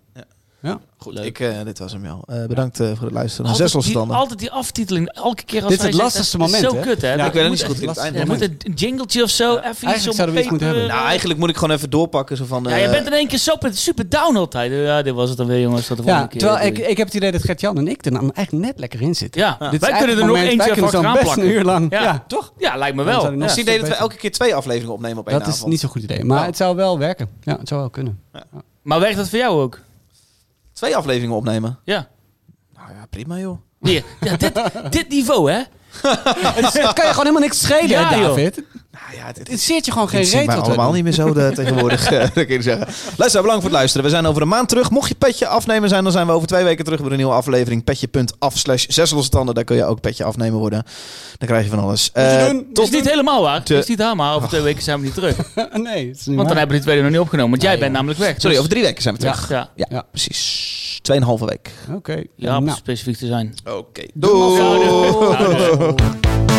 Goed, 0.98 1.14
Leuk. 1.14 1.26
ik, 1.26 1.40
eh, 1.40 1.56
dit 1.64 1.80
was 1.80 1.92
hem, 1.92 2.06
joh. 2.06 2.22
Eh, 2.28 2.46
bedankt 2.46 2.80
eh, 2.80 2.88
voor 2.88 3.04
het 3.06 3.12
luisteren. 3.14 3.46
Altijd 3.50 3.64
Zes 3.64 3.74
losse 3.74 3.90
die, 3.90 4.00
tanden. 4.00 4.18
altijd 4.18 4.40
die 4.40 4.52
aftiteling, 4.52 5.10
elke 5.10 5.44
keer 5.44 5.62
als 5.64 5.70
Dit 5.72 5.80
is 5.80 5.86
het 5.86 5.96
lastigste 5.96 6.38
dat 6.38 6.48
is 6.48 6.54
moment, 6.54 6.72
Zo 6.72 6.78
hè? 6.80 6.86
kut, 6.86 7.02
hè? 7.02 7.10
Ja, 7.12 7.16
Dat 7.18 7.26
ik 7.26 7.32
weet 7.34 7.42
het 7.42 7.52
moet 7.52 7.78
niet 7.78 7.88
goed. 7.88 7.98
het 7.98 8.16
Er 8.16 8.28
moet 8.28 8.42
een 8.42 8.58
jingletje 8.76 9.24
of 9.24 9.30
zo, 9.30 9.52
even 9.58 9.70
iets 9.72 9.84
Eigenlijk 9.84 10.08
op 10.10 10.14
zouden 10.16 10.36
we 10.36 10.42
iets 10.42 10.50
moeten 10.50 10.68
hebben. 10.68 10.88
Nou, 10.88 11.06
eigenlijk 11.06 11.40
moet 11.40 11.50
ik 11.50 11.58
gewoon 11.58 11.76
even 11.76 11.90
doorpakken. 11.90 12.38
Zo 12.38 12.46
van, 12.46 12.64
Ja, 12.70 12.76
je 12.76 12.90
bent 12.90 13.08
in 13.08 13.14
één 13.14 13.28
keer 13.28 13.40
super, 13.40 13.76
super 13.78 14.10
down 14.10 14.36
altijd. 14.36 14.72
Ja, 14.72 15.02
dit 15.02 15.14
was 15.14 15.30
het 15.30 15.38
dan 15.38 15.48
weer, 15.48 15.60
jongens. 15.62 15.88
Tot 15.88 15.98
de 15.98 16.04
Ja, 16.04 16.10
volgende 16.10 16.32
keer. 16.38 16.40
terwijl 16.50 16.68
ik, 16.68 16.78
ik 16.90 16.98
heb 16.98 17.06
het 17.08 17.16
idee 17.16 17.32
dat 17.32 17.42
Gert-Jan 17.44 17.78
en 17.78 17.88
ik 17.88 18.06
er 18.06 18.12
nou 18.12 18.30
eigenlijk 18.34 18.66
net 18.68 18.80
lekker 18.80 19.02
in 19.02 19.16
zitten. 19.16 19.42
Ja, 19.42 19.70
Dit 19.72 19.82
wij 19.82 19.92
kunnen 19.98 20.10
er 20.18 20.26
nog 20.26 20.36
moment- 20.36 20.48
eentje 20.52 20.76
zo 20.76 20.84
achteraan 20.84 21.14
best 21.14 21.18
een 21.28 21.34
plakken. 21.34 21.48
uur 21.54 21.64
lang. 21.64 21.92
Ja. 21.92 22.02
Ja, 22.04 22.24
toch? 22.28 22.54
Ja, 22.58 22.76
lijkt 22.76 22.96
me 22.96 23.04
wel. 23.04 23.24
Ja. 23.26 23.32
Het 23.32 23.44
is 23.44 23.50
het 23.50 23.60
idee 23.60 23.80
dat 23.80 23.88
we 23.88 23.94
elke 23.96 24.16
keer 24.16 24.32
twee 24.32 24.56
afleveringen 24.56 24.94
opnemen 24.94 25.18
op 25.18 25.28
één 25.30 25.40
Dat 25.40 25.48
is 25.48 25.64
niet 25.64 25.80
zo'n 25.80 25.90
goed 25.90 26.04
idee. 26.04 26.24
Maar 26.24 26.46
het 26.46 26.58
zou 26.58 26.76
wel 26.76 27.00
werken. 27.00 27.30
Ja, 27.44 27.58
het 27.58 27.68
zou 27.68 27.80
wel 27.80 27.90
kunnen. 27.90 28.20
Maar 28.82 29.00
werkt 29.00 29.18
dat 29.18 29.30
voor 29.30 29.40
jou 29.40 29.62
ook? 29.62 29.80
Twee 30.82 30.95
afleveringen 30.95 31.36
opnemen. 31.36 31.80
Ja. 31.84 32.08
Nou 32.74 32.90
ja, 32.90 33.06
prima 33.10 33.38
joh. 33.38 33.58
Nee, 33.80 34.03
ja 34.22 34.38
dit, 34.38 34.62
dit 34.98 35.10
niveau, 35.10 35.52
hè? 35.52 35.58
Het 36.62 36.72
kan 36.72 37.06
je 37.06 37.12
gewoon 37.12 37.16
helemaal 37.16 37.40
niks 37.41 37.62
schelen, 37.62 37.90
Ja, 37.90 38.18
joh. 38.20 38.48
Nou 39.07 39.23
ja, 39.26 39.32
dit 39.34 39.48
Het 39.48 39.61
zeert 39.61 39.86
je 39.86 39.91
gewoon 39.91 40.10
geen 40.10 40.23
reet 40.23 40.49
tot 40.52 40.65
allemaal 40.68 40.91
niet 40.91 41.03
meer 41.03 41.14
zo 41.14 41.34
de, 41.34 41.52
tegenwoordig, 41.56 42.11
eh, 42.11 42.19
dat 42.19 42.32
kun 42.45 42.48
je 42.48 42.61
zeggen. 42.61 42.88
Luister, 43.18 43.41
bedankt 43.41 43.61
voor 43.61 43.69
het 43.72 43.80
luisteren. 43.80 44.06
We 44.06 44.11
zijn 44.11 44.26
over 44.26 44.41
een 44.41 44.48
maand 44.48 44.69
terug. 44.69 44.90
Mocht 44.90 45.07
je 45.10 45.15
petje 45.15 45.48
afnemen 45.48 45.90
zijn, 45.90 46.03
dan 46.03 46.11
zijn 46.11 46.28
we 46.28 46.32
over 46.34 46.48
twee 46.48 46.64
weken 46.64 46.84
terug 46.86 46.99
met 47.02 47.11
een 47.11 47.18
nieuwe 47.18 47.34
aflevering. 47.34 47.84
Petje.af 47.84 48.57
slash 48.57 48.86
zes 48.88 49.11
losse 49.11 49.30
tanden. 49.30 49.56
Daar 49.56 49.64
kun 49.64 49.76
je 49.76 49.86
ook 49.86 50.02
petje 50.02 50.23
afnemen 50.23 50.60
worden. 50.60 50.84
Dan 51.38 51.48
krijg 51.48 51.64
je 51.64 51.69
van 51.69 51.80
alles. 51.80 52.10
Eh, 52.14 52.45
doen. 52.48 52.65
Dat 52.73 52.84
is 52.86 52.91
niet 52.91 53.10
helemaal 53.10 53.41
waar. 53.41 53.64
Te- 53.64 53.76
is 53.78 53.88
niet 53.88 54.02
helemaal. 54.02 54.36
Over 54.36 54.48
twee 54.49 54.61
weken 54.61 54.84
zijn 54.84 54.99
we 54.99 55.06
niet 55.06 55.14
terug. 55.14 55.36
nee, 55.73 56.07
het 56.07 56.18
is 56.19 56.26
niet 56.26 56.26
Want 56.26 56.26
dan 56.26 56.36
waar. 56.38 56.45
hebben 56.48 56.68
we 56.68 56.73
die 56.73 56.82
tweede 56.82 57.02
nog 57.02 57.11
niet 57.11 57.19
opgenomen. 57.19 57.49
Want 57.52 57.61
jij 57.61 57.72
Nee, 57.72 57.80
bent 57.82 57.94
namelijk 57.94 58.19
weg. 58.19 58.34
Sorry, 58.34 58.49
Dus- 58.49 58.57
over 58.57 58.69
drie 58.69 58.84
weken 58.84 59.02
zijn 59.02 59.15
we 59.15 59.19
terug. 59.22 59.49
Ja, 59.49 59.69
Ja, 59.76 59.86
Ja. 59.90 60.03
precies. 60.11 60.99
Tweeënhalve 61.02 61.45
week. 61.45 61.69
Oké. 61.94 62.23
Ja 62.36 62.57
om 62.57 62.64
Nou. 62.64 62.78
specifiek 62.78 63.18
te 63.18 63.28
zijn. 63.28 63.53
Oké. 63.65 64.03
Doei. 64.14 64.57
Doei. 65.78 66.51